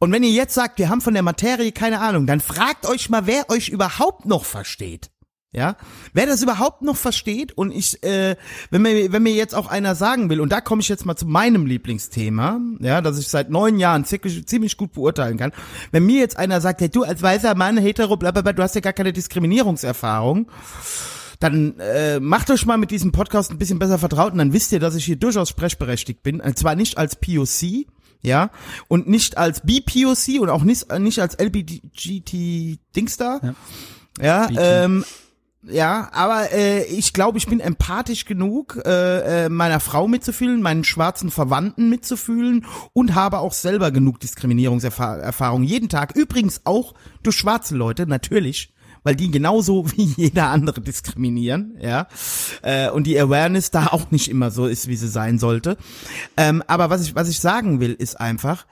Und 0.00 0.12
wenn 0.12 0.22
ihr 0.22 0.30
jetzt 0.30 0.54
sagt, 0.54 0.78
wir 0.78 0.88
haben 0.88 1.02
von 1.02 1.12
der 1.12 1.22
Materie 1.22 1.72
keine 1.72 2.00
Ahnung, 2.00 2.26
dann 2.26 2.40
fragt 2.40 2.88
euch 2.88 3.10
mal, 3.10 3.26
wer 3.26 3.50
euch 3.50 3.68
überhaupt 3.68 4.24
noch 4.24 4.46
versteht. 4.46 5.10
Ja, 5.52 5.76
wer 6.12 6.26
das 6.26 6.44
überhaupt 6.44 6.82
noch 6.82 6.96
versteht 6.96 7.50
und 7.58 7.72
ich, 7.72 8.04
äh, 8.04 8.36
wenn 8.70 8.82
mir, 8.82 9.10
wenn 9.12 9.24
mir 9.24 9.32
jetzt 9.32 9.52
auch 9.52 9.66
einer 9.66 9.96
sagen 9.96 10.30
will, 10.30 10.40
und 10.40 10.52
da 10.52 10.60
komme 10.60 10.80
ich 10.80 10.88
jetzt 10.88 11.04
mal 11.06 11.16
zu 11.16 11.26
meinem 11.26 11.66
Lieblingsthema, 11.66 12.60
ja, 12.78 13.00
das 13.00 13.18
ich 13.18 13.26
seit 13.26 13.50
neun 13.50 13.80
Jahren 13.80 14.04
ziemlich, 14.04 14.46
ziemlich 14.46 14.76
gut 14.76 14.92
beurteilen 14.92 15.38
kann, 15.38 15.50
wenn 15.90 16.06
mir 16.06 16.20
jetzt 16.20 16.36
einer 16.36 16.60
sagt, 16.60 16.80
hey, 16.82 16.88
du 16.88 17.02
als 17.02 17.20
weißer 17.20 17.56
Mann, 17.56 17.78
hetero, 17.78 18.16
bla, 18.16 18.30
bla, 18.30 18.42
bla, 18.42 18.52
du 18.52 18.62
hast 18.62 18.76
ja 18.76 18.80
gar 18.80 18.92
keine 18.92 19.12
Diskriminierungserfahrung, 19.12 20.48
dann 21.40 21.80
äh, 21.80 22.20
macht 22.20 22.48
euch 22.50 22.64
mal 22.64 22.78
mit 22.78 22.92
diesem 22.92 23.10
Podcast 23.10 23.50
ein 23.50 23.58
bisschen 23.58 23.80
besser 23.80 23.98
vertraut 23.98 24.32
und 24.32 24.38
dann 24.38 24.52
wisst 24.52 24.70
ihr, 24.70 24.78
dass 24.78 24.94
ich 24.94 25.04
hier 25.04 25.16
durchaus 25.16 25.48
sprechberechtigt 25.48 26.22
bin. 26.22 26.40
Und 26.40 26.56
zwar 26.58 26.76
nicht 26.76 26.96
als 26.96 27.16
POC, 27.16 27.86
ja, 28.22 28.50
und 28.88 29.08
nicht 29.08 29.38
als 29.38 29.60
BPOC 29.60 30.40
und 30.40 30.50
auch 30.50 30.62
nicht, 30.62 30.92
nicht 30.98 31.20
als 31.20 31.38
LBGT-Dingster. 31.38 33.54
Ja, 34.20 34.46
BT. 34.46 34.58
ähm, 34.60 35.04
ja, 35.62 36.08
aber 36.12 36.52
äh, 36.52 36.84
ich 36.84 37.12
glaube, 37.12 37.36
ich 37.36 37.46
bin 37.46 37.60
empathisch 37.60 38.24
genug, 38.24 38.80
äh, 38.84 39.44
äh, 39.44 39.48
meiner 39.50 39.78
Frau 39.78 40.08
mitzufühlen, 40.08 40.62
meinen 40.62 40.84
schwarzen 40.84 41.30
Verwandten 41.30 41.90
mitzufühlen 41.90 42.64
und 42.94 43.14
habe 43.14 43.40
auch 43.40 43.52
selber 43.52 43.90
genug 43.90 44.20
Diskriminierungserfahrung 44.20 45.62
jeden 45.62 45.90
Tag. 45.90 46.16
Übrigens 46.16 46.62
auch 46.64 46.94
durch 47.22 47.36
schwarze 47.36 47.76
Leute, 47.76 48.06
natürlich, 48.06 48.72
weil 49.02 49.16
die 49.16 49.30
genauso 49.30 49.90
wie 49.96 50.04
jeder 50.16 50.48
andere 50.48 50.80
diskriminieren, 50.80 51.76
ja. 51.80 52.08
Äh, 52.62 52.90
und 52.90 53.06
die 53.06 53.18
Awareness 53.18 53.70
da 53.70 53.88
auch 53.88 54.10
nicht 54.10 54.30
immer 54.30 54.50
so 54.50 54.66
ist, 54.66 54.88
wie 54.88 54.96
sie 54.96 55.08
sein 55.08 55.38
sollte. 55.38 55.76
Ähm, 56.36 56.62
aber 56.66 56.90
was 56.90 57.02
ich, 57.02 57.14
was 57.14 57.28
ich 57.28 57.40
sagen 57.40 57.80
will, 57.80 57.92
ist 57.92 58.20
einfach, 58.20 58.66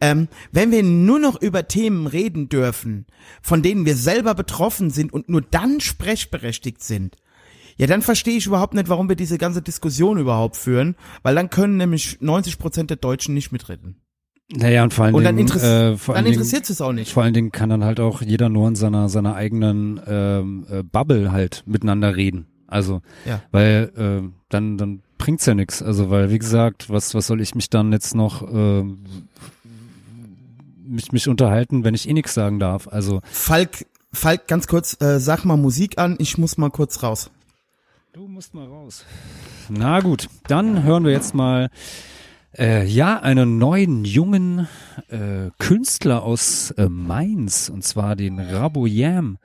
ähm, 0.00 0.28
wenn 0.50 0.70
wir 0.72 0.82
nur 0.82 1.18
noch 1.20 1.40
über 1.40 1.68
Themen 1.68 2.06
reden 2.06 2.48
dürfen, 2.48 3.06
von 3.40 3.62
denen 3.62 3.86
wir 3.86 3.96
selber 3.96 4.34
betroffen 4.34 4.90
sind 4.90 5.12
und 5.12 5.28
nur 5.28 5.42
dann 5.42 5.80
sprechberechtigt 5.80 6.82
sind, 6.82 7.16
ja, 7.76 7.86
dann 7.86 8.02
verstehe 8.02 8.36
ich 8.36 8.46
überhaupt 8.46 8.74
nicht, 8.74 8.88
warum 8.88 9.08
wir 9.08 9.16
diese 9.16 9.38
ganze 9.38 9.62
Diskussion 9.62 10.18
überhaupt 10.18 10.56
führen, 10.56 10.96
weil 11.22 11.34
dann 11.34 11.50
können 11.50 11.76
nämlich 11.76 12.18
90 12.20 12.58
Prozent 12.58 12.90
der 12.90 12.98
Deutschen 12.98 13.34
nicht 13.34 13.52
mitreden. 13.52 14.01
Naja, 14.50 14.82
und 14.82 14.92
vor 14.92 15.06
allen 15.06 15.14
Und 15.14 15.24
dann, 15.24 15.36
Dingen, 15.36 15.48
äh, 15.50 15.96
vor 15.96 16.14
dann 16.14 16.16
allen 16.16 16.24
Dingen, 16.26 16.34
interessiert 16.34 16.68
es 16.68 16.80
auch 16.80 16.92
nicht. 16.92 17.12
Vor 17.12 17.22
allen 17.22 17.32
Dingen 17.34 17.52
kann 17.52 17.70
dann 17.70 17.84
halt 17.84 18.00
auch 18.00 18.20
jeder 18.22 18.48
nur 18.48 18.68
in 18.68 18.74
seiner 18.74 19.08
seiner 19.08 19.34
eigenen 19.34 20.00
ähm, 20.06 20.66
äh, 20.70 20.82
Bubble 20.82 21.32
halt 21.32 21.62
miteinander 21.66 22.16
reden. 22.16 22.46
Also, 22.66 23.00
Ja. 23.24 23.42
weil 23.50 23.92
äh, 23.96 24.28
dann 24.50 24.76
dann 24.78 25.02
bringt's 25.18 25.46
ja 25.46 25.54
nichts. 25.54 25.82
Also, 25.82 26.10
weil 26.10 26.30
wie 26.30 26.38
gesagt, 26.38 26.90
was 26.90 27.14
was 27.14 27.26
soll 27.26 27.40
ich 27.40 27.54
mich 27.54 27.70
dann 27.70 27.92
jetzt 27.92 28.14
noch 28.14 28.42
äh, 28.52 28.82
mich 30.84 31.12
mich 31.12 31.28
unterhalten, 31.28 31.84
wenn 31.84 31.94
ich 31.94 32.08
eh 32.08 32.12
nichts 32.12 32.34
sagen 32.34 32.58
darf? 32.58 32.88
Also, 32.88 33.20
Falk, 33.30 33.86
Falk, 34.12 34.48
ganz 34.48 34.66
kurz, 34.66 35.00
äh, 35.00 35.18
sag 35.18 35.44
mal 35.44 35.56
Musik 35.56 35.98
an, 35.98 36.16
ich 36.18 36.36
muss 36.36 36.58
mal 36.58 36.70
kurz 36.70 37.02
raus. 37.02 37.30
du 38.12 38.28
musst 38.28 38.52
mal 38.52 38.66
raus. 38.66 39.06
Na 39.70 40.00
gut, 40.00 40.28
dann 40.48 40.82
hören 40.82 41.04
wir 41.04 41.12
jetzt 41.12 41.34
mal 41.34 41.70
äh, 42.58 42.84
ja 42.86 43.20
einen 43.20 43.58
neuen 43.58 44.04
jungen 44.04 44.68
äh, 45.08 45.50
Künstler 45.58 46.22
aus 46.22 46.70
äh, 46.72 46.88
Mainz 46.88 47.68
und 47.68 47.84
zwar 47.84 48.16
den 48.16 48.38
Raboyam 48.38 49.38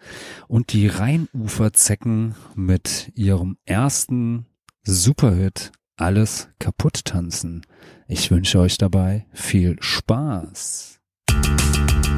und 0.47 0.73
die 0.73 0.87
Rheinuferzecken 0.87 2.35
mit 2.55 3.11
ihrem 3.15 3.57
ersten 3.65 4.45
Superhit 4.83 5.71
Alles 5.95 6.49
kaputt 6.59 7.05
tanzen. 7.05 7.65
Ich 8.07 8.29
wünsche 8.29 8.59
euch 8.59 8.77
dabei 8.77 9.25
viel 9.33 9.77
Spaß. 9.79 10.99
Richtig 11.31 12.16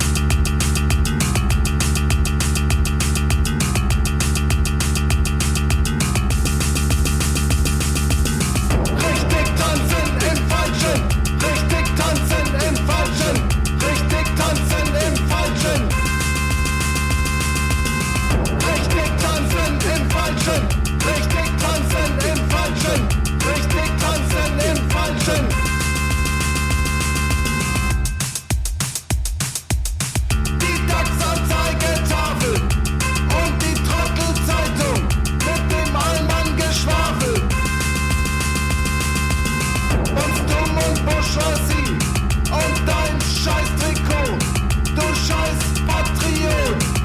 Menschen. 25.30 25.48
Die 30.62 30.88
DAX-Anzeigetafel 30.88 32.54
und 32.54 33.54
die 33.62 33.76
Trottelzeitung 33.88 35.00
mit 35.46 35.64
dem 35.72 35.96
Allmann 35.96 36.58
Geschwafel. 36.58 37.34
Uns 40.16 40.38
dumm 40.50 40.78
und 40.78 41.06
Bourgeoisie 41.06 41.92
und 42.52 42.76
dein 42.88 43.22
scheiß 43.22 43.70
Trikot, 43.80 44.38
du 44.96 45.16
scheiß 45.16 45.62
Patriot. 45.88 46.99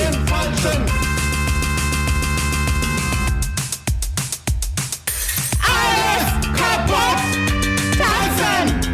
im 0.00 0.26
Falschen. 0.26 0.82
Alles 5.62 6.26
kaputt! 6.56 7.20
Tanzen! 7.98 8.85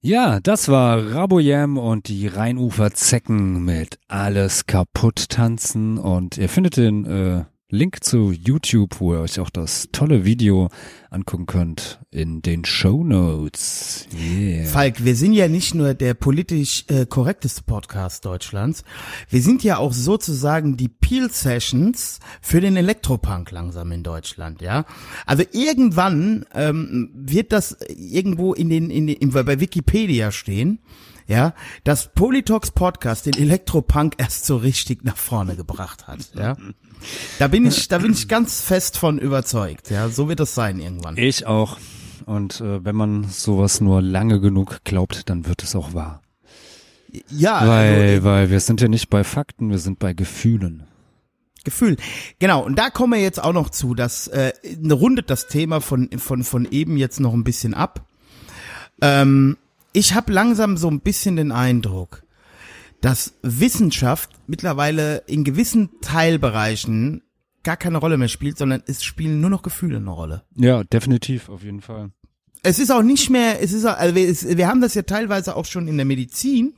Ja, 0.00 0.38
das 0.38 0.68
war 0.68 1.12
Raboyam 1.12 1.76
und 1.76 2.06
die 2.06 2.28
Rheinufer 2.28 2.92
Zecken 2.92 3.64
mit 3.64 3.98
Alles 4.06 4.66
kaputt 4.66 5.28
tanzen. 5.28 5.98
Und 5.98 6.38
ihr 6.38 6.48
findet 6.48 6.76
den 6.76 7.04
äh, 7.04 7.44
Link 7.70 8.02
zu 8.02 8.32
YouTube, 8.32 8.98
wo 8.98 9.12
ihr 9.12 9.20
euch 9.20 9.38
auch 9.40 9.50
das 9.50 9.90
tolle 9.92 10.24
Video 10.24 10.70
angucken 11.10 11.44
könnt 11.44 12.00
in 12.10 12.40
den 12.40 12.64
Show 12.64 13.04
Notes. 13.04 14.08
Yeah. 14.18 14.64
Falk, 14.64 15.04
wir 15.04 15.14
sind 15.14 15.34
ja 15.34 15.48
nicht 15.48 15.74
nur 15.74 15.92
der 15.92 16.14
politisch 16.14 16.86
äh, 16.88 17.04
korrekteste 17.04 17.64
Podcast 17.64 18.24
Deutschlands, 18.24 18.84
wir 19.28 19.42
sind 19.42 19.62
ja 19.64 19.76
auch 19.76 19.92
sozusagen 19.92 20.78
die 20.78 20.88
Peel 20.88 21.30
Sessions 21.30 22.20
für 22.40 22.62
den 22.62 22.74
Elektropunk 22.74 23.50
langsam 23.50 23.92
in 23.92 24.02
Deutschland, 24.02 24.62
ja. 24.62 24.86
Also 25.26 25.44
irgendwann 25.52 26.46
ähm, 26.54 27.10
wird 27.12 27.52
das 27.52 27.76
irgendwo 27.86 28.54
in 28.54 28.70
den, 28.70 28.88
in 28.88 29.08
den 29.08 29.16
in, 29.16 29.30
bei 29.32 29.60
Wikipedia 29.60 30.32
stehen, 30.32 30.78
ja, 31.26 31.52
dass 31.84 32.14
Politox 32.14 32.70
Podcast 32.70 33.26
den 33.26 33.36
Elektropunk 33.36 34.14
erst 34.16 34.46
so 34.46 34.56
richtig 34.56 35.04
nach 35.04 35.18
vorne 35.18 35.54
gebracht 35.54 36.06
hat, 36.06 36.30
ja. 36.34 36.56
Da 37.38 37.48
bin 37.48 37.66
ich, 37.66 37.88
da 37.88 37.98
bin 37.98 38.12
ich 38.12 38.28
ganz 38.28 38.60
fest 38.60 38.98
von 38.98 39.18
überzeugt, 39.18 39.90
ja. 39.90 40.08
So 40.08 40.28
wird 40.28 40.40
das 40.40 40.54
sein 40.54 40.80
irgendwann. 40.80 41.16
Ich 41.16 41.46
auch. 41.46 41.78
Und 42.26 42.60
äh, 42.60 42.84
wenn 42.84 42.96
man 42.96 43.24
sowas 43.24 43.80
nur 43.80 44.02
lange 44.02 44.40
genug 44.40 44.80
glaubt, 44.84 45.28
dann 45.30 45.46
wird 45.46 45.62
es 45.62 45.74
auch 45.74 45.94
wahr. 45.94 46.22
Ja, 47.30 47.66
Weil, 47.66 48.10
also, 48.12 48.24
weil 48.24 48.50
wir 48.50 48.60
sind 48.60 48.80
ja 48.80 48.88
nicht 48.88 49.08
bei 49.08 49.24
Fakten, 49.24 49.70
wir 49.70 49.78
sind 49.78 49.98
bei 49.98 50.12
Gefühlen. 50.12 50.84
Gefühl. 51.64 51.96
Genau, 52.38 52.64
und 52.64 52.78
da 52.78 52.90
kommen 52.90 53.14
wir 53.14 53.20
jetzt 53.20 53.42
auch 53.42 53.52
noch 53.52 53.70
zu, 53.70 53.94
dass 53.94 54.28
äh, 54.28 54.52
rundet 54.90 55.30
das 55.30 55.48
Thema 55.48 55.80
von, 55.80 56.10
von, 56.18 56.44
von 56.44 56.66
eben 56.70 56.96
jetzt 56.96 57.20
noch 57.20 57.34
ein 57.34 57.44
bisschen 57.44 57.74
ab. 57.74 58.06
Ähm, 59.00 59.56
ich 59.92 60.14
habe 60.14 60.32
langsam 60.32 60.76
so 60.76 60.88
ein 60.88 61.00
bisschen 61.00 61.36
den 61.36 61.52
Eindruck, 61.52 62.22
dass 63.00 63.34
Wissenschaft 63.42 64.30
mittlerweile 64.46 65.18
in 65.26 65.44
gewissen 65.44 65.90
Teilbereichen 66.00 67.22
gar 67.62 67.76
keine 67.76 67.98
Rolle 67.98 68.16
mehr 68.16 68.28
spielt, 68.28 68.58
sondern 68.58 68.82
es 68.86 69.04
spielen 69.04 69.40
nur 69.40 69.50
noch 69.50 69.62
Gefühle 69.62 69.98
eine 69.98 70.10
Rolle. 70.10 70.42
Ja, 70.56 70.84
definitiv, 70.84 71.48
auf 71.48 71.62
jeden 71.62 71.80
Fall. 71.80 72.10
Es 72.62 72.78
ist 72.78 72.90
auch 72.90 73.02
nicht 73.02 73.30
mehr, 73.30 73.62
es 73.62 73.72
ist, 73.72 73.84
auch- 73.84 73.96
also 73.96 74.14
wir, 74.14 74.28
es, 74.28 74.56
wir 74.56 74.66
haben 74.68 74.80
das 74.80 74.94
ja 74.94 75.02
teilweise 75.02 75.54
auch 75.56 75.64
schon 75.66 75.86
in 75.86 75.96
der 75.96 76.06
Medizin. 76.06 76.74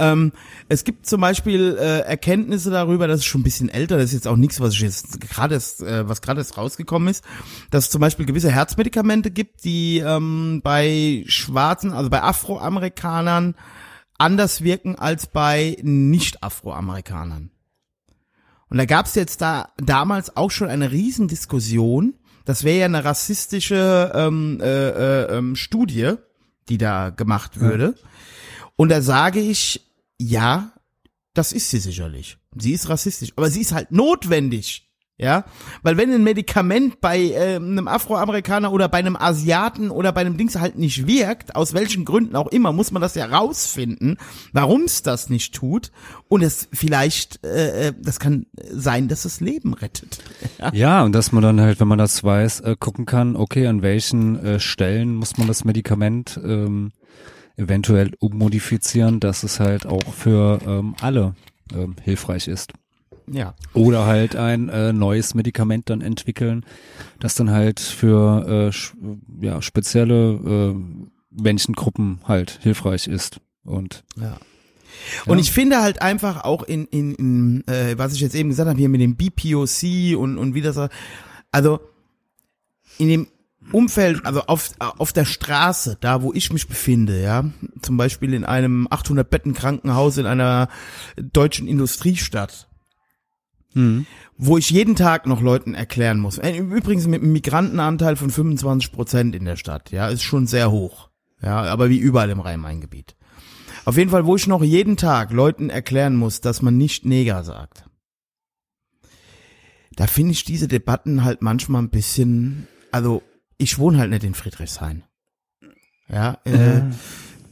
Ähm, 0.00 0.32
es 0.68 0.84
gibt 0.84 1.06
zum 1.06 1.20
Beispiel 1.20 1.76
äh, 1.78 2.00
Erkenntnisse 2.02 2.70
darüber, 2.70 3.08
das 3.08 3.20
ist 3.20 3.26
schon 3.26 3.40
ein 3.40 3.44
bisschen 3.44 3.68
älter, 3.68 3.96
das 3.96 4.06
ist 4.06 4.12
jetzt 4.12 4.28
auch 4.28 4.36
nichts, 4.36 4.60
was 4.60 4.74
ich 4.74 4.80
jetzt 4.80 5.20
gerade 5.20 5.56
äh, 5.56 6.08
was 6.08 6.22
gerade 6.22 6.46
rausgekommen 6.56 7.08
ist, 7.08 7.24
dass 7.72 7.86
es 7.86 7.90
zum 7.90 8.00
Beispiel 8.00 8.24
gewisse 8.24 8.52
Herzmedikamente 8.52 9.32
gibt, 9.32 9.64
die 9.64 9.98
ähm, 9.98 10.60
bei 10.62 11.24
Schwarzen, 11.26 11.92
also 11.92 12.10
bei 12.10 12.22
Afroamerikanern 12.22 13.56
anders 14.18 14.62
wirken 14.62 14.96
als 14.96 15.26
bei 15.26 15.78
Nicht-Afroamerikanern. 15.82 17.50
Und 18.68 18.76
da 18.76 18.84
gab 18.84 19.06
es 19.06 19.14
jetzt 19.14 19.40
da 19.40 19.72
damals 19.78 20.36
auch 20.36 20.50
schon 20.50 20.68
eine 20.68 20.92
Riesendiskussion. 20.92 22.14
Das 22.44 22.64
wäre 22.64 22.80
ja 22.80 22.84
eine 22.84 23.04
rassistische 23.04 24.12
ähm, 24.14 24.60
äh, 24.60 24.88
äh, 24.88 25.38
ähm, 25.38 25.56
Studie, 25.56 26.14
die 26.68 26.78
da 26.78 27.10
gemacht 27.10 27.60
würde. 27.60 27.94
Und 28.76 28.90
da 28.90 29.00
sage 29.00 29.40
ich, 29.40 29.90
ja, 30.18 30.72
das 31.34 31.52
ist 31.52 31.70
sie 31.70 31.78
sicherlich. 31.78 32.38
Sie 32.56 32.72
ist 32.72 32.88
rassistisch, 32.88 33.32
aber 33.36 33.50
sie 33.50 33.60
ist 33.60 33.72
halt 33.72 33.90
notwendig. 33.90 34.87
Ja, 35.20 35.44
weil 35.82 35.96
wenn 35.96 36.12
ein 36.12 36.22
Medikament 36.22 37.00
bei 37.00 37.18
äh, 37.18 37.56
einem 37.56 37.88
Afroamerikaner 37.88 38.70
oder 38.70 38.88
bei 38.88 38.98
einem 38.98 39.16
Asiaten 39.16 39.90
oder 39.90 40.12
bei 40.12 40.20
einem 40.20 40.36
Dings 40.36 40.54
halt 40.54 40.78
nicht 40.78 41.08
wirkt, 41.08 41.56
aus 41.56 41.74
welchen 41.74 42.04
Gründen 42.04 42.36
auch 42.36 42.46
immer, 42.46 42.72
muss 42.72 42.92
man 42.92 43.02
das 43.02 43.16
ja 43.16 43.26
rausfinden, 43.26 44.16
warum 44.52 44.82
es 44.82 45.02
das 45.02 45.28
nicht 45.28 45.56
tut. 45.56 45.90
Und 46.28 46.42
es 46.42 46.68
vielleicht, 46.72 47.44
äh, 47.44 47.88
äh, 47.88 47.92
das 48.00 48.20
kann 48.20 48.46
sein, 48.70 49.08
dass 49.08 49.24
es 49.24 49.40
Leben 49.40 49.74
rettet. 49.74 50.20
Ja, 50.72 51.02
und 51.02 51.12
dass 51.16 51.32
man 51.32 51.42
dann 51.42 51.60
halt, 51.60 51.80
wenn 51.80 51.88
man 51.88 51.98
das 51.98 52.22
weiß, 52.22 52.60
äh, 52.60 52.76
gucken 52.78 53.04
kann, 53.04 53.34
okay, 53.34 53.66
an 53.66 53.82
welchen 53.82 54.38
äh, 54.44 54.60
Stellen 54.60 55.16
muss 55.16 55.36
man 55.36 55.48
das 55.48 55.64
Medikament 55.64 56.38
ähm, 56.44 56.92
eventuell 57.56 58.12
ummodifizieren, 58.20 59.18
dass 59.18 59.42
es 59.42 59.58
halt 59.58 59.84
auch 59.84 60.14
für 60.14 60.60
ähm, 60.64 60.94
alle 61.00 61.34
ähm, 61.74 61.96
hilfreich 62.04 62.46
ist. 62.46 62.72
Ja. 63.32 63.54
Oder 63.74 64.06
halt 64.06 64.36
ein 64.36 64.68
äh, 64.68 64.92
neues 64.92 65.34
Medikament 65.34 65.90
dann 65.90 66.00
entwickeln, 66.00 66.64
das 67.20 67.34
dann 67.34 67.50
halt 67.50 67.80
für 67.80 68.70
äh, 68.72 69.44
ja, 69.44 69.62
spezielle 69.62 70.74
äh, 70.74 70.74
Menschengruppen 71.30 72.20
halt 72.24 72.58
hilfreich 72.62 73.06
ist. 73.06 73.40
Und 73.64 74.04
Ja. 74.16 74.38
Und 75.26 75.38
ich 75.38 75.52
finde 75.52 75.80
halt 75.80 76.02
einfach 76.02 76.44
auch 76.44 76.62
in, 76.62 76.86
in, 76.86 77.14
in 77.14 77.68
äh, 77.68 77.96
was 77.96 78.12
ich 78.14 78.20
jetzt 78.20 78.34
eben 78.34 78.48
gesagt 78.48 78.68
habe, 78.68 78.78
hier 78.78 78.88
mit 78.88 79.00
dem 79.00 79.16
BPOC 79.16 80.18
und, 80.18 80.38
und 80.38 80.54
wie 80.54 80.62
das, 80.62 80.78
also 81.52 81.80
in 82.98 83.08
dem 83.08 83.26
Umfeld, 83.72 84.24
also 84.24 84.42
auf, 84.42 84.70
auf 84.78 85.12
der 85.12 85.24
Straße, 85.24 85.98
da 86.00 86.22
wo 86.22 86.32
ich 86.32 86.52
mich 86.52 86.68
befinde, 86.68 87.20
ja, 87.20 87.44
zum 87.82 87.96
Beispiel 87.96 88.32
in 88.32 88.44
einem 88.44 88.88
800 88.90 89.28
Betten 89.28 89.52
Krankenhaus 89.52 90.16
in 90.16 90.26
einer 90.26 90.68
deutschen 91.16 91.68
Industriestadt, 91.68 92.67
wo 94.36 94.58
ich 94.58 94.70
jeden 94.70 94.96
Tag 94.96 95.26
noch 95.26 95.40
Leuten 95.40 95.74
erklären 95.74 96.18
muss. 96.18 96.38
Äh, 96.38 96.56
Übrigens 96.58 97.06
mit 97.06 97.22
einem 97.22 97.32
Migrantenanteil 97.32 98.16
von 98.16 98.30
25 98.30 98.92
Prozent 98.92 99.34
in 99.34 99.44
der 99.44 99.56
Stadt, 99.56 99.90
ja, 99.90 100.08
ist 100.08 100.22
schon 100.22 100.46
sehr 100.46 100.70
hoch, 100.70 101.10
ja, 101.42 101.62
aber 101.62 101.90
wie 101.90 101.98
überall 101.98 102.30
im 102.30 102.40
Rhein-Main-Gebiet. 102.40 103.14
Auf 103.84 103.96
jeden 103.96 104.10
Fall, 104.10 104.26
wo 104.26 104.36
ich 104.36 104.46
noch 104.46 104.62
jeden 104.62 104.96
Tag 104.96 105.32
Leuten 105.32 105.70
erklären 105.70 106.16
muss, 106.16 106.40
dass 106.40 106.62
man 106.62 106.76
nicht 106.76 107.04
Neger 107.04 107.44
sagt. 107.44 107.84
Da 109.92 110.06
finde 110.06 110.32
ich 110.32 110.44
diese 110.44 110.68
Debatten 110.68 111.24
halt 111.24 111.42
manchmal 111.42 111.82
ein 111.82 111.90
bisschen, 111.90 112.68
also 112.92 113.22
ich 113.56 113.78
wohne 113.78 113.98
halt 113.98 114.10
nicht 114.10 114.24
in 114.24 114.34
Friedrichshain. 114.34 115.04
Ja, 116.08 116.38
äh, 116.44 116.82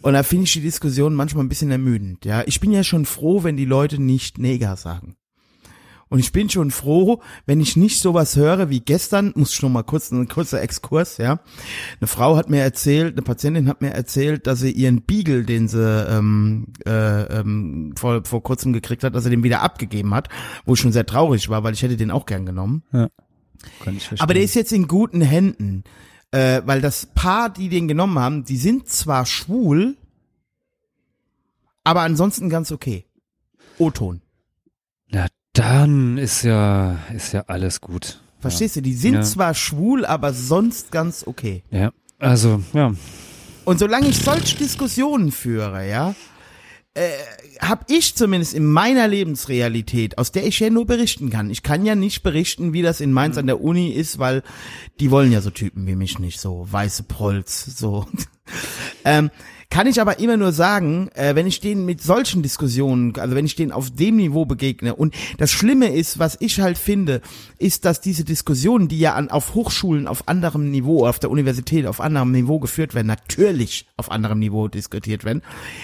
und 0.02 0.12
da 0.12 0.22
finde 0.22 0.44
ich 0.44 0.52
die 0.52 0.60
Diskussion 0.60 1.14
manchmal 1.14 1.44
ein 1.44 1.48
bisschen 1.48 1.70
ermüdend. 1.70 2.24
Ja, 2.24 2.42
ich 2.46 2.60
bin 2.60 2.70
ja 2.70 2.84
schon 2.84 3.04
froh, 3.04 3.42
wenn 3.42 3.56
die 3.56 3.64
Leute 3.64 4.00
nicht 4.00 4.38
Neger 4.38 4.76
sagen. 4.76 5.16
Und 6.08 6.20
ich 6.20 6.30
bin 6.30 6.48
schon 6.48 6.70
froh, 6.70 7.20
wenn 7.46 7.60
ich 7.60 7.76
nicht 7.76 8.00
sowas 8.00 8.36
höre 8.36 8.70
wie 8.70 8.80
gestern, 8.80 9.32
muss 9.34 9.52
ich 9.52 9.62
noch 9.62 9.70
mal 9.70 9.82
kurz, 9.82 10.12
ein 10.12 10.28
kurzer 10.28 10.62
Exkurs, 10.62 11.16
ja. 11.18 11.40
Eine 12.00 12.06
Frau 12.06 12.36
hat 12.36 12.48
mir 12.48 12.62
erzählt, 12.62 13.14
eine 13.14 13.22
Patientin 13.22 13.68
hat 13.68 13.80
mir 13.80 13.90
erzählt, 13.90 14.46
dass 14.46 14.60
sie 14.60 14.70
ihren 14.70 15.02
Beagle, 15.02 15.44
den 15.44 15.66
sie 15.66 16.06
ähm, 16.08 16.68
äh, 16.86 17.22
ähm, 17.40 17.94
vor, 17.96 18.24
vor 18.24 18.42
kurzem 18.42 18.72
gekriegt 18.72 19.02
hat, 19.02 19.16
dass 19.16 19.24
sie 19.24 19.30
den 19.30 19.42
wieder 19.42 19.62
abgegeben 19.62 20.14
hat, 20.14 20.28
wo 20.64 20.74
ich 20.74 20.80
schon 20.80 20.92
sehr 20.92 21.06
traurig 21.06 21.48
war, 21.48 21.64
weil 21.64 21.74
ich 21.74 21.82
hätte 21.82 21.96
den 21.96 22.12
auch 22.12 22.26
gern 22.26 22.46
genommen. 22.46 22.84
kann 23.82 23.96
ich 23.96 24.06
verstehen. 24.06 24.22
Aber 24.22 24.34
der 24.34 24.44
ist 24.44 24.54
jetzt 24.54 24.72
in 24.72 24.86
guten 24.86 25.22
Händen, 25.22 25.82
äh, 26.30 26.62
weil 26.64 26.80
das 26.80 27.06
Paar, 27.06 27.50
die 27.50 27.68
den 27.68 27.88
genommen 27.88 28.18
haben, 28.18 28.44
die 28.44 28.58
sind 28.58 28.88
zwar 28.88 29.26
schwul, 29.26 29.96
aber 31.82 32.02
ansonsten 32.02 32.48
ganz 32.48 32.70
okay. 32.70 33.06
O-Ton. 33.78 34.20
ja, 35.08 35.26
dann 35.58 36.18
ist 36.18 36.42
ja, 36.42 36.98
ist 37.14 37.32
ja 37.32 37.44
alles 37.46 37.80
gut. 37.80 38.20
Verstehst 38.40 38.76
du? 38.76 38.82
Die 38.82 38.94
sind 38.94 39.14
Ja. 39.14 39.22
zwar 39.22 39.54
schwul, 39.54 40.04
aber 40.04 40.32
sonst 40.32 40.90
ganz 40.92 41.26
okay. 41.26 41.62
Ja, 41.70 41.90
also, 42.18 42.62
ja, 42.72 42.92
Und 43.64 43.78
solange 43.78 44.08
ich 44.08 44.18
solche 44.18 44.56
Diskussionen 44.56 45.32
führe, 45.32 45.88
ja, 45.88 46.14
äh, 46.94 47.10
habe 47.60 47.84
ich 47.88 48.14
zumindest 48.14 48.54
in 48.54 48.64
meiner 48.64 49.08
Lebensrealität, 49.08 50.18
aus 50.18 50.32
der 50.32 50.46
ich 50.46 50.60
ja 50.60 50.70
nur 50.70 50.86
berichten 50.86 51.30
kann. 51.30 51.50
Ich 51.50 51.62
kann 51.62 51.84
ja 51.84 51.94
nicht 51.94 52.22
berichten, 52.22 52.72
wie 52.72 52.82
das 52.82 53.00
in 53.00 53.12
Mainz 53.12 53.36
an 53.36 53.46
der 53.46 53.60
Uni 53.60 53.90
ist, 53.90 54.18
weil 54.18 54.42
die 55.00 55.10
wollen 55.10 55.32
ja 55.32 55.40
so 55.40 55.50
Typen 55.50 55.86
wie 55.86 55.96
mich 55.96 56.18
nicht, 56.18 56.38
so 56.40 56.66
weiße 56.70 57.02
Prolls, 57.04 57.64
so. 57.78 58.06
ähm, 59.04 59.30
kann 59.70 59.86
ich 59.86 60.00
aber 60.00 60.18
immer 60.20 60.36
nur 60.36 60.52
sagen, 60.52 61.08
äh, 61.14 61.34
wenn 61.34 61.46
ich 61.46 61.60
denen 61.60 61.84
mit 61.84 62.02
solchen 62.02 62.42
Diskussionen, 62.42 63.14
also 63.16 63.34
wenn 63.34 63.46
ich 63.46 63.56
denen 63.56 63.72
auf 63.72 63.90
dem 63.90 64.16
Niveau 64.16 64.44
begegne 64.44 64.94
und 64.94 65.14
das 65.38 65.50
Schlimme 65.50 65.88
ist, 65.88 66.18
was 66.18 66.36
ich 66.40 66.60
halt 66.60 66.78
finde, 66.78 67.20
ist, 67.58 67.84
dass 67.84 68.00
diese 68.00 68.24
Diskussionen, 68.24 68.88
die 68.88 68.98
ja 68.98 69.14
an, 69.14 69.30
auf 69.30 69.54
Hochschulen 69.54 70.06
auf 70.06 70.28
anderem 70.28 70.70
Niveau, 70.70 71.06
auf 71.06 71.18
der 71.18 71.30
Universität 71.30 71.86
auf 71.86 72.00
anderem 72.00 72.32
Niveau 72.32 72.58
geführt 72.58 72.94
werden, 72.94 73.08
natürlich 73.08 73.86
auf 73.96 74.10
anderem 74.10 74.38
Niveau 74.38 74.68
diskutiert 74.68 75.24
werden, 75.24 75.42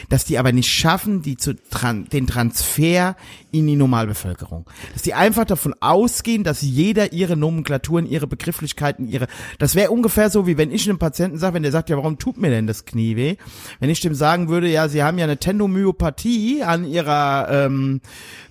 dass 0.09 0.25
die 0.25 0.39
aber 0.39 0.53
nicht 0.53 0.71
schaffen, 0.71 1.23
die 1.23 1.37
zu 1.37 1.55
tran 1.55 2.07
den 2.13 2.27
Transfer 2.27 3.17
in 3.53 3.67
die 3.67 3.77
Normalbevölkerung. 3.77 4.67
Dass 4.95 5.03
die 5.03 5.15
einfach 5.15 5.45
davon 5.45 5.75
ausgehen, 5.81 6.43
dass 6.43 6.63
jeder 6.63 7.13
ihre 7.13 7.37
Nomenklaturen, 7.37 8.07
ihre 8.07 8.27
Begrifflichkeiten, 8.27 9.07
ihre, 9.07 9.27
das 9.59 9.75
wäre 9.75 9.91
ungefähr 9.91 10.31
so, 10.31 10.47
wie 10.47 10.59
wenn 10.59 10.73
ich 10.73 10.89
einem 10.89 10.99
Patienten 10.99 11.39
sage, 11.39 11.55
wenn 11.55 11.63
der 11.63 11.73
sagt, 11.73 11.91
ja, 11.91 11.97
warum 11.97 12.19
tut 12.19 12.39
mir 12.39 12.51
denn 12.51 12.67
das 12.67 12.85
Knie 12.87 13.15
weh? 13.17 13.37
Wenn 13.79 13.91
ich 13.91 14.01
dem 14.01 14.15
sagen 14.15 14.49
würde, 14.49 14.69
ja, 14.69 14.89
sie 14.89 15.03
haben 15.03 15.19
ja 15.19 15.25
eine 15.25 15.37
Tendomyopathie 15.37 16.63
an 16.63 16.85
ihrer 16.85 17.49
ähm, 17.51 18.01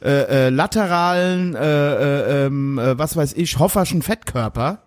äh, 0.03 0.47
äh, 0.47 0.49
lateralen, 0.49 1.55
äh, 1.55 1.59
äh, 1.63 2.45
ähm, 2.45 2.77
äh, 2.79 2.97
was 2.97 3.15
weiß 3.15 3.33
ich, 3.33 3.57
Hofferschen 3.59 4.01
Fettkörper, 4.03 4.83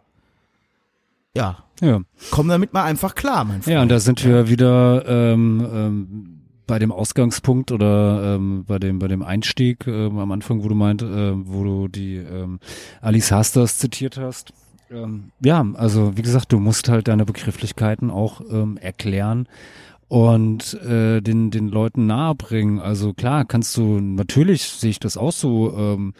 ja, 1.37 1.65
Ja. 1.81 2.01
komm 2.31 2.47
damit 2.49 2.73
mal 2.73 2.85
einfach 2.85 3.17
klar, 3.17 3.45
mein 3.45 3.63
Freund. 3.63 3.75
Ja, 3.75 3.83
und 3.83 3.89
da 3.89 3.99
sind 3.99 4.25
wir 4.25 4.49
wieder 4.49 5.05
ähm, 5.09 5.67
ähm, 5.75 6.34
bei 6.67 6.79
dem 6.79 6.93
Ausgangspunkt 6.93 7.73
oder 7.73 8.37
ähm, 8.37 8.65
bei 8.67 8.79
dem 8.79 8.99
bei 8.99 9.09
dem 9.09 9.23
Einstieg 9.23 9.87
ähm, 9.87 10.19
am 10.19 10.33
Anfang, 10.33 10.63
wo 10.65 10.69
du 10.69 10.75
meint, 10.75 11.03
äh, 11.03 11.33
wo 11.35 11.65
du 11.65 11.89
die 11.89 12.17
ähm, 12.17 12.59
Alice 13.01 13.31
Hasters 13.31 13.79
zitiert 13.79 14.19
hast. 14.19 14.53
Ähm, 14.91 15.31
ja, 15.41 15.65
also 15.75 16.17
wie 16.17 16.23
gesagt, 16.23 16.53
du 16.53 16.59
musst 16.59 16.89
halt 16.89 17.09
deine 17.09 17.25
Begrifflichkeiten 17.25 18.11
auch 18.11 18.41
ähm, 18.51 18.77
erklären 18.79 19.49
und 20.09 20.75
äh, 20.83 21.21
den 21.21 21.51
den 21.51 21.69
Leuten 21.69 22.07
nahebringen. 22.07 22.81
Also 22.81 23.13
klar, 23.15 23.45
kannst 23.45 23.77
du 23.77 24.01
natürlich 24.01 24.63
sehe 24.63 24.91
ich 24.91 25.01
das 25.01 25.17
auch 25.17 25.33
so. 25.33 25.77
Ähm, 25.77 26.15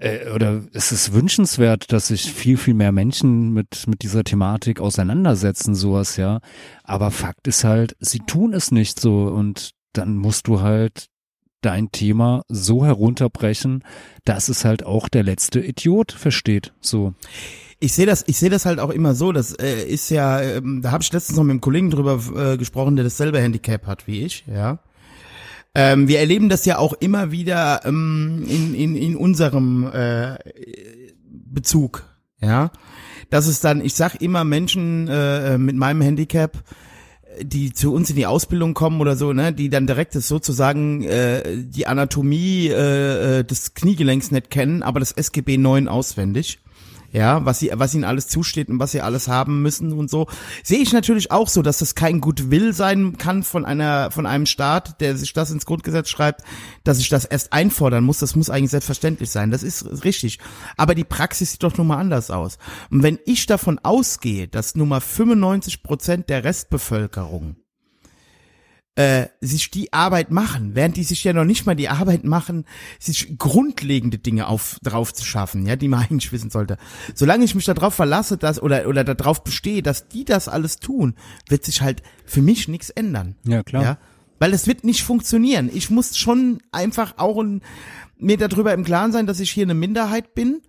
äh, 0.00 0.30
oder 0.30 0.62
es 0.72 0.92
ist 0.92 1.12
wünschenswert, 1.12 1.92
dass 1.92 2.08
sich 2.08 2.32
viel, 2.32 2.56
viel 2.56 2.74
mehr 2.74 2.92
Menschen 2.92 3.52
mit, 3.52 3.86
mit 3.86 4.02
dieser 4.02 4.24
Thematik 4.24 4.80
auseinandersetzen, 4.80 5.74
sowas, 5.74 6.16
ja. 6.16 6.40
Aber 6.84 7.10
Fakt 7.10 7.46
ist 7.46 7.64
halt, 7.64 7.96
sie 8.00 8.20
tun 8.20 8.54
es 8.54 8.70
nicht 8.70 8.98
so 8.98 9.24
und 9.24 9.70
dann 9.92 10.16
musst 10.16 10.48
du 10.48 10.60
halt 10.60 11.06
dein 11.60 11.92
Thema 11.92 12.42
so 12.48 12.86
herunterbrechen, 12.86 13.84
dass 14.24 14.48
es 14.48 14.64
halt 14.64 14.84
auch 14.84 15.08
der 15.08 15.22
letzte 15.22 15.60
Idiot 15.60 16.12
versteht, 16.12 16.72
so. 16.80 17.14
Ich 17.82 17.94
sehe 17.94 18.06
das, 18.06 18.24
ich 18.26 18.38
sehe 18.38 18.50
das 18.50 18.66
halt 18.66 18.78
auch 18.78 18.90
immer 18.90 19.14
so. 19.14 19.32
Das 19.32 19.54
äh, 19.54 19.84
ist 19.84 20.10
ja, 20.10 20.40
ähm, 20.40 20.82
da 20.82 20.90
habe 20.90 21.02
ich 21.02 21.10
letztens 21.12 21.38
noch 21.38 21.44
mit 21.44 21.52
einem 21.52 21.60
Kollegen 21.62 21.90
drüber 21.90 22.20
äh, 22.36 22.58
gesprochen, 22.58 22.96
der 22.96 23.04
dasselbe 23.04 23.40
Handicap 23.40 23.86
hat 23.86 24.06
wie 24.06 24.22
ich, 24.22 24.44
ja. 24.46 24.80
Ähm, 25.74 26.08
wir 26.08 26.18
erleben 26.18 26.48
das 26.48 26.64
ja 26.64 26.78
auch 26.78 26.94
immer 26.94 27.30
wieder 27.30 27.82
ähm, 27.84 28.44
in, 28.48 28.74
in, 28.74 28.96
in 28.96 29.16
unserem 29.16 29.88
äh, 29.92 30.36
Bezug, 31.28 32.04
ja. 32.40 32.70
Dass 33.28 33.46
es 33.46 33.60
dann, 33.60 33.84
ich 33.84 33.94
sag 33.94 34.16
immer 34.20 34.42
Menschen 34.44 35.06
äh, 35.06 35.56
mit 35.56 35.76
meinem 35.76 36.00
Handicap, 36.00 36.64
die 37.40 37.72
zu 37.72 37.92
uns 37.92 38.10
in 38.10 38.16
die 38.16 38.26
Ausbildung 38.26 38.74
kommen 38.74 39.00
oder 39.00 39.16
so, 39.16 39.32
ne, 39.32 39.52
die 39.52 39.68
dann 39.68 39.86
direkt 39.86 40.14
das 40.14 40.26
sozusagen 40.26 41.04
äh, 41.04 41.42
die 41.56 41.86
Anatomie 41.86 42.68
äh, 42.68 43.38
äh, 43.38 43.44
des 43.44 43.74
Kniegelenks 43.74 44.30
nicht 44.30 44.50
kennen, 44.50 44.82
aber 44.82 45.00
das 45.00 45.12
SGB 45.12 45.56
9 45.56 45.88
auswendig. 45.88 46.58
Ja, 47.12 47.44
was 47.44 47.58
sie, 47.58 47.72
was 47.74 47.94
ihnen 47.94 48.04
alles 48.04 48.28
zusteht 48.28 48.68
und 48.68 48.78
was 48.78 48.92
sie 48.92 49.00
alles 49.00 49.26
haben 49.26 49.62
müssen 49.62 49.92
und 49.92 50.08
so. 50.08 50.28
Sehe 50.62 50.78
ich 50.78 50.92
natürlich 50.92 51.32
auch 51.32 51.48
so, 51.48 51.60
dass 51.62 51.78
das 51.78 51.96
kein 51.96 52.20
Goodwill 52.20 52.72
sein 52.72 53.18
kann 53.18 53.42
von 53.42 53.64
einer, 53.64 54.12
von 54.12 54.26
einem 54.26 54.46
Staat, 54.46 55.00
der 55.00 55.16
sich 55.16 55.32
das 55.32 55.50
ins 55.50 55.66
Grundgesetz 55.66 56.08
schreibt, 56.08 56.42
dass 56.84 57.00
ich 57.00 57.08
das 57.08 57.24
erst 57.24 57.52
einfordern 57.52 58.04
muss. 58.04 58.18
Das 58.18 58.36
muss 58.36 58.48
eigentlich 58.48 58.70
selbstverständlich 58.70 59.30
sein. 59.30 59.50
Das 59.50 59.64
ist 59.64 60.04
richtig. 60.04 60.38
Aber 60.76 60.94
die 60.94 61.04
Praxis 61.04 61.52
sieht 61.52 61.62
doch 61.64 61.76
nun 61.76 61.88
mal 61.88 61.98
anders 61.98 62.30
aus. 62.30 62.58
Und 62.90 63.02
wenn 63.02 63.18
ich 63.26 63.46
davon 63.46 63.80
ausgehe, 63.80 64.46
dass 64.46 64.76
nun 64.76 64.88
mal 64.88 65.00
95 65.00 65.82
Prozent 65.82 66.28
der 66.28 66.44
Restbevölkerung 66.44 67.56
äh, 68.96 69.28
sich 69.40 69.70
die 69.70 69.92
Arbeit 69.92 70.30
machen, 70.30 70.74
während 70.74 70.96
die 70.96 71.04
sich 71.04 71.22
ja 71.24 71.32
noch 71.32 71.44
nicht 71.44 71.64
mal 71.64 71.76
die 71.76 71.88
Arbeit 71.88 72.24
machen, 72.24 72.64
sich 72.98 73.38
grundlegende 73.38 74.18
Dinge 74.18 74.48
auf, 74.48 74.78
drauf 74.82 75.14
zu 75.14 75.24
schaffen, 75.24 75.66
ja, 75.66 75.76
die 75.76 75.88
man 75.88 76.00
eigentlich 76.10 76.32
wissen 76.32 76.50
sollte. 76.50 76.76
Solange 77.14 77.44
ich 77.44 77.54
mich 77.54 77.64
darauf 77.64 77.94
verlasse, 77.94 78.36
dass, 78.36 78.60
oder, 78.60 78.88
oder 78.88 79.04
darauf 79.04 79.44
bestehe, 79.44 79.82
dass 79.82 80.08
die 80.08 80.24
das 80.24 80.48
alles 80.48 80.76
tun, 80.78 81.14
wird 81.48 81.64
sich 81.64 81.82
halt 81.82 82.02
für 82.24 82.42
mich 82.42 82.68
nichts 82.68 82.90
ändern. 82.90 83.36
Ja, 83.44 83.62
klar. 83.62 83.82
Ja, 83.82 83.98
weil 84.38 84.52
es 84.54 84.66
wird 84.66 84.84
nicht 84.84 85.02
funktionieren. 85.02 85.70
Ich 85.72 85.90
muss 85.90 86.16
schon 86.16 86.60
einfach 86.72 87.14
auch 87.18 87.40
ein, 87.40 87.62
mir 88.18 88.38
darüber 88.38 88.74
im 88.74 88.84
Klaren 88.84 89.12
sein, 89.12 89.26
dass 89.26 89.38
ich 89.38 89.50
hier 89.50 89.64
eine 89.64 89.74
Minderheit 89.74 90.34
bin. 90.34 90.62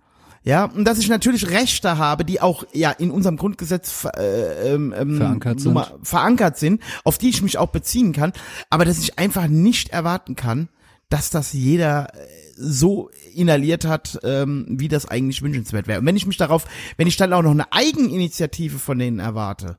Ja, 0.44 0.64
und 0.64 0.84
dass 0.84 0.98
ich 0.98 1.08
natürlich 1.08 1.50
Rechte 1.50 1.98
habe, 1.98 2.24
die 2.24 2.40
auch 2.40 2.64
ja 2.72 2.90
in 2.90 3.12
unserem 3.12 3.36
Grundgesetz 3.36 4.06
äh, 4.16 4.72
ähm, 4.74 4.92
ähm, 4.96 5.16
Verankert 5.16 5.60
sind. 5.60 5.78
Verankert 6.02 6.58
sind, 6.58 6.82
auf 7.04 7.18
die 7.18 7.28
ich 7.28 7.42
mich 7.42 7.58
auch 7.58 7.68
beziehen 7.68 8.12
kann, 8.12 8.32
aber 8.68 8.84
dass 8.84 8.98
ich 8.98 9.18
einfach 9.18 9.46
nicht 9.46 9.90
erwarten 9.90 10.34
kann, 10.34 10.68
dass 11.08 11.30
das 11.30 11.52
jeder 11.52 12.12
äh, 12.14 12.26
so 12.56 13.10
inhaliert 13.34 13.84
hat, 13.84 14.18
ähm, 14.24 14.66
wie 14.68 14.88
das 14.88 15.06
eigentlich 15.06 15.42
wünschenswert 15.42 15.86
wäre. 15.86 16.00
Und 16.00 16.06
wenn 16.06 16.16
ich 16.16 16.26
mich 16.26 16.38
darauf, 16.38 16.64
wenn 16.96 17.06
ich 17.06 17.16
dann 17.16 17.32
auch 17.32 17.42
noch 17.42 17.52
eine 17.52 17.72
Eigeninitiative 17.72 18.78
von 18.78 18.98
denen 18.98 19.20
erwarte, 19.20 19.78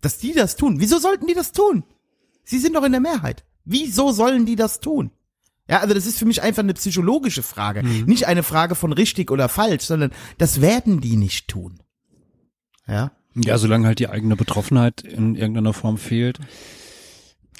dass 0.00 0.18
die 0.18 0.32
das 0.32 0.56
tun, 0.56 0.80
wieso 0.80 0.98
sollten 0.98 1.28
die 1.28 1.34
das 1.34 1.52
tun? 1.52 1.84
Sie 2.44 2.58
sind 2.58 2.74
doch 2.74 2.84
in 2.84 2.92
der 2.92 3.00
Mehrheit. 3.00 3.44
Wieso 3.64 4.10
sollen 4.10 4.46
die 4.46 4.56
das 4.56 4.80
tun? 4.80 5.12
Ja, 5.72 5.80
also 5.80 5.94
das 5.94 6.04
ist 6.04 6.18
für 6.18 6.26
mich 6.26 6.42
einfach 6.42 6.62
eine 6.62 6.74
psychologische 6.74 7.42
Frage. 7.42 7.82
Nicht 7.82 8.26
eine 8.26 8.42
Frage 8.42 8.74
von 8.74 8.92
richtig 8.92 9.30
oder 9.30 9.48
falsch, 9.48 9.84
sondern 9.84 10.10
das 10.36 10.60
werden 10.60 11.00
die 11.00 11.16
nicht 11.16 11.48
tun. 11.48 11.80
Ja. 12.86 13.12
Ja, 13.34 13.56
solange 13.56 13.86
halt 13.86 13.98
die 13.98 14.10
eigene 14.10 14.36
Betroffenheit 14.36 15.00
in 15.00 15.34
irgendeiner 15.34 15.72
Form 15.72 15.96
fehlt. 15.96 16.38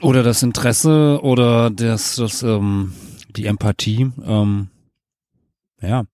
Oder 0.03 0.23
das 0.23 0.43
Interesse 0.43 1.21
oder 1.23 1.71
das, 1.71 2.17
das, 2.17 2.43
ähm, 2.43 2.93
die 3.35 3.47
Empathie, 3.47 4.13
ähm, 4.23 4.69
ja. 5.81 6.05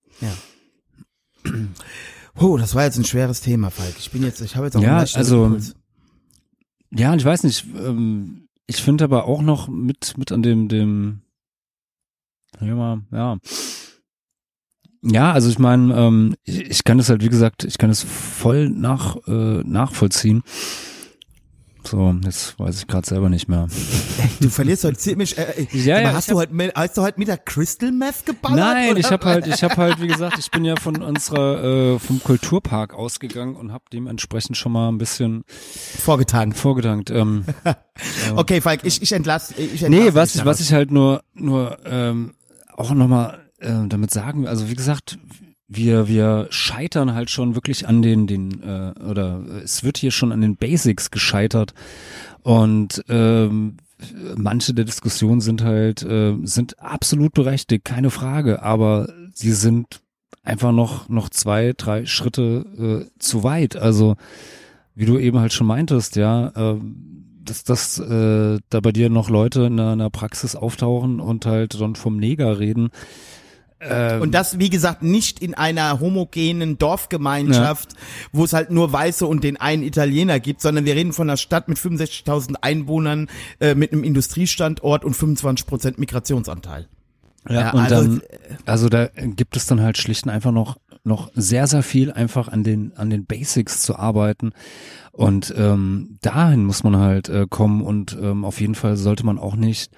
Oh, 2.39 2.55
das 2.55 2.75
war 2.75 2.85
jetzt 2.85 2.97
ein 2.97 3.03
schweres 3.03 3.41
Thema, 3.41 3.71
Falk. 3.71 3.95
Ich 3.99 4.11
bin 4.11 4.23
jetzt, 4.23 4.39
ich 4.39 4.55
habe 4.55 4.67
jetzt 4.67 4.77
auch 4.77 4.81
Ja, 4.81 4.99
also- 4.99 5.47
Impuls. 5.47 5.75
Ja, 6.91 7.13
ich 7.13 7.25
weiß 7.25 7.43
nicht, 7.43 7.65
ähm, 7.75 8.47
ich 8.67 8.77
finde 8.77 9.03
aber 9.03 9.25
auch 9.25 9.41
noch 9.41 9.67
mit, 9.67 10.17
mit 10.17 10.31
an 10.31 10.41
dem, 10.43 10.69
dem, 10.69 11.23
Thema, 12.57 13.01
ja. 13.11 13.37
Ja, 15.01 15.31
also 15.31 15.49
ich 15.49 15.59
meine, 15.59 15.95
ähm, 15.95 16.35
ich, 16.43 16.59
ich 16.61 16.83
kann 16.83 16.97
das 16.97 17.09
halt, 17.09 17.23
wie 17.23 17.29
gesagt, 17.29 17.63
ich 17.63 17.77
kann 17.77 17.89
es 17.89 18.03
voll 18.03 18.69
nach, 18.69 19.15
äh, 19.27 19.61
nachvollziehen. 19.63 20.43
So, 21.85 22.13
jetzt 22.25 22.59
weiß 22.59 22.77
ich 22.79 22.87
gerade 22.87 23.07
selber 23.07 23.29
nicht 23.29 23.47
mehr. 23.47 23.67
Du 24.41 24.49
verlierst 24.49 24.83
heute 24.83 24.97
ziemlich. 24.97 25.37
Äh, 25.37 25.65
Ja, 25.71 25.95
aber 25.95 26.03
ja, 26.09 26.13
hast 26.13 26.29
du 26.29 26.35
heute, 26.35 26.53
mit- 26.53 26.75
hast 26.75 26.97
du 26.97 27.01
heute 27.01 27.17
mit 27.17 27.29
der 27.29 27.37
Crystal 27.37 27.93
Meth 27.93 28.25
geballert? 28.25 28.59
Nein, 28.59 28.89
oder? 28.91 28.99
ich 28.99 29.09
habe 29.09 29.25
halt, 29.25 29.47
ich 29.47 29.63
habe 29.63 29.77
halt, 29.77 30.01
wie 30.01 30.07
gesagt, 30.07 30.37
ich 30.37 30.51
bin 30.51 30.65
ja 30.65 30.75
von 30.79 31.01
unserer, 31.01 31.93
äh, 31.95 31.99
vom 31.99 32.21
Kulturpark 32.21 32.93
ausgegangen 32.93 33.55
und 33.55 33.71
habe 33.71 33.85
dementsprechend 33.93 34.57
schon 34.57 34.73
mal 34.73 34.89
ein 34.89 34.97
bisschen 34.97 35.45
vorgetragen. 35.47 36.51
vorgedankt. 36.51 37.09
Ähm, 37.09 37.45
Okay, 38.35 38.59
Falk, 38.61 38.81
ich, 38.83 39.01
ich 39.01 39.11
entlasse. 39.13 39.53
Ich 39.55 39.81
entlasse 39.83 39.89
Nee, 39.89 40.13
was 40.13 40.35
ich, 40.35 40.45
was 40.45 40.59
ich 40.59 40.73
halt 40.73 40.91
nur, 40.91 41.23
nur 41.33 41.77
ähm, 41.85 42.33
auch 42.79 42.93
nochmal 42.93 43.39
äh, 43.59 43.87
damit 43.87 44.11
sagen, 44.11 44.47
also 44.47 44.69
wie 44.69 44.75
gesagt, 44.75 45.19
wir, 45.67 46.07
wir 46.07 46.47
scheitern 46.49 47.13
halt 47.13 47.29
schon 47.29 47.53
wirklich 47.53 47.87
an 47.87 48.01
den, 48.01 48.25
den, 48.25 48.63
äh, 48.63 48.93
oder 49.03 49.43
es 49.63 49.83
wird 49.83 49.97
hier 49.97 50.11
schon 50.11 50.31
an 50.31 50.41
den 50.41 50.55
Basics 50.55 51.11
gescheitert. 51.11 51.73
Und 52.41 53.03
ähm, 53.07 53.77
manche 54.35 54.73
der 54.73 54.85
Diskussionen 54.85 55.41
sind 55.41 55.63
halt, 55.63 56.01
äh, 56.03 56.35
sind 56.43 56.79
absolut 56.79 57.33
berechtigt, 57.33 57.85
keine 57.85 58.09
Frage, 58.09 58.63
aber 58.63 59.13
sie 59.33 59.51
sind 59.51 60.01
einfach 60.43 60.71
noch, 60.71 61.09
noch 61.09 61.29
zwei, 61.29 61.73
drei 61.77 62.05
Schritte 62.05 63.09
äh, 63.11 63.19
zu 63.19 63.43
weit. 63.43 63.75
Also, 63.75 64.15
wie 64.95 65.05
du 65.05 65.19
eben 65.19 65.39
halt 65.39 65.53
schon 65.53 65.67
meintest, 65.67 66.15
ja, 66.15 66.51
ähm, 66.55 67.18
dass, 67.49 67.63
dass 67.63 67.99
äh, 67.99 68.59
da 68.69 68.79
bei 68.79 68.91
dir 68.91 69.09
noch 69.09 69.29
Leute 69.29 69.61
in 69.61 69.79
einer, 69.79 69.93
in 69.93 70.01
einer 70.01 70.09
Praxis 70.09 70.55
auftauchen 70.55 71.19
und 71.19 71.45
halt 71.45 71.79
dann 71.79 71.95
vom 71.95 72.17
Neger 72.17 72.59
reden. 72.59 72.89
Ähm, 73.81 74.21
Und 74.21 74.31
das, 74.33 74.59
wie 74.59 74.69
gesagt, 74.69 75.03
nicht 75.03 75.39
in 75.39 75.53
einer 75.53 75.99
homogenen 75.99 76.77
Dorfgemeinschaft, 76.77 77.93
wo 78.33 78.43
es 78.43 78.53
halt 78.53 78.71
nur 78.71 78.91
Weiße 78.91 79.25
und 79.25 79.43
den 79.43 79.57
einen 79.57 79.83
Italiener 79.83 80.39
gibt, 80.39 80.61
sondern 80.61 80.85
wir 80.85 80.95
reden 80.95 81.13
von 81.13 81.29
einer 81.29 81.37
Stadt 81.37 81.69
mit 81.69 81.77
65.000 81.77 82.55
Einwohnern, 82.61 83.27
äh, 83.59 83.75
mit 83.75 83.93
einem 83.93 84.03
Industriestandort 84.03 85.05
und 85.05 85.13
25 85.13 85.65
Prozent 85.65 85.97
Migrationsanteil. 85.97 86.87
Ja, 87.47 87.61
Ja, 87.61 87.71
und 87.71 87.79
also, 87.79 87.95
dann, 87.95 88.21
also 88.65 88.89
da 88.89 89.07
gibt 89.07 89.55
es 89.55 89.65
dann 89.65 89.81
halt 89.81 89.97
schlicht 89.97 90.25
und 90.25 90.29
einfach 90.31 90.51
noch 90.51 90.77
noch 91.03 91.31
sehr 91.33 91.67
sehr 91.67 91.83
viel 91.83 92.11
einfach 92.11 92.47
an 92.47 92.63
den 92.63 92.93
an 92.95 93.09
den 93.09 93.25
Basics 93.25 93.81
zu 93.81 93.95
arbeiten. 93.95 94.51
Und 95.11 95.53
ähm, 95.57 96.17
dahin 96.21 96.63
muss 96.65 96.83
man 96.83 96.97
halt 96.97 97.29
äh, 97.29 97.45
kommen 97.49 97.81
und 97.81 98.17
ähm, 98.21 98.45
auf 98.45 98.61
jeden 98.61 98.75
Fall 98.75 98.95
sollte 98.95 99.25
man 99.25 99.37
auch 99.37 99.55
nicht 99.55 99.91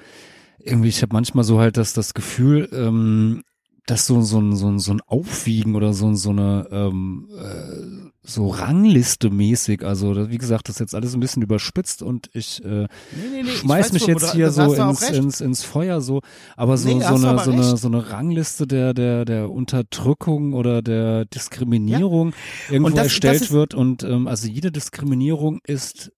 irgendwie 0.64 0.90
ich 0.90 1.02
habe 1.02 1.14
manchmal 1.14 1.44
so 1.44 1.60
halt 1.60 1.78
das 1.78 1.94
das 1.94 2.14
Gefühl 2.14 2.70
ähm, 2.72 3.44
dass 3.86 4.06
so 4.06 4.22
so 4.22 4.40
ein 4.40 4.56
so 4.56 4.68
ein 4.70 4.80
so 4.80 4.94
ein 4.94 5.02
Aufwiegen 5.02 5.76
oder 5.76 5.94
so 5.94 6.14
so 6.14 6.30
eine 6.30 6.68
ähm, 6.72 7.28
äh, 7.38 8.11
so 8.24 8.50
Rangliste 8.50 9.32
mäßig 9.32 9.84
also 9.84 10.30
wie 10.30 10.38
gesagt 10.38 10.70
das 10.70 10.76
ist 10.76 10.80
jetzt 10.80 10.96
alles 10.96 11.14
ein 11.16 11.20
bisschen 11.20 11.42
überspitzt 11.42 12.04
und 12.04 12.30
ich 12.34 12.64
äh, 12.64 12.68
nee, 12.68 12.88
nee, 13.32 13.42
ich 13.42 13.58
schmeiß 13.60 13.86
weiß, 13.88 13.94
mich 13.94 14.04
wo 14.04 14.08
jetzt 14.12 14.32
hier 14.34 14.52
so 14.52 14.74
ins, 14.74 15.10
ins, 15.10 15.42
ins 15.42 15.64
Feuer 15.64 16.02
so, 16.02 16.22
aber 16.56 16.78
so, 16.78 16.88
Nee, 16.90 17.02
so, 17.04 17.16
eine, 17.16 17.28
aber 17.30 17.44
so, 17.44 17.52
eine, 17.52 17.78
so 17.78 17.88
eine 17.88 18.12
Rangliste 18.12 18.68
der, 18.68 18.94
der, 18.94 19.26
der 19.26 19.50
Unterdrückung 19.50 20.54
oder 20.54 20.84
der 20.84 21.26
Diskriminierung 21.26 22.34
irgendwo 22.70 22.88
Und 22.90 22.98
das- 22.98 23.06
erstellt 23.06 23.42
das 23.42 23.52
wird 23.52 23.74
und 23.74 24.04
ähm, 24.04 24.28
also 24.28 24.48
jede 24.48 24.72
Diskriminierung 24.72 25.60
ist 25.66 26.12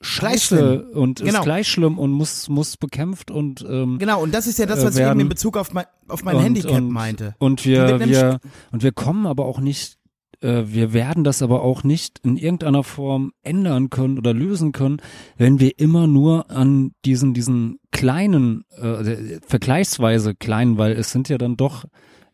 scheiße 0.00 0.90
und 0.92 1.20
Genau. 1.20 1.38
ist 1.40 1.44
gleich 1.44 1.68
schlimm 1.68 1.98
und 1.98 2.12
muss, 2.12 2.48
muss 2.48 2.76
bekämpft 2.76 3.30
und 3.32 3.66
ähm, 3.68 3.98
Genau, 3.98 4.22
und 4.22 4.32
das 4.32 4.46
ist 4.46 4.58
ja 4.58 4.66
das, 4.66 4.84
was 4.84 4.94
ich 4.94 5.00
eben 5.00 5.10
in 5.12 5.18
werden- 5.18 5.28
Bezug 5.28 5.56
auf 5.56 5.72
mein, 5.72 5.86
auf 6.06 6.22
mein 6.24 6.36
und, 6.36 6.42
Handicap 6.44 6.70
und, 6.76 6.90
meinte. 6.90 7.34
Und 7.38 7.64
wir, 7.64 7.98
wir, 8.00 8.38
und 8.70 8.82
wir 8.84 8.92
kommen 8.92 9.26
aber 9.26 9.44
auch 9.46 9.58
nicht 9.58 9.97
wir 10.40 10.92
werden 10.92 11.24
das 11.24 11.42
aber 11.42 11.62
auch 11.62 11.82
nicht 11.82 12.20
in 12.24 12.36
irgendeiner 12.36 12.84
Form 12.84 13.32
ändern 13.42 13.90
können 13.90 14.18
oder 14.18 14.32
lösen 14.32 14.72
können, 14.72 14.98
wenn 15.36 15.60
wir 15.60 15.78
immer 15.78 16.06
nur 16.06 16.50
an 16.50 16.92
diesen, 17.04 17.34
diesen 17.34 17.78
kleinen, 17.90 18.64
äh, 18.70 19.40
vergleichsweise 19.46 20.34
kleinen, 20.34 20.78
weil 20.78 20.92
es 20.92 21.10
sind 21.10 21.28
ja 21.28 21.38
dann 21.38 21.56
doch 21.56 21.84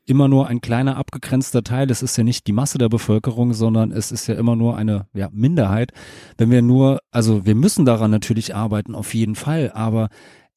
immer 0.07 0.29
nur 0.29 0.49
ein 0.49 0.61
kleiner 0.61 0.97
abgegrenzter 0.97 1.63
Teil. 1.63 1.91
Es 1.91 2.03
ist 2.03 2.17
ja 2.17 2.25
nicht 2.25 2.47
die 2.47 2.53
Masse 2.53 2.79
der 2.79 2.89
Bevölkerung, 2.89 3.55
sondern 3.55 3.91
es 3.91 4.13
ist 4.13 4.27
ja 4.27 4.35
immer 4.35 4.57
nur 4.57 4.77
eine 4.77 5.07
ja, 5.15 5.29
Minderheit. 5.33 5.93
Wenn 6.37 6.51
wir 6.51 6.63
nur, 6.63 7.01
also 7.11 7.47
wir 7.47 7.55
müssen 7.55 7.85
daran 7.85 8.11
natürlich 8.11 8.55
arbeiten, 8.55 8.95
auf 8.95 9.15
jeden 9.15 9.35
Fall, 9.35 9.73
aber 9.73 10.09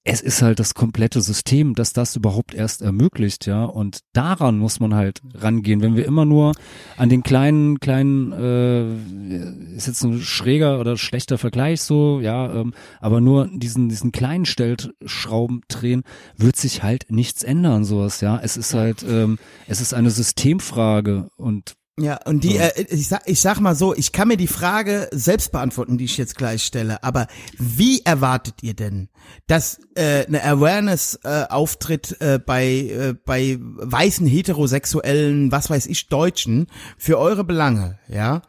es 0.09 0.21
ist 0.21 0.41
halt 0.41 0.59
das 0.59 0.73
komplette 0.73 1.19
System, 1.19 1.75
das 1.75 1.91
das 1.91 2.15
überhaupt 2.15 2.53
erst 2.53 2.81
ermöglicht, 2.81 3.45
ja. 3.45 3.65
Und 3.65 3.99
daran 4.13 4.57
muss 4.57 4.79
man 4.79 4.95
halt 4.95 5.21
rangehen. 5.33 5.81
Wenn 5.81 5.97
wir 5.97 6.05
immer 6.05 6.23
nur 6.23 6.53
an 6.95 7.09
den 7.09 7.23
kleinen, 7.23 7.81
kleinen, 7.81 8.31
äh, 8.31 9.75
ist 9.75 9.87
jetzt 9.87 10.03
ein 10.03 10.21
schräger 10.21 10.79
oder 10.79 10.95
schlechter 10.95 11.37
Vergleich 11.37 11.81
so, 11.81 12.21
ja, 12.21 12.53
ähm, 12.53 12.73
aber 13.01 13.19
nur 13.19 13.49
diesen, 13.53 13.89
diesen 13.89 14.13
kleinen 14.13 14.45
Stellschrauben 14.45 15.61
drehen, 15.67 16.03
wird 16.37 16.55
sich 16.55 16.83
halt 16.83 17.07
nichts 17.09 17.43
ändern, 17.43 17.83
sowas, 17.83 18.21
ja. 18.21 18.39
Es 18.41 18.55
ist 18.55 18.73
halt, 18.73 19.03
ähm, 19.03 19.37
es 19.67 19.81
ist 19.81 19.93
eine 19.93 20.09
Systemfrage 20.09 21.29
und 21.35 21.75
Ja, 21.99 22.19
und 22.25 22.43
die, 22.43 22.57
äh, 22.57 22.85
ich, 22.89 23.07
sag, 23.07 23.23
ich 23.25 23.41
sag 23.41 23.59
mal 23.59 23.73
so, 23.73 23.95
ich 23.95 24.11
kann 24.11 24.27
mir 24.27 24.37
die 24.37 24.45
Frage 24.45 25.09
selbst 25.11 25.51
beantworten, 25.51 25.97
die 25.97 26.05
ich 26.05 26.17
jetzt 26.17 26.37
gleich 26.37 26.63
stelle, 26.63 27.03
aber 27.03 27.25
wie 27.57 28.01
erwartet 28.05 28.61
ihr 28.61 28.75
denn, 28.75 29.09
dass 29.47 29.79
äh, 29.95 30.23
eine 30.27 30.43
Awareness 30.43 31.19
äh, 31.23 31.45
auftritt 31.49 32.21
äh, 32.21 32.37
bei, 32.37 32.65
äh, 32.65 33.15
bei 33.25 33.57
weißen, 33.59 34.27
heterosexuellen, 34.27 35.51
was 35.51 35.71
weiß 35.71 35.87
ich, 35.87 36.07
Deutschen 36.07 36.67
für 36.99 37.17
eure 37.17 37.43
Belange, 37.43 37.97
ja? 38.07 38.43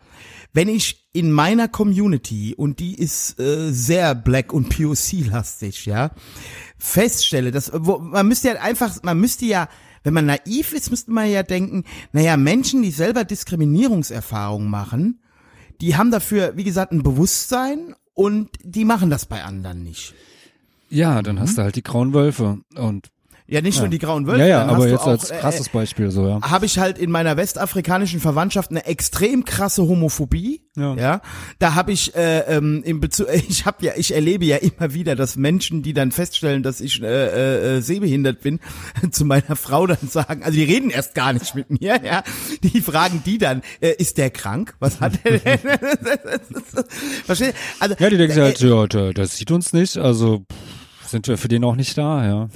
Wenn 0.53 0.69
ich 0.69 1.09
in 1.13 1.31
meiner 1.31 1.69
Community, 1.69 2.55
und 2.55 2.81
die 2.81 2.95
ist 2.95 3.39
äh, 3.41 3.71
sehr 3.71 4.15
black 4.15 4.53
und 4.53 4.69
POC-lastig, 4.69 5.87
ja, 5.87 6.11
feststelle, 6.77 7.51
dass, 7.51 7.71
wo, 7.75 7.99
man 7.99 8.29
müsste 8.29 8.49
ja 8.49 8.55
einfach, 8.61 9.03
man 9.03 9.19
müsste 9.19 9.47
ja 9.47 9.69
wenn 10.05 10.15
man 10.15 10.27
naiv 10.27 10.73
ist, 10.73 10.91
müsste 10.91 11.11
man 11.11 11.31
ja 11.31 11.43
denken, 11.43 11.85
naja, 12.13 12.37
Menschen, 12.37 12.83
die 12.83 12.91
selber 12.91 13.25
Diskriminierungserfahrungen 13.25 14.69
machen, 14.69 15.21
die 15.81 15.97
haben 15.97 16.11
dafür, 16.11 16.53
wie 16.57 16.65
gesagt, 16.65 16.93
ein 16.93 17.03
Bewusstsein 17.03 17.95
und 18.15 18.51
die 18.63 18.85
machen 18.85 19.11
das 19.11 19.27
bei 19.27 19.45
anderen 19.45 19.83
nicht. 19.83 20.15
ja, 20.91 21.21
dann 21.23 21.37
Mhm. 21.37 21.41
hast 21.41 21.59
du 21.59 21.63
halt 21.63 21.77
die 21.77 21.83
grauen 21.83 22.15
Wölfe 22.15 22.61
und 22.75 23.11
Ja, 23.51 23.63
nicht 23.63 23.79
nur 23.81 23.89
die 23.89 23.99
grauen 23.99 24.27
Wölfe. 24.27 24.43
ja, 24.43 24.47
ja, 24.47 24.67
aber 24.67 24.87
jetzt 24.87 25.01
auch, 25.01 25.07
als 25.07 25.31
äh, 25.31 25.39
krasses 25.39 25.71
Beispiel 25.71 26.11
so, 26.11 26.29
ja. 26.29 26.43
habe 26.43 26.67
ich 26.67 26.79
halt 26.79 26.99
in 26.99 27.11
meiner 27.11 27.39
westafrikanischen 27.39 28.21
Verwandtschaft 28.21 28.71
eine 28.71 28.85
extrem 28.85 29.47
krasse 29.47 29.89
Homophobie. 29.89 30.69
Ja. 30.77 30.95
Ja, 30.97 31.21
da 31.59 31.75
habe 31.75 31.93
ich 31.93 32.15
äh, 32.15 32.41
ähm, 32.41 32.83
im 32.85 33.01
Bezug, 33.01 33.29
ich 33.49 33.65
habe 33.65 33.87
ja, 33.87 33.93
ich 33.97 34.15
erlebe 34.15 34.45
ja 34.45 34.59
immer 34.59 34.93
wieder, 34.93 35.17
dass 35.17 35.37
Menschen, 35.37 35.83
die 35.83 35.95
dann 35.95 36.13
feststellen, 36.13 36.63
dass 36.63 36.83
ich 36.83 37.03
äh, 37.03 37.07
äh, 37.07 37.77
äh, 37.77 37.81
sehbehindert 37.81 38.43
bin, 38.43 38.61
zu 39.13 39.25
meiner 39.25 39.57
Frau 39.57 39.87
dann 39.87 40.09
sagen, 40.09 40.43
also 40.43 40.55
die 40.55 40.65
reden 40.65 40.91
erst 40.91 41.15
gar 41.15 41.33
nicht 41.33 41.55
mit 41.55 41.71
mir, 41.71 41.99
ja, 42.05 42.23
die 42.63 42.83
fragen 42.83 43.23
die 43.25 43.39
dann, 43.39 43.63
äh, 43.81 43.95
ist 43.97 44.19
der 44.19 44.29
krank? 44.29 44.75
Was 44.79 45.01
hat 45.01 45.21
er 45.25 45.39
denn? 45.39 45.59
Versteht? 47.25 47.55
Also 47.81 47.95
Ja, 47.99 48.11
die 48.11 48.19
denken 48.19 48.35
sich 48.35 48.43
äh, 48.63 48.75
halt, 48.75 48.93
ja, 48.93 49.13
der 49.15 49.27
sieht 49.27 49.51
uns 49.51 49.73
nicht, 49.73 49.97
also 49.97 50.45
sind 51.07 51.27
wir 51.29 51.39
für 51.39 51.49
den 51.49 51.65
auch 51.65 51.77
nicht 51.77 51.97
da, 51.97 52.27
ja. 52.27 52.49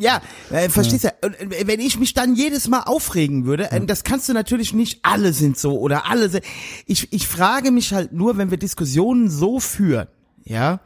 Ja, 0.00 0.22
äh, 0.50 0.68
verstehst 0.68 1.04
du? 1.04 1.08
Und, 1.22 1.34
äh, 1.40 1.66
Wenn 1.66 1.80
ich 1.80 1.98
mich 1.98 2.14
dann 2.14 2.34
jedes 2.34 2.68
Mal 2.68 2.80
aufregen 2.80 3.44
würde, 3.44 3.70
äh, 3.70 3.84
das 3.84 4.02
kannst 4.02 4.28
du 4.28 4.32
natürlich 4.32 4.72
nicht, 4.72 5.00
alle 5.02 5.32
sind 5.32 5.58
so 5.58 5.78
oder 5.78 6.10
alle 6.10 6.28
sind. 6.28 6.44
Ich, 6.86 7.12
ich 7.12 7.28
frage 7.28 7.70
mich 7.70 7.92
halt 7.92 8.12
nur, 8.12 8.38
wenn 8.38 8.50
wir 8.50 8.58
Diskussionen 8.58 9.30
so 9.30 9.60
führen, 9.60 10.08
ja, 10.42 10.80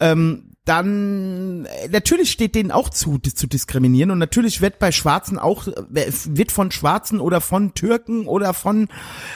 ähm, 0.00 0.54
dann 0.64 1.66
äh, 1.66 1.88
natürlich 1.88 2.30
steht 2.30 2.54
denen 2.54 2.70
auch 2.70 2.88
zu, 2.88 3.18
zu 3.18 3.46
diskriminieren 3.46 4.10
und 4.10 4.18
natürlich 4.18 4.62
wird 4.62 4.78
bei 4.78 4.92
Schwarzen 4.92 5.38
auch 5.38 5.66
wird 5.66 6.52
von 6.52 6.70
Schwarzen 6.70 7.20
oder 7.20 7.42
von 7.42 7.74
Türken 7.74 8.26
oder 8.26 8.54
von 8.54 8.88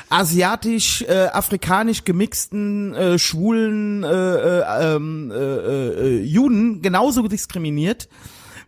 asiatisch 0.08 1.02
äh, 1.02 1.26
afrikanisch 1.26 2.04
gemixten 2.04 2.94
äh, 2.94 3.18
schwulen 3.18 4.04
äh, 4.04 4.08
äh, 4.08 4.96
ähm, 4.96 5.30
äh, 5.30 5.36
äh, 5.36 6.22
Juden 6.22 6.80
genauso 6.80 7.28
diskriminiert 7.28 8.08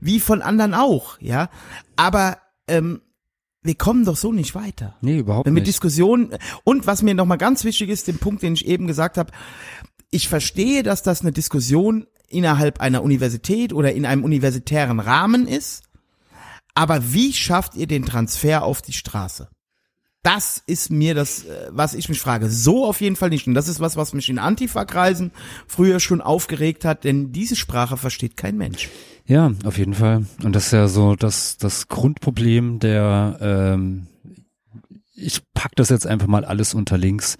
wie 0.01 0.21
von 0.21 0.43
anderen 0.43 0.75
auch, 0.75 1.19
ja. 1.21 1.49
Aber 1.97 2.39
ähm, 2.67 3.03
wir 3.63 3.75
kommen 3.75 4.05
doch 4.05 4.17
so 4.17 4.33
nicht 4.33 4.55
weiter. 4.55 4.97
Nee, 5.03 5.19
überhaupt 5.19 5.47
wir 5.47 5.53
nicht. 5.53 5.67
Diskussionen 5.67 6.35
und 6.65 6.87
was 6.87 7.03
mir 7.03 7.15
nochmal 7.15 7.39
ganz 7.39 7.65
wichtig 7.65 7.91
ist, 7.91 8.09
den 8.09 8.19
Punkt, 8.19 8.43
den 8.43 8.55
ich 8.55 8.67
eben 8.67 8.87
gesagt 8.87 9.19
habe, 9.19 9.33
ich 10.11 10.29
verstehe, 10.29 10.83
dass 10.83 11.03
das 11.03 11.21
eine 11.21 11.33
Diskussion 11.33 12.07
innerhalb 12.29 12.81
einer 12.81 13.03
Universität 13.03 13.73
oder 13.73 13.93
in 13.93 14.07
einem 14.07 14.25
universitären 14.25 15.01
Rahmen 15.01 15.47
ist, 15.47 15.85
aber 16.75 17.13
wie 17.13 17.33
schafft 17.33 17.75
ihr 17.75 17.87
den 17.87 18.07
Transfer 18.07 18.63
auf 18.63 18.83
die 18.83 18.93
Straße? 18.93 19.49
Das 20.23 20.63
ist 20.67 20.91
mir 20.91 21.15
das, 21.15 21.45
äh, 21.45 21.69
was 21.71 21.95
ich 21.95 22.09
mich 22.09 22.21
frage. 22.21 22.51
So 22.51 22.85
auf 22.85 23.01
jeden 23.01 23.17
Fall 23.17 23.31
nicht. 23.31 23.47
Und 23.47 23.55
das 23.55 23.69
ist 23.69 23.81
was, 23.81 23.97
was 23.97 24.13
mich 24.13 24.29
in 24.29 24.39
Antifa-Kreisen 24.39 25.33
früher 25.67 25.99
schon 26.01 26.21
aufgeregt 26.21 26.85
hat, 26.85 27.05
denn 27.05 27.33
diese 27.33 27.57
Sprache 27.57 27.97
versteht 27.97 28.37
kein 28.37 28.57
Mensch. 28.57 28.91
Ja, 29.27 29.53
auf 29.65 29.79
jeden 29.79 29.95
Fall. 29.95 30.27
Und 30.43 30.55
das 30.57 30.67
ist 30.67 30.73
ja 30.73 30.89
so 30.89 31.15
das, 31.15 31.57
das 31.57 31.89
Grundproblem 31.89 32.81
der, 32.81 33.39
ähm, 33.41 34.09
ich 35.15 35.41
pack 35.55 35.73
das 35.77 35.89
jetzt 35.89 36.07
einfach 36.07 36.27
mal 36.27 36.45
alles 36.45 36.75
unter 36.75 36.99
links. 36.99 37.39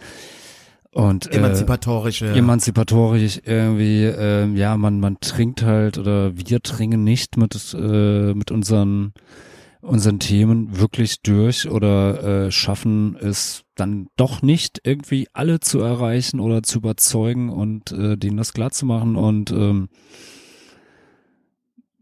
Und 0.93 1.33
äh, 1.33 1.37
Emanzipatorische. 1.37 2.33
emanzipatorisch 2.33 3.43
irgendwie, 3.45 4.05
ähm, 4.05 4.57
ja, 4.57 4.77
man, 4.77 4.99
man 5.01 5.21
trinkt 5.21 5.63
halt 5.63 5.99
oder 5.99 6.37
wir 6.37 6.59
dringen 6.59 7.05
nicht 7.05 7.37
mit, 7.37 7.75
äh, 7.75 8.35
mit 8.35 8.51
unseren, 8.51 9.13
unseren 9.83 10.19
Themen 10.19 10.79
wirklich 10.79 11.23
durch 11.23 11.69
oder 11.69 12.47
äh, 12.47 12.51
schaffen 12.53 13.17
es 13.17 13.65
dann 13.75 14.09
doch 14.17 14.43
nicht 14.43 14.81
irgendwie 14.85 15.29
alle 15.33 15.61
zu 15.61 15.81
erreichen 15.81 16.39
oder 16.41 16.63
zu 16.63 16.79
überzeugen 16.79 17.49
und 17.49 17.93
äh, 17.93 18.17
denen 18.17 18.37
das 18.37 18.53
klar 18.53 18.71
zu 18.71 18.87
machen 18.87 19.17
und 19.17 19.51
ähm, 19.53 19.89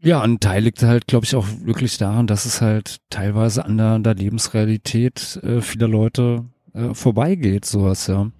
ja, 0.01 0.21
ein 0.21 0.39
Teil 0.39 0.63
liegt 0.63 0.81
halt, 0.81 1.07
glaube 1.07 1.25
ich, 1.25 1.35
auch 1.35 1.45
wirklich 1.63 1.97
daran, 1.97 2.25
dass 2.25 2.45
es 2.45 2.61
halt 2.61 2.99
teilweise 3.09 3.65
an 3.65 3.77
der, 3.77 3.87
an 3.87 4.03
der 4.03 4.15
Lebensrealität 4.15 5.41
äh, 5.43 5.61
vieler 5.61 5.89
Leute 5.89 6.45
äh, 6.73 6.93
vorbeigeht, 6.93 7.65
sowas, 7.65 8.07
ja. 8.07 8.31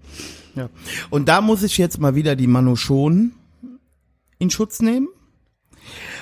Und 1.09 1.29
da 1.29 1.41
muss 1.41 1.63
ich 1.63 1.77
jetzt 1.77 1.99
mal 1.99 2.15
wieder 2.15 2.35
die 2.35 2.47
Manu 2.47 2.75
Schon 2.75 3.33
in 4.39 4.49
Schutz 4.49 4.81
nehmen. 4.81 5.07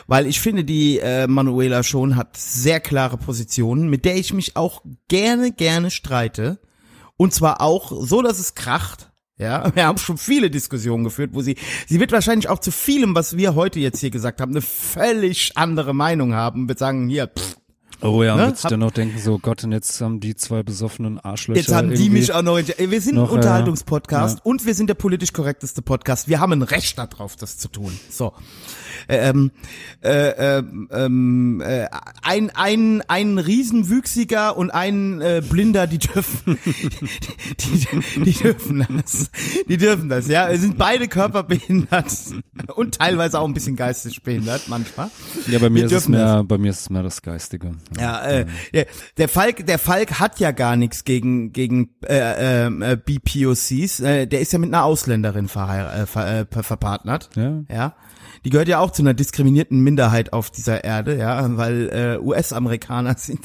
Weil 0.08 0.28
ich 0.28 0.40
finde, 0.40 0.64
die 0.64 1.00
äh, 1.00 1.28
Manuela 1.28 1.84
Schon 1.84 2.16
hat 2.16 2.38
sehr 2.38 2.80
klare 2.80 3.18
Positionen, 3.18 3.90
mit 3.90 4.06
der 4.06 4.16
ich 4.18 4.34
mich 4.34 4.56
auch 4.56 4.82
gerne, 5.08 5.52
gerne 5.52 5.92
streite. 5.92 6.60
Und 7.18 7.34
zwar 7.34 7.62
auch 7.62 7.92
so, 8.06 8.22
dass 8.22 8.40
es 8.40 8.56
kracht. 8.56 9.12
Ja, 9.38 9.72
wir 9.76 9.86
haben 9.86 9.98
schon 9.98 10.18
viele 10.18 10.50
Diskussionen 10.50 11.04
geführt, 11.04 11.32
wo 11.34 11.42
sie, 11.42 11.56
sie 11.88 12.00
wird 12.00 12.12
wahrscheinlich 12.12 12.50
auch 12.50 12.60
zu 12.60 12.72
vielem, 12.72 13.16
was 13.16 13.38
wir 13.38 13.56
heute 13.56 13.80
jetzt 13.80 14.00
hier 14.00 14.12
gesagt 14.12 14.42
haben, 14.42 14.52
eine 14.52 14.62
völlig 14.62 15.52
andere 15.56 15.94
Meinung 15.94 16.34
haben, 16.34 16.68
wird 16.68 16.80
sagen, 16.80 17.08
hier, 17.10 17.28
pff, 17.28 17.58
Oh 18.02 18.24
ja, 18.24 18.36
Ne? 18.36 18.56
sich 18.56 18.64
Hab- 18.64 18.70
dann 18.70 18.82
noch 18.82 18.92
denken, 18.92 19.18
so 19.20 19.40
Gott, 19.40 19.64
und 19.64 19.72
jetzt 19.72 20.00
haben 20.02 20.20
die 20.20 20.36
zwei 20.36 20.62
besoffenen 20.62 21.20
Arschlöcher. 21.20 21.60
Jetzt 21.60 21.74
haben 21.74 21.94
die 21.94 22.10
mich 22.10 22.32
auch 22.32 22.44
noch. 22.44 22.58
Wir 22.58 23.02
sind 23.02 23.16
noch, 23.16 23.30
ein 23.30 23.30
äh, 23.30 23.36
Unterhaltungspodcast 23.36 24.38
ja. 24.38 24.42
und 24.44 24.66
wir 24.66 24.76
sind 24.76 24.88
der 24.88 24.94
politisch 24.94 25.34
korrekteste 25.34 25.82
Podcast. 25.82 26.28
Wir 26.28 26.40
haben 26.40 26.52
ein 26.54 26.62
Recht 26.62 26.98
darauf, 26.98 27.36
das 27.36 27.58
zu 27.58 27.70
tun. 27.70 27.98
So. 28.10 28.34
Ähm, 29.10 29.52
äh, 30.02 30.58
ähm, 30.58 30.88
ähm, 30.92 31.62
äh, 31.62 31.88
ein, 32.22 32.50
ein, 32.52 33.04
ein 33.08 33.38
Riesenwüchsiger 33.38 34.58
und 34.58 34.70
ein 34.72 35.22
äh, 35.22 35.42
Blinder, 35.48 35.88
die 35.88 35.98
dürfen, 36.00 36.58
die, 37.60 37.88
die, 38.24 38.34
dürfen 38.34 38.86
das. 39.02 39.32
Die 39.68 39.78
dürfen 39.78 40.10
das, 40.10 40.28
ja. 40.28 40.50
Wir 40.50 40.60
sind 40.60 40.78
beide 40.78 41.08
körperbehindert 41.08 42.12
und 42.76 42.96
teilweise 42.96 43.40
auch 43.40 43.48
ein 43.48 43.54
bisschen 43.54 43.76
geistig 43.76 44.22
behindert 44.24 44.64
manchmal. 44.68 45.10
Ja, 45.48 45.60
bei 45.60 45.70
mir 45.70 45.82
Wir 45.82 45.86
ist 45.86 46.04
es 46.04 46.08
mehr, 46.10 46.44
bei 46.44 46.58
mir 46.58 46.72
ist 46.72 46.82
es 46.82 46.90
mehr 46.90 47.04
das 47.04 47.22
Geistige. 47.22 47.76
Ja, 48.00 48.26
äh, 48.26 48.46
der, 48.74 48.88
der 49.18 49.30
Falk, 49.30 49.66
der 49.66 49.80
Falk 49.80 50.20
hat 50.20 50.40
ja 50.40 50.52
gar 50.52 50.76
nichts 50.76 51.06
gegen 51.06 51.54
gegen 51.54 51.96
äh, 52.06 52.66
ähm, 52.66 52.82
äh, 52.82 52.98
BPOCs. 52.98 54.00
Äh, 54.02 54.28
der 54.28 54.42
ist 54.42 54.52
ja 54.54 54.60
mit 54.60 54.74
einer 54.74 54.84
Ausländerin 54.84 55.48
verheir 55.48 55.94
äh, 55.94 56.06
ver, 56.06 56.40
äh, 56.42 56.46
ver 56.50 56.64
verpartnert. 56.64 57.30
Ja. 57.36 57.64
Ja. 57.72 57.96
Die 58.46 58.50
gehört 58.50 58.68
ja 58.68 58.80
auch 58.80 58.92
zu 58.92 59.02
einer 59.02 59.14
diskriminierten 59.14 59.80
Minderheit 59.80 60.34
auf 60.34 60.50
dieser 60.50 60.84
Erde, 60.84 61.18
ja, 61.18 61.58
weil 61.58 61.90
äh, 61.90 62.26
US-Amerikaner 62.26 63.16
sind 63.18 63.42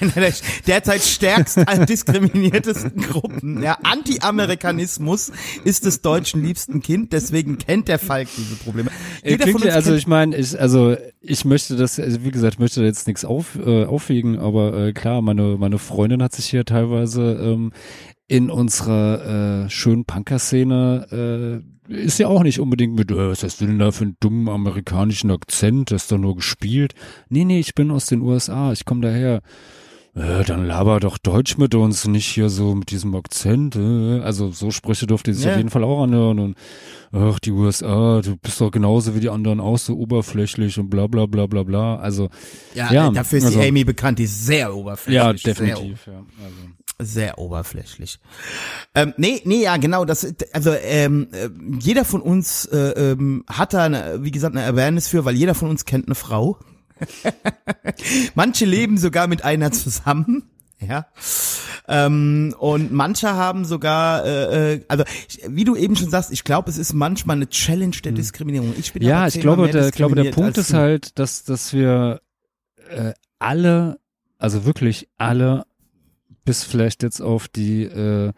einer 0.00 0.12
der 0.12 0.32
derzeit 0.66 1.02
stärkst 1.02 1.58
diskriminiertesten 1.88 3.02
Gruppen. 3.02 3.62
Ja, 3.62 3.78
Anti-Amerikanismus 3.82 5.32
ist 5.64 5.84
des 5.84 6.02
Deutschen 6.02 6.42
liebsten 6.42 6.80
Kind, 6.80 7.12
deswegen 7.12 7.58
kennt 7.58 7.88
der 7.88 7.98
Falk 7.98 8.28
diese 8.36 8.56
Probleme. 8.56 8.90
Äh, 9.22 9.32
Jeder 9.32 9.44
klingt 9.44 9.66
also 9.66 9.94
ich 9.94 10.06
meine, 10.06 10.36
ich, 10.36 10.58
also 10.58 10.96
ich 11.20 11.44
möchte 11.44 11.76
das, 11.76 11.98
also 11.98 12.24
wie 12.24 12.30
gesagt, 12.30 12.54
ich 12.54 12.60
möchte 12.60 12.82
jetzt 12.82 13.06
nichts 13.06 13.24
auf, 13.24 13.56
äh, 13.56 13.84
aufwiegen, 13.84 14.38
aber 14.38 14.86
äh, 14.86 14.92
klar, 14.92 15.22
meine, 15.22 15.56
meine 15.58 15.78
Freundin 15.78 16.22
hat 16.22 16.32
sich 16.32 16.46
hier 16.46 16.64
teilweise 16.64 17.32
ähm, 17.42 17.72
in 18.28 18.50
unserer 18.50 19.64
äh, 19.64 19.70
schönen 19.70 20.04
Punker-Szene 20.04 21.62
äh, 21.62 21.79
ist 21.90 22.18
ja 22.18 22.28
auch 22.28 22.42
nicht 22.42 22.60
unbedingt 22.60 22.94
mit, 22.96 23.10
äh, 23.10 23.30
was 23.30 23.42
hast 23.42 23.60
du 23.60 23.66
denn 23.66 23.78
da 23.78 23.90
für 23.92 24.04
einen 24.04 24.16
dummen 24.20 24.48
amerikanischen 24.48 25.30
Akzent, 25.30 25.90
das 25.90 26.02
ist 26.04 26.12
doch 26.12 26.18
nur 26.18 26.36
gespielt. 26.36 26.94
Nee, 27.28 27.44
nee, 27.44 27.60
ich 27.60 27.74
bin 27.74 27.90
aus 27.90 28.06
den 28.06 28.22
USA, 28.22 28.72
ich 28.72 28.84
komme 28.84 29.02
daher. 29.02 29.42
Äh, 30.12 30.42
dann 30.44 30.66
laber 30.66 30.98
doch 30.98 31.18
Deutsch 31.18 31.56
mit 31.56 31.72
uns, 31.76 32.08
nicht 32.08 32.26
hier 32.26 32.48
so 32.48 32.74
mit 32.74 32.90
diesem 32.90 33.14
Akzent. 33.14 33.76
Äh. 33.76 34.18
Also 34.22 34.50
so 34.50 34.72
Sprüche 34.72 35.06
durfte 35.06 35.32
sich 35.32 35.44
Ja. 35.44 35.52
auf 35.52 35.56
jeden 35.58 35.70
Fall 35.70 35.84
auch 35.84 36.02
anhören. 36.02 36.40
Und 36.40 36.56
ach, 37.12 37.38
die 37.38 37.52
USA, 37.52 38.20
du 38.20 38.36
bist 38.36 38.60
doch 38.60 38.72
genauso 38.72 39.14
wie 39.14 39.20
die 39.20 39.30
anderen 39.30 39.60
auch 39.60 39.78
so 39.78 39.96
oberflächlich 39.96 40.80
und 40.80 40.90
bla 40.90 41.06
bla 41.06 41.26
bla 41.26 41.46
bla 41.46 41.62
bla. 41.62 41.96
Also 41.98 42.28
Ja, 42.74 42.92
Ja, 42.92 43.08
äh, 43.08 43.12
dafür 43.12 43.38
ist 43.38 43.44
also- 43.46 43.60
die 43.60 43.68
Amy 43.68 43.84
bekannt, 43.84 44.18
die 44.18 44.24
ist 44.24 44.46
sehr 44.46 44.74
oberflächlich. 44.74 45.14
ja, 45.14 45.32
Sehr, 45.54 45.54
definitiv. 45.54 46.06
Ja, 46.08 46.12
also. 46.14 46.56
Sehr 47.00 47.38
oberflächlich. 47.38 48.18
Ähm, 48.94 49.14
nee, 49.16 49.40
nee, 49.44 49.62
ja, 49.62 49.76
genau, 49.76 50.04
das, 50.04 50.34
also 50.52 50.72
ähm, 50.72 51.28
äh, 51.32 51.48
jeder 51.80 52.04
von 52.04 52.20
uns 52.22 52.66
äh, 52.66 53.12
ähm, 53.12 53.44
hat 53.48 53.74
da, 53.74 53.84
eine, 53.84 54.18
wie 54.22 54.30
gesagt, 54.30 54.56
eine 54.56 54.66
Awareness 54.66 55.08
für, 55.08 55.24
weil 55.24 55.36
jeder 55.36 55.54
von 55.54 55.70
uns 55.70 55.84
kennt 55.84 56.06
eine 56.06 56.14
Frau. 56.14 56.58
manche 58.34 58.66
leben 58.66 58.98
sogar 58.98 59.26
mit 59.26 59.44
einer 59.44 59.72
zusammen, 59.72 60.50
ja. 60.80 61.06
Ähm, 61.88 62.54
und 62.58 62.92
manche 62.92 63.28
haben 63.34 63.64
sogar, 63.64 64.24
äh, 64.24 64.74
äh, 64.74 64.84
also 64.88 65.04
ich, 65.28 65.40
wie 65.48 65.64
du 65.64 65.76
eben 65.76 65.96
schon 65.96 66.10
sagst, 66.10 66.30
ich 66.30 66.44
glaube, 66.44 66.70
es 66.70 66.78
ist 66.78 66.92
manchmal 66.92 67.36
eine 67.36 67.48
Challenge 67.48 67.96
der 68.04 68.12
Diskriminierung. 68.12 68.74
Ich 68.78 68.92
bin 68.92 69.02
Hm. 69.02 69.08
Ja, 69.08 69.26
ich 69.26 69.40
glaube, 69.40 69.68
der, 69.68 69.90
glaube, 69.90 70.14
der 70.14 70.30
Punkt 70.30 70.56
ist 70.58 70.72
halt, 70.72 71.18
dass, 71.18 71.44
dass 71.44 71.72
wir 71.72 72.20
äh, 72.90 73.12
alle, 73.38 73.98
also 74.38 74.64
wirklich 74.64 75.08
alle, 75.18 75.64
bis 76.50 76.64
vielleicht 76.64 77.04
jetzt 77.04 77.22
auf 77.22 77.46
die 77.46 77.84
äh, 77.84 78.32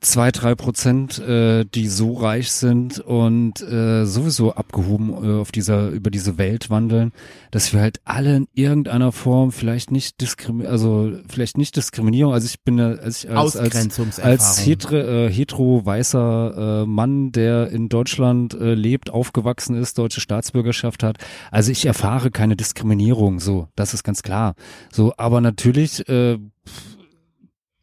zwei, 0.00 0.30
drei 0.30 0.54
Prozent, 0.54 1.18
äh, 1.18 1.64
die 1.64 1.88
so 1.88 2.12
reich 2.12 2.52
sind 2.52 3.00
und 3.00 3.60
äh, 3.60 4.04
sowieso 4.04 4.54
abgehoben 4.54 5.10
äh, 5.10 5.40
auf 5.40 5.50
dieser, 5.50 5.88
über 5.88 6.10
diese 6.10 6.38
Welt 6.38 6.70
wandeln, 6.70 7.10
dass 7.50 7.72
wir 7.72 7.80
halt 7.80 8.00
alle 8.04 8.36
in 8.36 8.48
irgendeiner 8.54 9.10
Form 9.10 9.50
vielleicht 9.50 9.90
nicht 9.90 10.20
diskriminieren, 10.20 10.70
also 10.70 11.12
vielleicht 11.28 11.58
nicht 11.58 11.74
Diskriminierung, 11.74 12.32
also 12.32 12.46
ich 12.46 12.60
bin 12.60 12.78
ja, 12.78 12.90
als 12.90 13.24
ich 13.24 13.30
als, 13.30 13.56
als, 13.56 14.20
als 14.20 14.64
hetero, 14.64 14.96
äh, 14.96 15.28
hetero 15.28 15.84
weißer 15.84 16.82
äh, 16.82 16.86
Mann, 16.86 17.32
der 17.32 17.70
in 17.70 17.88
Deutschland 17.88 18.54
äh, 18.54 18.74
lebt, 18.74 19.10
aufgewachsen 19.10 19.74
ist, 19.74 19.98
deutsche 19.98 20.20
Staatsbürgerschaft 20.20 21.02
hat. 21.02 21.18
Also 21.50 21.72
ich 21.72 21.84
erfahre 21.84 22.30
keine 22.30 22.54
Diskriminierung, 22.54 23.40
so, 23.40 23.66
das 23.74 23.94
ist 23.94 24.04
ganz 24.04 24.22
klar. 24.22 24.54
So, 24.92 25.12
aber 25.16 25.40
natürlich 25.40 26.08
äh, 26.08 26.38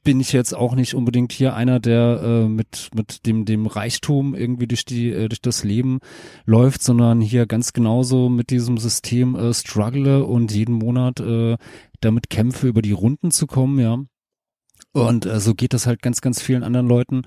bin 0.06 0.22
ich 0.22 0.32
jetzt 0.32 0.54
auch 0.56 0.76
nicht 0.76 0.94
unbedingt 0.94 1.34
hier 1.34 1.56
einer, 1.56 1.82
der 1.82 2.22
äh, 2.24 2.48
mit 2.48 2.92
mit 2.96 3.26
dem 3.26 3.44
dem 3.44 3.66
Reichtum 3.66 4.34
irgendwie 4.34 4.68
durch 4.68 4.86
die 4.86 5.12
äh, 5.12 5.28
durch 5.28 5.42
das 5.42 5.66
Leben 5.66 6.00
läuft, 6.46 6.82
sondern 6.82 7.20
hier 7.20 7.46
ganz 7.48 7.74
genauso 7.74 8.30
mit 8.30 8.52
diesem 8.52 8.78
System 8.78 9.36
äh, 9.36 9.54
struggle 9.54 10.24
und 10.24 10.54
jeden 10.54 10.76
Monat 10.76 11.20
äh, 11.20 11.58
damit 12.00 12.30
kämpfe, 12.30 12.68
über 12.68 12.82
die 12.82 12.94
Runden 12.94 13.32
zu 13.32 13.48
kommen, 13.48 13.80
ja. 13.80 13.98
Und 14.94 15.26
äh, 15.26 15.42
so 15.42 15.56
geht 15.56 15.74
das 15.74 15.88
halt 15.88 16.02
ganz, 16.02 16.22
ganz 16.22 16.42
vielen 16.42 16.64
anderen 16.64 16.88
Leuten 16.88 17.24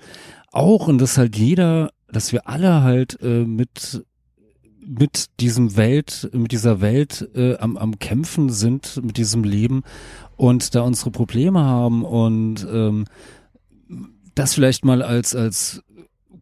auch 0.51 0.87
und 0.87 0.97
dass 0.99 1.19
halt 1.19 1.37
jeder, 1.37 1.91
dass 2.07 2.31
wir 2.31 2.47
alle 2.47 2.81
halt 2.81 3.19
äh, 3.21 3.45
mit 3.45 4.03
mit 4.89 5.27
diesem 5.39 5.77
Welt, 5.77 6.29
mit 6.33 6.51
dieser 6.51 6.81
Welt 6.81 7.29
äh, 7.35 7.57
am, 7.57 7.77
am 7.77 7.99
Kämpfen 7.99 8.49
sind, 8.49 8.99
mit 9.03 9.17
diesem 9.17 9.43
Leben 9.43 9.83
und 10.35 10.73
da 10.73 10.81
unsere 10.81 11.11
Probleme 11.11 11.59
haben 11.59 12.03
und 12.03 12.67
ähm, 12.71 13.05
das 14.33 14.55
vielleicht 14.55 14.85
mal 14.85 15.03
als 15.03 15.35
als 15.35 15.83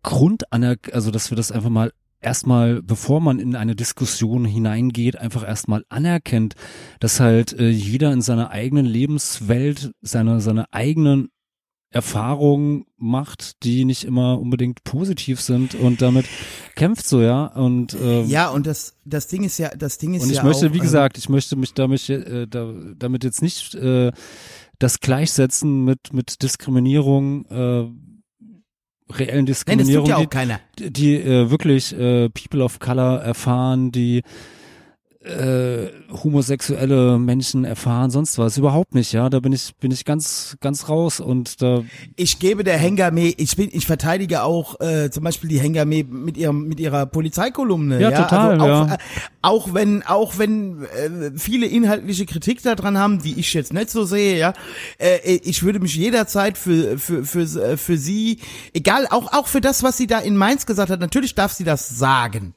Grundanerk 0.02 0.94
also 0.94 1.12
dass 1.12 1.30
wir 1.30 1.36
das 1.36 1.52
einfach 1.52 1.70
mal 1.70 1.92
erstmal, 2.22 2.82
bevor 2.82 3.22
man 3.22 3.40
in 3.40 3.56
eine 3.56 3.76
Diskussion 3.76 4.46
hineingeht, 4.46 5.18
einfach 5.18 5.48
erstmal 5.48 5.84
anerkennt, 5.90 6.56
dass 7.00 7.20
halt 7.20 7.54
äh, 7.60 7.70
jeder 7.70 8.12
in 8.12 8.22
seiner 8.22 8.50
eigenen 8.50 8.86
Lebenswelt 8.86 9.92
seine 10.02 10.40
seine 10.40 10.72
eigenen 10.72 11.30
Erfahrungen 11.90 12.86
macht, 12.98 13.64
die 13.64 13.86
nicht 13.86 14.04
immer 14.04 14.40
unbedingt 14.40 14.84
positiv 14.84 15.40
sind 15.40 15.74
und 15.74 16.02
damit 16.02 16.26
kämpft 16.76 17.08
so, 17.08 17.22
ja. 17.22 17.46
Und 17.46 17.96
ähm, 18.02 18.28
Ja, 18.28 18.50
und 18.50 18.68
das, 18.68 18.98
das 19.06 19.28
Ding 19.28 19.44
ist 19.44 19.58
ja, 19.58 19.70
das 19.70 19.98
Ding 19.98 20.14
ist 20.14 20.24
und 20.24 20.30
ich 20.30 20.38
ja 20.38 20.44
möchte, 20.44 20.68
auch, 20.68 20.74
wie 20.74 20.78
ähm, 20.78 20.84
gesagt, 20.84 21.18
ich 21.18 21.30
möchte 21.30 21.56
mich 21.56 21.74
damit, 21.74 22.10
äh, 22.10 22.46
da, 22.48 22.74
damit 22.98 23.24
jetzt 23.24 23.42
nicht 23.42 23.74
äh, 23.76 24.12
das 24.80 25.00
gleichsetzen 25.00 25.86
mit 25.86 26.12
mit 26.12 26.44
Diskriminierung, 26.44 27.46
äh, 27.46 27.56
reellen 29.10 29.46
Nein, 29.46 29.46
das 29.46 29.58
Diskriminierung, 29.60 30.06
tut 30.06 30.10
ja 30.10 30.18
auch 30.18 30.22
die, 30.22 30.28
keiner. 30.28 30.60
die 30.78 31.16
äh, 31.16 31.50
wirklich 31.50 31.94
äh, 31.98 32.30
People 32.30 32.64
of 32.64 32.80
Color 32.80 33.22
erfahren, 33.22 33.92
die 33.92 34.24
äh, 35.22 35.88
homosexuelle 36.24 37.18
Menschen 37.18 37.66
erfahren, 37.66 38.12
sonst 38.12 38.38
was 38.38 38.58
überhaupt 38.58 38.94
nicht, 38.96 39.12
ja. 39.14 39.30
Da 39.30 39.40
bin 39.40 39.52
ich 39.52 39.76
bin 39.78 39.92
ich 39.92 40.06
ganz 40.06 40.58
ganz 40.62 40.90
raus 40.90 41.20
und 41.20 41.62
da 41.62 41.84
Ich 42.16 42.40
gebe 42.40 42.64
der 42.64 42.78
Hengame, 42.78 43.34
ich 43.38 43.56
bin, 43.56 43.70
ich 43.72 43.86
verteidige 43.86 44.44
auch 44.44 44.80
äh, 44.80 45.10
zum 45.10 45.24
Beispiel 45.24 45.50
die 45.50 45.60
Hengame 45.60 46.04
mit 46.04 46.38
ihrem 46.38 46.68
mit 46.68 46.80
ihrer 46.80 47.06
Polizeikolumne. 47.06 48.00
Ja, 48.00 48.12
Ja, 48.12 48.24
total, 48.24 48.62
Also 48.62 48.64
auch, 48.64 48.88
ja. 48.88 48.94
äh, 48.94 48.98
auch 49.42 49.74
wenn 49.74 50.04
auch 50.04 50.38
wenn 50.38 50.84
äh, 50.84 51.32
viele 51.36 51.66
inhaltliche 51.66 52.26
Kritik 52.26 52.62
daran 52.62 52.98
haben, 52.98 53.22
die 53.22 53.40
ich 53.40 53.54
jetzt 53.54 53.74
nicht 53.74 53.90
so 53.90 54.04
sehe, 54.04 54.38
ja, 54.38 54.54
äh, 54.98 55.40
ich 55.44 55.64
würde 55.64 55.80
mich 55.80 55.96
jederzeit 55.96 56.58
für 56.58 56.98
für 56.98 57.24
für 57.26 57.42
äh, 57.42 57.78
für 57.78 57.98
sie, 57.98 58.40
egal 58.74 59.08
auch 59.10 59.34
auch 59.34 59.48
für 59.48 59.62
das, 59.62 59.84
was 59.84 59.98
sie 59.98 60.08
da 60.08 60.20
in 60.20 60.38
Mainz 60.38 60.66
gesagt 60.66 60.90
hat. 60.90 61.00
Natürlich 61.00 61.36
darf 61.36 61.54
sie 61.54 61.64
das 61.64 61.90
sagen. 61.90 62.54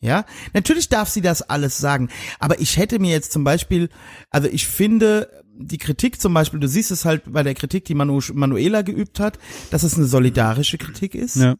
Ja, 0.00 0.26
natürlich 0.52 0.88
darf 0.88 1.08
sie 1.08 1.22
das 1.22 1.42
alles 1.42 1.78
sagen, 1.78 2.10
aber 2.38 2.60
ich 2.60 2.76
hätte 2.76 2.98
mir 2.98 3.10
jetzt 3.10 3.32
zum 3.32 3.42
Beispiel, 3.42 3.88
also 4.30 4.48
ich 4.48 4.66
finde 4.66 5.30
die 5.56 5.78
Kritik 5.78 6.20
zum 6.20 6.34
Beispiel, 6.34 6.60
du 6.60 6.68
siehst 6.68 6.90
es 6.90 7.04
halt 7.04 7.22
bei 7.32 7.42
der 7.42 7.54
Kritik, 7.54 7.84
die 7.86 7.94
Manu, 7.94 8.20
Manuela 8.34 8.82
geübt 8.82 9.20
hat, 9.20 9.38
dass 9.70 9.82
es 9.82 9.96
eine 9.96 10.06
solidarische 10.06 10.78
Kritik 10.78 11.14
ist 11.14 11.36
ja, 11.36 11.54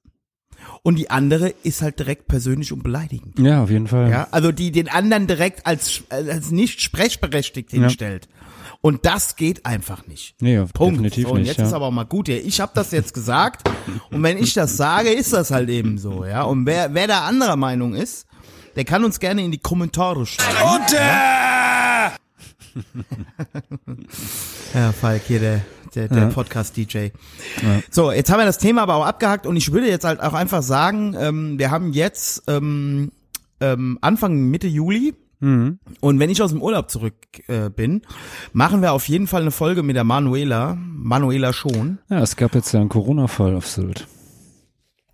und 0.83 0.97
die 0.97 1.11
andere 1.11 1.55
ist 1.63 1.81
halt 1.81 1.99
direkt 1.99 2.27
persönlich 2.29 2.73
und 2.73 2.83
beleidigend. 2.83 3.39
ja 3.39 3.63
auf 3.63 3.71
jeden 3.71 3.87
Fall. 3.87 4.11
Ja, 4.11 4.29
also 4.31 4.53
die 4.53 4.73
den 4.73 4.89
anderen 4.89 5.27
direkt 5.27 5.67
als 5.67 6.03
als 6.11 6.51
nicht 6.51 6.81
sprechberechtigt 6.81 7.71
hinstellt. 7.71 8.29
Und 8.85 9.07
das 9.07 9.37
geht 9.37 9.65
einfach 9.65 10.07
nicht. 10.09 10.35
Nee, 10.43 10.59
Punkt. 10.75 10.97
definitiv 10.97 11.27
so, 11.27 11.33
und 11.33 11.39
nicht. 11.41 11.49
jetzt 11.49 11.57
ja. 11.57 11.65
ist 11.65 11.73
aber 11.73 11.87
auch 11.87 11.91
mal 11.91 12.05
gut. 12.05 12.29
Ja. 12.29 12.37
Ich 12.37 12.61
habe 12.61 12.73
das 12.75 12.91
jetzt 12.91 13.15
gesagt 13.15 13.67
und 14.11 14.23
wenn 14.23 14.37
ich 14.37 14.53
das 14.53 14.77
sage, 14.77 15.09
ist 15.09 15.33
das 15.33 15.51
halt 15.51 15.71
eben 15.71 15.97
so. 15.97 16.27
Ja. 16.27 16.43
Und 16.43 16.67
wer 16.67 16.93
wer 16.93 17.07
da 17.07 17.25
anderer 17.25 17.57
Meinung 17.57 17.95
ist, 17.95 18.27
der 18.77 18.85
kann 18.85 19.03
uns 19.03 19.21
gerne 19.21 19.43
in 19.43 19.51
die 19.53 19.59
Kommentare 19.59 20.27
schreiben. 20.27 20.85
Ja, 24.75 24.93
Falk, 24.93 25.23
hier 25.29 25.39
der, 25.39 25.61
der, 25.95 26.09
der 26.09 26.19
Ja. 26.25 26.29
Podcast-DJ. 26.29 27.11
So, 27.91 28.11
jetzt 28.13 28.31
haben 28.31 28.41
wir 28.41 28.45
das 28.47 28.59
Thema 28.59 28.83
aber 28.83 28.97
auch 28.97 29.07
abgehakt 29.07 29.47
und 29.47 29.57
ich 29.57 29.73
würde 29.73 29.89
jetzt 29.89 30.05
halt 30.05 30.21
auch 30.21 30.35
einfach 30.35 30.63
sagen, 30.63 31.17
ähm, 31.19 31.59
wir 31.59 31.71
haben 31.71 31.93
jetzt 31.93 32.43
ähm, 32.49 33.13
ähm, 33.61 33.99
Anfang 34.03 34.35
Mitte 34.51 34.67
Juli 34.67 35.15
Mhm. 35.45 35.79
und 36.01 36.19
wenn 36.19 36.31
ich 36.31 36.41
aus 36.41 36.53
dem 36.53 36.63
Urlaub 36.63 36.91
zurück 36.91 37.15
äh, 37.49 37.69
bin, 37.69 38.01
machen 38.55 38.81
wir 38.81 38.93
auf 38.93 39.07
jeden 39.09 39.27
Fall 39.27 39.43
eine 39.43 39.51
Folge 39.51 39.83
mit 39.83 39.95
der 39.95 40.05
Manuela, 40.05 40.75
Manuela 40.81 41.53
schon. 41.53 41.99
Ja, 42.09 42.21
es 42.21 42.37
gab 42.37 42.55
jetzt 42.55 42.73
ja 42.73 42.81
einen 42.81 42.89
Corona-Fall 42.89 43.55
auf 43.55 43.69
Sylt. 43.69 44.07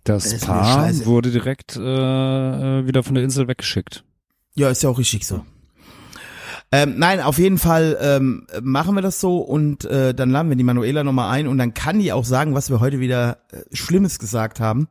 Das, 0.05 0.29
Das 0.29 0.45
Paar 0.45 0.89
wurde 1.05 1.31
direkt 1.31 1.75
äh, 1.75 1.81
äh, 1.81 2.87
wieder 2.87 3.03
von 3.03 3.15
der 3.15 3.25
Insel 3.25 3.49
weggeschickt. 3.49 4.05
Ja, 4.55 4.69
ist 4.69 4.83
ja 4.83 4.89
auch 4.89 4.97
richtig 4.97 5.27
so. 5.27 5.45
Ähm, 6.73 6.93
nein, 6.97 7.19
auf 7.19 7.37
jeden 7.37 7.57
Fall 7.57 7.97
ähm, 7.99 8.47
machen 8.61 8.95
wir 8.95 9.01
das 9.01 9.19
so 9.19 9.39
und 9.39 9.83
äh, 9.83 10.13
dann 10.13 10.29
laden 10.29 10.49
wir 10.49 10.55
die 10.55 10.63
Manuela 10.63 11.03
nochmal 11.03 11.29
ein 11.31 11.47
und 11.47 11.57
dann 11.57 11.73
kann 11.73 11.99
die 11.99 12.13
auch 12.13 12.23
sagen, 12.23 12.53
was 12.53 12.69
wir 12.69 12.79
heute 12.79 13.01
wieder 13.01 13.39
äh, 13.51 13.75
Schlimmes 13.75 14.19
gesagt 14.19 14.61
haben. 14.61 14.87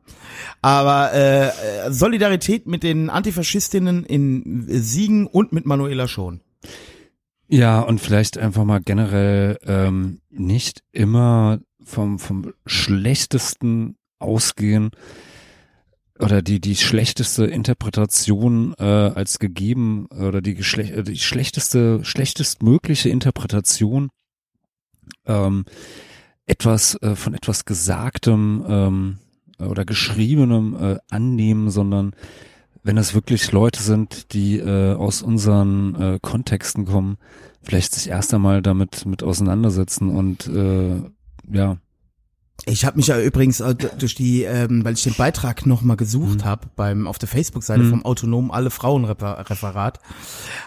Aber 0.60 1.14
äh, 1.14 1.90
Solidarität 1.90 2.66
mit 2.66 2.82
den 2.82 3.08
Antifaschistinnen 3.08 4.04
in 4.04 4.66
Siegen 4.68 5.26
und 5.26 5.52
mit 5.52 5.64
Manuela 5.64 6.06
schon. 6.06 6.40
Ja, 7.48 7.80
und 7.80 7.98
vielleicht 7.98 8.36
einfach 8.36 8.64
mal 8.64 8.80
generell 8.80 9.58
ähm, 9.64 10.20
nicht 10.28 10.82
immer 10.92 11.60
vom, 11.82 12.18
vom 12.18 12.52
schlechtesten 12.66 13.96
ausgehen 14.18 14.90
oder 16.20 16.42
die, 16.42 16.60
die 16.60 16.76
schlechteste 16.76 17.46
Interpretation 17.46 18.74
äh, 18.78 18.84
als 18.84 19.38
gegeben 19.38 20.06
oder 20.06 20.40
die, 20.40 20.54
geschle 20.54 20.84
äh, 20.84 21.02
die 21.02 21.18
schlechteste, 21.18 22.04
schlechtestmögliche 22.04 23.08
Interpretation 23.08 24.10
ähm, 25.26 25.64
etwas 26.46 26.96
äh, 27.02 27.16
von 27.16 27.34
etwas 27.34 27.64
Gesagtem 27.64 28.64
ähm, 28.68 29.18
oder 29.58 29.84
Geschriebenem 29.84 30.76
äh, 30.76 30.98
annehmen, 31.10 31.70
sondern 31.70 32.12
wenn 32.82 32.96
das 32.96 33.14
wirklich 33.14 33.52
Leute 33.52 33.82
sind, 33.82 34.32
die 34.32 34.58
äh, 34.58 34.94
aus 34.94 35.22
unseren 35.22 35.94
äh, 35.94 36.18
Kontexten 36.20 36.86
kommen, 36.86 37.18
vielleicht 37.62 37.94
sich 37.94 38.08
erst 38.08 38.32
einmal 38.32 38.62
damit 38.62 39.04
mit 39.04 39.22
auseinandersetzen 39.22 40.08
und 40.10 40.46
äh, 40.48 41.02
ja, 41.52 41.76
Ich 42.66 42.84
habe 42.84 42.98
mich 42.98 43.06
ja 43.06 43.20
übrigens 43.20 43.60
äh, 43.60 43.74
durch 43.74 44.14
die, 44.14 44.42
ähm, 44.42 44.84
weil 44.84 44.94
ich 44.94 45.02
den 45.02 45.14
Beitrag 45.14 45.66
nochmal 45.66 45.96
gesucht 45.96 46.44
habe 46.44 46.68
beim 46.76 47.06
auf 47.06 47.18
der 47.18 47.28
Facebook-Seite 47.28 47.84
vom 47.84 48.04
autonomen 48.04 48.50
alle 48.50 48.70
Frauen 48.70 49.04
Referat, 49.04 50.00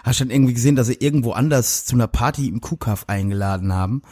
habe 0.02 0.12
ich 0.12 0.18
dann 0.18 0.30
irgendwie 0.30 0.54
gesehen, 0.54 0.76
dass 0.76 0.88
sie 0.88 0.94
irgendwo 0.94 1.32
anders 1.32 1.84
zu 1.84 1.94
einer 1.94 2.08
Party 2.08 2.48
im 2.48 2.60
Kuhkaff 2.60 3.04
eingeladen 3.06 3.72
haben. 3.72 4.02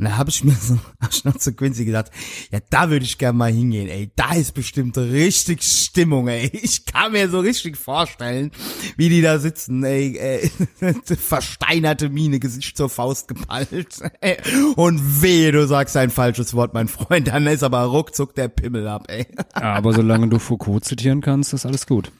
Und 0.00 0.06
da 0.06 0.16
habe 0.16 0.30
ich 0.30 0.42
mir 0.44 0.54
so, 0.60 0.78
hab 1.00 1.12
ich 1.12 1.24
noch 1.24 1.36
zu 1.36 1.52
Quincy 1.52 1.84
gedacht, 1.84 2.10
ja, 2.50 2.58
da 2.70 2.90
würde 2.90 3.04
ich 3.04 3.18
gerne 3.18 3.36
mal 3.36 3.52
hingehen, 3.52 3.88
ey. 3.88 4.10
Da 4.16 4.34
ist 4.34 4.54
bestimmt 4.54 4.96
richtig 4.96 5.62
Stimmung, 5.62 6.28
ey. 6.28 6.50
Ich 6.62 6.86
kann 6.86 7.12
mir 7.12 7.28
so 7.28 7.40
richtig 7.40 7.76
vorstellen, 7.76 8.50
wie 8.96 9.08
die 9.08 9.22
da 9.22 9.38
sitzen, 9.38 9.84
ey. 9.84 10.16
ey 10.18 10.50
versteinerte 11.16 12.08
Miene, 12.08 12.40
Gesicht 12.40 12.76
zur 12.76 12.88
Faust 12.88 13.28
geballt. 13.28 14.00
Ey. 14.20 14.38
Und 14.76 15.22
wehe, 15.22 15.52
du 15.52 15.66
sagst 15.66 15.96
ein 15.96 16.10
falsches 16.10 16.54
Wort, 16.54 16.74
mein 16.74 16.88
Freund, 16.88 17.19
dann 17.24 17.46
ist 17.46 17.62
aber 17.62 17.82
ruckzuck 17.84 18.34
der 18.34 18.48
Pimmel 18.48 18.86
ab, 18.88 19.04
ey. 19.08 19.26
aber 19.52 19.92
solange 19.92 20.28
du 20.28 20.38
Foucault 20.38 20.84
zitieren 20.84 21.20
kannst, 21.20 21.52
ist 21.52 21.66
alles 21.66 21.86
gut. 21.86 22.12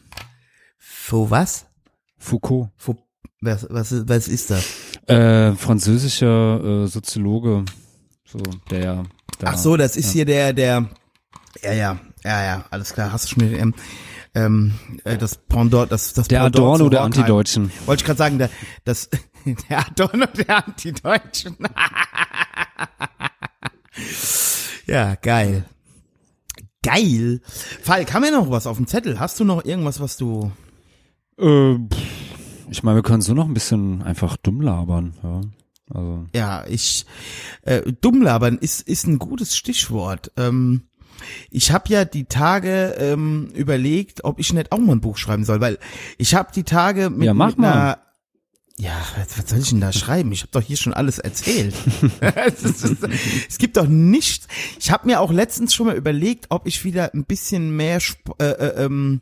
Wo 1.09 1.31
was? 1.31 1.67
Foucault, 2.19 2.69
Wo, 2.79 2.97
was, 3.41 3.67
was, 3.71 3.93
ist- 3.93 4.09
was 4.09 4.29
ist 4.29 4.51
das? 4.51 4.65
äh, 5.09 5.53
französischer 5.55 6.85
äh, 6.85 6.87
Soziologe, 6.87 7.65
so 8.27 8.39
der. 8.71 9.05
Da, 9.39 9.49
Ach 9.53 9.57
so, 9.59 9.77
das 9.77 9.97
ist 9.97 10.11
hier 10.13 10.25
der, 10.27 10.53
der, 10.53 10.89
ja, 11.63 11.73
ja, 11.73 11.99
ja, 12.25 12.45
ja, 12.45 12.65
alles 12.71 12.93
klar, 12.93 13.11
hast 13.13 13.25
du 13.25 13.29
schon 13.41 13.51
mit, 13.51 13.59
ähm, 13.59 13.75
ähm, 14.35 14.75
äh, 15.05 15.17
das 15.17 15.37
Pendant, 15.37 15.91
das, 15.91 16.13
das 16.13 16.29
Der 16.29 16.41
Pendant 16.43 16.57
Adorno 16.57 16.89
der. 16.91 17.03
Antideutschen. 17.03 17.73
Wollte 17.87 18.03
ich 18.03 18.07
gerade 18.07 18.19
sagen, 18.19 18.39
der, 18.39 18.51
das, 18.85 19.09
der 19.71 19.79
Adorno 19.87 20.27
der 20.27 20.65
Antideutschen. 20.67 21.57
ja, 24.91 25.15
geil. 25.17 25.65
Geil. 26.83 27.41
Falk, 27.83 28.13
haben 28.15 28.23
wir 28.25 28.31
noch 28.33 28.51
was 28.51 28.67
auf 28.67 28.77
dem 28.79 28.87
Zettel? 28.87 29.21
Hast 29.21 29.39
du 29.39 29.45
noch 29.45 29.65
irgendwas, 29.65 30.01
was 30.01 30.17
du, 30.17 30.51
Äh, 31.39 31.75
ich 32.71 32.83
meine, 32.83 32.97
wir 32.99 33.03
können 33.03 33.23
so 33.23 33.35
noch 33.35 33.47
ein 33.47 33.55
bisschen 33.55 34.03
einfach 34.03 34.37
dumm 34.37 34.61
labern. 34.61 35.15
Ja. 35.23 35.41
Also, 35.93 36.27
ja, 36.35 36.65
ich, 36.69 37.05
äh, 37.63 37.83
dummlabern 38.01 38.59
ist, 38.59 38.81
ist 38.83 39.07
ein 39.07 39.19
gutes 39.19 39.57
Stichwort. 39.57 40.31
Ähm, 40.37 40.83
ich 41.51 41.73
habe 41.73 41.89
ja 41.93 42.05
die 42.07 42.25
Tage 42.25 42.95
ähm, 42.99 43.49
überlegt, 43.55 44.25
ob 44.25 44.39
ich 44.39 44.53
nicht 44.55 44.73
auch 44.73 44.79
mal 44.79 44.93
ein 44.93 45.01
Buch 45.01 45.19
schreiben 45.19 45.45
soll, 45.45 45.61
weil 45.61 45.79
ich 46.17 46.35
habe 46.35 46.51
die 46.55 46.63
Tage 46.65 47.11
mit, 47.11 47.25
Ja, 47.27 47.35
mach 47.35 47.49
mit 47.49 47.59
mal. 47.59 47.73
einer 47.73 47.99
ja, 48.81 48.99
was, 49.17 49.39
was 49.39 49.51
soll 49.51 49.59
ich 49.59 49.69
denn 49.71 49.81
da 49.81 49.93
schreiben? 49.93 50.33
Ich 50.33 50.41
habe 50.41 50.53
doch 50.53 50.63
hier 50.63 50.79
schon 50.79 50.95
alles 50.95 51.19
erzählt. 51.19 51.75
es, 52.21 52.63
ist, 52.65 53.07
es 53.49 53.59
gibt 53.59 53.77
doch 53.77 53.87
nichts. 53.87 54.49
Ich 54.79 54.91
habe 54.91 55.07
mir 55.07 55.21
auch 55.21 55.31
letztens 55.31 55.75
schon 55.75 55.87
mal 55.87 55.97
überlegt, 55.97 56.47
ob 56.49 56.67
ich 56.67 56.83
wieder 56.85 57.13
ein 57.13 57.25
bisschen 57.25 57.77
mehr 57.77 57.97
Sp 58.01 58.33
äh, 58.39 58.45
äh, 58.45 58.85
ähm, 58.85 59.21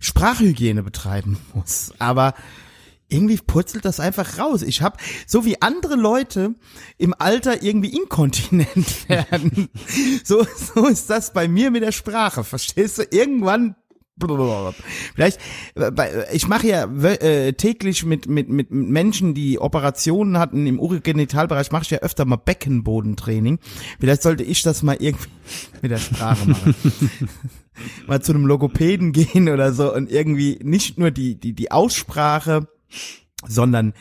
Sprachhygiene 0.00 0.82
betreiben 0.82 1.38
muss. 1.52 1.92
Aber 1.98 2.34
irgendwie 3.08 3.36
purzelt 3.36 3.84
das 3.84 4.00
einfach 4.00 4.38
raus. 4.38 4.62
Ich 4.62 4.80
habe, 4.80 4.96
so 5.26 5.44
wie 5.44 5.60
andere 5.60 5.96
Leute 5.96 6.54
im 6.96 7.14
Alter 7.18 7.62
irgendwie 7.62 7.94
inkontinent 7.94 9.08
werden, 9.08 9.68
so, 10.24 10.46
so 10.74 10.86
ist 10.86 11.10
das 11.10 11.34
bei 11.34 11.46
mir 11.46 11.70
mit 11.70 11.82
der 11.82 11.92
Sprache. 11.92 12.42
Verstehst 12.42 12.98
du? 12.98 13.02
Irgendwann 13.10 13.76
Vielleicht, 15.14 15.40
ich 16.32 16.46
mache 16.46 16.68
ja 16.68 16.84
äh, 16.84 17.52
täglich 17.54 18.04
mit, 18.04 18.28
mit, 18.28 18.48
mit 18.48 18.70
Menschen, 18.70 19.34
die 19.34 19.58
Operationen 19.58 20.38
hatten 20.38 20.66
im 20.66 20.78
Urogenitalbereich, 20.78 21.72
mache 21.72 21.82
ich 21.82 21.90
ja 21.90 21.98
öfter 21.98 22.24
mal 22.24 22.36
Beckenbodentraining. 22.36 23.58
Vielleicht 23.98 24.22
sollte 24.22 24.44
ich 24.44 24.62
das 24.62 24.82
mal 24.82 24.96
irgendwie 25.00 25.28
mit 25.82 25.90
der 25.90 25.98
Sprache 25.98 26.48
machen. 26.48 26.74
mal 28.06 28.22
zu 28.22 28.32
einem 28.32 28.46
Logopäden 28.46 29.12
gehen 29.12 29.48
oder 29.48 29.72
so 29.72 29.92
und 29.92 30.10
irgendwie 30.10 30.60
nicht 30.62 30.96
nur 30.98 31.10
die, 31.10 31.34
die, 31.38 31.52
die 31.52 31.72
Aussprache, 31.72 32.68
sondern 33.46 33.94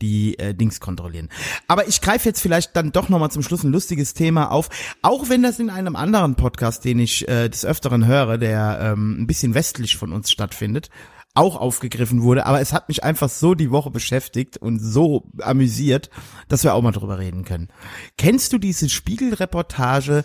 die 0.00 0.38
äh, 0.38 0.54
Dings 0.54 0.80
kontrollieren. 0.80 1.28
Aber 1.66 1.88
ich 1.88 2.00
greife 2.00 2.28
jetzt 2.28 2.40
vielleicht 2.40 2.76
dann 2.76 2.92
doch 2.92 3.08
nochmal 3.08 3.30
zum 3.30 3.42
Schluss 3.42 3.64
ein 3.64 3.72
lustiges 3.72 4.14
Thema 4.14 4.50
auf, 4.50 4.68
auch 5.02 5.28
wenn 5.28 5.42
das 5.42 5.58
in 5.58 5.70
einem 5.70 5.96
anderen 5.96 6.34
Podcast, 6.34 6.84
den 6.84 6.98
ich 6.98 7.28
äh, 7.28 7.48
des 7.48 7.64
Öfteren 7.64 8.06
höre, 8.06 8.38
der 8.38 8.78
ähm, 8.80 9.22
ein 9.22 9.26
bisschen 9.26 9.54
westlich 9.54 9.96
von 9.96 10.12
uns 10.12 10.30
stattfindet, 10.30 10.90
auch 11.34 11.56
aufgegriffen 11.56 12.22
wurde, 12.22 12.46
aber 12.46 12.60
es 12.60 12.72
hat 12.72 12.88
mich 12.88 13.04
einfach 13.04 13.28
so 13.28 13.54
die 13.54 13.70
Woche 13.70 13.90
beschäftigt 13.90 14.56
und 14.56 14.80
so 14.80 15.30
amüsiert, 15.40 16.10
dass 16.48 16.64
wir 16.64 16.74
auch 16.74 16.82
mal 16.82 16.92
drüber 16.92 17.18
reden 17.18 17.44
können. 17.44 17.68
Kennst 18.16 18.52
du 18.52 18.58
diese 18.58 18.88
Spiegelreportage 18.88 20.24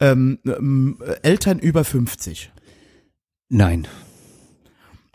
ähm, 0.00 0.38
ähm, 0.46 0.98
Eltern 1.22 1.58
über 1.58 1.84
50? 1.84 2.52
nein. 3.48 3.86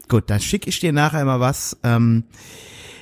Gut, 0.07 0.29
dann 0.29 0.39
schicke 0.39 0.69
ich 0.69 0.79
dir 0.79 0.93
nachher 0.93 1.25
mal 1.25 1.39
was. 1.39 1.77
Ähm, 1.83 2.23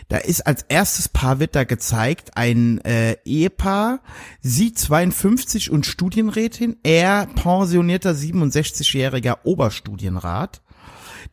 da 0.07 0.17
ist 0.17 0.45
als 0.45 0.63
erstes 0.69 1.09
Paar 1.09 1.39
wird 1.39 1.55
da 1.55 1.63
gezeigt, 1.63 2.37
ein 2.37 2.79
äh, 2.81 3.17
Ehepaar, 3.25 4.01
sie 4.39 4.73
52 4.73 5.71
und 5.71 5.85
Studienrätin, 5.85 6.77
er 6.83 7.27
pensionierter 7.27 8.11
67-jähriger 8.11 9.39
Oberstudienrat, 9.43 10.61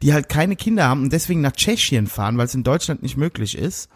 die 0.00 0.14
halt 0.14 0.28
keine 0.28 0.56
Kinder 0.56 0.88
haben 0.88 1.02
und 1.02 1.12
deswegen 1.12 1.42
nach 1.42 1.52
Tschechien 1.52 2.06
fahren, 2.06 2.38
weil 2.38 2.46
es 2.46 2.54
in 2.54 2.64
Deutschland 2.64 3.02
nicht 3.02 3.16
möglich 3.16 3.56
ist. 3.56 3.90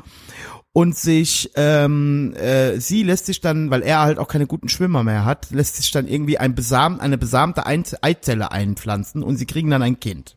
Und 0.73 0.95
sich, 0.95 1.53
ähm, 1.55 2.35
äh, 2.35 2.79
sie 2.79 3.03
lässt 3.03 3.25
sich 3.25 3.41
dann, 3.41 3.71
weil 3.71 3.81
er 3.81 4.01
halt 4.01 4.19
auch 4.19 4.29
keine 4.29 4.47
guten 4.47 4.69
Schwimmer 4.69 5.03
mehr 5.03 5.25
hat, 5.25 5.51
lässt 5.51 5.77
sich 5.77 5.91
dann 5.91 6.07
irgendwie 6.07 6.37
ein 6.37 6.55
besamt, 6.55 7.01
eine 7.01 7.17
besamte 7.17 7.65
Eizelle 7.65 8.53
einpflanzen 8.53 9.23
und 9.23 9.39
sie 9.39 9.47
kriegen 9.47 9.71
dann 9.71 9.83
ein 9.83 10.01
Kind. 10.01 10.37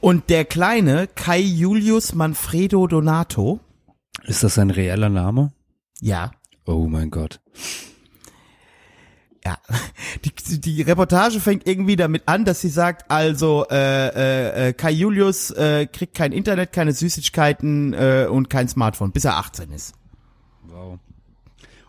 Und 0.00 0.28
der 0.30 0.44
kleine 0.44 1.06
Kai 1.06 1.40
Julius 1.40 2.14
Manfredo 2.14 2.86
Donato, 2.86 3.60
Ist 4.24 4.42
das 4.42 4.58
ein 4.58 4.70
reeller 4.70 5.08
Name? 5.08 5.52
ja, 6.00 6.30
Oh 6.64 6.86
mein 6.86 7.10
Gott. 7.10 7.40
ja, 9.44 9.56
die, 10.24 10.60
die 10.60 10.82
Reportage 10.82 11.40
fängt 11.40 11.66
irgendwie 11.66 11.96
damit 11.96 12.22
an, 12.26 12.44
dass 12.44 12.60
sie 12.60 12.68
sagt, 12.68 13.10
also 13.10 13.66
äh, 13.70 14.08
äh, 14.08 14.68
äh, 14.68 14.72
Kai 14.72 14.92
Julius 14.92 15.50
äh, 15.50 15.86
kriegt 15.86 16.14
kein 16.14 16.30
Internet, 16.32 16.72
keine 16.72 16.92
Süßigkeiten 16.92 17.94
äh, 17.94 18.26
und 18.30 18.48
kein 18.50 18.68
Smartphone, 18.68 19.10
bis 19.10 19.24
er 19.24 19.36
18 19.38 19.72
ist. 19.72 19.94
Wow. 20.68 20.98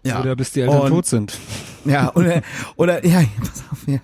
Ja. 0.03 0.19
Oder 0.21 0.35
bis 0.35 0.51
die 0.51 0.61
Eltern 0.61 0.81
Und- 0.81 0.89
tot 0.89 1.05
sind. 1.05 1.37
Ja, 1.85 2.13
oder, 2.15 2.41
oder, 2.77 3.05
ja, 3.05 3.21
pass 3.39 3.63
auf, 3.71 3.87
ja. 3.87 3.99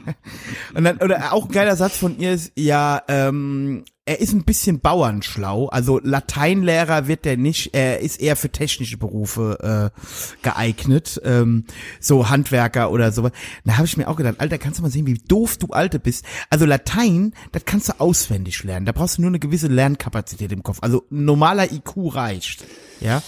Und 0.74 0.84
dann, 0.84 0.98
oder 0.98 1.34
auch 1.34 1.46
ein 1.46 1.52
geiler 1.52 1.76
Satz 1.76 1.98
von 1.98 2.18
ihr 2.20 2.34
ist, 2.34 2.52
ja, 2.56 3.02
ähm, 3.08 3.84
er 4.10 4.20
ist 4.20 4.34
ein 4.34 4.44
bisschen 4.44 4.80
bauernschlau, 4.80 5.68
also 5.68 6.00
Lateinlehrer 6.02 7.08
wird 7.08 7.28
er 7.28 7.38
nicht, 7.38 7.76
er 7.76 8.00
ist 8.00 8.20
eher 8.20 8.36
für 8.36 8.50
technische 8.50 8.98
Berufe 8.98 9.91
äh, 9.96 10.00
geeignet, 10.41 11.22
ähm, 11.24 11.66
so 12.00 12.28
Handwerker 12.28 12.90
oder 12.91 13.12
sowas. 13.12 13.34
Da 13.66 13.78
habe 13.78 13.86
ich 13.86 13.98
mir 13.98 14.08
auch 14.08 14.16
gedacht, 14.16 14.40
Alter, 14.40 14.58
kannst 14.58 14.80
du 14.80 14.84
mal 14.84 14.90
sehen, 14.90 15.06
wie 15.06 15.14
doof 15.14 15.58
du 15.58 15.68
Alte 15.68 16.00
bist. 16.00 16.26
Also 16.50 16.66
Latein, 16.66 17.34
das 17.52 17.66
kannst 17.66 17.90
du 17.90 18.00
auswendig 18.00 18.64
lernen, 18.64 18.88
da 18.88 18.94
brauchst 18.94 19.20
du 19.20 19.22
nur 19.22 19.30
eine 19.30 19.38
gewisse 19.38 19.68
Lernkapazität 19.68 20.52
im 20.52 20.64
Kopf. 20.64 20.80
Also 20.82 21.06
normaler 21.12 21.72
IQ 21.72 22.16
reicht, 22.16 22.66
ja. 23.02 23.22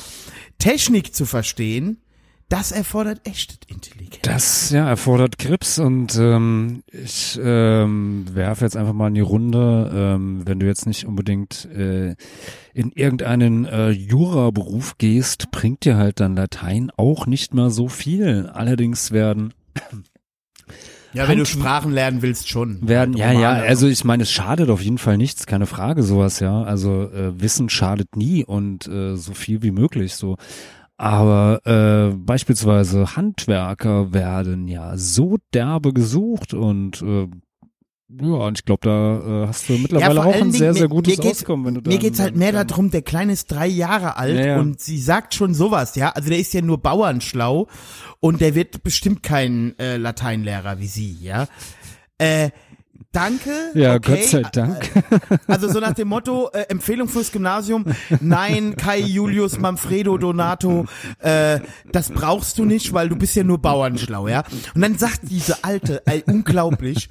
Technik 0.57 1.13
zu 1.13 1.27
verstehen, 1.27 2.01
das 2.51 2.71
erfordert 2.71 3.21
echte 3.23 3.55
Intelligenz. 3.67 4.19
Das 4.23 4.69
ja 4.71 4.87
erfordert 4.87 5.37
Grips 5.39 5.79
und 5.79 6.15
ähm, 6.19 6.83
ich 6.91 7.39
ähm, 7.41 8.25
werfe 8.33 8.65
jetzt 8.65 8.75
einfach 8.77 8.93
mal 8.93 9.07
in 9.07 9.13
die 9.15 9.21
Runde, 9.21 9.91
ähm, 9.93 10.41
wenn 10.45 10.59
du 10.59 10.65
jetzt 10.67 10.85
nicht 10.85 11.05
unbedingt 11.05 11.65
äh, 11.73 12.15
in 12.73 12.91
irgendeinen 12.91 13.65
äh, 13.65 13.89
Jura-Beruf 13.89 14.97
gehst, 14.97 15.51
bringt 15.51 15.85
dir 15.85 15.97
halt 15.97 16.19
dann 16.19 16.35
Latein 16.35 16.91
auch 16.97 17.25
nicht 17.25 17.53
mehr 17.53 17.69
so 17.69 17.87
viel. 17.87 18.49
Allerdings 18.53 19.11
werden 19.11 19.53
Ja, 21.13 21.27
wenn 21.27 21.37
du 21.37 21.43
Hand- 21.43 21.47
Sprachen 21.49 21.91
lernen 21.91 22.21
willst, 22.21 22.47
schon. 22.47 22.87
werden 22.87 23.17
ja 23.17 23.27
Halt 23.27 23.39
ja 23.39 23.49
Romane. 23.51 23.67
also 23.67 23.87
ich 23.87 24.03
meine 24.05 24.23
es 24.23 24.31
schadet 24.31 24.69
auf 24.69 24.81
jeden 24.81 24.97
Fall 24.97 25.17
nichts 25.17 25.45
keine 25.45 25.65
Frage 25.65 26.03
sowas 26.03 26.39
ja 26.39 26.63
also 26.63 27.03
äh, 27.11 27.37
Wissen 27.41 27.67
schadet 27.69 28.15
nie 28.15 28.45
und 28.45 28.87
äh, 28.87 29.17
so 29.17 29.33
viel 29.33 29.61
wie 29.61 29.71
möglich 29.71 30.15
so 30.15 30.37
aber 31.01 31.61
äh, 31.65 32.15
beispielsweise 32.15 33.15
Handwerker 33.15 34.13
werden 34.13 34.67
ja 34.67 34.95
so 34.97 35.39
derbe 35.51 35.93
gesucht 35.93 36.53
und 36.53 37.01
äh, 37.01 37.27
ja 38.21 38.27
und 38.27 38.59
ich 38.59 38.65
glaube 38.65 38.81
da 38.87 39.45
äh, 39.45 39.47
hast 39.47 39.67
du 39.67 39.79
mittlerweile 39.79 40.21
vor 40.21 40.25
auch 40.27 40.33
ein 40.33 40.39
Dingen, 40.41 40.51
sehr 40.51 40.75
sehr 40.75 40.87
gutes 40.87 41.17
mir 41.17 41.31
Auskommen 41.31 41.65
wenn 41.65 41.73
du 41.73 41.89
Mir 41.89 41.97
geht's 41.97 42.19
halt 42.19 42.35
mehr 42.35 42.51
darum, 42.51 42.91
der 42.91 43.01
Kleine 43.01 43.33
ist 43.33 43.51
drei 43.51 43.65
Jahre 43.65 44.17
alt 44.17 44.37
Ja, 44.37 44.45
ja. 44.45 44.59
und 44.59 44.79
sie 44.79 44.99
sagt 44.99 45.33
schon 45.33 45.55
sowas, 45.55 45.95
ja. 45.95 46.09
Also 46.09 46.29
der 46.29 46.37
ist 46.37 46.53
ja 46.53 46.61
nur 46.61 46.77
bauernschlau 46.77 47.67
und 48.19 48.39
der 48.39 48.53
wird 48.53 48.83
bestimmt 48.83 49.23
kein 49.23 49.73
äh, 49.79 49.97
Lateinlehrer 49.97 50.77
wie 50.77 50.87
sie, 50.87 51.17
ja. 51.19 51.47
Äh, 52.19 52.51
danke. 53.11 53.51
Ja, 53.73 53.95
okay. 53.95 54.15
Gott 54.15 54.23
sei 54.25 54.41
Dank. 54.41 54.89
Also 55.47 55.71
so 55.71 55.79
nach 55.79 55.93
dem 55.93 56.07
Motto, 56.07 56.49
äh, 56.53 56.63
Empfehlung 56.69 57.07
fürs 57.07 57.31
Gymnasium, 57.31 57.85
nein, 58.19 58.75
Kai 58.75 58.99
Julius 58.99 59.59
Manfredo 59.59 60.17
Donato, 60.17 60.85
äh, 61.19 61.59
das 61.91 62.09
brauchst 62.09 62.57
du 62.57 62.65
nicht, 62.65 62.93
weil 62.93 63.09
du 63.09 63.15
bist 63.15 63.35
ja 63.35 63.43
nur 63.43 63.59
Bauernschlau, 63.59 64.27
ja. 64.27 64.43
Und 64.75 64.81
dann 64.81 64.97
sagt 64.97 65.21
diese 65.23 65.63
Alte, 65.63 66.01
äh, 66.05 66.21
unglaublich, 66.25 67.09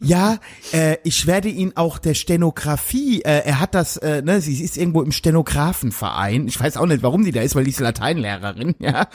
ja, 0.00 0.38
äh, 0.72 0.96
ich 1.04 1.26
werde 1.26 1.48
ihn 1.48 1.72
auch 1.74 1.98
der 1.98 2.14
Stenografie, 2.14 3.22
äh, 3.22 3.42
er 3.44 3.60
hat 3.60 3.74
das, 3.74 3.96
äh, 3.98 4.22
ne, 4.22 4.40
sie 4.40 4.62
ist 4.62 4.76
irgendwo 4.76 5.02
im 5.02 5.12
Stenografenverein, 5.12 6.48
ich 6.48 6.60
weiß 6.60 6.76
auch 6.76 6.86
nicht, 6.86 7.02
warum 7.02 7.24
die 7.24 7.32
da 7.32 7.42
ist, 7.42 7.54
weil 7.54 7.64
die 7.64 7.70
ist 7.70 7.80
Lateinlehrerin, 7.80 8.74
ja. 8.78 9.08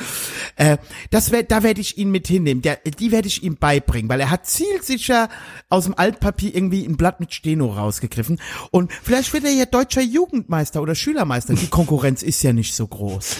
Äh, 0.55 0.77
das 1.09 1.31
wär, 1.31 1.43
da 1.43 1.63
werde 1.63 1.81
ich 1.81 1.97
ihn 1.97 2.11
mit 2.11 2.27
hinnehmen, 2.27 2.61
der, 2.61 2.77
die 2.77 3.11
werde 3.11 3.27
ich 3.27 3.43
ihm 3.43 3.57
beibringen, 3.57 4.09
weil 4.09 4.19
er 4.19 4.29
hat 4.29 4.45
zielsicher 4.45 5.29
aus 5.69 5.85
dem 5.85 5.95
Altpapier 6.15 6.55
irgendwie 6.55 6.85
ein 6.85 6.97
Blatt 6.97 7.19
mit 7.19 7.33
Steno 7.33 7.67
rausgegriffen 7.67 8.39
und 8.71 8.91
vielleicht 9.03 9.33
wird 9.33 9.43
er 9.43 9.51
ja 9.51 9.65
deutscher 9.65 10.01
Jugendmeister 10.01 10.81
oder 10.81 10.95
Schülermeister, 10.95 11.53
die 11.53 11.67
Konkurrenz 11.67 12.23
ist 12.23 12.41
ja 12.43 12.53
nicht 12.53 12.73
so 12.73 12.87
groß. 12.87 13.37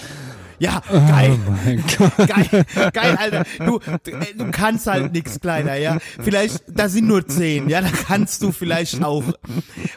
Ja, 0.58 0.82
geil. 0.90 1.38
Oh 1.48 1.52
mein 1.66 1.84
Gott. 1.98 2.30
Geil, 2.30 2.66
geil, 2.94 3.18
Alter. 3.20 3.44
Du, 3.60 3.80
du, 3.80 4.12
äh, 4.12 4.52
kannst 4.52 4.88
halt 4.88 5.12
nix 5.12 5.40
kleiner, 5.42 5.76
ja. 5.76 5.98
Vielleicht, 6.22 6.64
da 6.68 6.88
sind 6.88 7.08
nur 7.08 7.28
zehn, 7.28 7.68
ja, 7.68 7.82
da 7.82 7.90
kannst 7.90 8.42
du 8.42 8.54
vielleicht 8.54 9.04
auch. 9.04 9.24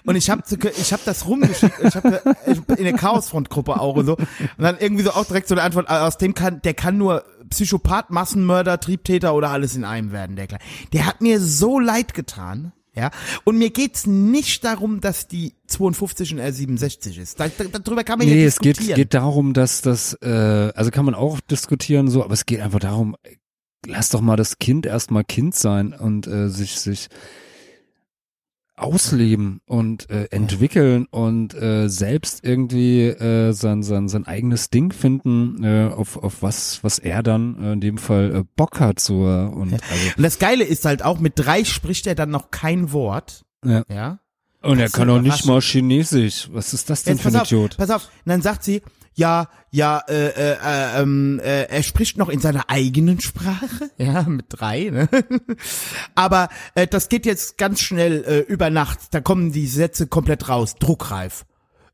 Und 0.04 0.16
ich 0.16 0.28
habe 0.30 0.42
ich 0.76 0.92
hab 0.92 1.04
das 1.04 1.28
rumgeschickt, 1.28 1.78
ich 1.80 1.94
habe 1.94 2.20
in 2.76 2.84
der 2.84 2.94
Chaosfront-Gruppe 2.94 3.78
auch 3.78 3.94
und 3.94 4.06
so. 4.06 4.16
Und 4.16 4.28
dann 4.58 4.76
irgendwie 4.80 5.04
so 5.04 5.12
auch 5.12 5.26
direkt 5.26 5.46
so 5.46 5.54
eine 5.54 5.62
Antwort, 5.62 5.88
aus 5.88 6.18
dem 6.18 6.34
kann, 6.34 6.60
der 6.62 6.74
kann 6.74 6.98
nur 6.98 7.22
Psychopath, 7.48 8.10
Massenmörder, 8.10 8.80
Triebtäter 8.80 9.34
oder 9.34 9.50
alles 9.50 9.76
in 9.76 9.84
einem 9.84 10.12
werden, 10.12 10.36
der 10.36 10.46
Kleine. 10.46 10.62
Der 10.92 11.06
hat 11.06 11.20
mir 11.20 11.40
so 11.40 11.78
leid 11.78 12.14
getan. 12.14 12.72
Ja, 12.94 13.12
und 13.44 13.58
mir 13.58 13.70
geht's 13.70 14.06
nicht 14.08 14.64
darum, 14.64 15.00
dass 15.00 15.28
die 15.28 15.54
52 15.68 16.32
und 16.32 16.38
er 16.40 16.52
67 16.52 17.18
ist. 17.18 17.38
Da, 17.38 17.46
da, 17.46 17.78
darüber 17.78 18.02
kann 18.02 18.18
man 18.18 18.26
Nee, 18.26 18.40
ja 18.40 18.48
es 18.48 18.58
geht, 18.58 18.78
diskutieren. 18.78 18.96
geht 18.96 19.14
darum, 19.14 19.52
dass 19.52 19.82
das, 19.82 20.14
äh, 20.20 20.72
also 20.74 20.90
kann 20.90 21.04
man 21.04 21.14
auch 21.14 21.38
diskutieren 21.38 22.08
so, 22.08 22.24
aber 22.24 22.34
es 22.34 22.44
geht 22.44 22.60
einfach 22.60 22.80
darum, 22.80 23.14
lass 23.86 24.08
doch 24.08 24.20
mal 24.20 24.34
das 24.34 24.58
Kind 24.58 24.84
erstmal 24.84 25.22
Kind 25.22 25.54
sein 25.54 25.92
und 25.92 26.26
äh, 26.26 26.48
sich, 26.48 26.80
sich 26.80 27.08
ausleben 28.78 29.60
und 29.66 30.08
äh, 30.10 30.24
entwickeln 30.30 31.06
und 31.10 31.54
äh, 31.54 31.88
selbst 31.88 32.44
irgendwie 32.44 33.02
äh, 33.06 33.52
sein, 33.52 33.82
sein, 33.82 34.08
sein 34.08 34.26
eigenes 34.26 34.70
Ding 34.70 34.92
finden, 34.92 35.62
äh, 35.64 35.90
auf, 35.92 36.16
auf 36.16 36.42
was, 36.42 36.82
was 36.84 36.98
er 36.98 37.22
dann 37.22 37.62
äh, 37.62 37.72
in 37.74 37.80
dem 37.80 37.98
Fall 37.98 38.34
äh, 38.34 38.44
Bock 38.56 38.80
hat. 38.80 39.00
So, 39.00 39.26
äh, 39.26 39.46
und, 39.46 39.72
also, 39.72 40.12
Und 40.16 40.22
das 40.22 40.38
Geile 40.38 40.64
ist 40.64 40.84
halt 40.84 41.04
auch, 41.04 41.18
mit 41.18 41.34
drei 41.36 41.64
spricht 41.64 42.06
er 42.06 42.14
dann 42.14 42.30
noch 42.30 42.50
kein 42.50 42.92
Wort. 42.92 43.44
ja. 43.64 43.82
Ja. 43.90 44.18
und 44.62 44.78
er 44.78 44.84
Das 44.84 44.86
ist 44.86 44.92
kann 44.96 45.10
auch 45.10 45.20
nicht 45.20 45.46
mal 45.46 45.60
Chinesisch. 45.60 46.48
Was 46.52 46.72
ist 46.74 46.90
das 46.90 47.02
denn 47.04 47.14
Jetzt 47.16 47.22
für 47.22 47.28
ein 47.30 47.36
auf, 47.36 47.46
Idiot? 47.46 47.76
pass 47.76 47.90
auf. 47.90 48.04
Und 48.24 48.30
dann 48.30 48.42
sagt 48.42 48.64
sie, 48.64 48.82
ja, 49.18 49.48
ja, 49.70 50.00
äh, 50.08 50.28
äh, 50.28 50.56
äh, 50.62 51.02
ähm, 51.02 51.40
äh, 51.40 51.64
er 51.64 51.82
spricht 51.82 52.16
noch 52.18 52.28
in 52.28 52.38
seiner 52.38 52.70
eigenen 52.70 53.20
Sprache, 53.20 53.90
ja, 53.98 54.22
mit 54.22 54.46
drei, 54.48 54.90
ne? 54.90 55.08
Aber 56.14 56.48
äh, 56.76 56.86
das 56.86 57.08
geht 57.08 57.26
jetzt 57.26 57.58
ganz 57.58 57.80
schnell 57.80 58.24
äh, 58.24 58.38
über 58.40 58.70
Nacht. 58.70 59.12
Da 59.12 59.20
kommen 59.20 59.50
die 59.50 59.66
Sätze 59.66 60.06
komplett 60.06 60.48
raus, 60.48 60.76
druckreif. 60.76 61.46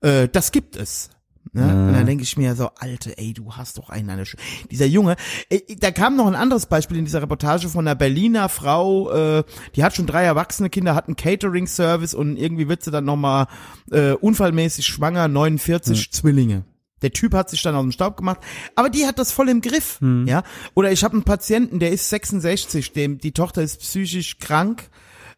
Äh, 0.03 0.29
das 0.29 0.53
gibt 0.53 0.77
es. 0.77 1.09
Ne? 1.53 1.63
Und 1.63 1.95
dann 1.95 2.05
denke 2.05 2.25
ich 2.25 2.37
mir 2.37 2.55
so, 2.57 2.71
Alte, 2.79 3.17
ey, 3.17 3.33
du 3.33 3.53
hast 3.53 3.79
doch 3.79 3.89
einen, 3.89 4.11
eine 4.11 4.27
Sch 4.27 4.37
dieser 4.71 4.87
Junge. 4.87 5.17
Äh, 5.49 5.77
da 5.77 5.93
kam 5.93 6.17
noch 6.17 6.27
ein 6.27 6.35
anderes 6.35 6.67
Beispiel 6.67 6.99
in 6.99 7.07
dieser 7.07 7.23
Reportage 7.23 7.71
von 7.71 7.87
einer 7.87 7.95
Berliner 7.95 8.51
Frau, 8.51 9.11
äh, 9.13 9.45
die 9.77 9.83
hat 9.83 9.97
schon 9.97 10.07
drei 10.07 10.25
erwachsene 10.25 10.69
Kinder, 10.69 10.95
hat 10.95 11.07
einen 11.07 11.17
Catering-Service 11.17 12.13
und 12.13 12.37
irgendwie 12.37 12.69
wird 12.69 12.83
sie 12.83 12.91
dann 12.91 13.07
nochmal 13.07 13.47
äh, 13.91 14.13
unfallmäßig 14.13 14.85
schwanger, 14.85 15.29
49 15.29 16.13
Zwillinge. 16.13 16.65
Der 17.05 17.13
Typ 17.13 17.35
hat 17.35 17.51
sich 17.51 17.63
dann 17.63 17.75
aus 17.75 17.83
dem 17.83 17.93
Staub 17.93 18.17
gemacht, 18.17 18.41
aber 18.75 18.89
die 18.89 19.07
hat 19.07 19.19
das 19.19 19.31
voll 19.31 19.49
im 19.49 19.61
Griff, 19.61 19.99
ja. 20.27 20.43
Oder 20.75 20.91
ich 20.91 21.05
habe 21.05 21.15
einen 21.15 21.23
Patienten, 21.25 21.79
der 21.79 21.93
ist 21.93 22.09
66, 22.09 22.93
dem 22.93 23.19
die 23.19 23.33
Tochter 23.33 23.63
ist 23.63 23.81
psychisch 23.81 24.39
krank, 24.39 24.89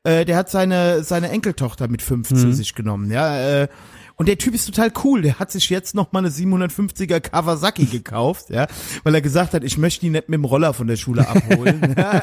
äh, 0.05 0.24
der 0.24 0.36
hat 0.36 0.48
seine 0.48 1.02
seine 1.02 1.28
Enkeltochter 1.30 1.88
mit 1.88 2.02
fünf 2.02 2.28
zu 2.28 2.52
sich 2.52 2.74
genommen, 2.74 3.10
ja. 3.10 3.62
Äh, 3.62 3.68
und 4.16 4.28
der 4.28 4.38
Typ 4.38 4.55
ist 4.55 4.66
total 4.66 4.90
cool. 5.05 5.22
Der 5.22 5.38
hat 5.38 5.51
sich 5.51 5.68
jetzt 5.68 5.94
noch 5.94 6.12
mal 6.12 6.20
eine 6.20 6.30
750er 6.30 7.20
Kawasaki 7.20 7.84
gekauft, 7.90 8.51
ja, 8.51 8.66
weil 9.05 9.14
er 9.14 9.20
gesagt 9.20 9.55
hat, 9.55 9.62
ich 9.64 9.78
möchte 9.78 10.06
ihn 10.06 10.12
nicht 10.12 10.28
mit 10.28 10.38
dem 10.38 10.44
Roller 10.44 10.72
von 10.74 10.86
der 10.86 10.97
Schule 10.97 11.28
abholen. 11.28 11.94
hat 11.97 12.16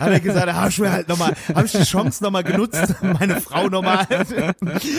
er 0.00 0.20
gesagt, 0.20 0.46
da 0.46 0.54
hab 0.54 0.68
ich 0.68 0.78
mir 0.78 0.92
halt 0.92 1.08
noch 1.08 1.18
mal, 1.18 1.34
habe 1.54 1.66
ich 1.66 1.72
die 1.72 1.82
Chance 1.84 2.22
noch 2.22 2.30
mal 2.30 2.44
genutzt, 2.44 2.94
meine 3.02 3.40
Frau 3.40 3.68
noch 3.68 3.82
mal, 3.82 4.06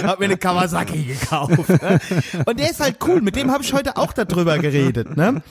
hab 0.04 0.20
mir 0.20 0.26
eine 0.26 0.38
Kawasaki 0.38 1.04
gekauft. 1.04 1.70
Ne? 1.70 2.00
Und 2.46 2.60
der 2.60 2.72
ist 2.72 2.80
halt 2.80 2.98
cool. 3.06 3.22
Mit 3.22 3.36
dem 3.36 3.52
habe 3.52 3.64
ich 3.64 3.74
heute 3.74 3.98
auch 3.98 4.14
darüber 4.14 4.58
geredet. 4.58 5.16
Ne? 5.16 5.44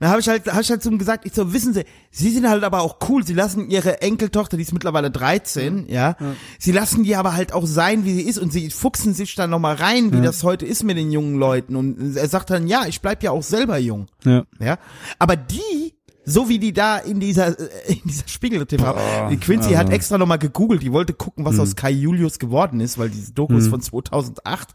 Da 0.00 0.08
habe 0.08 0.20
ich 0.20 0.28
halt, 0.28 0.46
hab 0.52 0.60
ich 0.60 0.70
halt 0.70 0.82
zu 0.82 0.90
ihm 0.90 0.98
gesagt, 0.98 1.26
ich 1.26 1.34
so, 1.34 1.52
wissen 1.52 1.74
Sie, 1.74 1.84
Sie 2.10 2.30
sind 2.30 2.48
halt 2.48 2.64
aber 2.64 2.80
auch 2.80 2.96
cool. 3.08 3.26
Sie 3.26 3.34
lassen 3.34 3.68
Ihre 3.68 4.00
Enkeltochter, 4.00 4.56
die 4.56 4.62
ist 4.62 4.72
mittlerweile 4.72 5.10
13, 5.10 5.86
ja, 5.88 6.16
Sie 6.58 6.72
lassen 6.72 7.04
die 7.04 7.14
aber 7.16 7.34
halt 7.34 7.52
auch 7.52 7.66
sein, 7.66 8.04
wie 8.04 8.14
sie 8.14 8.22
ist 8.22 8.38
und 8.38 8.52
sie 8.52 8.70
fuchsen 8.70 9.14
sich 9.18 9.34
dann 9.34 9.50
noch 9.50 9.58
mal 9.58 9.74
rein, 9.74 10.12
wie 10.12 10.22
das 10.22 10.42
heute 10.42 10.64
ist 10.64 10.82
mit 10.82 10.96
den 10.96 11.12
jungen 11.12 11.38
Leuten. 11.38 11.76
Und 11.76 12.16
er 12.16 12.28
sagt 12.28 12.48
dann, 12.50 12.66
ja, 12.66 12.86
ich 12.86 13.02
bleib 13.02 13.22
ja 13.22 13.30
auch 13.32 13.42
selber 13.42 13.76
jung. 13.78 14.06
Ja. 14.24 14.44
Ja, 14.58 14.78
aber 15.18 15.36
die, 15.36 15.94
so 16.24 16.48
wie 16.48 16.58
die 16.58 16.72
da 16.72 16.96
in 16.98 17.20
dieser 17.20 17.58
äh, 17.58 17.92
in 17.92 18.00
dieser 18.04 18.28
Spiegel 18.28 18.64
TV, 18.66 18.96
die 19.30 19.36
Quincy 19.36 19.72
hat 19.74 19.90
extra 19.90 20.16
noch 20.18 20.26
mal 20.26 20.36
gegoogelt, 20.38 20.82
die 20.82 20.92
wollte 20.92 21.12
gucken, 21.12 21.44
was 21.44 21.58
aus 21.58 21.76
Kai 21.76 21.90
Julius 21.90 22.38
geworden 22.38 22.80
ist, 22.80 22.96
weil 22.98 23.10
diese 23.10 23.32
Doku 23.32 23.56
ist 23.56 23.68
von 23.68 23.80
2008, 23.80 24.68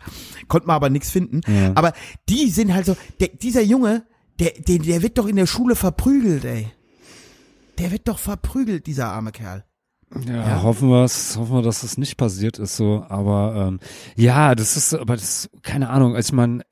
konnte 0.48 0.68
man 0.68 0.76
aber 0.76 0.90
nichts 0.90 1.10
finden. 1.10 1.42
Aber 1.76 1.94
die 2.30 2.50
sind 2.50 2.74
halt 2.74 2.86
so, 2.86 2.96
der, 3.20 3.30
dieser 3.30 3.62
Junge, 3.62 4.04
der, 4.40 4.52
der 4.68 4.80
der 4.80 5.02
wird 5.02 5.18
doch 5.18 5.28
in 5.28 5.36
der 5.36 5.48
Schule 5.48 5.76
verprügelt, 5.76 6.46
ey. 6.46 6.68
Der 7.80 7.92
wird 7.92 8.08
doch 8.08 8.20
verprügelt, 8.20 8.86
dieser 8.86 9.08
arme 9.08 9.32
Kerl. 9.32 9.64
Ja, 10.28 10.62
hoffen 10.64 10.90
wir 10.90 11.04
es, 11.04 11.38
hoffen 11.38 11.56
wir, 11.56 11.62
dass 11.62 11.82
das 11.82 11.98
nicht 11.98 12.18
passiert 12.18 12.60
ist 12.60 12.76
so. 12.76 13.06
Aber 13.10 13.68
ähm, 13.68 13.80
ja, 14.16 14.56
das 14.56 14.78
ist, 14.78 14.94
aber 14.94 15.16
das, 15.16 15.50
keine 15.62 15.90
Ahnung, 15.90 16.16
als 16.16 16.32
man 16.32 16.64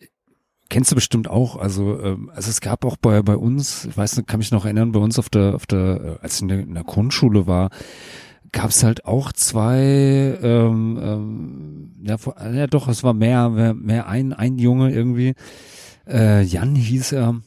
kennst 0.69 0.91
du 0.91 0.95
bestimmt 0.95 1.27
auch. 1.29 1.57
Also, 1.57 1.99
ähm, 2.01 2.31
also 2.33 2.49
es 2.49 2.61
gab 2.61 2.85
auch 2.85 2.97
bei 2.97 3.21
bei 3.21 3.35
uns, 3.35 3.85
ich 3.85 3.97
weiß 3.97 4.17
nicht, 4.17 4.27
kann 4.27 4.39
mich 4.39 4.51
noch 4.51 4.65
erinnern, 4.65 4.91
bei 4.91 4.99
uns 4.99 5.19
auf 5.19 5.29
der 5.29 5.55
auf 5.55 5.65
der, 5.65 6.01
äh, 6.19 6.23
als 6.23 6.35
ich 6.35 6.41
in 6.43 6.47
der, 6.47 6.59
in 6.59 6.73
der 6.73 6.83
Grundschule 6.83 7.47
war, 7.47 7.69
gab 8.51 8.69
es 8.69 8.83
halt 8.83 9.05
auch 9.05 9.31
zwei, 9.31 10.37
ähm, 10.41 10.99
ähm, 11.01 11.91
ja, 12.03 12.17
ja 12.53 12.67
doch, 12.67 12.87
es 12.87 13.03
war 13.03 13.13
mehr, 13.13 13.49
mehr, 13.49 13.73
mehr 13.73 14.07
ein 14.07 14.33
ein 14.33 14.57
Junge 14.57 14.91
irgendwie. 14.91 15.33
Äh, 16.07 16.43
Jan 16.43 16.75
hieß 16.75 17.13
er. 17.13 17.41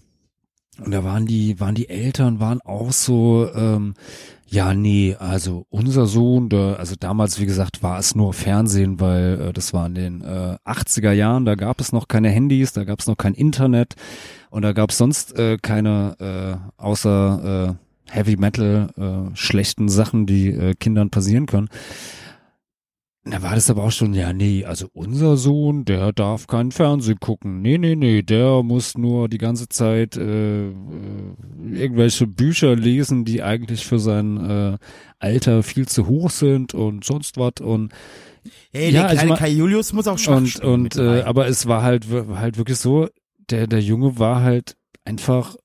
Und 0.84 0.90
da 0.90 1.04
waren 1.04 1.24
die, 1.24 1.60
waren 1.60 1.76
die 1.76 1.88
Eltern, 1.88 2.40
waren 2.40 2.60
auch 2.60 2.90
so, 2.90 3.48
ähm, 3.54 3.94
ja, 4.54 4.72
nee, 4.72 5.16
also 5.18 5.66
unser 5.68 6.06
Sohn, 6.06 6.48
der, 6.48 6.76
also 6.78 6.94
damals, 6.98 7.40
wie 7.40 7.46
gesagt, 7.46 7.82
war 7.82 7.98
es 7.98 8.14
nur 8.14 8.32
Fernsehen, 8.32 9.00
weil 9.00 9.48
äh, 9.48 9.52
das 9.52 9.74
war 9.74 9.86
in 9.86 9.96
den 9.96 10.20
äh, 10.20 10.56
80er 10.64 11.10
Jahren, 11.10 11.44
da 11.44 11.56
gab 11.56 11.80
es 11.80 11.92
noch 11.92 12.06
keine 12.06 12.28
Handys, 12.28 12.72
da 12.72 12.84
gab 12.84 13.00
es 13.00 13.08
noch 13.08 13.16
kein 13.16 13.34
Internet 13.34 13.96
und 14.50 14.62
da 14.62 14.72
gab 14.72 14.90
es 14.90 14.98
sonst 14.98 15.36
äh, 15.36 15.58
keine, 15.60 16.60
äh, 16.78 16.80
außer 16.80 17.76
äh, 18.06 18.12
Heavy 18.12 18.36
Metal, 18.36 18.90
äh, 18.96 19.36
schlechten 19.36 19.88
Sachen, 19.88 20.24
die 20.24 20.50
äh, 20.50 20.74
Kindern 20.74 21.10
passieren 21.10 21.46
können. 21.46 21.68
Da 23.26 23.42
war 23.42 23.54
das 23.54 23.70
aber 23.70 23.84
auch 23.84 23.90
schon, 23.90 24.12
ja, 24.12 24.34
nee, 24.34 24.66
also 24.66 24.88
unser 24.92 25.38
Sohn, 25.38 25.86
der 25.86 26.12
darf 26.12 26.46
keinen 26.46 26.72
Fernsehen 26.72 27.18
gucken. 27.20 27.62
Nee, 27.62 27.78
nee, 27.78 27.96
nee, 27.96 28.22
der 28.22 28.62
muss 28.62 28.98
nur 28.98 29.30
die 29.30 29.38
ganze 29.38 29.66
Zeit 29.68 30.16
äh, 30.18 30.66
äh, 30.68 30.72
irgendwelche 31.72 32.26
Bücher 32.26 32.76
lesen, 32.76 33.24
die 33.24 33.42
eigentlich 33.42 33.86
für 33.86 33.98
sein 33.98 34.36
äh, 34.50 34.78
Alter 35.20 35.62
viel 35.62 35.88
zu 35.88 36.06
hoch 36.06 36.28
sind 36.28 36.74
und 36.74 37.04
sonst 37.04 37.38
was 37.38 37.54
und 37.62 37.92
Ey, 38.72 38.90
Ja, 38.90 39.00
der 39.00 39.08
also 39.08 39.20
kleine 39.24 39.38
Kai 39.38 39.48
Julius 39.50 39.94
muss 39.94 40.06
auch 40.06 40.18
schwach 40.18 40.36
und 40.36 40.60
und 40.60 40.96
äh, 40.96 41.22
aber 41.22 41.46
es 41.46 41.66
war 41.66 41.82
halt 41.82 42.10
wir- 42.10 42.38
halt 42.38 42.58
wirklich 42.58 42.76
so, 42.76 43.08
der 43.48 43.66
der 43.66 43.80
Junge 43.80 44.18
war 44.18 44.42
halt 44.42 44.76
einfach 45.06 45.56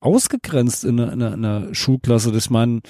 ausgegrenzt 0.00 0.84
in 0.84 0.98
einer, 1.00 1.12
in 1.12 1.22
einer, 1.22 1.34
in 1.34 1.44
einer 1.44 1.74
Schulklasse. 1.74 2.32
Das 2.32 2.44
ich 2.46 2.50
meine, 2.50 2.80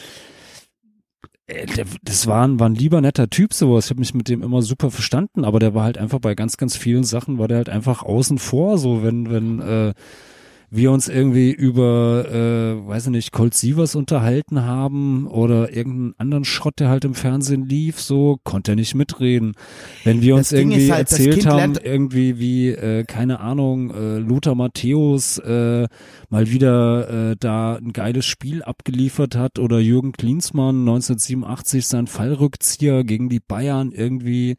das 2.03 2.27
war 2.27 2.47
ein, 2.47 2.59
war 2.59 2.69
ein 2.69 2.75
lieber 2.75 3.01
netter 3.01 3.29
Typ 3.29 3.53
sowas. 3.53 3.87
Ich 3.87 3.91
habe 3.91 4.01
mich 4.01 4.15
mit 4.15 4.29
dem 4.29 4.43
immer 4.43 4.63
super 4.63 4.91
verstanden, 4.91 5.45
aber 5.45 5.59
der 5.59 5.75
war 5.75 5.85
halt 5.85 5.99
einfach 5.99 6.19
bei 6.19 6.35
ganz 6.35 6.57
ganz 6.57 6.77
vielen 6.77 7.05
Sachen 7.05 7.39
war 7.39 7.49
der 7.49 7.59
halt 7.59 7.69
einfach 7.69 8.03
außen 8.03 8.39
vor. 8.39 8.79
So 8.79 9.03
wenn 9.03 9.31
wenn 9.31 9.61
äh, 9.61 9.95
wir 10.75 10.91
uns 10.91 11.09
irgendwie 11.09 11.53
über, 11.53 12.27
äh, 12.31 12.89
weiß 12.89 13.07
ich 13.07 13.11
nicht, 13.11 13.33
Colt 13.33 13.55
Sievers 13.55 13.95
unterhalten 13.95 14.63
haben 14.63 15.27
oder 15.27 15.75
irgendeinen 15.75 16.15
anderen 16.19 16.45
Schrott, 16.45 16.81
der 16.81 16.89
halt 16.89 17.05
im 17.05 17.15
Fernsehen 17.15 17.67
lief, 17.67 18.01
so 18.01 18.39
konnte 18.45 18.73
er 18.73 18.77
nicht 18.77 18.95
mitreden. 18.95 19.55
Wenn 20.05 20.21
wir 20.23 20.35
uns 20.35 20.53
irgendwie 20.53 20.91
halt, 20.91 21.11
erzählt 21.11 21.47
haben, 21.47 21.75
irgendwie 21.83 22.39
wie, 22.39 22.69
äh, 22.71 23.05
keine 23.05 23.41
Ahnung, 23.41 23.91
äh, 23.91 24.19
Lothar 24.19 24.55
Matthäus 24.55 25.39
äh, 25.39 25.87
mal 26.29 26.51
wieder 26.51 27.31
äh, 27.31 27.37
da 27.39 27.77
ein 27.77 27.93
geiles 27.93 28.27
Spiel 28.27 28.63
abgeliefert 28.63 29.37
hat 29.37 29.59
oder 29.59 29.79
Jürgen 29.79 30.13
Klinsmann 30.13 30.81
1987 30.81 31.87
seinen 31.87 32.07
Fallrückzieher 32.07 33.05
gegen 33.05 33.29
die 33.29 33.41
Bayern 33.41 33.93
irgendwie 33.93 34.57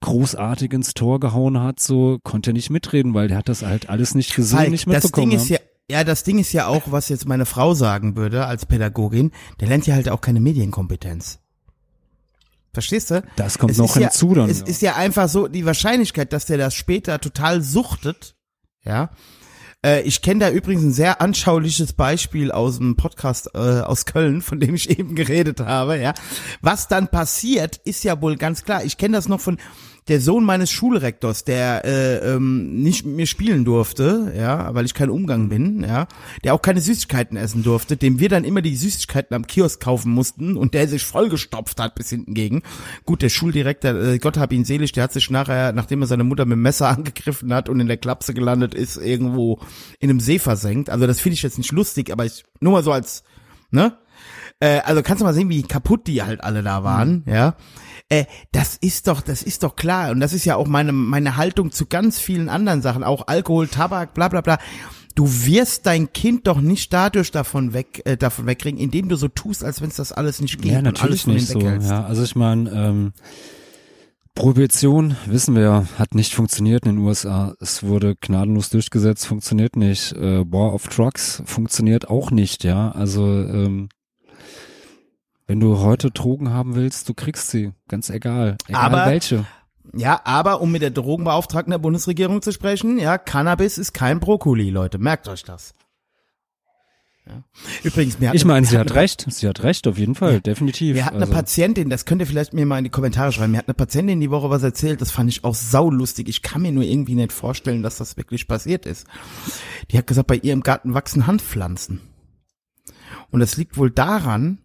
großartig 0.00 0.72
ins 0.72 0.94
Tor 0.94 1.20
gehauen 1.20 1.60
hat, 1.60 1.80
so 1.80 2.18
konnte 2.22 2.50
er 2.50 2.54
nicht 2.54 2.70
mitreden, 2.70 3.14
weil 3.14 3.28
der 3.28 3.36
hat 3.36 3.48
das 3.48 3.62
halt 3.62 3.90
alles 3.90 4.14
nicht 4.14 4.34
gesehen, 4.34 4.58
Falk, 4.58 4.70
nicht 4.70 4.86
das 4.86 5.04
mitbekommen. 5.04 5.30
Ding 5.30 5.38
ist 5.38 5.48
ja. 5.48 5.58
ja, 5.90 6.04
das 6.04 6.24
Ding 6.24 6.38
ist 6.38 6.52
ja 6.52 6.66
auch, 6.66 6.82
was 6.86 7.08
jetzt 7.08 7.28
meine 7.28 7.46
Frau 7.46 7.74
sagen 7.74 8.16
würde 8.16 8.46
als 8.46 8.66
Pädagogin, 8.66 9.32
der 9.60 9.68
lernt 9.68 9.86
ja 9.86 9.94
halt 9.94 10.08
auch 10.08 10.20
keine 10.20 10.40
Medienkompetenz. 10.40 11.38
Verstehst 12.72 13.10
du? 13.10 13.22
Das 13.36 13.58
kommt 13.58 13.72
es 13.72 13.78
noch 13.78 13.94
hinzu 13.94 14.28
ja, 14.28 14.34
dann. 14.34 14.50
Es 14.50 14.60
ja. 14.60 14.66
ist 14.66 14.82
ja 14.82 14.96
einfach 14.96 15.28
so, 15.28 15.48
die 15.48 15.66
Wahrscheinlichkeit, 15.66 16.32
dass 16.32 16.46
der 16.46 16.56
das 16.56 16.74
später 16.74 17.20
total 17.20 17.62
suchtet, 17.62 18.36
ja. 18.84 19.10
Äh, 19.84 20.02
ich 20.02 20.22
kenne 20.22 20.40
da 20.40 20.50
übrigens 20.50 20.84
ein 20.84 20.92
sehr 20.92 21.20
anschauliches 21.20 21.92
Beispiel 21.92 22.52
aus 22.52 22.78
dem 22.78 22.96
Podcast 22.96 23.50
äh, 23.54 23.58
aus 23.58 24.04
Köln, 24.06 24.42
von 24.42 24.60
dem 24.60 24.74
ich 24.74 24.90
eben 24.98 25.14
geredet 25.14 25.60
habe, 25.60 25.98
ja. 25.98 26.14
Was 26.60 26.88
dann 26.88 27.08
passiert, 27.08 27.76
ist 27.84 28.04
ja 28.04 28.20
wohl 28.20 28.36
ganz 28.36 28.64
klar. 28.64 28.84
Ich 28.84 28.96
kenne 28.96 29.16
das 29.16 29.28
noch 29.28 29.40
von 29.40 29.58
der 30.10 30.20
Sohn 30.20 30.44
meines 30.44 30.72
Schulrektors, 30.72 31.44
der 31.44 31.84
äh, 31.84 32.34
ähm, 32.34 32.82
nicht 32.82 33.06
mit 33.06 33.14
mir 33.14 33.26
spielen 33.28 33.64
durfte, 33.64 34.34
ja, 34.36 34.74
weil 34.74 34.84
ich 34.84 34.92
kein 34.92 35.08
Umgang 35.08 35.48
bin, 35.48 35.84
ja, 35.84 36.08
der 36.42 36.52
auch 36.52 36.62
keine 36.62 36.80
Süßigkeiten 36.80 37.36
essen 37.36 37.62
durfte, 37.62 37.96
dem 37.96 38.18
wir 38.18 38.28
dann 38.28 38.42
immer 38.42 38.60
die 38.60 38.74
Süßigkeiten 38.74 39.36
am 39.36 39.46
Kiosk 39.46 39.80
kaufen 39.80 40.10
mussten 40.10 40.56
und 40.56 40.74
der 40.74 40.88
sich 40.88 41.04
vollgestopft 41.04 41.78
hat 41.80 41.94
bis 41.94 42.10
hinten 42.10 42.34
gegen. 42.34 42.62
Gut, 43.06 43.22
der 43.22 43.28
Schuldirektor, 43.28 43.94
äh, 43.94 44.18
Gott 44.18 44.36
hab 44.36 44.52
ihn 44.52 44.64
selig, 44.64 44.90
der 44.90 45.04
hat 45.04 45.12
sich 45.12 45.30
nachher, 45.30 45.72
nachdem 45.72 46.00
er 46.02 46.08
seine 46.08 46.24
Mutter 46.24 46.44
mit 46.44 46.56
dem 46.56 46.62
Messer 46.62 46.88
angegriffen 46.96 47.54
hat 47.54 47.68
und 47.68 47.78
in 47.78 47.86
der 47.86 47.96
Klapse 47.96 48.34
gelandet 48.34 48.74
ist, 48.74 48.96
irgendwo 48.96 49.60
in 50.00 50.10
einem 50.10 50.18
See 50.18 50.40
versenkt. 50.40 50.90
Also 50.90 51.06
das 51.06 51.20
finde 51.20 51.34
ich 51.34 51.42
jetzt 51.44 51.58
nicht 51.58 51.70
lustig, 51.70 52.10
aber 52.10 52.24
ich 52.24 52.44
nur 52.58 52.72
mal 52.72 52.82
so 52.82 52.90
als, 52.90 53.22
ne? 53.70 53.96
Äh, 54.58 54.80
also 54.80 55.02
kannst 55.02 55.20
du 55.20 55.24
mal 55.24 55.34
sehen, 55.34 55.50
wie 55.50 55.62
kaputt 55.62 56.08
die 56.08 56.24
halt 56.24 56.42
alle 56.42 56.64
da 56.64 56.82
waren, 56.82 57.22
ja. 57.26 57.54
Äh, 58.10 58.24
das 58.52 58.76
ist 58.76 59.06
doch, 59.06 59.22
das 59.22 59.42
ist 59.42 59.62
doch 59.62 59.76
klar. 59.76 60.10
Und 60.10 60.20
das 60.20 60.32
ist 60.32 60.44
ja 60.44 60.56
auch 60.56 60.66
meine, 60.66 60.92
meine 60.92 61.36
Haltung 61.36 61.70
zu 61.70 61.86
ganz 61.86 62.18
vielen 62.18 62.48
anderen 62.48 62.82
Sachen, 62.82 63.04
auch 63.04 63.28
Alkohol, 63.28 63.68
Tabak, 63.68 64.14
bla 64.14 64.28
bla 64.28 64.40
bla. 64.40 64.58
Du 65.14 65.26
wirst 65.26 65.86
dein 65.86 66.12
Kind 66.12 66.46
doch 66.46 66.60
nicht 66.60 66.92
dadurch 66.92 67.30
davon 67.30 67.72
weg, 67.72 68.02
äh, 68.04 68.16
davon 68.16 68.46
wegkriegen, 68.46 68.80
indem 68.80 69.08
du 69.08 69.16
so 69.16 69.28
tust, 69.28 69.64
als 69.64 69.80
wenn 69.80 69.88
es 69.88 69.96
das 69.96 70.12
alles 70.12 70.40
nicht 70.40 70.60
geht 70.60 70.72
Ja, 70.72 70.78
und 70.80 70.86
alles 70.86 71.26
natürlich 71.26 71.26
nicht 71.26 71.46
so. 71.48 71.60
Ja, 71.60 72.04
also 72.04 72.22
ich 72.22 72.36
meine, 72.36 72.70
ähm, 72.70 73.12
Prohibition, 74.34 75.16
wissen 75.26 75.54
wir, 75.54 75.86
hat 75.98 76.14
nicht 76.14 76.34
funktioniert 76.34 76.86
in 76.86 76.96
den 76.96 77.04
USA. 77.04 77.54
Es 77.60 77.82
wurde 77.82 78.16
gnadenlos 78.20 78.70
durchgesetzt, 78.70 79.26
funktioniert 79.26 79.76
nicht. 79.76 80.12
Äh, 80.12 80.50
War 80.50 80.72
of 80.72 80.86
Trucks 80.88 81.42
funktioniert 81.44 82.08
auch 82.08 82.30
nicht, 82.30 82.64
ja. 82.64 82.90
Also 82.92 83.24
ähm, 83.26 83.88
wenn 85.50 85.58
du 85.58 85.80
heute 85.80 86.12
Drogen 86.12 86.50
haben 86.50 86.76
willst, 86.76 87.08
du 87.08 87.12
kriegst 87.14 87.50
sie, 87.50 87.72
ganz 87.88 88.08
egal. 88.08 88.56
Egal 88.68 88.80
Aber- 88.94 89.06
welche. 89.10 89.46
Ja, 89.92 90.20
aber 90.22 90.60
um 90.60 90.70
mit 90.70 90.80
der 90.80 90.92
Drogenbeauftragten 90.92 91.72
der 91.72 91.78
Bundesregierung 91.78 92.40
zu 92.40 92.52
sprechen, 92.52 93.00
ja, 93.00 93.18
Cannabis 93.18 93.76
ist 93.76 93.92
kein 93.92 94.20
Brokkoli, 94.20 94.70
Leute, 94.70 94.98
merkt 94.98 95.26
euch 95.26 95.42
das. 95.42 95.74
Ja. 97.26 97.42
Übrigens, 97.82 98.20
mir 98.20 98.28
hat 98.28 98.36
Ich 98.36 98.42
eine- 98.42 98.52
meine, 98.52 98.66
sie 98.66 98.78
hat 98.78 98.92
eine- 98.92 99.00
recht, 99.00 99.26
sie 99.28 99.48
hat 99.48 99.64
recht, 99.64 99.88
auf 99.88 99.98
jeden 99.98 100.14
Fall, 100.14 100.34
Ja. 100.34 100.38
definitiv. 100.40 100.94
Mir 100.94 101.04
hat 101.04 101.14
eine 101.14 101.22
also, 101.22 101.32
Patientin, 101.34 101.90
das 101.90 102.04
könnt 102.04 102.20
ihr 102.20 102.28
vielleicht 102.28 102.52
mir 102.54 102.64
mal 102.64 102.78
in 102.78 102.84
die 102.84 102.90
Kommentare 102.90 103.32
schreiben, 103.32 103.50
mir 103.50 103.58
hat 103.58 103.66
eine 103.66 103.74
Patientin 103.74 104.20
die 104.20 104.30
Woche 104.30 104.50
was 104.50 104.62
erzählt, 104.62 105.00
das 105.00 105.10
fand 105.10 105.28
ich 105.30 105.42
auch 105.42 105.56
saulustig. 105.56 106.28
Ich 106.28 106.42
kann 106.42 106.62
mir 106.62 106.70
nur 106.70 106.84
irgendwie 106.84 107.16
nicht 107.16 107.32
vorstellen, 107.32 107.82
dass 107.82 107.96
das 107.98 108.16
wirklich 108.16 108.46
passiert 108.46 108.86
ist. 108.86 109.04
Die 109.90 109.98
hat 109.98 110.06
gesagt, 110.06 110.28
bei 110.28 110.36
ihr 110.36 110.52
im 110.52 110.62
Garten 110.62 110.94
wachsen 110.94 111.26
Handpflanzen. 111.26 112.00
Und 113.32 113.40
das 113.40 113.56
liegt 113.56 113.76
wohl 113.76 113.90
daran, 113.90 114.58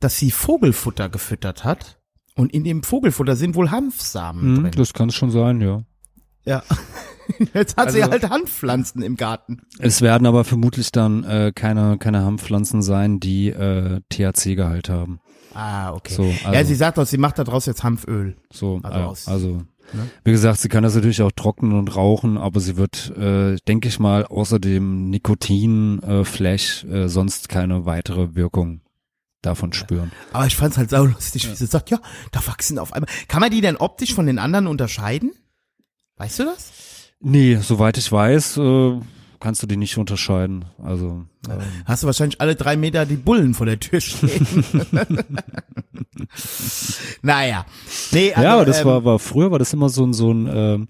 dass 0.00 0.18
sie 0.18 0.30
Vogelfutter 0.30 1.08
gefüttert 1.08 1.64
hat. 1.64 1.98
Und 2.34 2.52
in 2.52 2.64
dem 2.64 2.82
Vogelfutter 2.82 3.34
sind 3.36 3.54
wohl 3.54 3.70
Hanfsamen 3.70 4.56
hm, 4.56 4.62
drin. 4.64 4.72
das 4.76 4.92
kann 4.92 5.10
schon 5.10 5.30
sein, 5.30 5.60
ja. 5.60 5.82
Ja. 6.44 6.62
Jetzt 7.54 7.76
hat 7.76 7.90
sie 7.90 8.02
Also- 8.02 8.12
halt 8.12 8.30
Handpflanzen 8.30 9.02
im 9.02 9.16
Garten. 9.16 9.62
Es 9.78 10.00
werden 10.02 10.26
aber 10.26 10.44
vermutlich 10.44 10.92
dann 10.92 11.24
äh, 11.24 11.52
keine, 11.54 11.98
keine 11.98 12.22
Hanfpflanzen 12.24 12.82
sein, 12.82 13.18
die 13.20 13.48
äh, 13.48 14.00
THC-Gehalt 14.10 14.88
haben. 14.90 15.18
Ah, 15.54 15.92
okay. 15.94 16.12
So, 16.12 16.24
ja, 16.24 16.50
also- 16.50 16.68
sie 16.68 16.74
sagt 16.74 16.98
doch, 16.98 17.06
sie 17.06 17.16
macht 17.18 17.38
daraus 17.38 17.64
jetzt 17.66 17.82
Hanföl. 17.82 18.36
So, 18.52 18.80
Also 18.82 18.88
also, 18.96 19.08
aus- 19.08 19.28
also 19.28 19.48
ne? 19.94 20.10
wie 20.24 20.30
gesagt, 20.32 20.60
sie 20.60 20.68
kann 20.68 20.82
das 20.84 20.94
natürlich 20.94 21.22
auch 21.22 21.32
trocknen 21.32 21.72
und 21.72 21.96
rauchen, 21.96 22.36
aber 22.36 22.60
sie 22.60 22.76
wird, 22.76 23.16
äh, 23.16 23.56
denke 23.66 23.88
ich 23.88 23.98
mal, 23.98 24.26
außer 24.26 24.58
dem 24.60 25.08
Nikotin-Flash 25.10 26.84
äh, 26.84 27.08
sonst 27.08 27.48
keine 27.48 27.86
weitere 27.86 28.34
Wirkung 28.36 28.82
davon 29.42 29.72
spüren. 29.72 30.12
Aber 30.32 30.46
ich 30.46 30.56
fand's 30.56 30.76
halt 30.76 30.90
saulustig, 30.90 31.48
wie 31.50 31.54
sie 31.54 31.66
sagt, 31.66 31.90
ja, 31.90 32.00
da 32.32 32.46
wachsen 32.46 32.78
auf 32.78 32.92
einmal. 32.92 33.10
Kann 33.28 33.40
man 33.40 33.50
die 33.50 33.60
denn 33.60 33.76
optisch 33.76 34.14
von 34.14 34.26
den 34.26 34.38
anderen 34.38 34.66
unterscheiden? 34.66 35.32
Weißt 36.16 36.38
du 36.40 36.44
das? 36.44 36.72
Nee, 37.20 37.56
soweit 37.56 37.98
ich 37.98 38.10
weiß, 38.10 38.56
äh, 38.58 39.00
kannst 39.40 39.62
du 39.62 39.66
die 39.66 39.76
nicht 39.76 39.96
unterscheiden. 39.98 40.64
Also 40.82 41.24
ähm, 41.48 41.58
Hast 41.84 42.02
du 42.02 42.06
wahrscheinlich 42.06 42.40
alle 42.40 42.56
drei 42.56 42.76
Meter 42.76 43.06
die 43.06 43.16
Bullen 43.16 43.54
vor 43.54 43.66
der 43.66 43.80
Tür 43.80 44.00
stehen. 44.00 44.46
naja. 47.22 47.66
Nee, 48.12 48.32
also, 48.32 48.42
ja, 48.42 48.54
aber 48.54 48.64
das 48.64 48.80
ähm, 48.80 48.86
war, 48.86 49.04
war 49.04 49.18
früher 49.18 49.50
war 49.50 49.58
das 49.58 49.72
immer 49.72 49.88
so 49.88 50.04
ein 50.04 50.12
so 50.12 50.32
ein 50.32 50.48
ähm, 50.52 50.88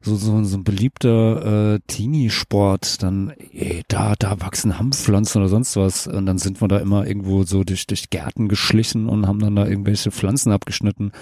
so, 0.00 0.16
so, 0.16 0.42
so 0.44 0.56
ein 0.56 0.64
beliebter 0.64 1.74
äh, 1.74 1.80
Teenie-Sport, 1.86 3.02
dann, 3.02 3.30
ey, 3.52 3.82
da, 3.88 4.14
da 4.18 4.40
wachsen 4.40 4.78
Hanfpflanzen 4.78 5.40
oder 5.40 5.48
sonst 5.48 5.76
was. 5.76 6.06
Und 6.06 6.26
dann 6.26 6.38
sind 6.38 6.60
wir 6.60 6.68
da 6.68 6.78
immer 6.78 7.06
irgendwo 7.06 7.44
so 7.44 7.64
durch, 7.64 7.86
durch 7.86 8.10
Gärten 8.10 8.48
geschlichen 8.48 9.08
und 9.08 9.26
haben 9.26 9.40
dann 9.40 9.56
da 9.56 9.66
irgendwelche 9.66 10.10
Pflanzen 10.10 10.52
abgeschnitten. 10.52 11.12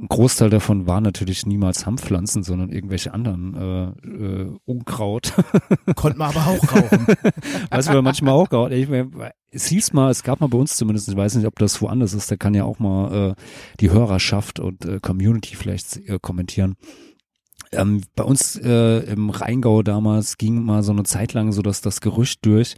Ein 0.00 0.06
Großteil 0.06 0.48
davon 0.48 0.86
war 0.86 1.00
natürlich 1.00 1.44
niemals 1.44 1.84
Hanfpflanzen, 1.84 2.44
sondern 2.44 2.70
irgendwelche 2.70 3.12
anderen 3.12 3.54
äh, 3.56 4.06
äh, 4.06 4.56
Unkraut. 4.64 5.32
konnte 5.96 6.18
man 6.18 6.30
aber 6.30 6.46
auch 6.46 6.72
rauchen. 6.72 7.06
Weißt 7.70 7.88
du, 7.88 7.94
wir 7.94 8.02
manchmal 8.02 8.34
auch 8.34 8.48
gehauen. 8.48 8.70
Ich, 8.70 8.88
mein, 8.88 9.10
es 9.50 9.66
hieß 9.66 9.94
mal, 9.94 10.10
es 10.10 10.22
gab 10.22 10.40
mal 10.40 10.46
bei 10.46 10.58
uns 10.58 10.76
zumindest, 10.76 11.08
ich 11.08 11.16
weiß 11.16 11.34
nicht, 11.34 11.46
ob 11.46 11.58
das 11.58 11.82
woanders 11.82 12.14
ist, 12.14 12.30
da 12.30 12.36
kann 12.36 12.54
ja 12.54 12.62
auch 12.62 12.78
mal 12.78 13.32
äh, 13.32 13.42
die 13.80 13.90
Hörerschaft 13.90 14.60
und 14.60 14.84
äh, 14.84 15.00
Community 15.00 15.56
vielleicht 15.56 15.96
äh, 16.08 16.20
kommentieren. 16.22 16.76
Ähm, 17.72 18.02
bei 18.14 18.24
uns 18.24 18.56
äh, 18.56 19.00
im 19.10 19.30
Rheingau 19.30 19.82
damals 19.82 20.38
ging 20.38 20.62
mal 20.62 20.82
so 20.82 20.92
eine 20.92 21.04
Zeit 21.04 21.32
lang 21.32 21.52
so 21.52 21.62
dass 21.62 21.80
das 21.80 22.00
Gerücht 22.00 22.44
durch, 22.46 22.76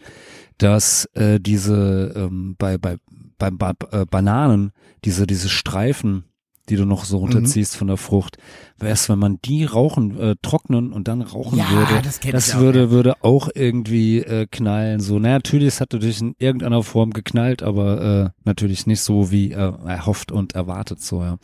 dass 0.58 1.06
äh, 1.14 1.40
diese 1.40 2.12
ähm, 2.16 2.56
bei 2.58 2.78
bei 2.78 2.96
bei, 3.38 3.50
bei 3.50 3.72
äh, 3.92 4.04
Bananen 4.04 4.72
diese 5.04 5.26
diese 5.26 5.48
Streifen, 5.48 6.24
die 6.68 6.76
du 6.76 6.84
noch 6.84 7.04
so 7.04 7.18
runterziehst 7.18 7.76
von 7.76 7.88
der 7.88 7.96
Frucht, 7.96 8.36
wär's, 8.78 9.08
wenn 9.08 9.18
man 9.18 9.38
die 9.44 9.64
rauchen 9.64 10.18
äh, 10.18 10.36
trocknen 10.40 10.92
und 10.92 11.08
dann 11.08 11.22
rauchen 11.22 11.58
Ja, 11.58 11.70
würde, 11.70 12.02
das 12.02 12.20
das 12.20 12.54
auch, 12.54 12.60
würde 12.60 12.80
ja. 12.80 12.90
würde 12.90 13.14
auch 13.22 13.48
irgendwie 13.54 14.18
äh, 14.18 14.46
knallen. 14.50 15.00
So, 15.00 15.18
naja, 15.18 15.34
natürlich 15.36 15.68
es 15.68 15.80
hat 15.80 15.92
natürlich 15.92 16.20
in 16.20 16.34
irgendeiner 16.38 16.82
Form 16.82 17.10
geknallt, 17.10 17.62
aber 17.62 18.24
äh, 18.26 18.30
natürlich 18.44 18.86
nicht 18.86 19.00
so 19.00 19.30
wie 19.30 19.52
äh, 19.52 19.72
erhofft 19.86 20.30
und 20.30 20.54
erwartet 20.54 21.02
so. 21.02 21.22
Ja. 21.22 21.38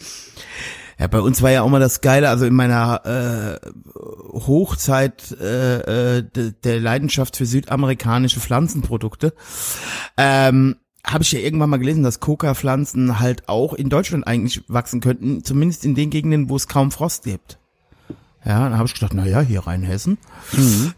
Ja, 0.99 1.09
bei 1.09 1.21
uns 1.21 1.43
war 1.43 1.51
ja 1.51 1.63
auch 1.63 1.69
mal 1.69 1.81
das 1.81 2.01
Geile, 2.01 2.31
also 2.31 2.47
in 2.47 2.55
meiner 2.55 3.05
äh, 3.05 3.71
Hochzeit 4.33 5.31
äh, 5.41 6.19
äh, 6.19 6.23
de, 6.23 6.53
der 6.65 6.81
Leidenschaft 6.81 7.37
für 7.37 7.45
südamerikanische 7.45 8.41
Pflanzenprodukte, 8.41 9.35
ähm, 10.17 10.77
habe 11.05 11.23
ich 11.23 11.33
ja 11.33 11.39
irgendwann 11.39 11.71
mal 11.71 11.77
gelesen, 11.77 12.03
dass 12.03 12.21
Coca-Pflanzen 12.21 13.21
halt 13.21 13.49
auch 13.49 13.75
in 13.75 13.91
Deutschland 13.91 14.27
eigentlich 14.27 14.65
wachsen 14.69 15.01
könnten, 15.01 15.45
zumindest 15.45 15.85
in 15.85 15.95
den 15.95 16.11
Gegenden, 16.11 16.49
wo 16.49 16.57
es 16.57 16.67
kaum 16.67 16.91
Frost 16.91 17.25
gibt. 17.25 17.59
Ja, 18.45 18.61
dann 18.69 18.79
habe 18.79 18.87
ich 18.87 18.95
gedacht, 18.95 19.13
na 19.13 19.27
ja, 19.27 19.41
hier 19.41 19.67
rein 19.67 19.83
Hessen. 19.83 20.19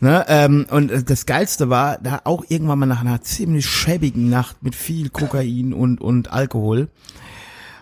Ne, 0.01 0.25
ähm, 0.29 0.67
und 0.71 1.11
das 1.11 1.25
Geilste 1.25 1.71
war, 1.71 1.97
da 1.99 2.21
auch 2.25 2.45
irgendwann 2.49 2.79
mal 2.79 2.87
nach 2.87 3.01
einer 3.01 3.23
ziemlich 3.23 3.67
schäbigen 3.67 4.29
Nacht 4.29 4.63
mit 4.63 4.75
viel 4.75 5.09
Kokain 5.09 5.73
und, 5.73 6.01
und 6.01 6.31
Alkohol, 6.31 6.89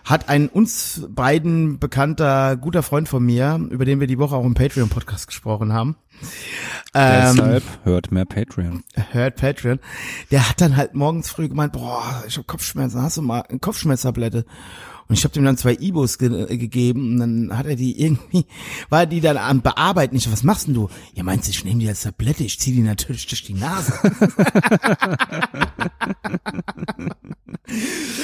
hat 0.07 0.29
ein 0.29 0.47
uns 0.47 1.05
beiden 1.09 1.79
bekannter 1.79 2.55
guter 2.57 2.81
Freund 2.81 3.09
von 3.09 3.23
mir, 3.23 3.59
über 3.69 3.85
den 3.85 3.99
wir 3.99 4.07
die 4.07 4.17
Woche 4.17 4.35
auch 4.35 4.45
im 4.45 4.53
Patreon-Podcast 4.53 5.27
gesprochen 5.27 5.73
haben, 5.73 5.97
ähm, 6.93 7.35
Deshalb 7.35 7.63
hört 7.83 8.11
mehr 8.11 8.25
Patreon. 8.25 8.83
hört 9.11 9.35
Patreon, 9.35 9.79
der 10.31 10.49
hat 10.49 10.61
dann 10.61 10.77
halt 10.77 10.95
morgens 10.95 11.29
früh 11.29 11.47
gemeint, 11.47 11.73
boah, 11.73 12.23
ich 12.27 12.37
hab 12.37 12.47
Kopfschmerzen, 12.47 13.01
hast 13.01 13.17
du 13.17 13.21
mal 13.21 13.41
eine 13.41 13.59
Kopfschmerztablette? 13.59 14.45
Und 15.07 15.17
ich 15.17 15.23
habe 15.23 15.33
dem 15.33 15.45
dann 15.45 15.57
zwei 15.57 15.73
E-Books 15.73 16.17
ge 16.17 16.47
äh, 16.49 16.57
gegeben 16.57 17.13
und 17.13 17.19
dann 17.19 17.57
hat 17.57 17.65
er 17.65 17.75
die 17.75 18.01
irgendwie, 18.01 18.45
war 18.89 19.05
die 19.05 19.21
dann 19.21 19.37
am 19.37 19.61
Bearbeiten. 19.61 20.15
Ich 20.15 20.31
was 20.31 20.43
machst 20.43 20.67
denn 20.67 20.73
du? 20.73 20.89
Ja, 21.13 21.23
meinst 21.23 21.47
du, 21.47 21.51
ich 21.51 21.63
nehme 21.63 21.79
die 21.79 21.87
als 21.87 22.01
Tablette, 22.01 22.43
ich 22.43 22.59
zieh 22.59 22.73
die 22.73 22.81
natürlich 22.81 23.27
durch 23.27 23.43
die 23.43 23.53
Nase. 23.53 23.93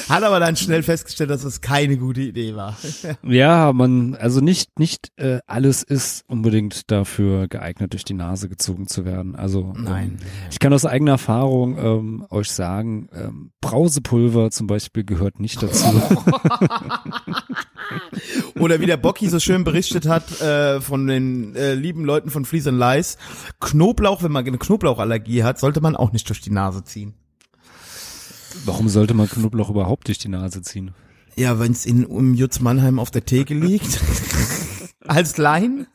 hat 0.09 0.23
aber 0.23 0.39
dann 0.39 0.55
schnell 0.55 0.83
festgestellt, 0.83 1.29
dass 1.29 1.43
das 1.43 1.61
keine 1.61 1.97
gute 1.97 2.21
Idee 2.21 2.55
war. 2.55 2.77
Ja, 3.23 3.73
man, 3.73 4.15
also 4.15 4.41
nicht, 4.41 4.79
nicht 4.79 5.11
äh, 5.17 5.39
alles 5.47 5.83
ist 5.83 6.23
unbedingt 6.27 6.91
dafür 6.91 7.47
geeignet, 7.47 7.93
durch 7.93 8.03
die 8.03 8.13
Nase 8.13 8.49
gezogen 8.49 8.87
zu 8.87 9.05
werden. 9.05 9.35
Also 9.35 9.73
Nein. 9.75 10.19
Ähm, 10.21 10.27
ich 10.51 10.59
kann 10.59 10.73
aus 10.73 10.85
eigener 10.85 11.13
Erfahrung 11.13 11.77
ähm, 11.77 12.25
euch 12.29 12.51
sagen, 12.51 13.09
ähm, 13.13 13.51
Brausepulver 13.61 14.51
zum 14.51 14.67
Beispiel 14.67 15.03
gehört 15.03 15.39
nicht 15.39 15.61
dazu. 15.61 15.87
Oder 18.59 18.79
wie 18.79 18.85
der 18.85 18.97
Bocky 18.97 19.29
so 19.29 19.39
schön 19.39 19.63
berichtet 19.63 20.07
hat 20.07 20.41
äh, 20.41 20.81
von 20.81 21.07
den 21.07 21.55
äh, 21.55 21.73
lieben 21.73 22.05
Leuten 22.05 22.29
von 22.29 22.45
Fleece 22.45 22.67
and 22.67 22.79
Lies, 22.79 23.17
Knoblauch, 23.59 24.23
wenn 24.23 24.31
man 24.31 24.45
eine 24.45 24.57
Knoblauchallergie 24.57 25.43
hat, 25.43 25.59
sollte 25.59 25.81
man 25.81 25.95
auch 25.95 26.11
nicht 26.11 26.27
durch 26.29 26.41
die 26.41 26.51
Nase 26.51 26.83
ziehen. 26.83 27.13
Warum 28.65 28.87
sollte 28.89 29.13
man 29.13 29.29
Knoblauch 29.29 29.69
überhaupt 29.69 30.07
durch 30.07 30.19
die 30.19 30.29
Nase 30.29 30.61
ziehen? 30.61 30.93
Ja, 31.35 31.59
wenn 31.59 31.71
es 31.71 31.85
in 31.85 32.05
um 32.05 32.33
Jutz 32.33 32.59
Mannheim 32.59 32.99
auf 32.99 33.11
der 33.11 33.25
Theke 33.25 33.53
liegt. 33.53 33.99
Als 35.01 35.37
Laien. 35.37 35.87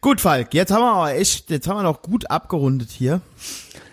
gut, 0.00 0.20
Falk, 0.20 0.54
jetzt 0.54 0.70
haben 0.70 0.82
wir 0.82 0.92
aber 0.92 1.14
echt, 1.14 1.50
jetzt 1.50 1.66
haben 1.66 1.76
wir 1.76 1.82
noch 1.82 2.02
gut 2.02 2.30
abgerundet 2.30 2.90
hier. 2.90 3.20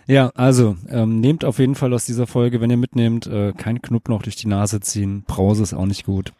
Ja, 0.09 0.31
also 0.33 0.75
ähm, 0.89 1.19
nehmt 1.19 1.45
auf 1.45 1.59
jeden 1.59 1.75
Fall 1.75 1.93
aus 1.93 2.05
dieser 2.05 2.25
Folge, 2.25 2.61
wenn 2.61 2.71
ihr 2.71 2.77
mitnehmt, 2.77 3.27
äh, 3.27 3.53
kein 3.53 3.79
Knoblauch 3.79 4.23
durch 4.23 4.35
die 4.35 4.47
Nase 4.47 4.79
ziehen. 4.79 5.23
Brause 5.27 5.61
ist 5.61 5.75
auch 5.75 5.85
nicht 5.85 6.03
gut. 6.03 6.33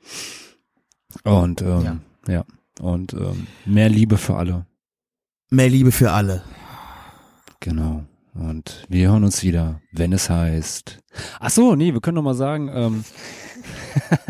Und 1.24 1.62
ähm, 1.62 2.02
ja. 2.28 2.46
und 2.82 3.14
ähm, 3.14 3.46
mehr 3.66 3.90
Liebe 3.90 4.18
für 4.18 4.38
alle. 4.38 4.66
Mehr 5.52 5.70
Liebe 5.70 5.92
für 5.92 6.12
alle. 6.12 6.42
Genau. 7.60 8.06
Und 8.34 8.88
wir 8.90 9.12
hören 9.12 9.24
uns 9.24 9.44
wieder, 9.44 9.82
wenn 9.92 10.14
es 10.14 10.32
heißt. 10.32 10.98
Ach 11.40 11.52
so, 11.52 11.76
nee, 11.76 11.94
wir 11.94 12.02
können 12.02 12.16
noch 12.16 12.24
mal 12.24 12.34
sagen, 12.34 12.72
ähm, 12.74 13.04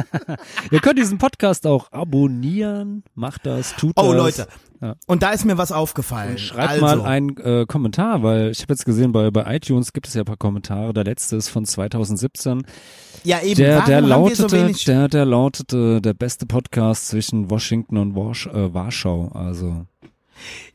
ihr 0.72 0.80
könnt 0.80 0.99
diesen 0.99 1.18
Podcast 1.18 1.66
auch 1.68 1.91
abonnieren. 1.91 3.03
Macht 3.16 3.45
das, 3.45 3.76
tut 3.76 3.98
das. 3.98 4.06
Oh, 4.06 4.14
Leute. 4.14 4.48
Ja. 4.82 4.95
Und 5.07 5.24
da 5.24 5.32
ist 5.32 5.45
mir 5.45 5.57
was 5.57 5.72
aufgefallen. 5.72 6.38
Schreibt 6.38 6.82
also, 6.82 6.86
mal 6.86 7.02
einen 7.02 7.36
äh, 7.38 7.66
Kommentar, 7.68 8.24
weil 8.24 8.52
ich 8.52 8.61
habe 8.61 8.74
jetzt 8.74 8.86
gesehen, 8.86 9.11
bei, 9.11 9.30
bei 9.30 9.56
iTunes 9.56 9.91
gibt 9.91 10.07
es 10.07 10.14
ja 10.14 10.22
ein 10.22 10.26
paar 10.26 10.38
Kommentare. 10.38 10.94
Der 10.94 11.03
letzte 11.03 11.36
ist 11.36 11.49
von 11.49 11.66
2017. 11.66 12.64
Ja, 13.26 13.41
eben. 13.41 13.56
Der, 13.56 13.82
der 13.82 14.02
lautete, 14.02 14.48
so 14.49 14.91
der, 14.91 15.10
der 15.10 15.26
lautete, 15.26 16.02
der 16.02 16.14
beste 16.14 16.45
Podcast 16.45 17.10
zwischen 17.10 17.49
Washington 17.49 17.98
und 17.98 18.16
Warsch, 18.16 18.48
äh, 18.48 18.74
Warschau. 18.74 19.30
Also 19.34 19.86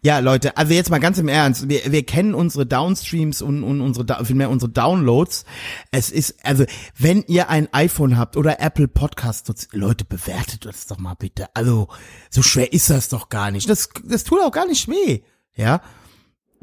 Ja, 0.03 0.19
Leute, 0.19 0.57
also 0.57 0.73
jetzt 0.73 0.91
mal 0.91 1.01
ganz 1.01 1.19
im 1.19 1.29
Ernst, 1.29 1.69
wir, 1.69 1.81
wir 1.91 2.05
kennen 2.05 2.35
unsere 2.35 2.67
Downstreams 2.67 3.43
und, 3.43 3.63
und 3.63 3.81
unsere, 3.81 4.25
vielmehr 4.25 4.51
unsere 4.51 4.71
Downloads. 4.71 5.45
Es 5.91 6.11
ist, 6.11 6.45
also, 6.45 6.65
wenn 6.97 7.23
ihr 7.27 7.49
ein 7.49 7.73
iPhone 7.73 8.19
habt 8.19 8.37
oder 8.37 8.61
Apple 8.61 8.89
Podcast, 8.89 9.49
nutzt, 9.49 9.69
Leute, 9.73 10.05
bewertet 10.05 10.65
das 10.65 10.87
doch 10.87 10.99
mal 10.99 11.15
bitte. 11.15 11.49
Also, 11.55 11.89
so 12.31 12.43
schwer 12.43 12.73
ist 12.73 12.91
das 12.91 13.09
doch 13.09 13.29
gar 13.29 13.51
nicht. 13.51 13.69
Das, 13.69 13.89
das 14.05 14.25
tut 14.25 14.41
auch 14.41 14.53
gar 14.53 14.67
nicht 14.67 14.89
weh. 14.89 15.21
Ja, 15.57 15.81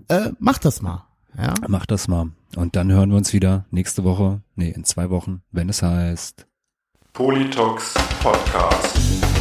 äh, 0.08 0.32
macht 0.40 0.66
das 0.66 0.82
mal. 0.82 1.08
Ja, 1.38 1.54
macht 1.68 1.92
das 1.92 2.08
mal. 2.08 2.32
Und 2.56 2.76
dann 2.76 2.92
hören 2.92 3.10
wir 3.10 3.18
uns 3.18 3.34
wieder 3.34 3.66
nächste 3.72 4.04
Woche, 4.04 4.42
nee, 4.56 4.70
in 4.70 4.84
zwei 4.84 5.10
Wochen, 5.10 5.42
wenn 5.52 5.70
es 5.70 5.82
heißt. 5.82 6.46
Politox 7.14 7.94
Podcast. 8.22 9.41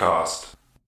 Podcast. 0.00 0.49